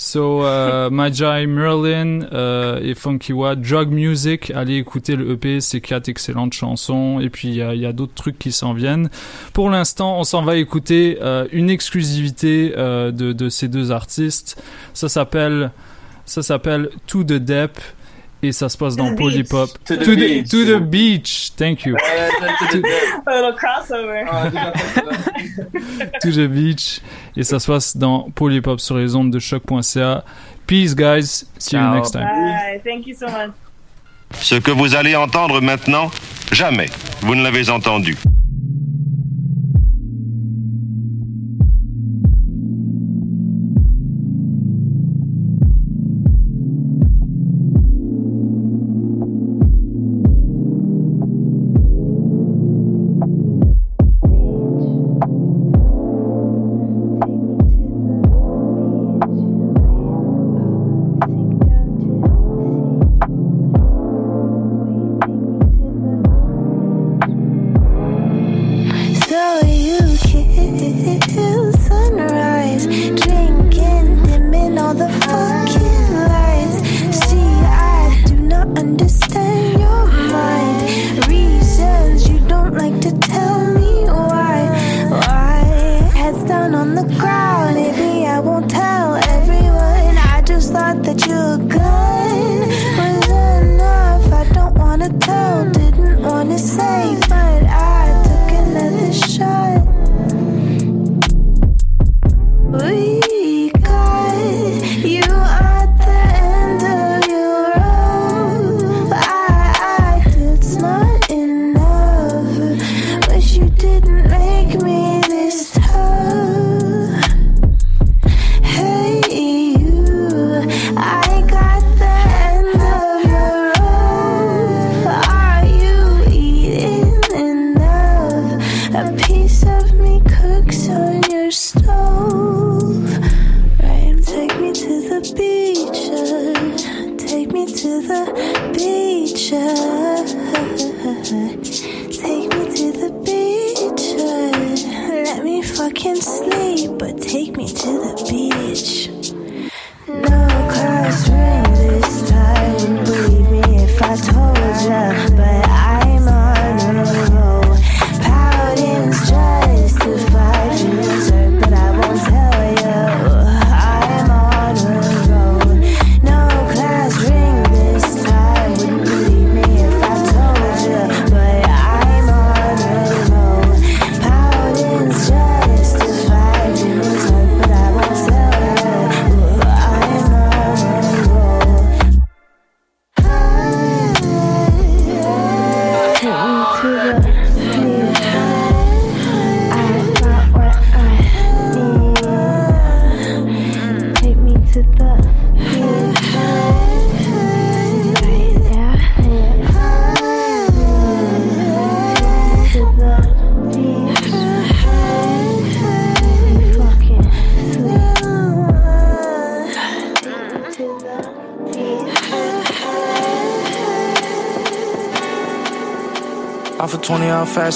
so, 0.05 0.43
uh, 0.43 0.89
Magi 0.91 1.47
Merlin 1.47 2.21
uh, 2.31 2.79
et 2.81 2.93
Funky 2.93 3.33
Watt, 3.33 3.59
Drug 3.59 3.89
Music, 3.89 4.51
allez 4.51 4.77
écouter 4.77 5.15
le 5.15 5.31
EP, 5.31 5.59
c'est 5.61 5.81
quatre 5.81 6.09
excellentes 6.09 6.53
chansons. 6.53 7.19
Et 7.19 7.29
puis, 7.29 7.47
il 7.47 7.55
y 7.55 7.85
a, 7.85 7.93
d'autres 7.93 8.13
trucs 8.13 8.37
qui 8.37 8.51
s'en 8.51 8.73
viennent. 8.73 9.09
Pour 9.53 9.69
l'instant, 9.69 10.19
on 10.19 10.23
s'en 10.23 10.43
va 10.43 10.57
écouter 10.57 11.17
euh, 11.21 11.47
une 11.51 11.69
exclusivité 11.69 12.73
euh, 12.77 13.11
de, 13.11 13.49
ces 13.49 13.67
deux 13.67 13.91
artistes. 13.91 14.61
Ça 14.93 15.09
s'appelle, 15.09 15.71
ça 16.25 16.43
s'appelle 16.43 16.89
To 17.07 17.23
The 17.23 17.33
Dep. 17.33 17.79
Et 18.47 18.51
ça 18.51 18.69
se 18.69 18.77
passe 18.77 18.95
To 18.95 19.03
dans 19.03 19.13
the 19.13 19.17
Polypop. 19.17 19.69
beach. 19.87 19.97
To 19.99 20.05
the 20.05 20.15
beach. 20.15 20.49
to 20.49 20.65
the 20.65 20.79
beach. 20.79 21.51
Thank 21.57 21.85
you. 21.85 21.95
A 21.95 23.31
little 23.35 23.53
crossover. 23.57 24.23
Ah, 24.29 24.49
to 26.21 26.31
the 26.31 26.47
beach 26.47 27.01
et 27.35 27.43
ça 27.43 27.59
se 27.59 27.67
passe 27.71 27.97
dans 27.97 28.29
Polypop 28.35 28.79
sur 28.79 28.97
les 28.97 29.15
ondes 29.15 29.31
de 29.31 29.39
choc.ca. 29.39 30.23
Peace 30.67 30.95
guys, 30.95 31.45
see 31.57 31.75
you 31.75 31.81
Ciao. 31.81 31.95
next 31.95 32.11
time. 32.11 32.23
Bye. 32.23 32.81
Thank 32.83 33.07
you 33.07 33.15
so 33.15 33.25
much. 33.27 33.51
Ce 34.41 34.55
que 34.55 34.71
vous 34.71 34.95
allez 34.95 35.15
entendre 35.15 35.61
maintenant, 35.61 36.11
jamais 36.51 36.87
vous 37.21 37.35
ne 37.35 37.43
l'avez 37.43 37.69
entendu. 37.69 38.15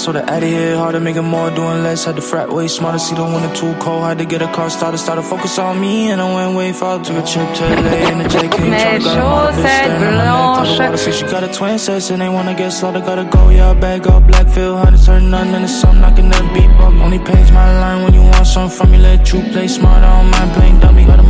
fast, 0.00 0.04
so 0.04 0.12
the 0.12 0.22
Addy 0.30 0.50
hit 0.50 0.76
harder, 0.76 1.00
making 1.00 1.24
more, 1.24 1.50
doing 1.50 1.82
less. 1.82 2.04
Had 2.04 2.16
the 2.16 2.22
frat 2.22 2.48
way 2.50 2.68
smarter, 2.68 2.98
see 2.98 3.14
the 3.14 3.24
winter 3.24 3.54
too 3.54 3.74
cold. 3.80 4.04
Had 4.04 4.18
to 4.18 4.24
get 4.24 4.42
a 4.42 4.48
car 4.52 4.70
started, 4.70 4.98
started 4.98 5.22
focus 5.22 5.58
on 5.58 5.80
me, 5.80 6.10
and 6.10 6.20
I 6.20 6.34
went 6.34 6.56
way 6.56 6.72
far. 6.72 7.02
Took 7.02 7.16
a 7.16 7.26
trip 7.26 7.48
to 7.56 7.64
LA, 7.64 8.10
and 8.10 8.20
the 8.20 8.28
J 8.28 8.48
came 8.48 8.70
Mes 8.70 8.82
tryna 8.82 9.04
got 9.04 9.16
a 9.16 9.20
model 9.20 9.52
bitch 9.52 9.66
chaussettes 9.66 9.84
standing 9.84 10.08
on 10.08 10.16
my 10.16 10.24
neck. 10.24 10.56
Told 10.56 10.68
her 10.68 10.76
blanches. 10.76 11.18
she 11.18 11.24
got 11.26 11.44
a 11.44 11.52
twin 11.52 11.78
sets, 11.78 12.10
and 12.10 12.20
they 12.22 12.28
wanna 12.28 12.54
get 12.54 12.70
slaughtered, 12.70 13.04
gotta 13.04 13.24
go. 13.24 13.50
Yeah, 13.50 13.74
bag 13.74 14.06
up, 14.06 14.26
black 14.26 14.48
field, 14.48 14.78
hundreds, 14.78 15.06
turn 15.06 15.30
nothing 15.30 15.54
into 15.54 15.68
something, 15.68 16.04
I 16.04 16.12
can 16.12 16.28
never 16.28 16.48
beat 16.54 16.70
bump. 16.78 17.00
Only 17.00 17.18
page 17.18 17.50
my 17.52 17.68
line 17.80 18.02
when 18.04 18.14
you 18.14 18.22
want 18.22 18.46
something 18.46 18.76
from 18.76 18.90
me, 18.92 18.98
let 18.98 19.32
you 19.32 19.42
play 19.52 19.68
smart. 19.68 20.02
I 20.02 20.22
don't 20.22 20.30
mind 20.30 20.50
playing 20.56 20.80
dummy. 20.80 21.04
Got 21.04 21.20
a 21.20 21.29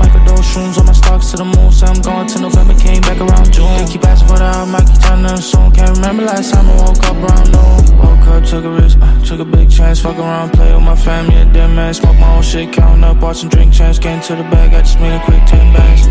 shrooms 0.50 0.78
on 0.78 0.86
my 0.86 0.92
stocks 0.92 1.30
to 1.30 1.36
the 1.36 1.44
moon, 1.44 1.70
so 1.70 1.86
I'm 1.86 2.00
going 2.02 2.26
to 2.26 2.40
November, 2.40 2.74
came 2.74 3.00
back 3.02 3.18
around 3.20 3.52
June. 3.52 3.70
They 3.78 3.86
keep 3.92 4.04
asking 4.04 4.28
for 4.28 4.38
the 4.38 4.50
hot 4.50 4.66
mic, 4.66 4.86
turn 5.00 5.22
them 5.22 5.38
soon. 5.38 5.70
Can't 5.70 5.96
remember 5.96 6.24
last 6.24 6.52
time 6.52 6.66
I 6.68 6.74
woke 6.82 7.02
up 7.06 7.16
around 7.22 7.46
noon. 7.54 7.98
Woke 7.98 8.26
up, 8.26 8.42
took 8.44 8.64
a 8.64 8.70
risk, 8.70 8.98
uh, 9.00 9.24
took 9.24 9.40
a 9.40 9.44
big 9.44 9.70
chance, 9.70 10.00
fuck 10.00 10.18
around, 10.18 10.50
play 10.52 10.74
with 10.74 10.82
my 10.82 10.96
family, 10.96 11.36
a 11.36 11.44
dead 11.44 11.70
man, 11.70 11.94
smoke 11.94 12.18
my 12.18 12.36
own 12.36 12.42
shit, 12.42 12.72
counting 12.72 13.04
up, 13.04 13.22
some 13.36 13.48
drink 13.48 13.72
chance, 13.72 13.98
came 13.98 14.20
to 14.22 14.34
the 14.34 14.42
bag, 14.50 14.74
I 14.74 14.80
just 14.80 14.98
made 14.98 15.14
a 15.14 15.22
quick 15.24 15.44
10 15.46 15.72
bags. 15.72 16.02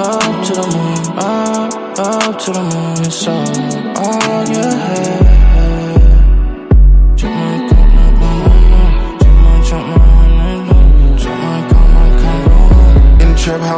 Up 0.00 0.36
to 0.46 0.52
the 0.58 0.66
moon, 0.74 1.18
up, 1.18 1.98
up 1.98 2.38
to 2.44 2.50
the 2.52 2.64
moon, 2.72 2.98
it's 3.04 3.26
all 3.26 4.06
on 4.06 4.46
your 4.52 4.72
head. 4.72 5.27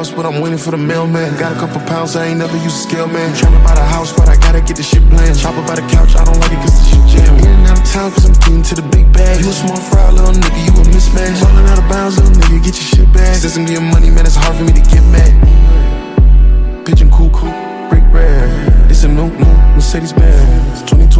House, 0.01 0.10
but 0.10 0.24
I'm 0.24 0.40
waiting 0.40 0.56
for 0.56 0.70
the 0.70 0.81
mailman. 0.81 1.36
Got 1.36 1.52
a 1.52 1.59
couple 1.60 1.81
pounds, 1.85 2.16
I 2.16 2.32
ain't 2.32 2.39
never 2.39 2.56
used 2.56 2.77
a 2.81 2.85
scale 2.89 3.06
man. 3.06 3.36
Trying 3.36 3.52
to 3.52 3.62
buy 3.68 3.74
the 3.74 3.85
house, 3.85 4.12
but 4.16 4.28
I 4.32 4.36
gotta 4.40 4.62
get 4.64 4.77
the 4.81 4.82
shit 4.82 5.05
planned. 5.12 5.36
Chop 5.36 5.52
by 5.68 5.77
the 5.77 5.85
couch, 5.93 6.16
I 6.16 6.24
don't 6.24 6.40
like 6.40 6.52
it 6.56 6.60
cause 6.64 6.77
the 6.81 6.85
shit 6.89 7.05
jam. 7.12 7.36
In 7.36 7.44
and 7.44 7.66
out 7.68 7.77
of 7.77 7.85
town, 7.85 8.09
cause 8.12 8.24
I'm 8.24 8.36
getting 8.40 8.64
to 8.70 8.74
the 8.81 8.86
big 8.89 9.12
bag. 9.12 9.44
You 9.44 9.51
a 9.51 9.52
small 9.52 9.77
fry, 9.77 10.09
little 10.10 10.32
nigga, 10.32 10.60
you 10.64 10.72
a 10.72 10.85
mismatch. 10.89 11.44
Running 11.44 11.68
out 11.68 11.78
of 11.85 11.89
bounds, 11.93 12.16
little 12.16 12.32
nigga, 12.32 12.64
get 12.64 12.74
your 12.81 12.89
shit 12.93 13.09
back. 13.12 13.36
I'm 13.44 13.64
getting 13.68 13.90
money, 13.93 14.09
man, 14.09 14.24
it's 14.24 14.40
hard 14.40 14.56
for 14.56 14.64
me 14.64 14.72
to 14.72 14.85
get 14.89 15.05
mad. 15.12 15.32
pigeon 16.86 17.10
coop, 17.10 17.36
break 17.90 18.05
bread. 18.10 18.48
It's 18.90 19.05
a 19.05 19.09
new, 19.09 19.28
new 19.28 19.55
Mercedes 19.77 20.14
Benz. 20.14 20.59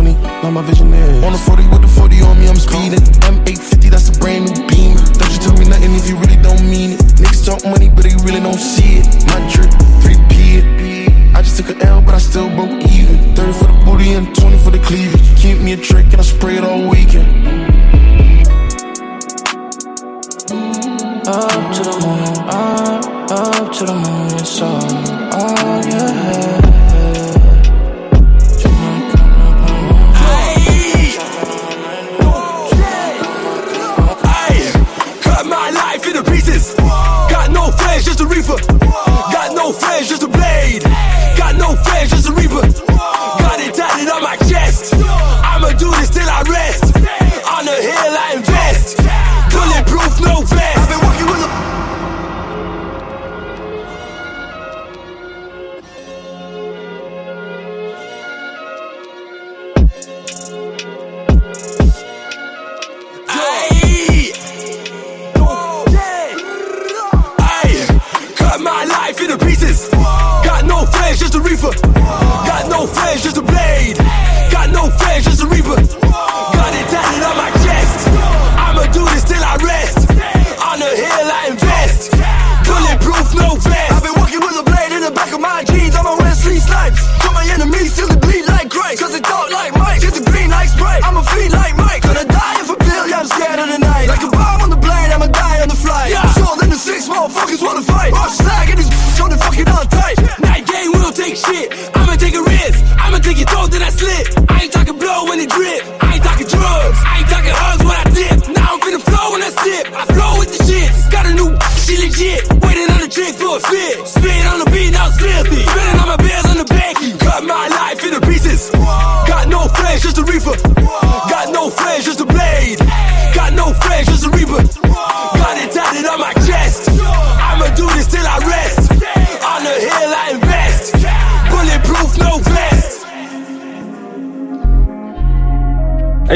2020, 0.03 0.43
now 0.43 0.51
my 0.51 0.63
vision 0.63 0.93
is. 0.93 1.25
On 1.25 1.33
the 1.33 1.39
40 1.39 1.69
with 1.69 1.83
the 1.83 1.89
40 1.89 2.23
on 2.23 2.39
me, 2.39 2.49
I'm 2.49 2.57
speeding. 2.57 3.01
M850, 3.29 3.91
that's 3.91 4.09
a 4.09 4.19
brand 4.19 4.45
new 4.49 4.67
beam. 4.69 4.97
Don't 4.97 5.33
you 5.33 5.41
tell 5.41 5.57
me 5.57 5.69
nothing 5.69 5.95
if 5.95 6.09
you 6.09 6.17
really 6.17 6.37
don't 6.37 6.63
mean 6.69 6.93
it. 6.93 7.01
Niggas 7.21 7.45
talk 7.45 7.65
money, 7.65 7.89
but 7.89 8.05
they 8.05 8.15
really 8.25 8.41
don't 8.41 8.59
see 8.59 9.01
it. 9.01 9.07
My 9.29 9.41
drip, 9.53 9.71
3P 10.01 10.33
it. 10.59 11.37
I 11.37 11.43
just 11.43 11.57
took 11.57 11.71
an 11.71 11.83
L, 11.83 12.01
but 12.01 12.15
I 12.15 12.19
still 12.19 12.49
broke 12.57 12.73
even. 12.89 13.35
30 13.35 13.53
for 13.53 13.67
the 13.67 13.77
booty 13.85 14.13
and 14.13 14.35
20 14.35 14.59
for 14.59 14.71
the 14.71 14.81
cleavage. 14.81 15.25
Keep 15.37 15.61
me 15.61 15.73
a 15.73 15.77
trick 15.77 16.07
and 16.13 16.21
I 16.21 16.25
spray 16.25 16.57
it 16.57 16.65
all 16.65 16.89
weekend. 16.89 17.29
Up 21.29 21.75
to 21.77 21.83
the 21.85 21.95
moon, 22.03 22.37
up, 22.49 23.05
up 23.31 23.73
to 23.73 23.85
the 23.85 23.95
moon, 23.95 24.20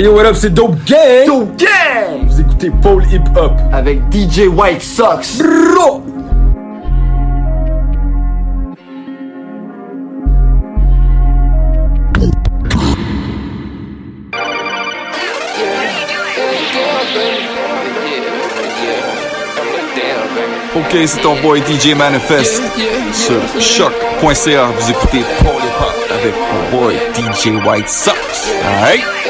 Hey 0.04 0.10
yo, 0.10 0.16
what 0.16 0.26
up, 0.26 0.36
c'est 0.36 0.52
Dope 0.52 0.76
Gang! 0.84 1.24
Dope 1.24 1.56
Gang! 1.56 2.28
Vous 2.28 2.38
écoutez 2.38 2.70
Paul 2.82 3.02
Hip 3.10 3.22
Hop 3.36 3.52
avec 3.72 4.00
DJ 4.12 4.48
White 4.48 4.82
Sox. 4.82 5.38
Bro! 5.38 6.02
Ok, 20.76 20.98
c'est 21.06 21.22
ton 21.22 21.40
boy 21.40 21.62
DJ 21.62 21.94
Manifest 21.96 22.60
sur 23.14 23.40
choc.ca. 23.58 24.66
Vous 24.66 24.90
écoutez 24.90 25.22
Paul 25.38 25.54
Hip 25.62 25.80
Hop 25.80 25.94
avec 26.10 26.34
mon 26.52 26.78
boy 26.78 26.94
DJ 27.14 27.46
White 27.66 27.88
Sox. 27.88 28.52
Alright? 28.66 29.23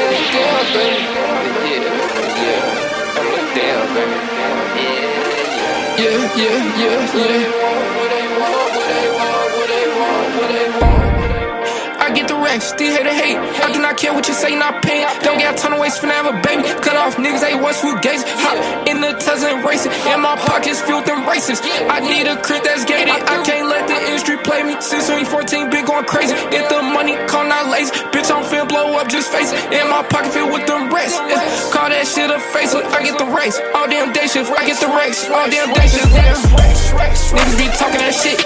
Still 12.65 12.91
hate 12.91 13.03
to 13.03 13.13
hate. 13.13 13.37
I 13.37 13.71
do 13.71 13.79
not 13.79 13.97
care 13.97 14.13
what 14.13 14.27
you 14.27 14.33
say, 14.33 14.55
not 14.55 14.81
pay. 14.83 15.05
Don't 15.23 15.37
get 15.37 15.53
a 15.53 15.57
ton 15.57 15.73
of 15.73 15.79
waste 15.79 16.01
have 16.01 16.27
a 16.27 16.35
baby. 16.41 16.63
Cut 16.81 16.95
off 16.95 17.15
niggas, 17.17 17.43
ain't 17.43 17.61
once 17.61 17.79
food 17.79 18.01
gates. 18.01 18.23
Hop 18.43 18.57
in 18.87 19.01
the 19.01 19.13
Tesla 19.19 19.55
and 19.55 19.63
racing. 19.65 19.91
And 20.11 20.21
my 20.21 20.35
pockets 20.35 20.81
filled 20.81 21.05
them 21.05 21.27
races. 21.27 21.61
I 21.89 21.99
need 21.99 22.27
a 22.27 22.35
crit 22.41 22.63
that's 22.63 22.85
gated. 22.85 23.09
I 23.09 23.43
can't 23.43 23.67
let 23.67 23.87
the 23.87 23.97
industry 24.07 24.37
play 24.43 24.63
me. 24.63 24.75
Since 24.81 25.07
2014, 25.07 25.69
been 25.69 25.85
going 25.85 26.05
crazy. 26.05 26.35
If 26.51 26.69
the 26.69 26.81
money 26.81 27.15
come, 27.27 27.47
not 27.49 27.69
lazy. 27.69 27.94
Bitch, 28.25 28.33
I'm 28.33 28.43
finna 28.43 28.67
blow 28.67 28.97
up, 28.97 29.07
just 29.07 29.31
face 29.31 29.51
it. 29.53 29.61
And 29.69 29.89
my 29.89 30.01
pocket 30.01 30.33
filled 30.33 30.51
with 30.51 30.65
them 30.65 30.89
racks. 30.89 31.13
Yeah. 31.13 31.45
Call 31.69 31.89
that 31.93 32.09
shit 32.09 32.31
a 32.33 32.39
face. 32.41 32.73
I 32.73 33.03
get 33.05 33.21
the 33.21 33.29
race. 33.29 33.61
All 33.77 33.85
damn 33.85 34.09
day 34.13 34.25
I 34.25 34.65
get 34.65 34.81
the 34.81 34.89
race. 34.97 35.29
All 35.29 35.45
damn 35.45 35.69
day 35.69 35.85
shift. 35.85 36.09
Niggas 36.09 37.57
be 37.57 37.69
talking 37.77 38.01
that 38.01 38.17
shit. 38.17 38.41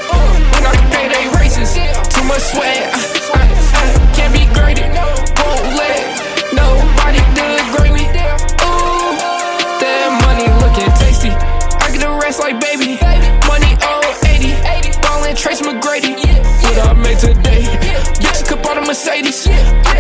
When 0.52 0.68
I 0.68 0.76
pay 0.92 1.08
they 1.08 1.32
races. 1.40 1.72
Too 2.12 2.26
much 2.28 2.44
swag. 2.52 2.76
I, 2.92 3.00
I, 3.32 3.48
I 3.48 3.84
can't 4.12 4.36
be 4.36 4.44
graded. 4.52 4.92
Won't 4.92 5.64
let 5.80 6.04
nobody 6.52 7.24
degrade 7.32 7.96
me. 7.96 8.04
Ooh, 8.68 9.16
that 9.80 10.12
money 10.28 10.52
looking 10.60 10.92
tasty. 11.00 11.32
I 11.32 11.88
get 11.88 12.04
the 12.04 12.12
rest 12.20 12.44
like 12.44 12.60
baby. 12.60 12.89
On 19.20 19.28
a 19.28 19.99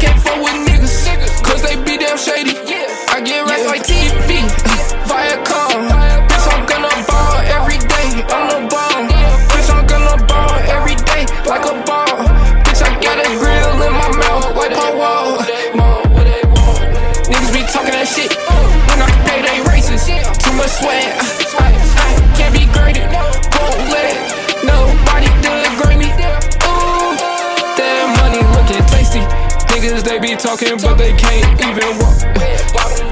talking 30.50 30.82
but 30.82 30.98
they 30.98 31.14
can't 31.14 31.46
even 31.62 31.94
walk. 32.02 32.18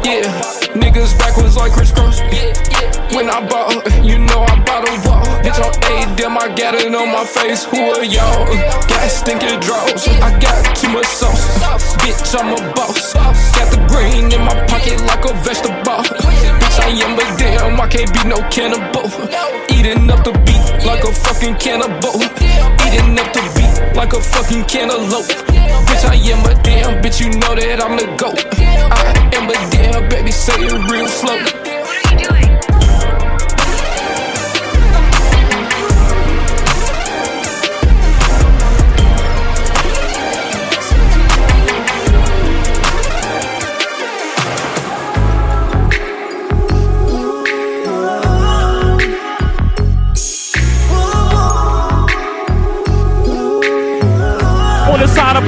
Yeah, 0.02 0.26
niggas 0.74 1.14
backwards 1.20 1.56
like 1.56 1.72
Chris 1.72 1.92
Cross. 1.92 2.22
When 3.14 3.30
I 3.30 3.46
bought, 3.46 3.78
you 4.04 4.18
know 4.18 4.42
I 4.42 4.58
bought 4.66 4.90
a 4.90 4.94
wall. 5.06 5.22
Bitch 5.46 5.62
on 5.62 5.70
A, 5.86 6.16
damn 6.18 6.38
I 6.38 6.50
got 6.50 6.74
it 6.74 6.94
on 6.96 7.10
my 7.14 7.26
face. 7.26 7.64
Who 7.66 7.78
are 7.78 8.04
y'all? 8.04 8.46
Got 8.90 9.10
stinking 9.10 9.60
draws. 9.60 10.08
I 10.18 10.34
got 10.40 10.76
too 10.76 10.90
much 10.90 11.06
sauce. 11.06 11.46
Bitch, 12.02 12.34
I'm 12.34 12.58
a 12.58 12.74
boss. 12.74 13.14
Got 13.14 13.70
the 13.70 13.86
green 13.86 14.34
in 14.34 14.42
my 14.42 14.58
pocket 14.66 15.00
like 15.06 15.26
a 15.30 15.34
vegetable. 15.46 16.02
Bitch, 16.58 16.80
I 16.82 16.90
am 17.06 17.20
a 17.22 17.26
damn. 17.38 17.80
I 17.80 17.88
can't 17.88 18.12
be 18.14 18.24
no 18.26 18.42
cannibal. 18.50 19.06
Eating 19.70 20.10
up 20.10 20.24
the 20.26 20.34
beat 20.42 20.66
like 20.86 21.04
a 21.04 21.14
fucking 21.14 21.56
cannibal. 21.58 22.18
Eating 22.82 23.14
up 23.20 23.30
the 23.30 23.57
like 23.96 24.14
a 24.14 24.22
fucking 24.22 24.66
cantaloupe. 24.66 25.26
Bitch, 25.88 26.06
I 26.06 26.16
am 26.16 26.46
a 26.46 26.62
damn. 26.64 27.02
Bitch, 27.02 27.20
you 27.20 27.30
know 27.40 27.56
that 27.56 27.84
I'm 27.84 27.98
the 27.98 28.08
goat. 28.18 28.46
I 28.58 29.14
am 29.36 29.50
a 29.50 29.54
damn. 29.72 30.10
Baby, 30.10 30.32
say 30.32 30.54
it 30.56 30.92
real 30.92 31.08
slow. 31.08 31.67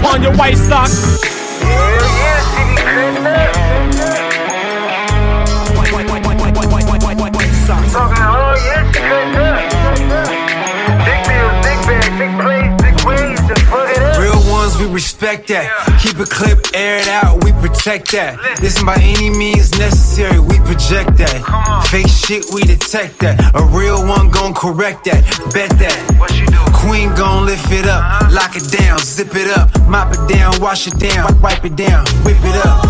White 0.10 0.58
Sox. 0.58 1.22
Real 14.18 14.52
ones, 14.52 14.78
we 14.78 14.88
respect 14.88 15.48
that. 15.50 16.00
Keep 16.02 16.20
it 16.20 16.30
clip, 16.30 16.60
air 16.74 16.98
it 17.00 17.08
out, 17.08 17.44
we 17.44 17.52
protect 17.54 18.12
that. 18.12 18.40
Listen 18.62 18.86
by 18.86 18.96
any 18.96 19.30
means 19.30 19.78
necessary, 19.78 20.40
we 20.40 20.58
project 20.60 21.18
that. 21.18 21.86
Fake 21.92 22.08
shit, 22.08 22.46
we 22.52 22.64
detect 22.64 23.20
that. 23.20 23.40
A 23.56 23.64
real 23.78 24.06
one 24.08 24.32
gon' 24.32 24.56
correct 24.56 25.06
that. 25.06 25.24
Bet 25.54 25.70
that. 25.78 26.49
Queen 26.90 27.14
gon' 27.14 27.46
lift 27.46 27.72
it 27.72 27.86
up, 27.86 28.32
lock 28.32 28.56
it 28.56 28.66
down, 28.72 28.98
zip 28.98 29.36
it 29.36 29.56
up, 29.56 29.70
mop 29.88 30.12
it 30.12 30.28
down, 30.28 30.60
wash 30.60 30.88
it 30.88 30.98
down, 30.98 31.40
wipe 31.40 31.64
it 31.64 31.76
down, 31.76 32.04
whip 32.26 32.42
it 32.42 32.66
up. 32.66 32.82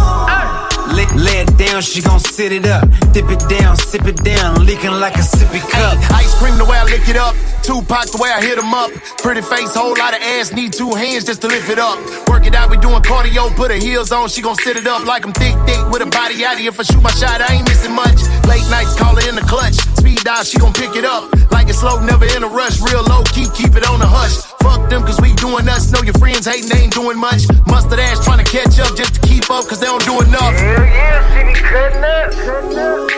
Lay, 0.96 1.06
lay 1.20 1.42
it 1.42 1.58
down, 1.58 1.82
she 1.82 2.02
gon' 2.02 2.22
sit 2.22 2.54
it 2.54 2.66
up. 2.66 2.88
Dip 3.12 3.30
it 3.30 3.44
down, 3.50 3.76
sip 3.76 4.06
it 4.06 4.24
down, 4.24 4.66
leaking 4.66 4.92
like 4.92 5.16
a 5.16 5.26
sippy 5.28 5.60
cup. 5.70 6.00
Ice 6.16 6.34
cream 6.40 6.58
the 6.58 6.64
way 6.64 6.78
I 6.78 6.86
lick 6.86 7.10
it 7.10 7.18
up. 7.18 7.36
Tupac 7.62 8.08
the 8.10 8.20
way 8.24 8.32
I 8.32 8.42
hit 8.42 8.58
him 8.58 8.74
up. 8.74 8.90
Pretty 9.22 9.42
face, 9.42 9.76
whole 9.76 9.98
lot 9.98 10.16
of 10.16 10.22
ass, 10.22 10.54
need 10.54 10.72
two 10.72 10.96
hands 10.96 11.26
just 11.26 11.42
to 11.42 11.48
lift 11.48 11.70
it 11.70 11.78
up. 11.78 12.00
Work 12.30 12.48
it 12.48 12.56
out, 12.56 12.70
we 12.70 12.78
doing 12.78 13.04
cardio, 13.04 13.54
put 13.54 13.70
her 13.70 13.78
heels 13.78 14.14
on, 14.14 14.30
she 14.30 14.42
gon' 14.42 14.56
sit 14.56 14.78
it 14.78 14.88
up 14.88 15.06
like 15.06 15.26
I'm 15.26 15.34
thick, 15.34 15.56
thick 15.68 15.90
with 15.92 16.02
a 16.02 16.06
body 16.08 16.46
out 16.46 16.58
here. 16.58 16.70
If 16.70 16.80
I 16.80 16.84
shoot 16.84 17.04
my 17.04 17.12
shot, 17.12 17.42
I 17.42 17.56
ain't 17.56 17.68
missing 17.68 17.94
much. 17.94 18.24
Late 18.48 18.64
nights, 18.72 18.96
call 18.96 19.18
it 19.18 19.28
in 19.28 19.36
the 19.36 19.42
clutch. 19.42 19.76
Dial, 20.24 20.44
she 20.44 20.58
gon' 20.58 20.74
pick 20.74 20.96
it 20.96 21.06
up. 21.06 21.32
Like 21.52 21.70
it's 21.70 21.80
slow, 21.80 22.00
never 22.04 22.26
in 22.26 22.44
a 22.44 22.48
rush. 22.48 22.82
Real 22.82 23.04
low, 23.04 23.24
keep, 23.32 23.54
keep 23.54 23.76
it 23.76 23.88
on 23.88 24.00
the 24.00 24.08
hush. 24.08 24.36
Fuck 24.62 24.90
them, 24.90 25.04
cause 25.04 25.20
we 25.22 25.34
doing 25.34 25.68
us. 25.70 25.91
Know 25.91 26.02
your 26.02 26.14
friends 26.16 26.46
hating, 26.46 26.76
ain't 26.76 26.94
doing 26.94 27.18
much. 27.18 27.48
Mustard 27.68 28.00
ass 28.00 28.24
trying 28.24 28.44
to 28.44 28.50
catch 28.50 28.80
up 28.80 28.96
just 28.96 29.16
to 29.16 29.22
keep 29.22 29.50
up, 29.50 29.68
cause 29.68 29.80
they 29.80 29.88
don't 29.88 30.04
do 30.06 30.20
enough. 30.22 30.54
Hell 30.56 30.84
yeah, 30.84 31.24
she 31.32 31.44
be 31.48 31.54
cutting 31.54 32.04
up. 32.04 32.32
Cutting 32.32 32.78
up. 32.78 33.10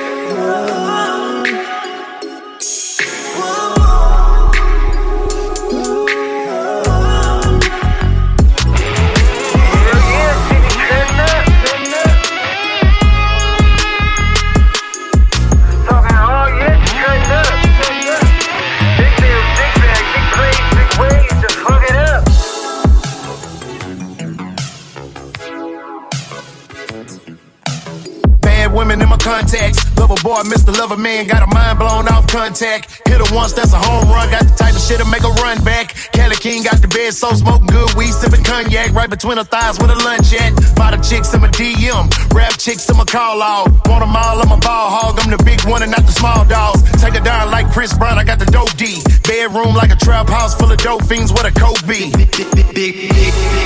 Contacts. 29.31 29.79
Lover 29.97 30.19
boy, 30.23 30.43
Mr. 30.51 30.75
Lover 30.77 30.97
Man, 30.97 31.25
got 31.25 31.41
a 31.41 31.49
mind 31.55 31.79
blown 31.79 32.07
off 32.09 32.27
contact. 32.27 33.07
Hit 33.07 33.19
her 33.23 33.35
once, 33.35 33.53
that's 33.53 33.71
a 33.71 33.79
home 33.79 34.11
run. 34.11 34.29
Got 34.29 34.43
the 34.43 34.55
type 34.59 34.75
of 34.75 34.81
shit 34.81 34.99
to 34.99 35.07
make 35.07 35.23
a 35.23 35.31
run 35.39 35.63
back. 35.63 35.95
Kelly 36.11 36.35
King 36.35 36.63
got 36.63 36.81
the 36.81 36.87
bed, 36.87 37.13
so 37.13 37.31
smoking 37.31 37.67
good 37.67 37.93
weed, 37.95 38.11
sipping 38.11 38.43
cognac 38.43 38.91
right 38.91 39.09
between 39.09 39.37
her 39.37 39.47
thighs 39.47 39.79
with 39.79 39.89
a 39.89 39.99
lunch 40.03 40.33
at. 40.35 40.51
Bought 40.75 40.91
the 40.91 40.99
chicks 40.99 41.33
in 41.33 41.39
my 41.39 41.47
DM, 41.55 42.11
rap 42.35 42.57
chicks 42.57 42.89
in 42.89 42.97
my 42.97 43.05
call 43.05 43.41
out. 43.41 43.71
Want 43.87 44.03
them 44.03 44.15
all, 44.15 44.41
I'm 44.43 44.51
a 44.51 44.59
ball 44.59 44.89
hog. 44.91 45.19
I'm 45.23 45.31
the 45.31 45.41
big 45.43 45.63
one 45.63 45.81
and 45.81 45.91
not 45.91 46.03
the 46.03 46.11
small 46.11 46.43
dogs. 46.43 46.83
Take 46.99 47.15
a 47.15 47.23
down 47.23 47.51
like 47.51 47.71
Chris 47.71 47.95
Brown, 47.95 48.19
I 48.19 48.25
got 48.25 48.39
the 48.39 48.51
dope 48.51 48.75
D. 48.75 48.99
Bedroom 49.23 49.75
like 49.75 49.91
a 49.91 49.99
trap 49.99 50.27
house 50.27 50.55
full 50.55 50.71
of 50.71 50.79
dope 50.79 51.05
fiends, 51.07 51.31
what 51.31 51.45
a 51.47 51.53
coke 51.55 51.79
be. 51.87 52.11
Big, 52.11 52.31
big, 52.51 52.75
big, 52.75 52.95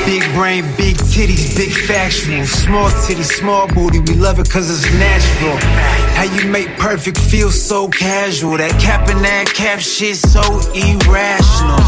big 0.05 0.23
brain, 0.37 0.61
big 0.77 0.95
titties, 1.09 1.57
big 1.57 1.73
factual. 1.73 2.45
Small 2.45 2.89
titties, 3.07 3.33
small 3.33 3.67
booty, 3.73 3.99
we 3.99 4.13
love 4.13 4.37
it 4.37 4.49
cause 4.49 4.69
it's 4.69 4.85
natural. 4.93 5.54
How 5.59 6.23
you 6.23 6.49
make 6.49 6.67
perfect 6.77 7.17
feel 7.17 7.51
so 7.51 7.87
casual. 7.87 8.57
That 8.57 8.79
cap 8.81 9.09
and 9.09 9.23
that 9.23 9.47
cap 9.47 9.79
shit 9.79 10.15
so 10.17 10.41
irrational. 10.73 11.81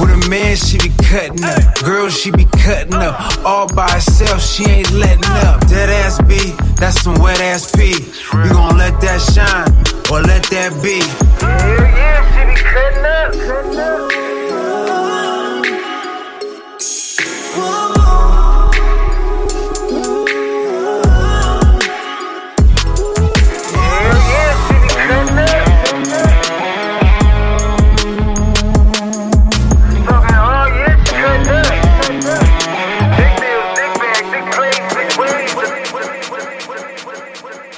With 0.00 0.10
a 0.10 0.28
man, 0.30 0.56
she 0.56 0.78
be 0.78 0.90
cutting 1.04 1.44
up. 1.44 1.82
Girl, 1.84 2.08
she 2.08 2.30
be 2.30 2.44
cutting 2.46 2.94
up. 2.94 3.44
All 3.44 3.66
by 3.68 3.90
herself, 3.90 4.40
she 4.42 4.64
ain't 4.68 4.90
letting 4.92 5.24
up. 5.44 5.66
Dead 5.68 5.90
ass 5.90 6.20
B, 6.22 6.54
that's 6.76 7.02
some 7.02 7.14
wet 7.20 7.40
ass 7.40 7.70
P. 7.70 7.90
You 7.90 8.50
gon' 8.52 8.78
let 8.78 9.00
that 9.00 9.20
shine 9.20 9.68
or 10.10 10.22
let 10.22 10.44
that 10.50 10.72
be. 10.82 11.00
Hell 11.44 11.84
yeah, 11.96 12.22
she 12.32 12.42
be 12.50 12.56
cutting 12.68 13.04
up. 13.04 13.32
Cutting 13.46 13.78
up. 13.80 14.31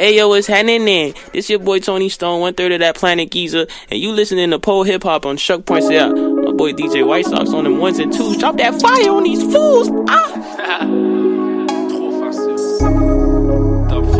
Hey 0.04 0.16
yo, 0.16 0.28
what's 0.28 0.46
happening? 0.46 1.14
This 1.32 1.48
your 1.48 1.60
boy 1.60 1.78
Tony 1.78 2.10
Stone, 2.10 2.42
one 2.42 2.52
third 2.52 2.72
of 2.72 2.80
that 2.80 2.94
planet 2.94 3.30
Giza, 3.30 3.66
and 3.88 3.98
you 3.98 4.12
listening 4.12 4.50
to 4.50 4.58
pole 4.58 4.82
hip 4.82 5.02
hop 5.02 5.24
on 5.24 5.38
Shuck 5.38 5.64
Points 5.64 5.88
Out. 5.88 6.14
My 6.14 6.52
boy 6.52 6.74
DJ 6.74 7.06
White 7.06 7.24
Sox 7.24 7.54
on 7.54 7.64
them 7.64 7.78
ones 7.78 7.98
and 7.98 8.12
twos. 8.12 8.36
Drop 8.36 8.58
that 8.58 8.78
fire 8.82 9.10
on 9.10 9.22
these 9.22 9.42
fools! 9.50 9.88
Ah! 10.10 10.28
Top 13.88 14.04
5, 14.04 14.12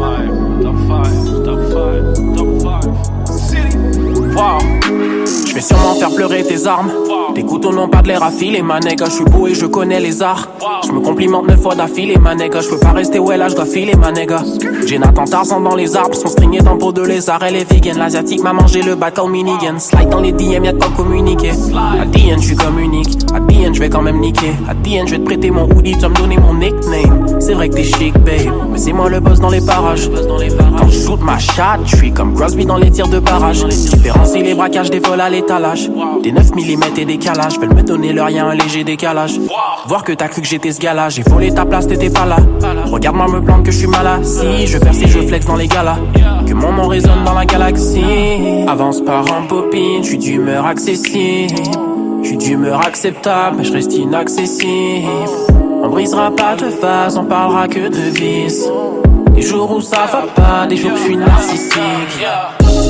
top 0.62 0.74
5, 0.88 1.44
top 1.44 1.60
5, 1.74 2.14
top 2.34 2.62
5. 3.26 3.28
City. 3.28 3.76
Wow. 4.34 4.60
Je 5.48 5.54
vais 5.54 5.60
sûrement 5.60 5.94
faire 5.94 6.10
pleurer 6.10 6.42
tes 6.42 6.66
armes. 6.66 6.90
Tes 7.34 7.44
couteaux 7.44 7.72
n'ont 7.72 7.88
pas 7.88 8.02
de 8.02 8.08
l'air 8.08 8.28
filer, 8.30 8.62
ma 8.62 8.80
nègre. 8.80 9.06
Je 9.06 9.12
suis 9.12 9.24
beau 9.24 9.46
et 9.46 9.54
je 9.54 9.66
connais 9.66 10.00
les 10.00 10.22
arts. 10.22 10.48
Je 10.84 10.92
me 10.92 11.00
complimente 11.00 11.46
neuf 11.46 11.60
fois 11.60 11.74
d'affilée, 11.74 12.16
ma 12.16 12.34
nègre. 12.34 12.60
Je 12.60 12.68
peux 12.68 12.78
pas 12.78 12.92
rester 12.92 13.18
où 13.18 13.30
là, 13.30 13.48
je 13.48 13.54
dois 13.54 13.64
filer, 13.64 13.94
ma 13.94 14.12
nègre. 14.12 14.42
J'ai 14.86 14.98
Nathan 14.98 15.24
Tarzan 15.24 15.60
dans 15.60 15.74
les 15.74 15.96
arbres, 15.96 16.14
son 16.14 16.28
stringé 16.28 16.58
dans 16.58 16.76
peau 16.76 16.92
de 16.92 17.02
lézard. 17.02 17.42
Elle 17.44 17.56
est 17.56 17.70
vegan, 17.70 17.98
l'asiatique 17.98 18.42
m'a 18.42 18.52
mangé 18.52 18.82
le 18.82 18.94
bat 18.94 19.10
comme 19.10 19.32
minigun. 19.32 19.78
Slide 19.78 20.08
dans 20.08 20.20
les 20.20 20.32
DM, 20.32 20.64
y'a 20.64 20.72
de 20.72 20.78
quoi 20.78 20.90
communiquer. 20.96 21.52
À 22.00 22.04
DN, 22.04 22.40
je 22.40 22.46
suis 22.46 22.56
comme 22.56 22.78
unique. 22.78 23.18
À 23.34 23.40
DN, 23.40 23.74
je 23.74 23.80
vais 23.80 23.90
quand 23.90 24.02
même 24.02 24.20
niquer. 24.20 24.52
À 24.68 24.74
DN, 24.74 25.06
je 25.06 25.12
vais 25.12 25.18
te 25.18 25.24
prêter 25.24 25.50
mon 25.50 25.64
hoodie, 25.64 25.94
tu 25.94 26.00
vas 26.00 26.08
me 26.08 26.16
donner 26.16 26.36
mon 26.36 26.54
nickname. 26.54 27.40
C'est 27.40 27.54
vrai 27.54 27.68
que 27.68 27.74
t'es 27.74 27.84
chic, 27.84 28.12
babe. 28.14 28.52
Mais 28.70 28.78
c'est 28.78 28.92
moi 28.92 29.08
le 29.08 29.20
boss 29.20 29.40
dans 29.40 29.50
les 29.50 29.60
parages. 29.60 30.10
Quand 30.78 30.88
je 30.88 30.98
shoot 30.98 31.20
ma 31.22 31.38
shot, 31.38 31.84
je 31.86 31.96
suis 31.96 32.12
comme 32.12 32.34
Crosby 32.34 32.66
dans 32.66 32.76
les 32.76 32.90
tirs 32.90 33.08
de 33.08 33.18
barrage. 33.18 33.64
Différencie 33.64 34.42
les 34.42 34.54
braquages 34.54 34.83
des 34.90 35.00
vols 35.00 35.20
à 35.20 35.28
l'étalage. 35.30 35.90
Des 36.22 36.32
9 36.32 36.54
mm 36.54 36.82
et 36.98 37.04
décalage. 37.04 37.58
Veulent 37.58 37.74
me 37.74 37.82
donner 37.82 38.12
leur 38.12 38.30
y'a 38.30 38.46
un 38.46 38.54
léger 38.54 38.84
décalage. 38.84 39.38
Voir 39.86 40.04
que 40.04 40.12
t'as 40.12 40.28
cru 40.28 40.42
que 40.42 40.48
j'étais 40.48 40.72
ce 40.72 40.80
gars-là. 40.80 41.08
J'ai 41.08 41.22
volé 41.22 41.52
ta 41.52 41.64
place, 41.64 41.86
t'étais 41.86 42.10
pas 42.10 42.26
là. 42.26 42.36
Regarde-moi 42.86 43.28
me 43.28 43.40
plante 43.40 43.64
que 43.64 43.70
je 43.70 43.78
suis 43.78 43.86
malade. 43.86 44.24
Si 44.24 44.66
je 44.66 44.78
perce 44.78 45.02
et 45.02 45.08
je 45.08 45.20
flex 45.20 45.46
dans 45.46 45.56
les 45.56 45.68
galas. 45.68 45.98
Que 46.46 46.54
mon 46.54 46.72
nom 46.72 46.88
résonne 46.88 47.24
dans 47.24 47.34
la 47.34 47.44
galaxie. 47.44 48.64
Avance 48.68 49.00
par 49.00 49.24
en 49.32 49.46
popine, 49.46 50.02
je 50.02 50.16
d'humeur 50.16 50.66
accessible. 50.66 51.54
Je 52.22 52.34
d'humeur 52.36 52.80
acceptable, 52.86 53.56
mais 53.58 53.64
je 53.64 53.72
reste 53.72 53.94
inaccessible. 53.94 55.08
On 55.82 55.88
brisera 55.88 56.30
pas 56.30 56.56
de 56.56 56.70
phase, 56.70 57.18
on 57.18 57.24
parlera 57.24 57.68
que 57.68 57.88
de 57.88 58.10
vice. 58.18 58.66
Des 59.34 59.42
jours 59.42 59.70
où 59.70 59.80
ça 59.80 60.06
va 60.10 60.22
pas, 60.34 60.66
des 60.66 60.76
jours 60.76 60.92
où 60.92 60.96
je 60.96 61.02
suis 61.02 61.16
narcissique. 61.16 62.24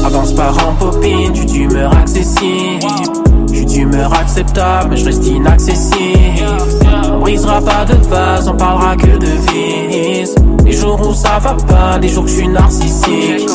Avance 0.04 0.32
par 0.32 0.56
en 0.68 0.72
popine, 0.74 1.34
je 1.34 1.40
suis 1.40 1.46
d'humeur 1.46 1.96
accessible. 1.96 2.86
Je 3.48 3.54
suis 3.54 3.66
d'humeur 3.66 4.12
acceptable, 4.12 4.90
mais 4.90 4.96
je 4.96 5.04
reste 5.04 5.26
inaccessible. 5.26 6.46
On 7.12 7.20
brisera 7.20 7.60
pas 7.60 7.84
de 7.84 7.94
vase, 8.08 8.48
on 8.48 8.56
parlera 8.56 8.96
que 8.96 9.16
de 9.16 9.26
vice. 9.52 10.34
Des 10.62 10.72
jours 10.72 11.00
où 11.08 11.14
ça 11.14 11.38
va 11.40 11.54
pas, 11.54 11.98
des 11.98 12.08
jours 12.08 12.24
où 12.24 12.26
je 12.26 12.34
suis 12.34 12.48
narcissique. 12.48 13.48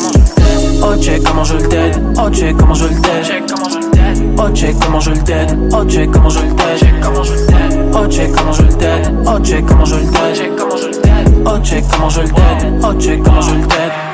Oh 0.81 0.95
check 1.01 1.23
comment 1.23 1.43
je 1.43 1.57
le 1.57 1.68
dead, 1.68 2.01
oh 2.18 2.30
check 2.31 2.56
comment 2.57 2.73
je 2.73 2.85
le 2.85 2.95
dead. 3.01 3.53
Oh 4.38 4.49
check 4.53 4.76
comment 4.80 4.99
je 4.99 5.11
le 5.11 5.18
dead, 5.23 5.57
oh 5.73 5.85
check 5.85 6.11
comment 6.11 6.30
je 6.30 6.39
le 6.39 6.47
dead. 6.47 6.89
Oh 7.93 8.07
check 8.07 8.31
comment 8.31 8.53
je 8.53 8.61
le 8.61 8.73
dead, 8.73 9.14
oh 9.26 9.39
check 9.43 9.65
comment 9.65 9.85
je 9.85 9.95
le 9.95 10.01
dead. 10.01 10.49
Oh 11.45 11.60
check 11.64 11.84
comment 11.91 12.10
je 12.10 12.22
le 12.22 12.27
dead, 12.27 12.81
oh 12.84 12.93
check 12.99 13.23
comment 13.23 13.41
je 13.41 13.51
le 13.51 13.61
dead. 13.61 14.09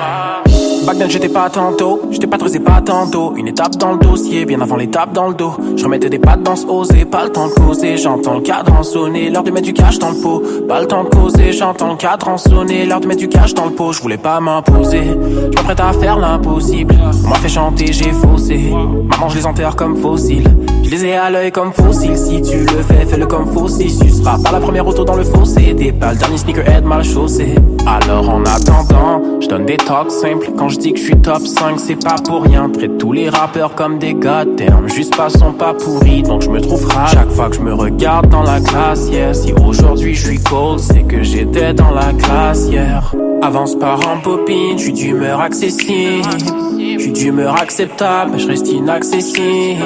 Back 0.85 0.99
then 0.99 1.09
j'étais 1.09 1.29
pas 1.29 1.49
tantôt, 1.49 2.01
j'étais 2.11 2.27
pas 2.27 2.37
très 2.37 2.59
pas 2.59 2.79
tantôt. 2.79 3.33
Une 3.35 3.47
étape 3.47 3.75
dans 3.77 3.93
le 3.93 3.97
dossier, 3.97 4.45
bien 4.45 4.61
avant 4.61 4.75
l'étape 4.75 5.13
dans 5.13 5.29
le 5.29 5.33
dos. 5.33 5.53
Je 5.75 5.83
remettais 5.83 6.11
des 6.11 6.19
pattes 6.19 6.43
dans 6.43 6.55
ce 6.55 6.67
osé, 6.67 7.05
pas 7.05 7.23
le 7.23 7.31
temps 7.31 7.47
de 7.47 7.53
causer. 7.53 7.97
J'entends 7.97 8.35
le 8.35 8.41
cadran 8.41 8.83
sonner, 8.83 9.31
l'heure 9.31 9.43
de 9.43 9.49
mettre 9.49 9.65
du 9.65 9.73
cash 9.73 9.97
dans 9.97 10.11
le 10.11 10.21
pot. 10.21 10.43
Pas 10.67 10.81
le 10.81 10.85
temps 10.85 11.03
de 11.03 11.09
causer, 11.09 11.53
j'entends 11.53 11.93
le 11.93 11.97
cadran 11.97 12.37
sonner, 12.37 12.85
l'heure 12.85 12.99
de 12.99 13.07
mettre 13.07 13.19
du 13.19 13.29
cash 13.29 13.55
dans 13.55 13.65
le 13.65 13.71
pot. 13.71 13.93
Je 13.93 14.01
voulais 14.01 14.19
pas 14.19 14.39
m'imposer, 14.39 15.01
je 15.05 15.55
m'apprête 15.55 15.79
à 15.79 15.91
faire 15.93 16.19
l'impossible. 16.19 16.95
On 17.25 17.29
m'a 17.29 17.35
fait 17.35 17.49
chanter, 17.49 17.91
j'ai 17.91 18.11
faussé. 18.11 18.71
Maman, 19.09 19.29
je 19.29 19.37
les 19.37 19.45
enterre 19.47 19.75
comme 19.75 19.97
fossiles. 19.97 20.47
Je 20.85 20.91
les 20.91 21.05
ai 21.05 21.15
à 21.15 21.31
l'œil 21.31 21.51
comme 21.51 21.73
fossiles. 21.73 22.15
Si 22.15 22.39
tu 22.43 22.59
le 22.59 22.83
fais, 22.83 23.07
fais-le 23.07 23.25
comme 23.25 23.51
fossile. 23.51 23.91
Tu 23.99 24.07
seras 24.11 24.37
pas 24.37 24.51
la 24.51 24.59
première 24.59 24.85
auto 24.85 25.03
dans 25.03 25.15
le 25.15 25.23
fossé. 25.23 25.75
T'es 25.75 25.91
pas 25.91 26.13
le 26.13 26.19
dernier 26.19 26.37
sneakerhead 26.37 26.85
mal 26.85 27.03
chaussé. 27.03 27.55
Alors 27.87 28.29
en 28.29 28.43
attendant, 28.43 29.39
je 29.41 29.47
donne 29.47 29.65
des 29.65 29.77
talks 29.77 30.11
simples. 30.11 30.51
Quand 30.55 30.69
je 30.69 30.77
dis 30.77 30.93
que 30.93 30.99
je 30.99 31.05
suis 31.05 31.17
top 31.17 31.39
5, 31.39 31.79
c'est 31.79 31.95
pas 31.95 32.17
pour 32.23 32.43
rien. 32.43 32.69
Traite 32.69 32.99
tous 32.99 33.13
les 33.13 33.29
rappeurs 33.29 33.73
comme 33.73 33.97
des 33.97 34.13
goddamn. 34.13 34.87
Juste 34.87 35.17
pas 35.17 35.29
sont 35.29 35.53
pas 35.53 35.73
pourris, 35.73 36.21
donc 36.21 36.43
je 36.43 36.51
me 36.51 36.61
trouve 36.61 36.85
rare. 36.85 37.09
Chaque 37.09 37.31
fois 37.31 37.49
que 37.49 37.55
je 37.55 37.61
me 37.61 37.73
regarde 37.73 38.29
dans 38.29 38.43
la 38.43 38.59
classe 38.59 39.07
hier. 39.07 39.35
Si 39.35 39.53
aujourd'hui 39.53 40.13
je 40.13 40.27
suis 40.27 40.39
cold, 40.39 40.79
c'est 40.79 41.01
que 41.01 41.23
j'étais 41.23 41.73
dans 41.73 41.91
la 41.91 42.13
classe 42.13 42.67
hier. 42.67 43.11
Avance 43.41 43.75
par 43.75 44.07
en 44.07 44.21
popine, 44.21 44.77
je 44.77 44.83
suis 44.83 44.93
d'humeur 44.93 45.41
accessible. 45.41 46.29
Je 46.77 46.99
suis 46.99 47.11
d'humeur 47.11 47.59
acceptable, 47.59 48.31
mais 48.33 48.39
je 48.39 48.47
reste 48.47 48.71
inaccessible. 48.71 49.81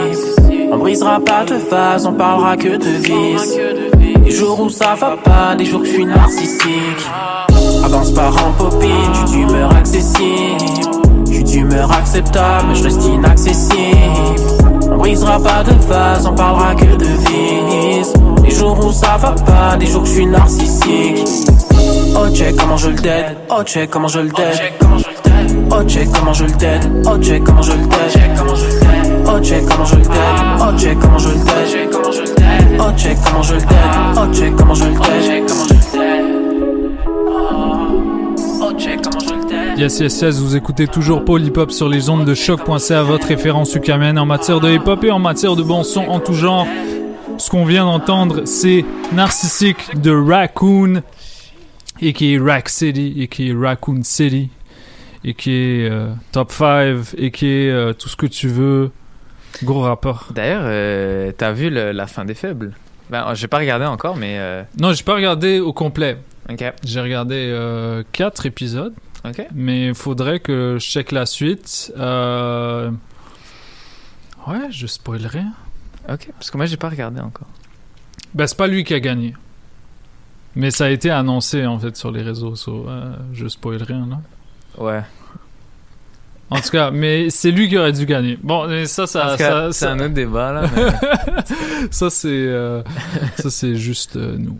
On 0.71 0.77
brisera 0.77 1.19
pas 1.19 1.45
de 1.45 1.57
phase, 1.57 2.05
on 2.05 2.13
parlera 2.13 2.55
que 2.55 2.77
de 2.77 2.89
vice. 3.03 3.57
Des 4.23 4.31
jours 4.31 4.59
où 4.59 4.69
ça 4.69 4.95
va 4.95 5.17
pas, 5.17 5.55
des 5.55 5.65
jours 5.65 5.81
que 5.81 5.87
je 5.87 5.93
suis 5.93 6.05
narcissique. 6.05 7.05
Avance 7.83 8.11
par 8.11 8.33
en 8.45 8.51
popine, 8.51 8.89
je 9.13 9.27
suis 9.27 9.39
d'humeur 9.39 9.75
accessible. 9.75 10.57
Je 11.27 11.33
suis 11.33 11.43
d'humeur 11.43 11.91
acceptable, 11.91 12.67
mais 12.69 12.75
je 12.75 12.83
reste 12.83 13.03
inaccessible. 13.05 14.39
On 14.91 14.97
brisera 14.97 15.39
pas 15.39 15.63
de 15.63 15.73
phase, 15.81 16.27
on 16.27 16.35
parlera 16.35 16.75
que 16.75 16.95
de 16.95 17.05
vice. 17.05 18.13
Des 18.43 18.51
jours 18.51 18.85
où 18.85 18.91
ça 18.91 19.17
va 19.17 19.31
pas, 19.31 19.75
des 19.77 19.87
jours 19.87 20.03
que 20.03 20.09
je 20.09 20.13
suis 20.13 20.25
narcissique. 20.25 21.25
Oh 22.15 22.29
check 22.33 22.55
comment 22.55 22.77
je 22.77 22.89
le 22.89 22.95
dead, 22.95 23.37
oh 23.49 23.63
check 23.63 23.89
comment 23.89 24.07
je 24.07 24.19
le 24.19 24.29
dead. 24.29 24.59
Oh 25.71 25.83
check 25.87 26.09
comment 26.11 26.33
je 26.33 26.45
le 26.45 26.51
dead, 26.51 27.05
oh 27.05 27.17
check 27.17 27.43
comment 27.43 27.61
je 27.61 27.73
le 27.73 27.81
dead. 27.81 27.91
Oh 28.05 28.11
check 28.11 28.33
comment 28.37 28.55
je 28.55 28.65
le 28.65 28.69
dead, 28.79 28.98
Yes, 39.77 39.99
yes, 39.99 40.21
yes, 40.21 40.39
vous 40.39 40.55
écoutez 40.55 40.87
toujours 40.87 41.23
Hop 41.29 41.71
sur 41.71 41.87
les 41.87 42.09
ondes 42.09 42.25
de 42.25 42.33
choc.ca, 42.33 43.03
votre 43.03 43.27
référence 43.27 43.75
ukamienne 43.75 44.17
en 44.17 44.25
matière 44.25 44.59
de 44.59 44.71
hip 44.71 44.87
hop 44.87 45.03
et 45.03 45.11
en 45.11 45.19
matière 45.19 45.55
de 45.55 45.61
bon 45.61 45.83
son 45.83 46.01
en 46.01 46.19
tout 46.19 46.33
genre. 46.33 46.65
Ce 47.37 47.51
qu'on 47.51 47.65
vient 47.65 47.85
d'entendre, 47.85 48.41
c'est 48.45 48.83
Narcissique 49.13 49.95
de 50.01 50.11
Raccoon, 50.11 51.03
et 52.01 52.13
qui 52.13 52.33
est 52.33 52.39
Rack 52.39 52.67
City, 52.67 53.13
et 53.19 53.27
qui 53.27 53.49
est 53.49 53.53
Raccoon 53.53 54.01
City, 54.03 54.49
et 55.23 55.35
qui 55.35 55.51
est 55.51 55.87
euh, 55.89 56.09
Top 56.31 56.51
5, 56.51 57.13
et 57.17 57.29
qui 57.29 57.45
est 57.45 57.69
euh, 57.69 57.93
tout 57.93 58.09
ce 58.09 58.15
que 58.15 58.25
tu 58.25 58.47
veux. 58.47 58.91
Gros 59.63 59.81
rapport. 59.81 60.27
D'ailleurs, 60.33 60.61
euh, 60.65 61.31
t'as 61.37 61.51
vu 61.51 61.69
le- 61.69 61.91
la 61.91 62.07
fin 62.07 62.25
des 62.25 62.33
faibles? 62.33 62.73
Ben, 63.09 63.33
j'ai 63.33 63.47
pas 63.47 63.57
regardé 63.57 63.85
encore, 63.85 64.15
mais. 64.15 64.37
euh, 64.39 64.63
Non, 64.79 64.93
j'ai 64.93 65.03
pas 65.03 65.15
regardé 65.15 65.59
au 65.59 65.73
complet. 65.73 66.17
Ok. 66.49 66.63
J'ai 66.83 67.01
regardé 67.01 68.03
4 68.11 68.45
épisodes. 68.45 68.93
Ok. 69.25 69.45
Mais 69.53 69.87
il 69.87 69.95
faudrait 69.95 70.39
que 70.39 70.77
je 70.79 70.85
check 70.85 71.11
la 71.11 71.25
suite. 71.25 71.91
Euh... 71.97 72.89
Ouais, 74.47 74.71
je 74.71 74.87
spoilerai. 74.87 75.43
Ok, 76.11 76.29
parce 76.33 76.49
que 76.49 76.57
moi 76.57 76.65
j'ai 76.65 76.77
pas 76.77 76.89
regardé 76.89 77.19
encore. 77.19 77.47
Ben, 78.33 78.47
c'est 78.47 78.57
pas 78.57 78.67
lui 78.67 78.83
qui 78.83 78.93
a 78.93 78.99
gagné. 78.99 79.35
Mais 80.55 80.71
ça 80.71 80.85
a 80.85 80.89
été 80.89 81.11
annoncé 81.11 81.65
en 81.65 81.77
fait 81.77 81.95
sur 81.97 82.11
les 82.11 82.21
réseaux. 82.21 82.55
so, 82.55 82.87
euh, 82.89 83.13
je 83.33 83.47
spoil 83.47 83.81
rien 83.83 84.07
là. 84.09 84.19
Ouais. 84.83 85.01
En 86.51 86.59
tout 86.61 86.69
cas, 86.71 86.89
mais 86.89 87.29
c'est 87.29 87.51
lui 87.51 87.69
qui 87.69 87.77
aurait 87.77 87.91
dû 87.91 88.05
gagner. 88.05 88.37
Bon, 88.41 88.67
mais 88.67 88.85
ça, 88.85 89.05
ça, 89.05 89.35
c'est 89.71 89.85
un 89.85 89.99
autre 89.99 90.13
débat, 90.13 90.51
là, 90.51 90.63
mais- 90.75 91.45
ça 91.91 92.09
c'est, 92.09 92.27
euh, 92.27 92.81
ça 93.37 93.49
c'est 93.51 93.75
juste 93.75 94.15
euh, 94.15 94.35
nous. 94.37 94.57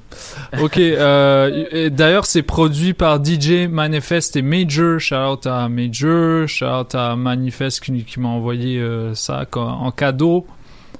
Ok. 0.61 0.77
Euh, 0.77 1.89
D'ailleurs, 1.89 2.25
c'est 2.25 2.43
produit 2.43 2.93
par 2.93 3.23
DJ 3.23 3.67
Manifest 3.67 4.35
et 4.35 4.41
Major. 4.43 4.99
Shout 4.99 5.15
out 5.15 5.47
à 5.47 5.67
Major. 5.67 6.47
Shout 6.47 6.65
out 6.65 6.93
à 6.95 7.15
Manifest 7.15 7.79
qui, 7.83 8.03
qui 8.03 8.19
m'a 8.19 8.29
envoyé 8.29 8.79
ça 9.15 9.45
en 9.55 9.91
cadeau 9.91 10.45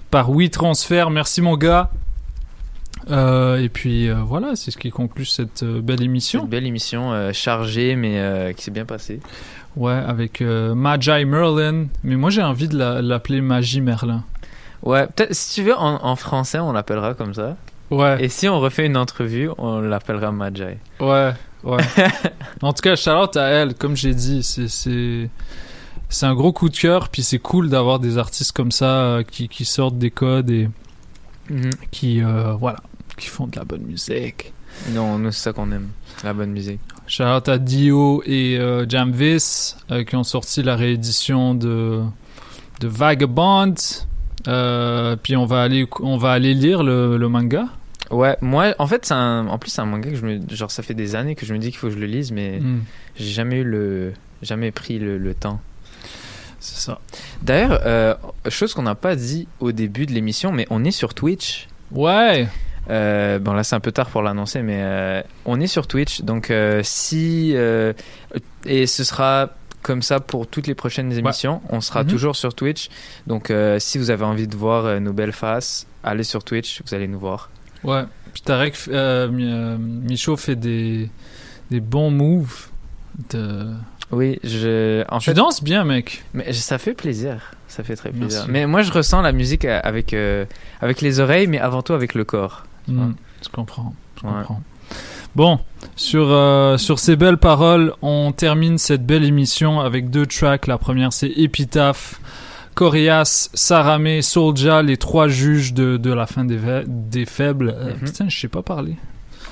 par 0.10 0.32
WeTransfer. 0.32 1.06
Merci 1.12 1.42
mon 1.42 1.56
gars. 1.56 1.92
Euh, 3.12 3.58
et 3.62 3.70
puis 3.70 4.10
euh, 4.10 4.16
voilà, 4.24 4.56
c'est 4.56 4.72
ce 4.72 4.78
qui 4.78 4.92
conclut 4.92 5.26
cette 5.26 5.64
euh, 5.64 5.82
belle 5.82 6.04
émission. 6.04 6.44
Une 6.44 6.50
belle 6.50 6.68
émission 6.68 7.32
chargée, 7.34 7.96
mais 7.96 8.54
qui 8.56 8.64
s'est 8.64 8.72
bien 8.72 8.86
passée. 8.86 9.20
Ouais, 9.76 9.94
avec 9.94 10.42
euh, 10.42 10.74
Magi 10.76 11.26
Merlin. 11.26 11.86
Mais 12.04 12.16
moi, 12.16 12.30
j'ai 12.30 12.44
envie 12.44 12.68
de 12.68 12.78
la- 12.78 13.02
l'appeler 13.02 13.42
Magie 13.42 13.82
Merlin. 13.82 14.24
Ouais, 14.84 15.08
peut-être 15.08 15.34
si 15.34 15.56
tu 15.56 15.64
veux, 15.68 15.76
en, 15.76 16.04
en 16.06 16.16
français, 16.16 16.60
on 16.60 16.72
l'appellera 16.72 17.14
comme 17.14 17.34
ça. 17.34 17.56
Ouais. 17.92 18.24
Et 18.24 18.30
si 18.30 18.48
on 18.48 18.60
refait 18.60 18.86
une 18.86 18.98
entrevue, 18.98 19.50
on 19.58 19.80
l'appellera 19.82 20.32
Magi. 20.32 20.64
Ouais, 21.00 21.32
ouais. 21.64 21.78
en 22.62 22.74
tout 22.74 22.82
cas, 22.82 22.96
Charlotte 22.96 23.36
à 23.38 23.48
elle, 23.48 23.74
comme 23.76 23.96
j'ai 23.96 24.14
dit, 24.14 24.44
c'est 24.44 26.26
un 26.26 26.34
gros 26.36 26.52
coup 26.54 26.70
de 26.70 26.78
cœur, 26.78 27.10
puis 27.10 27.24
c'est 27.24 27.40
cool 27.40 27.70
d'avoir 27.70 28.00
des 28.00 28.18
artistes 28.18 28.52
comme 28.52 28.72
ça 28.72 28.86
euh, 28.86 29.24
qui, 29.24 29.48
qui 29.48 29.66
sortent 29.66 29.98
des 29.98 30.12
codes 30.12 30.50
et 30.50 30.70
Mhm. 31.50 31.72
qui 31.90 32.22
euh, 32.24 32.54
voilà, 32.54 32.78
qui 33.18 33.26
font 33.28 33.48
de 33.48 33.56
la 33.58 33.66
bonne 33.66 33.82
musique. 33.82 34.54
Non, 34.92 35.18
nous, 35.20 35.32
c'est 35.32 35.42
ça 35.44 35.54
qu'on 35.54 35.72
aime, 35.72 35.90
la 36.24 36.34
bonne 36.34 36.52
musique. 36.52 36.80
Shout 37.08 37.24
à 37.24 37.58
Dio 37.58 38.22
et 38.26 38.58
euh, 38.58 38.86
Jamvis 38.88 39.76
euh, 39.92 40.04
qui 40.04 40.16
ont 40.16 40.24
sorti 40.24 40.64
la 40.64 40.76
réédition 40.76 41.56
de 41.56 42.02
de 42.80 42.88
Vagabond. 42.88 43.74
Euh, 44.48 45.16
puis 45.22 45.36
on 45.36 45.46
va 45.46 45.62
aller 45.64 45.88
on 46.00 46.18
va 46.18 46.32
aller 46.32 46.54
lire 46.54 46.82
le, 46.84 47.18
le 47.18 47.30
manga. 47.30 47.66
Ouais, 48.10 48.38
moi, 48.42 48.74
en 48.80 48.88
fait, 48.88 49.06
c'est 49.06 49.14
un, 49.14 49.48
en 49.48 49.60
plus, 49.60 49.70
c'est 49.70 49.82
un 49.82 49.86
manga 49.86 50.10
que 50.10 50.16
je 50.16 50.26
me, 50.26 50.40
genre, 50.50 50.72
ça 50.72 50.82
fait 50.82 50.96
des 50.96 51.16
années 51.16 51.36
que 51.36 51.46
je 51.46 51.54
me 51.54 51.60
dis 51.60 51.70
qu'il 51.70 51.78
faut 51.78 51.88
que 51.90 51.94
je 51.94 52.00
le 52.00 52.08
lise, 52.08 52.32
mais 52.32 52.60
Mm. 52.60 52.82
j'ai 53.18 53.26
jamais 53.32 53.58
eu 53.58 53.64
le, 53.64 54.14
jamais 54.42 54.72
pris 54.72 54.98
le, 54.98 55.18
le 55.20 55.34
temps. 55.36 55.60
C'est 56.60 56.82
ça. 56.86 57.00
D'ailleurs, 57.44 58.18
chose 58.50 58.74
qu'on 58.74 58.82
n'a 58.84 58.96
pas 58.96 59.16
dit 59.16 59.48
au 59.60 59.72
début 59.72 60.06
de 60.08 60.12
l'émission, 60.14 60.52
mais 60.52 60.66
on 60.72 60.84
est 60.84 60.92
sur 60.92 61.14
Twitch. 61.14 61.68
Ouais. 61.92 62.48
Euh, 62.90 63.38
bon 63.40 63.54
là 63.54 63.64
c'est 63.64 63.76
un 63.76 63.80
peu 63.80 63.92
tard 63.92 64.08
pour 64.10 64.22
l'annoncer, 64.22 64.62
mais 64.62 64.80
euh, 64.82 65.22
on 65.46 65.60
est 65.60 65.68
sur 65.68 65.86
Twitch, 65.88 66.22
donc 66.22 66.50
euh, 66.50 66.82
si 66.84 67.56
et 68.66 68.88
ce 68.88 69.04
sera 69.04 69.52
comme 69.82 70.02
ça 70.02 70.20
pour 70.20 70.48
toutes 70.48 70.68
les 70.68 70.76
prochaines 70.76 71.12
émissions, 71.14 71.62
on 71.70 71.82
sera 71.82 72.04
Mhm. 72.04 72.10
toujours 72.10 72.36
sur 72.36 72.54
Twitch. 72.54 72.90
Donc 73.28 73.52
si 73.80 73.98
vous 73.98 74.10
avez 74.10 74.26
envie 74.26 74.48
de 74.48 74.56
voir 74.56 75.00
nos 75.00 75.14
belles 75.14 75.32
faces, 75.32 75.88
allez 76.04 76.24
sur 76.24 76.44
Twitch, 76.44 76.82
vous 76.86 76.94
allez 76.94 77.08
nous 77.08 77.20
voir. 77.20 77.50
Ouais. 77.84 78.04
Puis 78.34 78.42
Tarek, 78.42 78.76
Mi- 78.88 79.78
Michaud 80.10 80.36
fait 80.38 80.56
des, 80.58 81.10
des 81.72 81.80
bons 81.80 82.12
moves. 82.12 82.68
De... 83.32 83.68
Oui, 84.12 84.40
je. 84.44 85.04
En 85.10 85.20
tu 85.20 85.26
fait- 85.32 85.34
danses 85.34 85.64
bien, 85.64 85.84
mec. 85.84 86.24
Mais 86.34 86.52
ça 86.54 86.78
fait 86.78 86.94
plaisir, 86.94 87.52
ça 87.68 87.84
fait 87.84 87.96
très 87.96 88.10
plaisir. 88.10 88.28
Merci. 88.40 88.52
Mais 88.52 88.66
moi 88.66 88.82
je 88.82 88.92
ressens 88.92 89.22
la 89.22 89.32
musique 89.32 89.66
avec 89.66 90.14
euh, 90.14 90.46
avec 90.82 91.02
les 91.02 91.20
oreilles, 91.20 91.48
mais 91.48 91.60
avant 91.60 91.82
tout 91.82 91.94
avec 91.94 92.14
le 92.16 92.24
corps. 92.24 92.64
Hmm, 92.94 93.14
je 93.44 93.50
comprends. 93.50 93.94
Je 94.22 94.28
Ouais. 94.28 94.34
comprends. 94.40 94.62
Bon, 95.36 95.60
sur, 95.96 96.28
euh, 96.32 96.78
sur 96.78 96.98
ces 97.00 97.16
belles 97.16 97.38
paroles, 97.38 97.94
on 98.02 98.32
termine 98.32 98.78
cette 98.78 99.06
belle 99.06 99.24
émission 99.24 99.80
avec 99.80 100.10
deux 100.10 100.26
tracks. 100.26 100.66
La 100.68 100.78
première, 100.80 101.14
c'est 101.14 101.32
Epitaph, 101.38 102.20
Corias, 102.74 103.50
Saramé, 103.54 104.22
Soulja, 104.22 104.82
les 104.82 104.98
trois 104.98 105.28
juges 105.28 105.74
de, 105.74 105.98
de 105.98 106.12
la 106.14 106.26
fin 106.26 106.46
des, 106.46 106.60
des 106.88 107.26
faibles. 107.26 107.74
Euh, 107.78 107.94
Mhm. 107.94 108.00
Putain, 108.08 108.30
je 108.30 108.40
sais 108.40 108.48
pas 108.48 108.64
parler. 108.64 108.96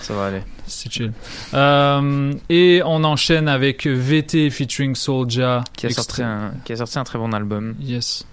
Ça 0.07 0.13
va 0.13 0.27
aller. 0.27 0.41
C'est 0.67 0.89
chill. 0.89 1.11
Euh, 1.53 2.33
et 2.47 2.81
on 2.85 3.03
enchaîne 3.03 3.49
avec 3.49 3.85
VT 3.85 4.49
featuring 4.49 4.95
Soulja. 4.95 5.65
Qui 5.75 5.87
a, 5.87 5.89
sorti 5.89 6.23
un, 6.23 6.53
qui 6.63 6.71
a 6.71 6.77
sorti 6.77 6.97
un 6.97 7.03
très 7.03 7.19
bon 7.19 7.33
album. 7.33 7.75
Yes. 7.81 8.25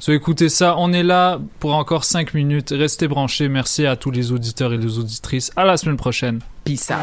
So, 0.00 0.10
écoutez 0.10 0.48
ça, 0.48 0.74
on 0.76 0.92
est 0.92 1.04
là 1.04 1.38
pour 1.60 1.74
encore 1.76 2.02
5 2.02 2.34
minutes. 2.34 2.74
Restez 2.76 3.06
branchés. 3.06 3.48
Merci 3.48 3.86
à 3.86 3.94
tous 3.94 4.10
les 4.10 4.32
auditeurs 4.32 4.72
et 4.72 4.78
les 4.78 4.98
auditrices. 4.98 5.52
À 5.54 5.64
la 5.64 5.76
semaine 5.76 5.96
prochaine. 5.96 6.40
Peace 6.64 6.90
out. 6.90 6.96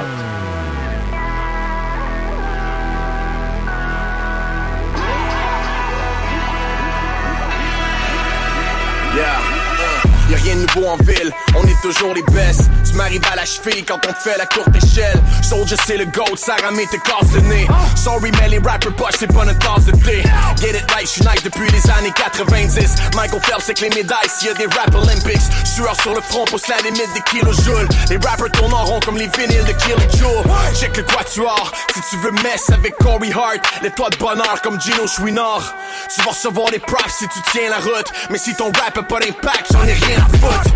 En 10.85 10.95
ville, 10.97 11.31
on 11.55 11.63
est 11.63 11.81
toujours 11.81 12.13
les 12.13 12.21
best. 12.31 12.69
Tu 12.87 12.93
m'arrives 12.93 13.25
à 13.31 13.35
la 13.35 13.45
cheville 13.45 13.83
quand 13.83 13.99
on 14.07 14.13
te 14.13 14.19
fait 14.19 14.37
la 14.37 14.45
courte 14.45 14.69
échelle. 14.75 15.19
Soldier, 15.41 15.75
c'est 15.85 15.97
le 15.97 16.05
goat, 16.05 16.37
Sarah 16.37 16.71
met 16.71 16.85
tes 16.85 16.99
casses 16.99 17.31
de 17.33 17.39
nez. 17.41 17.67
Sorry, 17.95 18.31
mais 18.39 18.47
les 18.47 18.59
rappers 18.59 18.93
poches, 18.95 19.15
c'est 19.19 19.33
pas 19.33 19.43
notre 19.43 19.59
tasse 19.59 19.85
de 19.85 19.91
thé. 19.91 20.23
Get 20.61 20.77
it 20.77 20.91
right, 20.91 21.07
j'suis 21.07 21.21
nice 21.21 21.43
depuis 21.43 21.69
les 21.71 21.89
années 21.91 22.13
90. 22.15 22.95
Michael 23.15 23.41
Phelps, 23.41 23.63
c'est 23.65 23.73
que 23.73 23.81
les 23.81 23.89
médailles 23.89 24.29
s'il 24.29 24.47
y 24.47 24.51
a 24.51 24.53
des 24.53 24.67
rap 24.67 24.93
Olympics. 24.93 25.41
Sueur 25.65 25.99
sur 25.99 26.13
le 26.13 26.21
front, 26.21 26.45
pousse 26.45 26.67
la 26.67 26.77
limite 26.77 27.11
des 27.13 27.21
kilojoules. 27.21 27.89
Les 28.09 28.17
rappers 28.17 28.51
tournent 28.51 28.73
en 28.73 28.85
rond 28.85 28.99
comme 29.03 29.17
les 29.17 29.27
vinyles 29.27 29.65
de 29.65 29.73
Kilojoule. 29.73 30.45
Check 30.79 30.95
le 30.95 31.03
quatuor, 31.03 31.71
si 31.95 32.01
tu 32.09 32.17
veux 32.17 32.31
mess 32.43 32.69
avec 32.69 32.95
Corey 32.97 33.31
Hart. 33.33 33.59
Les 33.81 33.91
toi 33.91 34.09
de 34.09 34.17
bonheur 34.17 34.61
comme 34.61 34.79
Gino 34.79 35.07
Chouinard. 35.07 35.73
Tu 36.13 36.21
vas 36.21 36.31
recevoir 36.31 36.69
des 36.71 36.79
props 36.79 37.13
si 37.17 37.27
tu 37.27 37.39
tiens 37.51 37.69
la 37.69 37.77
route. 37.79 38.11
Mais 38.29 38.37
si 38.37 38.55
ton 38.55 38.71
rap 38.71 38.97
a 38.97 39.03
pas 39.03 39.19
d'impact, 39.19 39.67
j'en 39.73 39.83
ai 39.83 39.93
rien 39.93 40.19
à 40.19 40.37
foutre. 40.37 40.66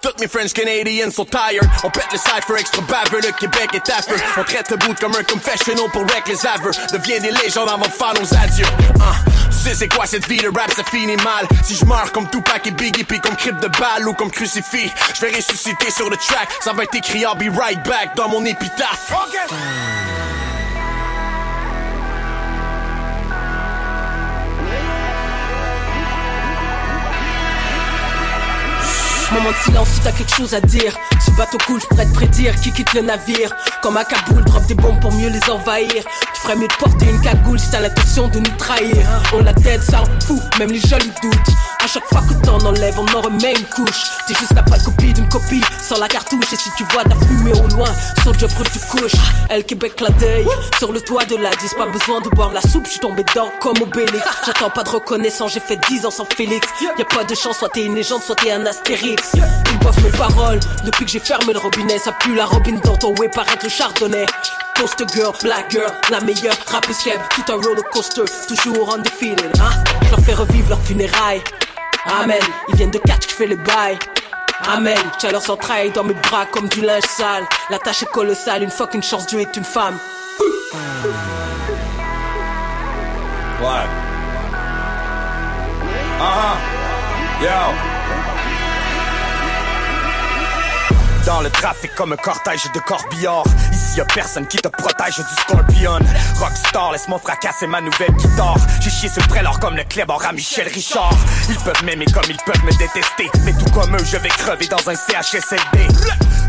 Toutes 0.00 0.20
mes 0.20 0.28
French 0.28 0.52
Canadians 0.52 1.10
sont 1.10 1.24
tired. 1.24 1.68
On 1.82 1.90
pète 1.90 2.06
le 2.12 2.18
cypher 2.18 2.58
extra 2.58 2.82
baveux, 2.82 3.20
le 3.20 3.32
Québec 3.32 3.70
est 3.74 3.90
affreux. 3.90 4.16
On 4.36 4.44
traite 4.44 4.70
le 4.70 4.76
bout 4.76 4.94
comme 4.94 5.14
un 5.16 5.24
confessional 5.24 5.90
pour 5.92 6.02
wreck 6.02 6.28
les 6.28 6.46
aveux. 6.46 6.70
Devient 6.92 7.20
des 7.20 7.32
légendes 7.32 7.68
avant 7.68 7.86
de 7.86 7.90
faire 7.90 8.14
nos 8.14 8.34
adieux. 8.34 8.66
Hein? 9.00 9.30
Tu 9.50 9.56
sais 9.56 9.74
c'est 9.74 9.88
quoi 9.88 10.06
cette 10.06 10.26
vie 10.28 10.38
de 10.38 10.48
rap, 10.48 10.70
ça 10.70 10.84
finit 10.84 11.16
mal. 11.16 11.46
Si 11.64 11.74
je 11.74 11.84
meurs 11.84 12.12
comme 12.12 12.28
Tupac 12.30 12.66
et 12.66 12.70
Biggie, 12.70 13.04
puis 13.04 13.20
comme 13.20 13.34
crypte 13.34 13.60
de 13.60 13.68
balle 13.68 14.06
ou 14.08 14.14
comme 14.14 14.30
crucifix, 14.30 14.90
je 15.14 15.20
vais 15.26 15.34
ressusciter 15.34 15.90
sur 15.90 16.08
le 16.08 16.16
track. 16.16 16.48
Ça 16.60 16.72
va 16.72 16.84
être 16.84 16.94
écrit 16.94 17.20
I'll 17.20 17.36
be 17.36 17.52
right 17.56 17.82
back 17.84 18.14
dans 18.14 18.28
mon 18.28 18.44
épitaphe. 18.44 19.12
Moment 29.32 29.50
de 29.50 29.56
silence 29.56 29.88
si 29.88 30.00
t'as 30.00 30.12
quelque 30.12 30.34
chose 30.34 30.54
à 30.54 30.60
dire. 30.60 30.96
Ce 31.24 31.30
bateau 31.32 31.58
coule, 31.66 31.80
je 31.80 31.86
pourrais 31.86 32.06
te 32.06 32.14
prédire 32.14 32.58
qui 32.60 32.72
quitte 32.72 32.94
le 32.94 33.02
navire. 33.02 33.54
Comme 33.82 33.98
à 33.98 34.04
Kaboul, 34.04 34.42
drop 34.44 34.64
des 34.66 34.74
bombes 34.74 35.00
pour 35.00 35.12
mieux 35.12 35.28
les 35.28 35.50
envahir. 35.50 36.02
Tu 36.34 36.40
ferais 36.40 36.56
mieux 36.56 36.68
de 36.68 36.74
porter 36.74 37.06
une 37.10 37.20
cagoule 37.20 37.58
si 37.58 37.70
t'as 37.70 37.80
l'intention 37.80 38.28
de 38.28 38.38
nous 38.38 38.56
trahir. 38.56 38.96
On 39.34 39.42
la 39.42 39.52
tête, 39.52 39.82
ça 39.82 40.02
en 40.02 40.20
fout, 40.20 40.40
même 40.58 40.70
les 40.70 40.80
jolis 40.80 41.12
doutent. 41.22 41.54
Chaque 41.90 42.04
fois 42.08 42.20
que 42.20 42.34
t'en 42.44 42.58
enlèves, 42.66 42.98
on 42.98 43.16
en 43.16 43.22
remet 43.22 43.54
une 43.54 43.64
couche. 43.64 44.10
T'es 44.26 44.34
juste 44.34 44.52
la 44.54 44.62
pâle 44.62 44.82
copie 44.82 45.14
d'une 45.14 45.28
copie, 45.30 45.62
sans 45.80 45.98
la 45.98 46.06
cartouche. 46.06 46.52
Et 46.52 46.56
si 46.56 46.70
tu 46.76 46.84
vois 46.92 47.02
de 47.02 47.08
la 47.08 47.16
fumée 47.16 47.52
au 47.52 47.66
loin, 47.76 47.88
sur 48.20 48.30
le 48.30 48.38
job 48.38 48.50
tu 48.70 48.78
couches. 48.90 49.18
Elle 49.48 49.64
Québec 49.64 49.98
la 50.02 50.10
deuil, 50.10 50.46
sur 50.78 50.92
le 50.92 51.00
toit 51.00 51.24
de 51.24 51.36
la 51.36 51.48
10, 51.48 51.74
pas 51.78 51.86
besoin 51.86 52.20
de 52.20 52.28
boire 52.28 52.52
la 52.52 52.60
soupe, 52.60 52.84
je 52.84 52.90
suis 52.90 53.00
tombé 53.00 53.24
dedans 53.24 53.50
comme 53.60 53.80
Obélix. 53.80 54.22
J'attends 54.44 54.68
pas 54.68 54.82
de 54.82 54.90
reconnaissance, 54.90 55.54
j'ai 55.54 55.60
fait 55.60 55.78
10 55.88 56.04
ans 56.04 56.10
sans 56.10 56.26
Félix. 56.26 56.68
Y 56.98 57.00
a 57.00 57.04
pas 57.06 57.24
de 57.24 57.34
chance, 57.34 57.56
soit 57.56 57.70
t'es 57.70 57.86
une 57.86 57.94
légende, 57.94 58.22
soit 58.22 58.36
t'es 58.36 58.52
un 58.52 58.66
astérix. 58.66 59.32
Ils 59.72 59.78
boivent 59.78 60.04
mes 60.04 60.10
paroles, 60.10 60.60
depuis 60.84 61.06
que 61.06 61.10
j'ai 61.10 61.20
fermé 61.20 61.54
le 61.54 61.58
robinet, 61.58 61.98
ça 61.98 62.12
pue 62.12 62.34
la 62.34 62.44
robine 62.44 62.78
dans 62.84 62.98
ton 62.98 63.14
way, 63.14 63.30
paraît 63.30 63.58
le 63.62 63.68
chardonnay. 63.70 64.26
Poster 64.74 65.06
girl, 65.14 65.32
black 65.42 65.70
girl, 65.70 65.90
la 66.10 66.20
meilleure, 66.20 66.54
rappeuse 66.66 66.98
tout 67.30 67.50
un 67.50 67.56
roller 67.56 67.82
coaster, 67.90 68.24
toujours 68.46 68.94
undefeated, 68.94 69.50
hein. 69.60 69.70
Je 70.02 70.10
leur 70.10 70.20
fais 70.20 70.34
revivre 70.34 70.68
leurs 70.68 70.82
funérailles. 70.82 71.42
Amen, 72.06 72.40
ils 72.68 72.76
viennent 72.76 72.90
de 72.90 72.98
catch 72.98 73.26
qui 73.26 73.34
fait 73.34 73.46
les 73.46 73.56
bails. 73.56 73.98
Amen, 74.66 74.98
tiens 75.18 75.30
leurs 75.30 75.50
entrailles 75.50 75.90
dans 75.90 76.04
mes 76.04 76.14
bras 76.14 76.46
comme 76.46 76.68
du 76.68 76.80
linge 76.80 77.04
sale. 77.04 77.46
La 77.70 77.78
tâche 77.78 78.02
est 78.02 78.10
colossale, 78.10 78.62
une 78.62 78.70
fucking 78.70 79.02
chance, 79.02 79.26
Dieu 79.26 79.40
est 79.40 79.56
une 79.56 79.64
femme. 79.64 79.98
Ouais. 83.60 83.86
Uh-huh. 86.20 86.56
Yo. 87.42 87.48
Dans 91.26 91.40
le 91.40 91.50
trafic 91.50 91.94
comme 91.94 92.12
un 92.12 92.16
cortège 92.16 92.70
de 92.72 92.80
corbillards 92.80 93.44
Ici 93.98 94.04
y'a 94.06 94.14
personne 94.14 94.46
qui 94.46 94.58
te 94.58 94.68
protège 94.68 95.16
du 95.16 95.34
scorpion. 95.42 95.98
Rockstar, 96.38 96.92
laisse-moi 96.92 97.18
fracasser 97.18 97.66
ma 97.66 97.80
nouvelle 97.80 98.12
guitare. 98.12 98.56
J'ai 98.80 98.90
chié 98.90 99.08
sur 99.08 99.20
le 99.22 99.28
prélor 99.28 99.58
comme 99.58 99.76
le 99.76 99.82
clébard 99.82 100.24
à 100.24 100.32
Michel 100.32 100.68
Richard. 100.68 101.16
Ils 101.48 101.56
peuvent 101.56 101.84
m'aimer 101.84 102.06
comme 102.06 102.22
ils 102.28 102.36
peuvent 102.46 102.64
me 102.64 102.70
détester. 102.78 103.28
Mais 103.44 103.52
tout 103.54 103.70
comme 103.72 103.96
eux, 103.96 104.04
je 104.04 104.16
vais 104.18 104.28
crever 104.28 104.68
dans 104.68 104.88
un 104.88 104.94
CHSLD 104.94 105.88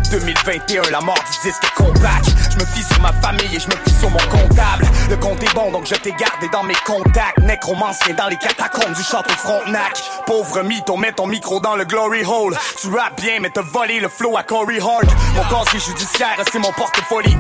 2021, 0.10 0.90
la 0.90 1.02
mort 1.02 1.16
du 1.16 1.50
disque 1.50 1.64
est 1.64 1.84
compact 1.84 2.26
Je 2.52 2.58
me 2.58 2.66
fie 2.66 2.84
sur 2.84 3.00
ma 3.00 3.14
famille 3.14 3.56
et 3.56 3.60
je 3.60 3.68
me 3.68 3.76
fie 3.86 3.94
sur 4.00 4.10
mon 4.10 4.18
comptable. 4.18 4.88
Le 5.10 5.18
compte 5.18 5.42
est 5.44 5.54
bon 5.54 5.72
donc 5.72 5.86
je 5.86 5.94
t'ai 5.96 6.12
gardé 6.12 6.48
dans 6.52 6.64
mes 6.64 6.76
contacts. 6.86 7.38
Nécromancien 7.40 8.16
dans 8.16 8.28
les 8.28 8.38
catacombes 8.38 8.94
du 8.96 9.04
château 9.04 9.34
Frontenac. 9.36 10.02
Pauvre 10.26 10.64
mythe, 10.64 10.90
on 10.90 10.98
met 10.98 11.12
ton 11.12 11.28
micro 11.28 11.60
dans 11.60 11.76
le 11.76 11.86
glory 11.86 12.24
hole. 12.26 12.58
Tu 12.82 12.88
rappes 12.88 13.22
bien 13.22 13.40
mais 13.40 13.52
t'as 13.52 13.62
volé 13.62 14.00
le 14.00 14.10
flow 14.10 14.36
à 14.36 14.44
Corey 14.44 14.80
Hart. 14.80 15.06
Mon 15.36 15.44
casier 15.44 15.80
judiciaire 15.80 16.38
c'est 16.52 16.60
mon 16.60 16.72
portefeuille 16.72 17.38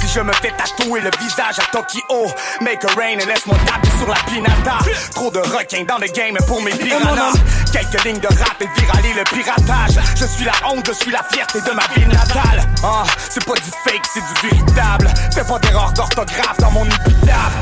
Si 0.00 0.08
je 0.08 0.20
me 0.20 0.32
fais 0.34 0.52
tatouer 0.52 1.00
le 1.00 1.10
visage 1.20 1.58
à 1.58 1.66
Tokyo. 1.72 2.00
Make 2.60 2.84
a 2.84 2.88
rain 2.96 3.18
et 3.18 3.26
laisse-moi 3.26 3.56
taper 3.66 3.90
sur 3.98 4.08
la 4.08 4.16
pinata. 4.26 4.78
Trop 5.14 5.30
de 5.30 5.40
requins 5.40 5.84
dans 5.84 5.98
le 5.98 6.06
game 6.08 6.36
pour 6.46 6.62
mes 6.62 6.72
piranhas. 6.72 7.32
Quelques 7.72 8.04
lignes 8.04 8.20
de 8.20 8.28
rap 8.28 8.60
et 8.60 8.80
viraler 8.80 9.14
le 9.14 9.24
piratage. 9.24 9.98
Je 10.16 10.24
suis 10.24 10.44
la 10.44 10.52
honte, 10.68 10.86
je 10.86 10.92
suis 10.92 11.10
la 11.10 11.22
fierté 11.30 11.60
de 11.60 11.70
ma 11.72 11.86
ville 11.94 12.08
natale. 12.08 12.66
Ah, 12.82 13.04
c'est 13.28 13.44
pas 13.44 13.54
du 13.54 13.70
fake, 13.84 14.06
c'est 14.12 14.20
du 14.20 14.48
véritable. 14.48 15.08
Fais 15.32 15.44
pas 15.44 15.58
d'erreur 15.58 15.92
d'orthographe 15.92 16.58
dans 16.58 16.70
mon 16.70 16.86
épitaphe. 16.86 17.56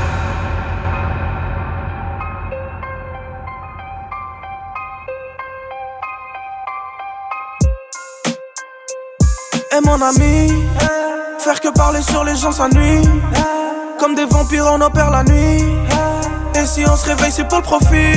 Et 9.71 9.81
mon 9.81 10.01
ami, 10.01 10.65
faire 11.39 11.59
que 11.59 11.69
parler 11.69 12.01
sur 12.01 12.23
les 12.23 12.35
gens 12.35 12.51
s'ennuie. 12.51 13.07
Comme 13.99 14.15
des 14.15 14.25
vampires, 14.25 14.65
on 14.71 14.81
opère 14.81 15.09
la 15.09 15.23
nuit. 15.23 15.63
Et 16.55 16.65
si 16.65 16.83
on 16.87 16.95
se 16.95 17.05
réveille, 17.05 17.31
c'est 17.31 17.47
pour 17.47 17.59
le 17.59 17.63
profit. 17.63 18.13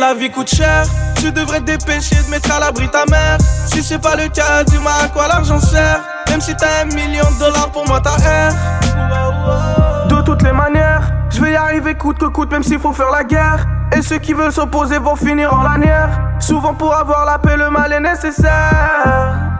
La 0.00 0.14
vie 0.14 0.30
coûte 0.30 0.48
cher, 0.48 0.84
tu 1.16 1.30
devrais 1.30 1.60
te 1.60 1.64
dépêcher 1.66 2.16
de 2.16 2.30
mettre 2.30 2.52
à 2.52 2.58
l'abri 2.58 2.88
ta 2.88 3.04
mère. 3.06 3.38
Si 3.66 3.82
c'est 3.82 4.00
pas 4.00 4.16
le 4.16 4.28
cas, 4.28 4.64
dis-moi 4.64 4.92
à 5.02 5.08
quoi 5.08 5.28
l'argent 5.28 5.60
sert. 5.60 6.00
Même 6.28 6.40
si 6.40 6.54
t'as 6.56 6.82
un 6.82 6.86
million 6.86 7.30
de 7.30 7.38
dollars 7.38 7.70
pour 7.70 7.86
moi, 7.86 8.00
ta 8.00 8.10
R. 8.10 10.08
De 10.08 10.22
toutes 10.22 10.42
les 10.42 10.52
manières, 10.52 11.10
je 11.30 11.40
vais 11.40 11.52
y 11.52 11.56
arriver 11.56 11.94
coûte 11.94 12.18
que 12.18 12.26
coûte, 12.26 12.50
même 12.50 12.62
s'il 12.62 12.80
faut 12.80 12.92
faire 12.92 13.10
la 13.10 13.22
guerre. 13.22 13.64
Et 13.96 14.02
ceux 14.02 14.18
qui 14.18 14.32
veulent 14.32 14.52
s'opposer 14.52 14.98
vont 14.98 15.16
finir 15.16 15.54
en 15.54 15.62
lanière. 15.62 16.10
Souvent 16.40 16.74
pour 16.74 16.94
avoir 16.94 17.24
la 17.24 17.38
paix, 17.38 17.56
le 17.56 17.70
mal 17.70 17.92
est 17.92 18.00
nécessaire. 18.00 19.54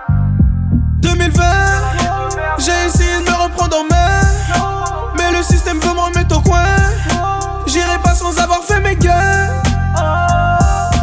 2020, 1.05 1.43
j'ai 2.59 2.72
essayé 2.86 3.18
de 3.18 3.31
me 3.31 3.36
reprendre 3.36 3.76
en 3.78 3.85
main. 3.85 4.20
Mais 5.16 5.36
le 5.36 5.43
système 5.43 5.78
veut 5.81 5.93
me 5.93 6.01
remettre 6.01 6.36
au 6.36 6.40
coin. 6.40 6.64
J'irai 7.66 7.98
pas 8.02 8.14
sans 8.14 8.36
avoir 8.39 8.62
fait 8.64 8.81
mes 8.81 8.97
gains. 8.97 9.48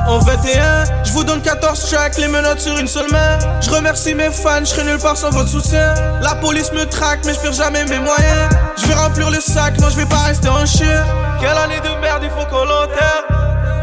En 0.08 0.20
21, 0.20 1.04
je 1.06 1.12
vous 1.14 1.24
donne 1.24 1.42
14 1.42 1.90
tracks, 1.90 2.18
les 2.18 2.28
menottes 2.28 2.60
sur 2.60 2.78
une 2.78 2.88
seule 2.88 3.10
main. 3.12 3.38
Je 3.62 3.70
remercie 3.70 4.14
mes 4.14 4.32
fans, 4.32 4.60
je 4.62 4.66
serai 4.66 4.84
nulle 4.84 4.98
part 4.98 5.16
sans 5.16 5.30
votre 5.30 5.50
soutien. 5.50 5.94
La 6.22 6.36
police 6.36 6.72
me 6.74 6.86
traque, 6.86 7.20
mais 7.26 7.34
je 7.34 7.40
perds 7.40 7.54
jamais 7.54 7.86
mes 7.86 8.00
moyens. 8.00 8.50
Je 8.78 8.88
vais 8.88 8.96
remplir 8.96 9.30
le 9.30 9.40
sac, 9.40 9.80
non, 9.80 9.90
je 9.90 9.98
vais 9.98 10.06
pas 10.06 10.24
rester 10.26 10.50
en 10.50 10.66
chien. 10.66 11.06
Quelle 11.40 11.58
année 11.58 11.80
de 11.80 12.02
merde, 12.02 12.24
il 12.24 12.30
faut 12.32 12.46
qu'on 12.48 12.66
l'enterre. 12.66 13.24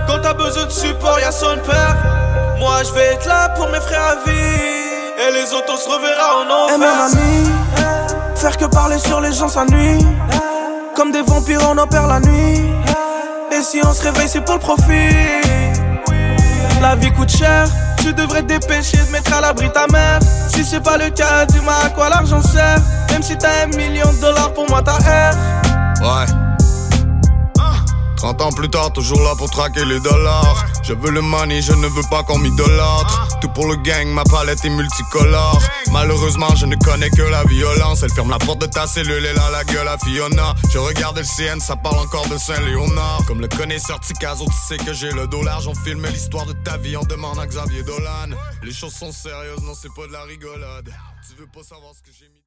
Quand 0.06 0.18
t'as 0.20 0.34
besoin 0.34 0.66
de 0.66 0.70
support, 0.70 1.18
y'a 1.20 1.30
son 1.30 1.56
père. 1.64 1.96
Moi, 2.58 2.82
je 2.84 2.92
vais 2.92 3.14
être 3.14 3.26
là 3.26 3.50
pour 3.50 3.68
mes 3.68 3.80
frères 3.80 4.02
à 4.02 4.28
vie. 4.28 4.87
Et 5.20 5.32
les 5.32 5.52
autres, 5.52 5.72
on 5.72 5.76
se 5.76 5.88
reverra 5.88 6.36
en 6.36 6.48
enfer. 6.48 6.74
Et 6.74 6.78
mon 6.78 6.86
ami, 6.86 7.50
faire 8.36 8.56
que 8.56 8.66
parler 8.66 8.98
sur 8.98 9.20
les 9.20 9.32
gens 9.32 9.48
s'ennuie. 9.48 9.98
Comme 10.94 11.10
des 11.10 11.22
vampires, 11.22 11.60
on 11.68 11.76
opère 11.76 12.06
la 12.06 12.20
nuit. 12.20 12.62
Et 13.50 13.62
si 13.62 13.80
on 13.84 13.92
se 13.92 14.02
réveille, 14.02 14.28
c'est 14.28 14.42
pour 14.42 14.54
le 14.54 14.60
profit. 14.60 15.08
La 16.80 16.94
vie 16.94 17.10
coûte 17.12 17.30
cher, 17.30 17.66
tu 18.00 18.12
devrais 18.12 18.42
te 18.42 18.46
dépêcher 18.46 18.98
de 18.98 19.10
mettre 19.10 19.36
à 19.36 19.40
l'abri 19.40 19.68
ta 19.72 19.88
mère. 19.88 20.20
Si 20.48 20.64
c'est 20.64 20.82
pas 20.82 20.96
le 20.96 21.10
cas, 21.10 21.46
dis-moi 21.46 21.74
à 21.84 21.88
quoi 21.88 22.08
l'argent 22.10 22.40
sert. 22.40 22.78
Même 23.10 23.22
si 23.22 23.36
t'as 23.36 23.64
un 23.64 23.76
million 23.76 24.12
de 24.12 24.20
dollars 24.20 24.52
pour 24.52 24.68
moi, 24.68 24.82
ta 24.82 24.92
R. 24.92 25.34
Ouais. 26.00 26.47
30 28.18 28.42
ans 28.42 28.50
plus 28.50 28.68
tard, 28.68 28.92
toujours 28.92 29.22
là 29.22 29.34
pour 29.36 29.48
traquer 29.48 29.84
les 29.84 30.00
dollars. 30.00 30.66
Je 30.82 30.92
veux 30.92 31.12
le 31.12 31.20
money, 31.20 31.62
je 31.62 31.72
ne 31.72 31.86
veux 31.86 32.02
pas 32.10 32.24
qu'on 32.24 32.38
m'idolâtre. 32.38 33.28
Tout 33.40 33.48
pour 33.48 33.68
le 33.68 33.76
gang, 33.76 34.08
ma 34.08 34.24
palette 34.24 34.64
est 34.64 34.70
multicolore. 34.70 35.60
Malheureusement, 35.92 36.52
je 36.56 36.66
ne 36.66 36.74
connais 36.74 37.10
que 37.10 37.22
la 37.22 37.44
violence. 37.44 38.02
Elle 38.02 38.12
ferme 38.12 38.30
la 38.30 38.38
porte 38.38 38.60
de 38.60 38.66
ta 38.66 38.88
cellule, 38.88 39.24
elle 39.24 39.38
a 39.38 39.50
la 39.50 39.62
gueule 39.62 39.86
à 39.86 39.96
Fiona. 39.98 40.56
Je 40.72 40.78
regarde 40.78 41.18
le 41.18 41.22
CN, 41.22 41.60
ça 41.60 41.76
parle 41.76 41.98
encore 41.98 42.28
de 42.28 42.36
Saint-Léonard. 42.36 43.22
Comme 43.28 43.40
le 43.40 43.48
connaisseur 43.48 44.00
Ticazo, 44.00 44.46
tu 44.46 44.52
sais 44.66 44.78
que 44.78 44.92
j'ai 44.92 45.12
le 45.12 45.28
dos 45.28 45.44
large. 45.44 45.68
On 45.68 45.74
filme 45.74 46.04
l'histoire 46.06 46.46
de 46.46 46.54
ta 46.64 46.76
vie, 46.76 46.96
on 46.96 47.04
demande 47.04 47.38
à 47.38 47.46
Xavier 47.46 47.84
Dolan. 47.84 48.36
Les 48.64 48.72
choses 48.72 48.94
sont 48.94 49.12
sérieuses, 49.12 49.62
non, 49.62 49.74
c'est 49.80 49.94
pas 49.94 50.08
de 50.08 50.12
la 50.12 50.24
rigolade. 50.24 50.92
Tu 51.28 51.36
veux 51.36 51.46
pas 51.46 51.62
savoir 51.62 51.92
ce 51.94 52.02
que 52.02 52.10
j'ai 52.18 52.26
mis. 52.26 52.34